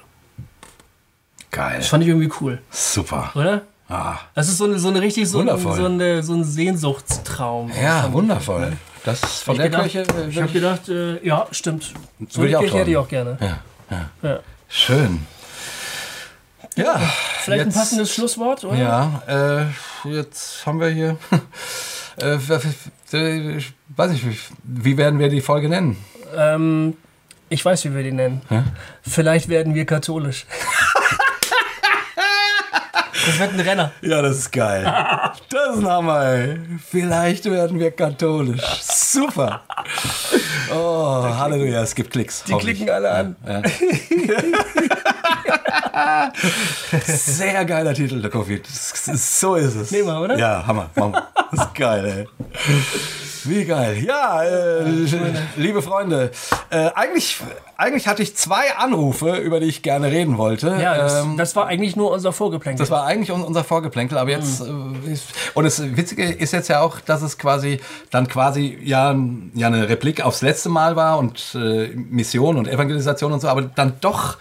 Geil. 1.55 1.77
Das 1.77 1.87
fand 1.87 2.03
ich 2.03 2.09
irgendwie 2.09 2.29
cool, 2.41 2.61
Super. 2.69 3.31
oder? 3.35 3.61
Ah. 3.87 4.17
Das 4.33 4.49
ist 4.49 4.57
so 4.57 4.65
eine, 4.65 4.77
so 4.79 4.89
eine 4.89 4.99
richtig 5.01 5.29
so, 5.29 5.39
ein, 5.39 5.57
so, 5.59 5.85
eine, 5.85 6.21
so 6.23 6.33
ein 6.33 6.43
Sehnsuchtstraum. 6.43 7.71
Ja, 7.81 8.11
wundervoll. 8.11 8.73
Das 9.03 9.19
von 9.43 9.53
Ich, 9.55 9.61
der 9.61 9.69
gedacht, 9.69 9.89
Kirche. 9.91 10.11
äh, 10.23 10.29
ich 10.29 10.41
habe 10.41 10.51
gedacht, 10.51 10.89
äh, 10.89 11.25
ja, 11.25 11.45
stimmt. 11.51 11.93
So 12.27 12.39
Würde 12.41 12.49
ich 12.49 12.55
eine 12.57 12.65
Kirche 12.65 12.79
hätte 12.79 12.89
ich 12.91 12.97
auch 12.97 13.07
gerne. 13.07 13.37
ja, 13.39 13.59
ja. 13.91 14.09
Ja. 14.29 14.39
Schön. 14.67 15.25
Ja. 16.75 16.99
Vielleicht 17.41 17.61
ein 17.61 17.67
jetzt- 17.67 17.77
passendes 17.77 18.13
Schlusswort, 18.13 18.63
oder? 18.65 18.75
Ja, 18.77 19.21
äh, 20.03 20.09
jetzt 20.09 20.65
haben 20.65 20.79
wir 20.81 20.89
hier. 20.89 21.17
äh, 22.17 22.37
äh, 23.13 23.57
ich 23.57 23.73
weiß 23.95 24.11
nicht, 24.11 24.25
wie- 24.63 24.97
werden 24.97 25.19
wir 25.19 25.29
die 25.29 25.41
Folge 25.41 25.69
nennen? 25.69 25.95
Ähm, 26.35 26.97
ich 27.47 27.63
weiß, 27.63 27.85
wie 27.85 27.93
wir 27.95 28.01
die 28.03 28.11
nennen. 28.11 28.41
Vielleicht 29.03 29.47
werden 29.47 29.75
wir 29.75 29.85
katholisch. 29.85 30.45
das 33.25 33.39
wird 33.39 33.53
ein 33.53 33.59
Renner. 33.59 33.91
Ja, 34.01 34.21
das 34.21 34.37
ist 34.37 34.51
geil. 34.51 34.83
Das 35.49 35.75
ist 35.77 35.83
ein 35.83 35.87
Hammer, 35.89 36.25
ey. 36.25 36.59
Vielleicht 36.89 37.45
werden 37.45 37.79
wir 37.79 37.91
katholisch. 37.91 38.61
Super. 38.81 39.61
Oh, 40.73 41.23
Halleluja, 41.23 41.81
es 41.81 41.95
gibt 41.95 42.11
Klicks. 42.11 42.43
Die 42.43 42.53
klicken 42.53 42.89
alle 42.89 43.11
an. 43.11 43.35
Sehr 47.05 47.65
geiler 47.65 47.93
Titel, 47.93 48.21
der 48.21 48.31
Coffee. 48.31 48.61
So 48.65 49.55
ist 49.55 49.75
es. 49.75 49.91
Nehmen 49.91 50.07
wir, 50.07 50.19
oder? 50.19 50.37
Ja, 50.37 50.65
Hammer. 50.67 50.89
Das 51.51 51.67
ist 51.67 51.75
geil, 51.75 52.05
ey. 52.05 52.27
Wie 53.47 53.65
geil. 53.65 54.03
Ja, 54.03 54.43
äh, 54.43 54.83
liebe 55.57 55.81
Freunde, 55.81 56.31
äh, 56.69 56.89
eigentlich, 56.95 57.39
eigentlich 57.77 58.07
hatte 58.07 58.23
ich 58.23 58.35
zwei 58.35 58.75
Anrufe, 58.77 59.35
über 59.37 59.59
die 59.59 59.67
ich 59.67 59.81
gerne 59.81 60.07
reden 60.11 60.37
wollte. 60.37 60.77
Ja, 60.81 60.97
das, 60.97 61.23
Ähm, 61.23 61.37
das 61.37 61.55
war 61.55 61.67
eigentlich 61.67 61.95
nur 61.95 62.11
unser 62.11 62.33
Vorgeplänkel. 62.33 62.79
das 62.83 62.89
war 62.91 63.05
eigentlich 63.05 63.31
un- 63.31 63.43
unser 63.43 63.63
Vorgeplänkel, 63.63 64.17
aber 64.17 64.29
jetzt 64.31 64.61
äh, 64.61 65.11
ist, 65.11 65.27
und 65.53 65.63
das 65.63 65.81
Witzige 65.95 66.23
ist 66.23 66.53
jetzt 66.53 66.67
ja 66.69 66.81
auch, 66.81 66.99
dass 66.99 67.21
es 67.21 67.37
quasi 67.37 67.79
dann 68.11 68.27
quasi 68.27 68.77
ja, 68.83 69.15
ja 69.53 69.67
eine 69.67 69.89
Replik 69.89 70.21
aufs 70.21 70.41
letzte 70.41 70.69
Mal 70.69 70.95
war 70.95 71.17
und 71.19 71.55
äh, 71.55 71.87
Mission 71.95 72.57
und 72.57 72.67
Evangelisation 72.67 73.31
und 73.33 73.39
so, 73.41 73.47
aber 73.47 73.61
dann 73.63 73.93
doch 74.01 74.37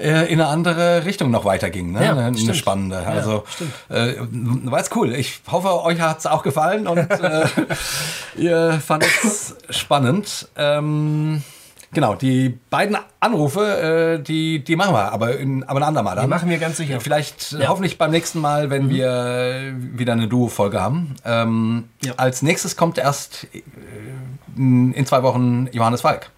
äh, 0.00 0.32
in 0.32 0.40
eine 0.40 0.46
andere 0.48 1.04
Richtung 1.04 1.30
noch 1.30 1.44
weiterging, 1.44 1.92
ne? 1.92 2.04
Ja, 2.04 2.12
eine, 2.12 2.36
eine 2.36 2.54
spannende. 2.54 2.98
Also 3.06 3.44
äh, 3.88 4.14
war 4.64 4.78
jetzt 4.78 4.94
cool. 4.96 5.14
Ich 5.14 5.40
hoffe, 5.50 5.82
euch 5.84 6.00
hat's 6.00 6.26
auch 6.26 6.42
gefallen 6.42 6.86
und 6.86 6.98
äh, 7.10 7.46
ihr 8.36 8.80
fandet 8.84 9.10
es 9.22 9.54
spannend. 9.70 10.48
Ähm, 10.56 11.42
Genau, 11.92 12.14
die 12.14 12.50
beiden 12.70 12.96
Anrufe, 13.18 14.20
äh, 14.20 14.22
die, 14.22 14.62
die 14.62 14.76
machen 14.76 14.94
wir, 14.94 15.10
aber, 15.10 15.36
in, 15.38 15.64
aber 15.64 15.80
ein 15.80 15.82
andermal 15.82 16.14
dann. 16.14 16.26
Die 16.26 16.30
machen 16.30 16.48
wir 16.48 16.58
ganz 16.58 16.76
sicher. 16.76 17.00
Vielleicht 17.00 17.52
äh, 17.52 17.56
Ja. 17.56 17.64
Mhm. 17.64 17.68
hoffentlich 17.68 17.98
beim 17.98 18.12
nächsten 18.12 18.38
Mal, 18.40 18.70
wenn 18.70 18.90
wir 18.90 19.08
äh, 19.10 19.72
wieder 19.98 20.12
eine 20.12 20.28
Duo-Folge 20.28 20.80
haben. 20.80 21.16
Ähm, 21.24 21.88
Ja. 22.04 22.12
Als 22.16 22.42
nächstes 22.42 22.76
kommt 22.76 22.96
erst 22.96 23.48
äh, 23.52 23.62
in 24.56 25.04
zwei 25.04 25.24
Wochen 25.24 25.68
Johannes 25.72 26.02
Falk, 26.02 26.30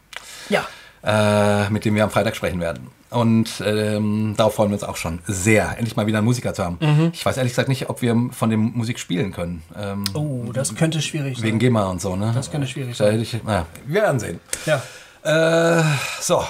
ja. 0.48 0.64
äh, 1.04 1.68
mit 1.68 1.84
dem 1.84 1.96
wir 1.96 2.04
am 2.04 2.10
Freitag 2.10 2.34
sprechen 2.34 2.60
werden. 2.60 2.88
Und 3.12 3.62
ähm, 3.64 4.34
darauf 4.36 4.54
freuen 4.54 4.70
wir 4.70 4.74
uns 4.74 4.84
auch 4.84 4.96
schon 4.96 5.20
sehr, 5.26 5.76
endlich 5.76 5.96
mal 5.96 6.06
wieder 6.06 6.18
einen 6.18 6.24
Musiker 6.26 6.54
zu 6.54 6.64
haben. 6.64 6.78
Mhm. 6.80 7.10
Ich 7.12 7.24
weiß 7.24 7.36
ehrlich 7.36 7.52
gesagt 7.52 7.68
nicht, 7.68 7.90
ob 7.90 8.02
wir 8.02 8.16
von 8.32 8.50
dem 8.50 8.72
Musik 8.74 8.98
spielen 8.98 9.32
können. 9.32 9.62
Ähm, 9.78 10.04
Oh, 10.14 10.50
das 10.52 10.74
könnte 10.74 11.00
schwierig 11.02 11.36
sein. 11.36 11.44
Wegen 11.46 11.58
GEMA 11.58 11.84
und 11.88 12.00
so, 12.00 12.16
ne? 12.16 12.32
Das 12.34 12.50
könnte 12.50 12.66
schwierig 12.66 12.96
sein. 12.96 13.20
ich, 13.20 13.42
naja, 13.44 13.66
wir 13.86 14.02
werden 14.02 14.18
sehen. 14.20 14.40
Ja. 14.66 14.82
Äh, 15.24 15.84
so. 16.20 16.44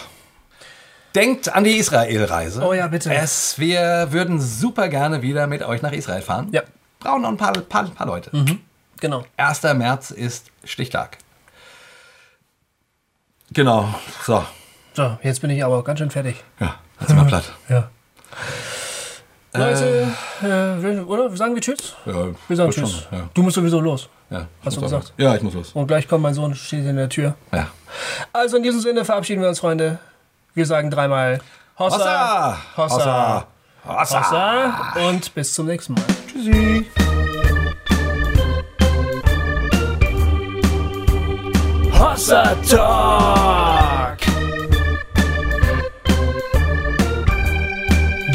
Denkt 1.15 1.55
an 1.55 1.65
die 1.65 1.77
Israel-Reise. 1.77 2.63
Oh 2.67 2.73
ja, 2.73 2.87
bitte. 2.87 3.13
Es, 3.13 3.59
wir 3.59 4.09
würden 4.11 4.41
super 4.41 4.89
gerne 4.89 5.21
wieder 5.21 5.47
mit 5.47 5.63
euch 5.63 5.83
nach 5.83 5.93
Israel 5.93 6.23
fahren. 6.23 6.49
Ja. 6.53 6.63
Brauchen 7.01 7.23
noch 7.23 7.29
ein 7.29 7.37
paar, 7.37 7.53
paar, 7.53 7.85
paar 7.91 8.07
Leute. 8.07 8.31
Genau. 9.01 9.25
1. 9.37 9.63
März 9.75 10.11
ist 10.13 10.47
Stichtag. 10.65 11.19
Genau. 13.53 13.93
So. 14.25 14.43
So, 14.95 15.17
jetzt 15.23 15.41
bin 15.41 15.51
ich 15.51 15.65
aber 15.65 15.83
ganz 15.85 15.99
schön 15.99 16.11
fertig. 16.11 16.37
Ja, 16.61 16.75
jetzt 17.01 17.15
mal 17.15 17.25
platt. 17.25 17.45
Ja. 17.69 17.89
Leute, 19.55 20.09
äh, 20.43 21.01
oder? 21.01 21.35
Sagen 21.37 21.55
wir 21.55 21.61
Tschüss? 21.63 21.95
Ja, 22.07 22.13
Wir 22.49 22.57
sagen 22.57 22.69
wird 22.69 22.75
schon, 22.75 22.85
Tschüss. 22.85 23.07
Ja, 23.11 23.29
Du 23.35 23.43
musst 23.43 23.55
sowieso 23.57 23.81
los. 23.81 24.09
ja, 24.31 24.47
Hast 24.65 24.77
du 24.77 24.81
gesagt? 24.81 25.05
los. 25.05 25.13
Ja, 25.19 25.35
ich 25.35 25.43
muss 25.43 25.55
los. 25.55 25.73
Und 25.73 25.87
gleich 25.87 26.09
kommt 26.09 26.23
mein 26.23 26.35
Sohn, 26.35 26.55
steht 26.55 26.87
in 26.87 26.97
der 26.97 27.09
Tür. 27.09 27.35
Ja. 27.53 27.69
Also 28.33 28.57
in 28.57 28.63
diesem 28.63 28.81
Sinne 28.81 29.05
verabschieden 29.05 29.43
wir 29.43 29.49
uns, 29.49 29.61
Freunde. 29.61 29.99
Wir 30.55 30.67
sagen 30.67 30.91
dreimal 30.91 31.41
Hossa, 31.79 31.97
Hossa! 31.99 32.59
Hossa, 32.77 33.47
Hossa! 33.85 34.21
Hossa 34.95 35.09
und 35.09 35.35
bis 35.35 35.53
zum 35.55 35.67
nächsten 35.67 35.95
Mal. 35.95 36.03
Tschüssi! 36.31 36.87
Hossa 41.99 42.55
Talk! 42.69 43.62